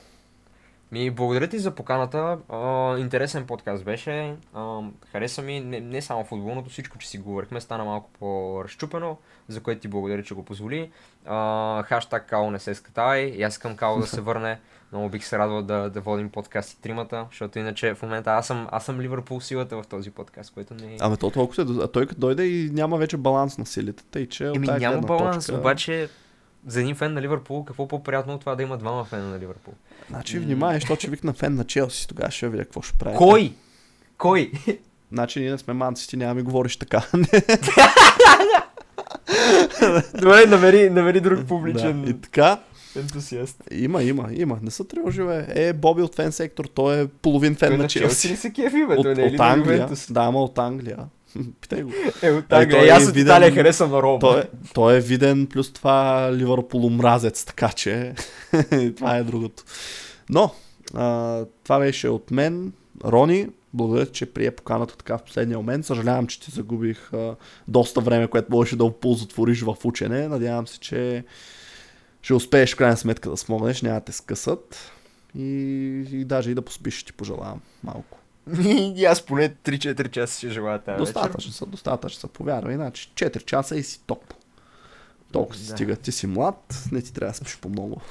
Ми, 0.91 1.11
благодаря 1.11 1.47
ти 1.47 1.59
за 1.59 1.71
поканата. 1.71 2.37
А, 2.49 2.97
интересен 2.97 3.45
подкаст 3.45 3.83
беше. 3.83 4.35
А, 4.53 4.81
хареса 5.11 5.41
ми 5.41 5.59
не, 5.59 5.79
не 5.79 6.01
само 6.01 6.23
футболното, 6.23 6.69
всичко, 6.69 6.97
че 6.97 7.07
си 7.07 7.17
говорихме, 7.17 7.61
стана 7.61 7.85
малко 7.85 8.09
по-разчупено, 8.19 9.17
за 9.47 9.63
което 9.63 9.81
ти 9.81 9.87
благодаря, 9.87 10.23
че 10.23 10.33
го 10.33 10.45
позволи. 10.45 10.91
А, 11.25 11.83
хаштаг 11.83 12.29
Као 12.29 12.51
не 12.51 12.59
се 12.59 12.75
скатай. 12.75 13.21
И 13.21 13.43
аз 13.43 13.53
искам 13.53 13.75
Као 13.75 13.99
да 13.99 14.07
се 14.07 14.21
върне. 14.21 14.59
Много 14.91 15.09
бих 15.09 15.25
се 15.25 15.37
радвал 15.37 15.61
да, 15.61 15.89
да 15.89 16.01
водим 16.01 16.29
подкаст 16.29 16.71
и 16.71 16.81
тримата, 16.81 17.25
защото 17.29 17.59
иначе 17.59 17.93
в 17.93 18.01
момента 18.01 18.31
аз 18.31 18.47
съм, 18.47 18.67
аз 18.71 18.85
съм 18.85 19.01
Ливърпул 19.01 19.41
силата 19.41 19.81
в 19.81 19.87
този 19.87 20.11
подкаст, 20.11 20.53
което 20.53 20.73
не 20.73 20.95
е... 20.95 20.97
То 20.97 21.29
толкова 21.29 21.55
се... 21.55 21.61
А 21.61 21.87
той 21.87 22.05
като 22.05 22.19
дойде 22.19 22.45
и 22.45 22.69
няма 22.73 22.97
вече 22.97 23.17
баланс 23.17 23.57
на 23.57 23.65
силите. 23.65 24.03
Тъй, 24.11 24.27
че 24.27 24.51
Еми 24.55 24.67
няма 24.67 25.01
баланс, 25.01 25.45
точка- 25.45 25.59
обаче 25.59 26.09
за 26.67 26.81
един 26.81 26.95
фен 26.95 27.13
на 27.13 27.21
Ливърпул, 27.21 27.65
какво 27.65 27.87
по-приятно 27.87 28.33
от 28.33 28.39
това 28.39 28.55
да 28.55 28.63
има 28.63 28.77
двама 28.77 29.05
фена 29.05 29.29
на 29.29 29.39
Ливърпул? 29.39 29.73
Значи 30.09 30.39
внимай, 30.39 30.75
защото 30.75 30.99
ще 30.99 31.09
викна 31.09 31.33
фен 31.33 31.55
на 31.55 31.63
Челси, 31.63 32.07
тогава 32.07 32.31
ще 32.31 32.49
видя 32.49 32.63
какво 32.63 32.81
ще 32.81 32.97
прави. 32.97 33.17
Кой? 33.17 33.53
Кой? 34.17 34.51
Значи 35.11 35.39
ние 35.39 35.51
не 35.51 35.57
сме 35.57 35.73
манците, 35.73 36.17
няма 36.17 36.33
ми 36.33 36.41
говориш 36.41 36.77
така. 36.77 37.03
Добре, 40.21 40.45
намери, 40.47 40.89
намери 40.89 41.21
друг 41.21 41.39
да. 41.39 41.95
И 42.07 42.21
така, 42.21 42.59
ентусиаст. 42.95 43.63
има, 43.71 44.03
има, 44.03 44.29
има. 44.31 44.59
Не 44.61 44.71
са 44.71 44.87
тревожи, 44.87 45.23
бе. 45.23 45.45
Е, 45.49 45.73
Боби 45.73 46.01
от 46.01 46.15
фен 46.15 46.31
сектор, 46.31 46.65
той 46.65 47.01
е 47.01 47.07
половин 47.07 47.55
фен 47.55 47.69
Той 47.69 47.77
на 47.77 47.87
Челси 47.87 48.21
Челси. 48.21 48.29
ли 48.29 48.35
се 48.35 48.53
кефи, 48.53 48.85
бе? 48.87 48.95
От, 48.95 49.03
Той 49.03 49.15
не 49.15 49.23
е 49.23 49.25
от 49.25 49.39
Англия. 49.39 49.89
Да, 50.09 50.21
ама 50.21 50.43
от 50.43 50.57
Англия. 50.59 50.97
Питай 51.61 51.83
го. 51.83 51.91
Е, 52.21 52.31
от 52.31 52.51
Е, 52.51 52.55
Англия. 52.55 52.83
е 52.83 52.87
Е, 52.87 52.89
аз 52.89 53.03
от 53.03 53.09
виден- 53.09 53.21
Италия 53.25 53.51
харесвам 53.51 53.93
Рома. 53.93 54.19
Той, 54.19 54.39
е- 54.39 54.43
той 54.73 54.97
е 54.97 55.01
виден, 55.01 55.47
плюс 55.47 55.73
това 55.73 56.29
Ливърпул 56.33 56.85
омразец, 56.85 57.45
така 57.45 57.69
че 57.69 58.13
това 58.95 59.17
е 59.17 59.23
другото. 59.23 59.63
Но, 60.29 60.51
а, 60.93 61.39
това 61.63 61.79
беше 61.79 62.09
от 62.09 62.31
мен. 62.31 62.73
Рони, 63.05 63.47
благодаря, 63.73 64.05
че 64.05 64.25
прие 64.25 64.51
поканата 64.51 64.97
така 64.97 65.17
в 65.17 65.23
последния 65.23 65.57
момент. 65.57 65.85
Съжалявам, 65.85 66.27
че 66.27 66.39
ти 66.39 66.51
загубих 66.51 67.13
а, 67.13 67.35
доста 67.67 68.01
време, 68.01 68.27
което 68.27 68.51
можеше 68.51 68.75
да 68.75 68.83
оползотвориш 68.83 69.61
в 69.61 69.75
учене. 69.83 70.27
Надявам 70.27 70.67
се, 70.67 70.79
че 70.79 71.23
ще 72.21 72.33
успееш 72.33 72.73
в 72.73 72.77
крайна 72.77 72.97
сметка 72.97 73.29
да 73.29 73.37
смогнеш, 73.37 73.81
няма 73.81 73.95
да 73.95 74.05
те 74.05 74.11
скъсат. 74.11 74.91
И, 75.35 75.45
и 76.11 76.25
даже 76.25 76.51
и 76.51 76.55
да 76.55 76.61
поспиш, 76.61 77.03
ти 77.03 77.13
пожелавам 77.13 77.61
малко. 77.83 78.18
И 78.95 79.05
аз 79.05 79.21
поне 79.21 79.49
3-4 79.55 80.09
часа 80.09 80.37
ще 80.37 80.49
желая 80.49 80.79
тази 80.79 80.91
вечер. 80.93 80.99
Достатъчно 81.13 81.51
са, 81.51 81.65
достатъчно 81.65 82.19
са, 82.19 82.27
повярвай. 82.27 82.75
Значи 82.75 83.11
4 83.15 83.45
часа 83.45 83.75
и 83.77 83.83
си 83.83 84.01
топ. 84.07 84.33
Толкова 85.31 85.55
си 85.57 85.65
Да. 85.65 85.71
стига. 85.71 85.95
Ти 85.95 86.11
си 86.11 86.27
млад, 86.27 86.83
не 86.91 87.01
ти 87.01 87.13
трябва 87.13 87.31
да 87.31 87.37
спиш 87.37 87.57
по-много. 87.61 88.01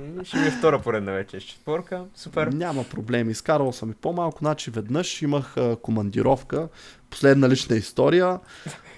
М, 0.00 0.24
Ще 0.24 0.36
ми 0.38 0.46
е 0.46 0.50
втора 0.50 0.82
поредна 0.82 1.12
вечер. 1.12 1.40
Четворка, 1.40 2.04
супер. 2.14 2.46
Няма 2.46 2.84
проблеми. 2.84 3.32
Изкарвал 3.32 3.72
съм 3.72 3.90
и 3.90 3.94
по-малко. 3.94 4.38
Значи 4.38 4.70
веднъж 4.70 5.22
имах 5.22 5.56
а, 5.56 5.76
командировка, 5.76 6.68
последна 7.10 7.48
лична 7.48 7.76
история, 7.76 8.38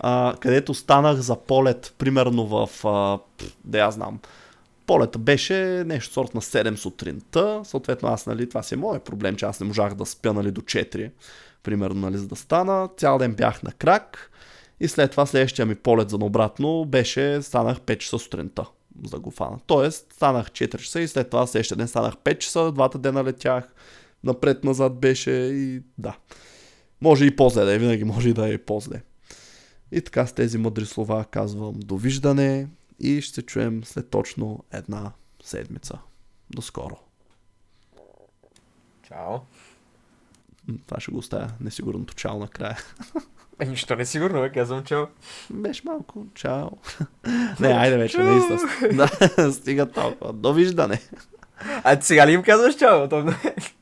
а, 0.00 0.34
където 0.40 0.74
станах 0.74 1.16
за 1.16 1.36
полет, 1.36 1.94
примерно 1.98 2.46
в, 2.46 2.86
а, 2.86 3.18
да 3.64 3.78
я 3.78 3.90
знам, 3.90 4.20
полета 4.92 5.18
беше 5.18 5.84
нещо 5.86 6.12
сорт 6.12 6.34
на 6.34 6.40
7 6.40 6.76
сутринта, 6.76 7.60
съответно 7.64 8.08
аз, 8.08 8.26
нали, 8.26 8.48
това 8.48 8.62
си 8.62 8.74
е 8.74 8.76
моят 8.76 9.04
проблем, 9.04 9.36
че 9.36 9.44
аз 9.44 9.60
не 9.60 9.66
можах 9.66 9.94
да 9.94 10.06
спя, 10.06 10.32
нали, 10.32 10.50
до 10.50 10.60
4, 10.60 11.10
примерно, 11.62 12.00
нали, 12.00 12.18
за 12.18 12.28
да 12.28 12.36
стана. 12.36 12.88
Цял 12.96 13.18
ден 13.18 13.34
бях 13.34 13.62
на 13.62 13.72
крак 13.72 14.30
и 14.80 14.88
след 14.88 15.10
това 15.10 15.26
следващия 15.26 15.66
ми 15.66 15.74
полет 15.74 16.10
за 16.10 16.16
обратно 16.16 16.84
беше, 16.84 17.42
станах 17.42 17.80
5 17.80 17.98
часа 17.98 18.18
сутринта 18.18 18.64
за 19.04 19.10
да 19.10 19.18
го 19.18 19.30
фана. 19.30 19.58
Тоест, 19.66 20.12
станах 20.12 20.50
4 20.50 20.78
часа 20.78 21.00
и 21.00 21.08
след 21.08 21.30
това 21.30 21.46
следващия 21.46 21.76
ден 21.76 21.88
станах 21.88 22.16
5 22.16 22.38
часа, 22.38 22.72
двата 22.72 22.98
дена 22.98 23.24
летях, 23.24 23.64
напред-назад 24.24 25.00
беше 25.00 25.30
и 25.30 25.82
да. 25.98 26.16
Може 27.00 27.24
и 27.24 27.36
по-зле 27.36 27.64
да 27.64 27.72
е, 27.72 27.78
винаги 27.78 28.04
може 28.04 28.28
и 28.28 28.32
да 28.32 28.54
е 28.54 28.58
по-зле. 28.58 29.02
И 29.92 30.00
така 30.00 30.26
с 30.26 30.32
тези 30.32 30.58
мъдри 30.58 30.86
слова 30.86 31.24
казвам 31.24 31.74
довиждане 31.76 32.68
и 33.02 33.20
ще 33.20 33.34
се 33.34 33.42
чуем 33.42 33.84
след 33.84 34.10
точно 34.10 34.64
една 34.72 35.12
седмица. 35.42 35.98
До 36.50 36.62
скоро. 36.62 36.96
Чао. 39.08 39.38
Това 40.86 41.00
ще 41.00 41.10
го 41.10 41.18
оставя 41.18 41.50
несигурното 41.60 42.14
чао 42.14 42.38
накрая. 42.38 42.78
Е, 43.60 43.66
нищо 43.66 43.96
не 43.96 44.02
е 44.02 44.06
сигурно, 44.06 44.40
бе, 44.40 44.52
казвам 44.52 44.84
чао. 44.84 45.06
Беше 45.50 45.82
малко 45.84 46.26
чао. 46.34 46.68
Не, 47.60 47.68
айде 47.68 47.96
вече, 47.96 48.18
наистина. 48.18 48.58
Да, 49.36 49.52
стига 49.52 49.90
толкова. 49.90 50.32
Довиждане. 50.32 51.00
А 51.84 51.96
ти 51.96 52.06
сега 52.06 52.26
ли 52.26 52.32
им 52.32 52.42
казваш 52.42 52.76
чао? 52.76 53.08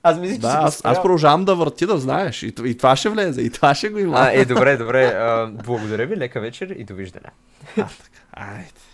Аз 0.02 0.18
мислих, 0.18 0.36
че 0.36 0.40
Да, 0.40 0.50
си 0.50 0.56
аз, 0.60 0.80
аз 0.84 1.02
продължавам 1.02 1.44
да 1.44 1.54
върти, 1.54 1.86
да 1.86 1.98
знаеш. 1.98 2.42
И, 2.42 2.54
и 2.64 2.76
това 2.76 2.96
ще 2.96 3.08
влезе, 3.08 3.42
и 3.42 3.50
това 3.50 3.74
ще 3.74 3.88
го 3.88 3.98
има. 3.98 4.16
А, 4.18 4.32
е, 4.32 4.44
добре, 4.44 4.76
добре. 4.76 5.04
А, 5.06 5.46
благодаря 5.64 6.06
ви, 6.06 6.16
лека 6.16 6.40
вечер 6.40 6.68
и 6.68 6.84
довиждане. 6.84 7.28
А, 7.68 7.74
така. 7.74 7.90
Айде. 8.32 8.89